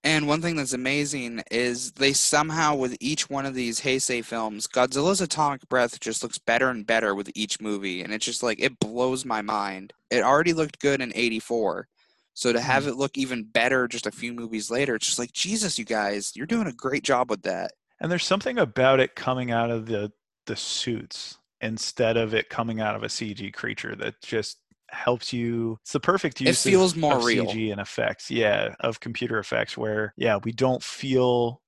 And 0.03 0.27
one 0.27 0.41
thing 0.41 0.55
that's 0.55 0.73
amazing 0.73 1.43
is 1.51 1.91
they 1.93 2.13
somehow, 2.13 2.75
with 2.75 2.95
each 3.01 3.29
one 3.29 3.45
of 3.45 3.55
these 3.55 3.81
Heisei 3.81 4.23
films, 4.23 4.65
Godzilla's 4.67 5.19
atomic 5.19 5.67
breath 5.67 5.99
just 5.99 6.23
looks 6.23 6.37
better 6.37 6.69
and 6.69 6.85
better 6.85 7.13
with 7.13 7.29
each 7.35 7.59
movie. 7.59 8.01
And 8.01 8.13
it's 8.13 8.23
just 8.25 8.43
like, 8.43 8.59
it 8.61 8.79
blows 8.79 9.25
my 9.25 9.41
mind. 9.41 9.93
It 10.09 10.23
already 10.23 10.53
looked 10.53 10.79
good 10.79 11.01
in 11.01 11.11
84. 11.15 11.87
So 12.33 12.53
to 12.53 12.61
have 12.61 12.83
Mhm. 12.83 12.87
it 12.87 12.95
look 12.95 13.17
even 13.17 13.43
better 13.45 13.87
just 13.87 14.05
a 14.05 14.11
few 14.11 14.31
movies 14.33 14.69
later, 14.71 14.95
it's 14.95 15.07
just 15.07 15.19
like, 15.19 15.33
Jesus, 15.33 15.77
you 15.79 15.83
guys, 15.85 16.35
you're 16.35 16.45
doing 16.45 16.67
a 16.67 16.73
great 16.73 17.03
job 17.03 17.29
with 17.29 17.41
that. 17.41 17.73
And 17.99 18.11
there's 18.11 18.25
something 18.25 18.57
about 18.59 18.99
it 18.99 19.15
coming 19.15 19.51
out 19.51 19.71
of 19.71 19.85
the 19.87 20.11
the 20.45 20.55
suits 20.55 21.37
instead 21.61 22.17
of 22.17 22.33
it 22.33 22.49
coming 22.49 22.79
out 22.79 22.95
of 22.95 23.03
a 23.03 23.07
CG 23.07 23.53
creature 23.53 23.95
that 23.95 24.21
just 24.21 24.59
helps 24.89 25.33
you. 25.33 25.77
It's 25.81 25.93
the 25.93 25.99
perfect 25.99 26.39
use. 26.41 26.65
of- 26.65 26.71
feels 26.71 26.95
more 26.95 27.17
of 27.17 27.25
real. 27.25 27.45
CG 27.45 27.71
and 27.71 27.81
effects, 27.81 28.31
yeah, 28.31 28.75
of 28.79 28.99
computer 28.99 29.39
effects. 29.39 29.77
Where 29.77 30.13
yeah, 30.17 30.39
we 30.43 30.51
don't 30.51 30.83
feel. 30.83 31.61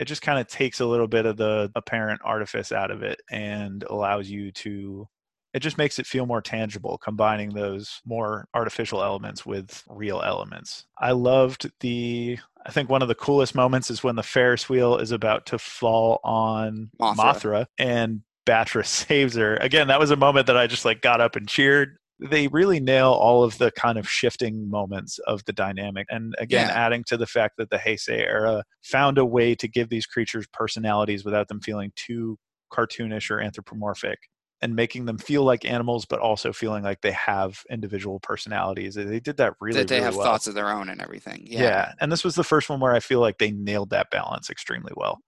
It 0.00 0.06
just 0.06 0.22
kind 0.22 0.40
of 0.40 0.48
takes 0.48 0.80
a 0.80 0.86
little 0.86 1.06
bit 1.06 1.24
of 1.24 1.36
the 1.36 1.70
apparent 1.76 2.20
artifice 2.24 2.72
out 2.72 2.90
of 2.90 3.02
it 3.02 3.20
and 3.30 3.84
allows 3.84 4.28
you 4.28 4.50
to. 4.52 5.08
It 5.54 5.60
just 5.60 5.78
makes 5.78 6.00
it 6.00 6.06
feel 6.06 6.26
more 6.26 6.42
tangible, 6.42 6.98
combining 6.98 7.50
those 7.50 8.00
more 8.04 8.48
artificial 8.54 9.04
elements 9.04 9.46
with 9.46 9.84
real 9.88 10.20
elements. 10.20 10.86
I 10.98 11.12
loved 11.12 11.70
the 11.78 12.40
I 12.66 12.70
think 12.70 12.88
one 12.88 13.02
of 13.02 13.08
the 13.08 13.14
coolest 13.14 13.54
moments 13.54 13.90
is 13.90 14.02
when 14.02 14.16
the 14.16 14.22
Ferris 14.22 14.68
wheel 14.68 14.96
is 14.96 15.10
about 15.10 15.46
to 15.46 15.58
fall 15.58 16.20
on 16.24 16.90
Mothra. 17.00 17.16
Mothra, 17.16 17.66
and 17.78 18.22
Batra 18.46 18.86
saves 19.08 19.34
her. 19.36 19.56
Again, 19.56 19.88
that 19.88 20.00
was 20.00 20.10
a 20.10 20.16
moment 20.16 20.46
that 20.46 20.56
I 20.56 20.66
just 20.66 20.84
like 20.84 21.02
got 21.02 21.20
up 21.20 21.36
and 21.36 21.48
cheered. 21.48 21.96
They 22.20 22.46
really 22.48 22.78
nail 22.80 23.10
all 23.10 23.42
of 23.42 23.58
the 23.58 23.70
kind 23.72 23.98
of 23.98 24.08
shifting 24.08 24.70
moments 24.70 25.18
of 25.26 25.44
the 25.46 25.52
dynamic. 25.52 26.06
And 26.10 26.34
again, 26.38 26.68
Yeah. 26.68 26.74
adding 26.74 27.02
to 27.08 27.16
the 27.16 27.26
fact 27.26 27.54
that 27.58 27.70
the 27.70 27.76
Heisei 27.76 28.20
era 28.20 28.62
found 28.82 29.18
a 29.18 29.24
way 29.24 29.54
to 29.56 29.66
give 29.68 29.88
these 29.88 30.06
creatures 30.06 30.46
personalities 30.52 31.24
without 31.24 31.48
them 31.48 31.60
feeling 31.60 31.92
too 31.96 32.38
cartoonish 32.72 33.30
or 33.30 33.40
anthropomorphic 33.40 34.18
and 34.62 34.74
making 34.74 35.04
them 35.04 35.18
feel 35.18 35.42
like 35.42 35.64
animals 35.64 36.06
but 36.06 36.20
also 36.20 36.52
feeling 36.52 36.82
like 36.82 37.00
they 37.00 37.12
have 37.12 37.62
individual 37.70 38.20
personalities. 38.20 38.94
They 38.94 39.20
did 39.20 39.36
that 39.36 39.54
really 39.60 39.80
that 39.80 39.88
they 39.88 39.96
really 39.96 40.04
have 40.04 40.16
well. 40.16 40.24
thoughts 40.24 40.46
of 40.46 40.54
their 40.54 40.70
own 40.70 40.88
and 40.88 41.00
everything. 41.00 41.44
Yeah. 41.46 41.62
Yeah. 41.62 41.92
And 42.00 42.10
this 42.10 42.24
was 42.24 42.34
the 42.34 42.44
first 42.44 42.70
one 42.70 42.80
where 42.80 42.94
I 42.94 43.00
feel 43.00 43.20
like 43.20 43.38
they 43.38 43.50
nailed 43.50 43.90
that 43.90 44.10
balance 44.10 44.50
extremely 44.50 44.92
well. 44.96 45.18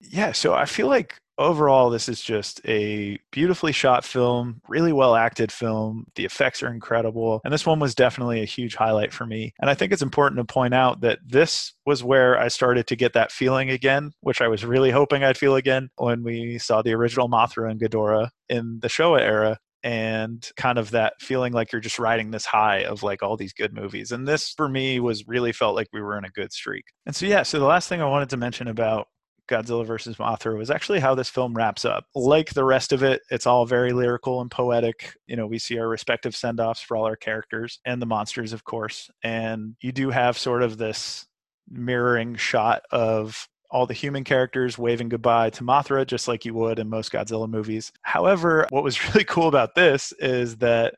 Yeah. 0.00 0.32
So 0.32 0.52
I 0.52 0.66
feel 0.66 0.88
like 0.88 1.18
overall, 1.42 1.90
this 1.90 2.08
is 2.08 2.20
just 2.20 2.60
a 2.66 3.18
beautifully 3.30 3.72
shot 3.72 4.04
film, 4.04 4.60
really 4.68 4.92
well 4.92 5.14
acted 5.14 5.52
film. 5.52 6.06
The 6.14 6.24
effects 6.24 6.62
are 6.62 6.72
incredible. 6.72 7.40
And 7.44 7.52
this 7.52 7.66
one 7.66 7.80
was 7.80 7.94
definitely 7.94 8.40
a 8.42 8.46
huge 8.46 8.74
highlight 8.74 9.12
for 9.12 9.26
me. 9.26 9.54
And 9.60 9.68
I 9.68 9.74
think 9.74 9.92
it's 9.92 10.02
important 10.02 10.38
to 10.38 10.44
point 10.44 10.74
out 10.74 11.00
that 11.00 11.18
this 11.26 11.72
was 11.86 12.02
where 12.04 12.38
I 12.38 12.48
started 12.48 12.86
to 12.88 12.96
get 12.96 13.12
that 13.14 13.32
feeling 13.32 13.70
again, 13.70 14.12
which 14.20 14.40
I 14.40 14.48
was 14.48 14.64
really 14.64 14.90
hoping 14.90 15.24
I'd 15.24 15.38
feel 15.38 15.56
again 15.56 15.90
when 15.96 16.22
we 16.22 16.58
saw 16.58 16.82
the 16.82 16.94
original 16.94 17.28
Mothra 17.28 17.70
and 17.70 17.80
Ghidorah 17.80 18.30
in 18.48 18.78
the 18.80 18.88
Showa 18.88 19.20
era 19.20 19.58
and 19.84 20.48
kind 20.56 20.78
of 20.78 20.92
that 20.92 21.14
feeling 21.20 21.52
like 21.52 21.72
you're 21.72 21.80
just 21.80 21.98
riding 21.98 22.30
this 22.30 22.46
high 22.46 22.84
of 22.84 23.02
like 23.02 23.22
all 23.22 23.36
these 23.36 23.52
good 23.52 23.74
movies. 23.74 24.12
And 24.12 24.28
this 24.28 24.54
for 24.56 24.68
me 24.68 25.00
was 25.00 25.26
really 25.26 25.52
felt 25.52 25.74
like 25.74 25.88
we 25.92 26.00
were 26.00 26.16
in 26.16 26.24
a 26.24 26.30
good 26.30 26.52
streak. 26.52 26.84
And 27.06 27.16
so 27.16 27.26
yeah, 27.26 27.42
so 27.42 27.58
the 27.58 27.64
last 27.64 27.88
thing 27.88 28.00
I 28.00 28.06
wanted 28.06 28.30
to 28.30 28.36
mention 28.36 28.68
about 28.68 29.08
Godzilla 29.52 29.86
versus 29.86 30.16
Mothra 30.16 30.56
was 30.56 30.70
actually 30.70 31.00
how 31.00 31.14
this 31.14 31.28
film 31.28 31.54
wraps 31.54 31.84
up. 31.84 32.06
Like 32.14 32.54
the 32.54 32.64
rest 32.64 32.92
of 32.92 33.02
it, 33.02 33.22
it's 33.30 33.46
all 33.46 33.66
very 33.66 33.92
lyrical 33.92 34.40
and 34.40 34.50
poetic. 34.50 35.14
You 35.26 35.36
know, 35.36 35.46
we 35.46 35.58
see 35.58 35.78
our 35.78 35.88
respective 35.88 36.34
send 36.34 36.60
offs 36.60 36.80
for 36.80 36.96
all 36.96 37.04
our 37.04 37.16
characters 37.16 37.80
and 37.84 38.00
the 38.00 38.06
monsters, 38.06 38.52
of 38.52 38.64
course. 38.64 39.10
And 39.22 39.76
you 39.80 39.92
do 39.92 40.10
have 40.10 40.38
sort 40.38 40.62
of 40.62 40.78
this 40.78 41.26
mirroring 41.68 42.36
shot 42.36 42.82
of 42.90 43.48
all 43.70 43.86
the 43.86 43.94
human 43.94 44.22
characters 44.22 44.78
waving 44.78 45.08
goodbye 45.08 45.50
to 45.50 45.64
Mothra, 45.64 46.06
just 46.06 46.28
like 46.28 46.44
you 46.44 46.54
would 46.54 46.78
in 46.78 46.90
most 46.90 47.10
Godzilla 47.10 47.48
movies. 47.48 47.90
However, 48.02 48.66
what 48.70 48.84
was 48.84 49.02
really 49.08 49.24
cool 49.24 49.48
about 49.48 49.74
this 49.74 50.12
is 50.18 50.56
that 50.58 50.94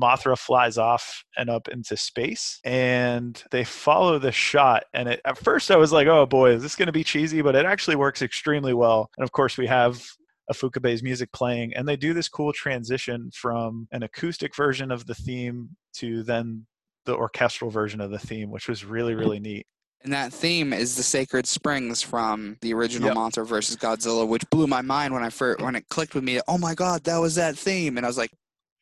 Mothra 0.00 0.38
flies 0.38 0.78
off 0.78 1.24
and 1.36 1.50
up 1.50 1.68
into 1.68 1.96
space, 1.96 2.60
and 2.64 3.42
they 3.50 3.64
follow 3.64 4.18
the 4.18 4.32
shot. 4.32 4.84
And 4.94 5.08
it, 5.08 5.20
at 5.24 5.38
first, 5.38 5.70
I 5.70 5.76
was 5.76 5.92
like, 5.92 6.06
"Oh 6.06 6.26
boy, 6.26 6.52
is 6.52 6.62
this 6.62 6.76
going 6.76 6.86
to 6.86 6.92
be 6.92 7.04
cheesy?" 7.04 7.42
But 7.42 7.56
it 7.56 7.66
actually 7.66 7.96
works 7.96 8.22
extremely 8.22 8.74
well. 8.74 9.10
And 9.16 9.24
of 9.24 9.32
course, 9.32 9.58
we 9.58 9.66
have 9.66 10.04
Ifukube's 10.50 11.02
music 11.02 11.32
playing, 11.32 11.74
and 11.74 11.86
they 11.86 11.96
do 11.96 12.14
this 12.14 12.28
cool 12.28 12.52
transition 12.52 13.30
from 13.34 13.88
an 13.92 14.02
acoustic 14.02 14.54
version 14.54 14.90
of 14.90 15.06
the 15.06 15.14
theme 15.14 15.70
to 15.94 16.22
then 16.22 16.66
the 17.04 17.14
orchestral 17.14 17.70
version 17.70 18.00
of 18.00 18.10
the 18.10 18.18
theme, 18.18 18.50
which 18.50 18.68
was 18.68 18.84
really, 18.84 19.14
really 19.14 19.40
neat. 19.40 19.66
And 20.02 20.12
that 20.12 20.32
theme 20.32 20.72
is 20.72 20.94
the 20.94 21.02
Sacred 21.02 21.46
Springs 21.46 22.02
from 22.02 22.56
the 22.60 22.72
original 22.72 23.08
Yep. 23.08 23.16
Mothra 23.16 23.46
versus 23.46 23.76
Godzilla, 23.76 24.26
which 24.26 24.48
blew 24.50 24.66
my 24.66 24.80
mind 24.80 25.12
when 25.12 25.24
I 25.24 25.30
first 25.30 25.60
when 25.60 25.74
it 25.74 25.88
clicked 25.88 26.14
with 26.14 26.22
me. 26.22 26.40
Oh 26.46 26.58
my 26.58 26.74
God, 26.74 27.02
that 27.04 27.18
was 27.18 27.34
that 27.34 27.58
theme, 27.58 27.96
and 27.96 28.06
I 28.06 28.08
was 28.08 28.18
like, 28.18 28.30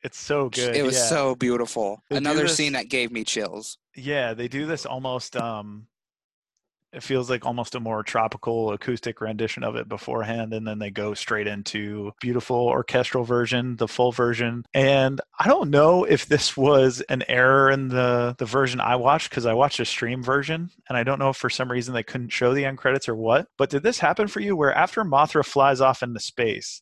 It's 0.07 0.19
so 0.19 0.49
good. 0.49 0.77
it 0.77 0.85
was 0.85 0.95
yeah. 0.95 1.07
so 1.07 1.35
beautiful. 1.35 2.05
They 2.09 2.16
Another 2.16 2.43
this- 2.43 2.57
scene 2.57 2.74
that 2.74 2.89
gave 2.89 3.11
me 3.11 3.24
chills. 3.24 3.77
Yeah, 3.97 4.35
they 4.35 4.47
do 4.47 4.65
this 4.66 4.87
almost 4.87 5.37
um 5.37 5.89
it 6.93 7.03
feels 7.03 7.28
like 7.28 7.45
almost 7.45 7.74
a 7.74 7.81
more 7.81 8.03
tropical 8.05 8.70
acoustic 8.73 9.20
rendition 9.20 9.65
of 9.65 9.74
it 9.74 9.89
beforehand 9.89 10.55
and 10.55 10.66
then 10.66 10.78
they 10.78 10.91
go 10.91 11.12
straight 11.12 11.47
into 11.49 12.12
beautiful 12.20 12.57
orchestral 12.57 13.24
version, 13.24 13.77
the 13.77 13.89
full 13.89 14.12
version. 14.12 14.65
And 14.73 15.20
I 15.39 15.49
don't 15.49 15.69
know 15.70 16.05
if 16.05 16.24
this 16.27 16.57
was 16.57 17.03
an 17.09 17.24
error 17.28 17.69
in 17.70 17.89
the 17.89 18.37
the 18.39 18.47
version 18.47 18.81
I 18.81 18.95
watched 18.95 19.33
cuz 19.33 19.45
I 19.45 19.55
watched 19.55 19.81
a 19.81 19.85
stream 19.85 20.23
version 20.23 20.70
and 20.89 20.97
I 20.97 21.03
don't 21.03 21.19
know 21.19 21.31
if 21.31 21.37
for 21.37 21.51
some 21.51 21.70
reason 21.70 21.93
they 21.95 22.05
couldn't 22.05 22.31
show 22.31 22.55
the 22.55 22.65
end 22.65 22.78
credits 22.78 23.09
or 23.09 23.16
what. 23.16 23.49
But 23.59 23.70
did 23.70 23.83
this 23.83 23.99
happen 23.99 24.28
for 24.28 24.39
you 24.39 24.55
where 24.55 24.73
after 24.73 25.03
Mothra 25.03 25.45
flies 25.45 25.81
off 25.81 26.05
into 26.05 26.20
space 26.20 26.81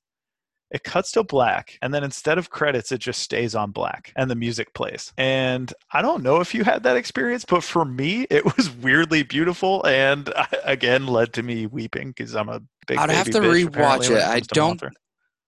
it 0.74 0.82
cuts 0.82 1.12
to 1.12 1.22
black 1.22 1.78
and 1.80 1.94
then 1.94 2.04
instead 2.04 2.36
of 2.36 2.50
credits 2.50 2.92
it 2.92 2.98
just 2.98 3.22
stays 3.22 3.54
on 3.54 3.70
black 3.70 4.12
and 4.16 4.30
the 4.30 4.34
music 4.34 4.74
plays 4.74 5.12
and 5.16 5.72
i 5.92 6.02
don't 6.02 6.22
know 6.22 6.40
if 6.40 6.52
you 6.52 6.64
had 6.64 6.82
that 6.82 6.96
experience 6.96 7.44
but 7.44 7.62
for 7.62 7.84
me 7.84 8.26
it 8.28 8.44
was 8.56 8.70
weirdly 8.70 9.22
beautiful 9.22 9.82
and 9.86 10.30
again 10.64 11.06
led 11.06 11.32
to 11.32 11.42
me 11.42 11.66
weeping 11.66 12.08
because 12.08 12.34
i'm 12.34 12.48
a 12.48 12.60
big 12.86 12.98
I'd 12.98 13.10
have 13.10 13.30
to 13.30 13.40
rewatch 13.40 14.10
it. 14.10 14.22
I 14.22 14.40
don't-. 14.40 14.82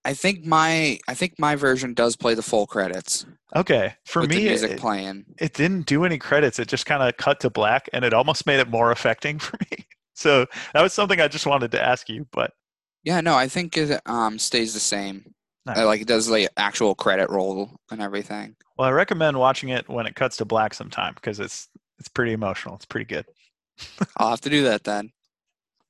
I 0.03 0.13
think 0.13 0.45
my 0.45 0.97
I 1.07 1.13
think 1.13 1.35
my 1.37 1.55
version 1.55 1.93
does 1.93 2.15
play 2.15 2.33
the 2.33 2.41
full 2.41 2.65
credits 2.65 3.25
okay 3.55 3.95
for 4.05 4.21
with 4.21 4.29
me 4.29 4.37
the 4.37 4.43
music 4.45 4.71
it, 4.71 4.79
playing. 4.79 5.25
it 5.37 5.53
didn't 5.53 5.85
do 5.85 6.05
any 6.05 6.17
credits 6.17 6.59
it 6.59 6.67
just 6.67 6.85
kind 6.85 7.03
of 7.03 7.15
cut 7.17 7.39
to 7.41 7.49
black 7.49 7.89
and 7.93 8.03
it 8.05 8.13
almost 8.13 8.45
made 8.45 8.59
it 8.59 8.69
more 8.69 8.91
affecting 8.97 9.37
for 9.37 9.57
me 9.69 9.85
so 10.13 10.45
that 10.73 10.81
was 10.81 10.93
something 10.93 11.19
i 11.19 11.27
just 11.27 11.45
wanted 11.45 11.71
to 11.71 11.83
ask 11.83 12.09
you 12.09 12.25
but 12.31 12.53
Yeah, 13.03 13.21
no, 13.21 13.35
I 13.35 13.47
think 13.47 13.77
it 13.77 14.01
um 14.05 14.39
stays 14.39 14.73
the 14.73 14.79
same. 14.79 15.33
Nice. 15.65 15.77
Uh, 15.79 15.85
Like 15.85 16.01
it 16.01 16.07
does 16.07 16.27
the 16.27 16.49
actual 16.57 16.95
credit 16.95 17.29
roll 17.29 17.77
and 17.91 18.01
everything. 18.01 18.55
well 18.77 18.87
i 18.87 18.91
recommend 18.91 19.37
watching 19.37 19.69
it 19.69 19.87
when 19.89 20.05
it 20.07 20.15
cuts 20.15 20.37
to 20.37 20.45
black 20.45 20.73
sometime 20.73 21.13
because 21.15 21.39
it's 21.41 21.67
it's 21.99 22.07
pretty 22.09 22.31
emotional 22.31 22.75
it's 22.75 22.85
pretty 22.85 23.05
good 23.05 23.25
I'll 24.17 24.29
have 24.31 24.41
to 24.41 24.49
do 24.49 24.63
that 24.63 24.83
then. 24.85 25.11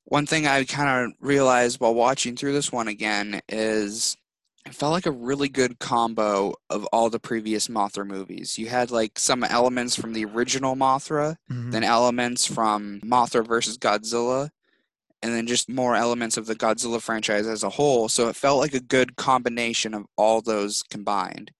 One 0.05 0.25
thing 0.25 0.47
I 0.47 0.63
kind 0.63 1.05
of 1.05 1.13
realized 1.19 1.79
while 1.79 1.93
watching 1.93 2.35
through 2.35 2.53
this 2.53 2.71
one 2.71 2.87
again 2.87 3.41
is 3.49 4.15
it 4.65 4.73
felt 4.73 4.93
like 4.93 5.05
a 5.05 5.11
really 5.11 5.47
good 5.49 5.79
combo 5.79 6.53
of 6.69 6.85
all 6.93 7.09
the 7.09 7.19
previous 7.19 7.67
Mothra 7.67 8.05
movies. 8.05 8.57
You 8.57 8.67
had 8.67 8.89
like 8.91 9.19
some 9.19 9.43
elements 9.43 9.95
from 9.95 10.13
the 10.13 10.25
original 10.25 10.75
Mothra, 10.75 11.35
Mhm. 11.51 11.71
then 11.71 11.83
elements 11.83 12.45
from 12.45 12.99
Mothra 13.01 13.45
versus 13.47 13.77
Godzilla, 13.77 14.49
and 15.21 15.33
then 15.33 15.47
just 15.47 15.69
more 15.69 15.95
elements 15.95 16.37
of 16.37 16.45
the 16.45 16.55
Godzilla 16.55 17.01
franchise 17.01 17.47
as 17.47 17.63
a 17.63 17.69
whole. 17.69 18.09
So 18.09 18.29
it 18.29 18.35
felt 18.35 18.59
like 18.59 18.73
a 18.73 18.79
good 18.79 19.15
combination 19.15 19.93
of 19.93 20.05
all 20.17 20.41
those 20.41 20.83
combined. 20.83 21.51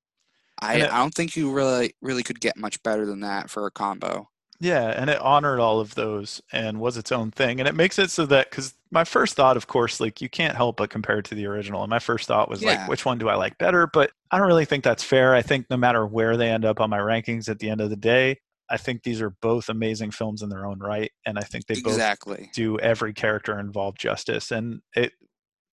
I, 0.59 0.75
it- 0.77 0.91
I 0.93 0.97
don't 0.99 1.13
think 1.13 1.35
you 1.35 1.51
really 1.51 1.93
really 2.01 2.23
could 2.23 2.39
get 2.41 2.57
much 2.57 2.81
better 2.84 3.05
than 3.05 3.21
that 3.21 3.49
for 3.49 3.65
a 3.67 3.71
combo. 3.71 4.29
Yeah, 4.59 4.88
and 4.99 5.07
it 5.11 5.21
honored 5.21 5.59
all 5.59 5.79
of 5.79 5.93
those 5.93 6.41
and 6.51 6.79
was 6.79 6.97
its 6.97 7.11
own 7.11 7.29
thing. 7.29 7.59
And 7.59 7.69
it 7.69 7.75
makes 7.75 7.99
it 7.99 8.09
so 8.09 8.25
that 8.25 8.49
because 8.49 8.73
my 8.89 9.03
first 9.03 9.35
thought, 9.35 9.55
of 9.55 9.67
course, 9.67 9.99
like 9.99 10.19
you 10.19 10.29
can't 10.29 10.55
help 10.55 10.77
but 10.77 10.89
compare 10.89 11.19
it 11.19 11.25
to 11.25 11.35
the 11.35 11.45
original. 11.45 11.84
And 11.84 11.91
my 11.91 11.99
first 11.99 12.27
thought 12.27 12.49
was 12.49 12.63
like, 12.65 12.84
which 12.88 13.05
one 13.05 13.19
do 13.19 13.29
I 13.29 13.35
like 13.35 13.55
better? 13.59 13.85
But 13.85 14.11
I 14.31 14.39
don't 14.39 14.47
really 14.47 14.65
think 14.65 14.84
that's 14.84 15.03
fair. 15.03 15.35
I 15.35 15.43
think 15.43 15.67
no 15.69 15.77
matter 15.77 16.07
where 16.07 16.38
they 16.38 16.49
end 16.49 16.65
up 16.65 16.79
on 16.79 16.89
my 16.89 16.97
rankings 16.97 17.49
at 17.49 17.59
the 17.59 17.69
end 17.69 17.81
of 17.81 17.91
the 17.91 17.95
day, 17.95 18.39
I 18.69 18.77
think 18.77 19.03
these 19.03 19.22
are 19.22 19.35
both 19.41 19.69
amazing 19.69 20.11
films 20.11 20.41
in 20.41 20.49
their 20.49 20.65
own 20.65 20.80
right. 20.80 21.11
And 21.26 21.38
I 21.38 21.41
think 21.41 21.65
they 21.65 21.76
both 21.76 21.94
exactly. 21.94 22.49
do 22.53 22.77
every 22.80 23.14
character 23.14 23.57
involved 23.60 23.99
justice. 23.99 24.52
And 24.52 24.81
it 24.95 25.14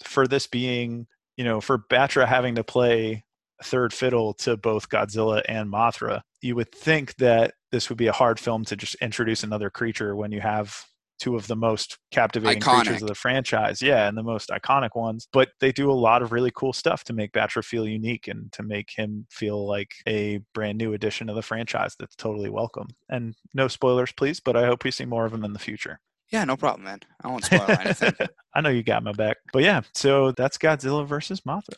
for 0.02 0.26
this 0.26 0.46
being, 0.46 1.06
you 1.36 1.44
know, 1.44 1.60
for 1.60 1.78
Battra 1.78 2.26
having 2.26 2.54
to 2.56 2.64
play 2.64 3.24
third 3.62 3.92
fiddle 3.92 4.34
to 4.34 4.56
both 4.56 4.88
Godzilla 4.88 5.42
and 5.48 5.72
Mothra, 5.72 6.22
you 6.40 6.54
would 6.56 6.72
think 6.72 7.16
that 7.16 7.54
this 7.72 7.88
would 7.88 7.98
be 7.98 8.06
a 8.06 8.12
hard 8.12 8.38
film 8.38 8.64
to 8.66 8.76
just 8.76 8.94
introduce 8.96 9.42
another 9.42 9.70
creature 9.70 10.14
when 10.14 10.32
you 10.32 10.40
have 10.40 10.84
two 11.18 11.36
of 11.36 11.46
the 11.46 11.56
most 11.56 11.98
captivating 12.10 12.62
Iconic. 12.62 12.84
creatures 12.84 13.02
of 13.02 13.08
the 13.08 13.14
franchise. 13.14 13.80
Yeah, 13.80 14.08
and 14.08 14.16
the 14.16 14.22
most 14.22 14.50
iconic 14.50 14.90
ones. 14.94 15.28
But 15.32 15.50
they 15.60 15.72
do 15.72 15.90
a 15.90 15.92
lot 15.92 16.22
of 16.22 16.32
really 16.32 16.52
cool 16.54 16.72
stuff 16.72 17.04
to 17.04 17.12
make 17.12 17.32
Battra 17.32 17.64
feel 17.64 17.86
unique 17.86 18.28
and 18.28 18.52
to 18.52 18.62
make 18.62 18.90
him 18.94 19.26
feel 19.30 19.66
like 19.66 19.94
a 20.06 20.40
brand 20.52 20.78
new 20.78 20.92
addition 20.92 21.28
of 21.28 21.36
the 21.36 21.42
franchise 21.42 21.94
that's 21.98 22.16
totally 22.16 22.50
welcome. 22.50 22.88
And 23.08 23.34
no 23.52 23.68
spoilers, 23.68 24.12
please, 24.12 24.40
but 24.40 24.56
I 24.56 24.66
hope 24.66 24.84
we 24.84 24.90
see 24.90 25.04
more 25.04 25.24
of 25.24 25.32
him 25.32 25.44
in 25.44 25.52
the 25.52 25.58
future. 25.58 26.00
Yeah, 26.30 26.44
no 26.44 26.56
problem, 26.56 26.84
man. 26.84 27.00
I 27.22 27.28
won't 27.28 27.44
spoil 27.44 27.66
anything. 27.68 28.14
I 28.54 28.60
know 28.60 28.70
you 28.70 28.82
got 28.82 29.04
my 29.04 29.12
back. 29.12 29.36
But 29.52 29.62
yeah, 29.62 29.82
so 29.94 30.32
that's 30.32 30.58
Godzilla 30.58 31.06
versus 31.06 31.42
Mothra. 31.42 31.76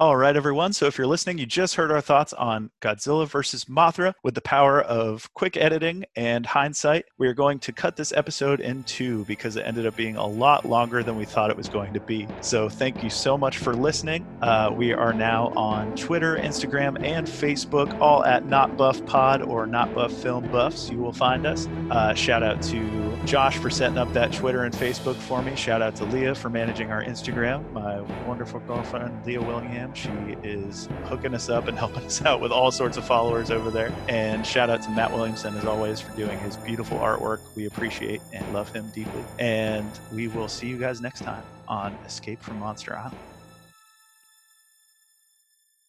All 0.00 0.16
right, 0.16 0.36
everyone. 0.36 0.72
So 0.72 0.86
if 0.86 0.96
you're 0.96 1.08
listening, 1.08 1.38
you 1.38 1.46
just 1.46 1.74
heard 1.74 1.90
our 1.90 2.00
thoughts 2.00 2.32
on 2.32 2.70
Godzilla 2.80 3.26
versus 3.26 3.64
Mothra 3.64 4.14
with 4.22 4.36
the 4.36 4.40
power 4.40 4.80
of 4.80 5.28
quick 5.34 5.56
editing 5.56 6.04
and 6.14 6.46
hindsight. 6.46 7.06
We 7.18 7.26
are 7.26 7.34
going 7.34 7.58
to 7.58 7.72
cut 7.72 7.96
this 7.96 8.12
episode 8.12 8.60
in 8.60 8.84
two 8.84 9.24
because 9.24 9.56
it 9.56 9.62
ended 9.62 9.86
up 9.86 9.96
being 9.96 10.14
a 10.14 10.24
lot 10.24 10.64
longer 10.64 11.02
than 11.02 11.16
we 11.16 11.24
thought 11.24 11.50
it 11.50 11.56
was 11.56 11.68
going 11.68 11.92
to 11.94 12.00
be. 12.00 12.28
So 12.42 12.68
thank 12.68 13.02
you 13.02 13.10
so 13.10 13.36
much 13.36 13.58
for 13.58 13.74
listening. 13.74 14.24
Uh, 14.40 14.70
we 14.72 14.92
are 14.92 15.12
now 15.12 15.48
on 15.56 15.96
Twitter, 15.96 16.36
Instagram, 16.36 17.02
and 17.02 17.26
Facebook, 17.26 18.00
all 18.00 18.24
at 18.24 18.46
Not 18.46 18.76
Buff 18.76 19.04
Pod 19.04 19.42
or 19.42 19.66
Not 19.66 19.92
Buff 19.96 20.12
Film 20.12 20.46
Buffs. 20.52 20.88
You 20.90 20.98
will 20.98 21.12
find 21.12 21.44
us. 21.44 21.66
Uh, 21.90 22.14
shout 22.14 22.44
out 22.44 22.62
to 22.62 23.16
Josh 23.24 23.58
for 23.58 23.68
setting 23.68 23.98
up 23.98 24.12
that 24.12 24.32
Twitter 24.32 24.62
and 24.62 24.72
Facebook 24.72 25.16
for 25.16 25.42
me. 25.42 25.56
Shout 25.56 25.82
out 25.82 25.96
to 25.96 26.04
Leah 26.04 26.36
for 26.36 26.50
managing 26.50 26.92
our 26.92 27.02
Instagram. 27.02 27.68
My 27.72 28.00
wonderful 28.28 28.60
girlfriend, 28.60 29.26
Leah 29.26 29.42
Willingham. 29.42 29.87
She 29.94 30.36
is 30.42 30.88
hooking 31.04 31.34
us 31.34 31.48
up 31.48 31.68
and 31.68 31.78
helping 31.78 32.04
us 32.04 32.24
out 32.24 32.40
with 32.40 32.52
all 32.52 32.70
sorts 32.70 32.96
of 32.96 33.04
followers 33.06 33.50
over 33.50 33.70
there. 33.70 33.92
And 34.08 34.46
shout 34.46 34.70
out 34.70 34.82
to 34.82 34.90
Matt 34.90 35.12
Williamson, 35.12 35.56
as 35.56 35.64
always, 35.64 36.00
for 36.00 36.12
doing 36.12 36.38
his 36.38 36.56
beautiful 36.56 36.98
artwork. 36.98 37.40
We 37.54 37.66
appreciate 37.66 38.22
and 38.32 38.52
love 38.52 38.70
him 38.70 38.90
deeply. 38.94 39.24
And 39.38 39.98
we 40.12 40.28
will 40.28 40.48
see 40.48 40.68
you 40.68 40.78
guys 40.78 41.00
next 41.00 41.20
time 41.20 41.44
on 41.68 41.98
Escape 42.04 42.42
from 42.42 42.58
Monster 42.58 42.96
Island. 42.96 43.27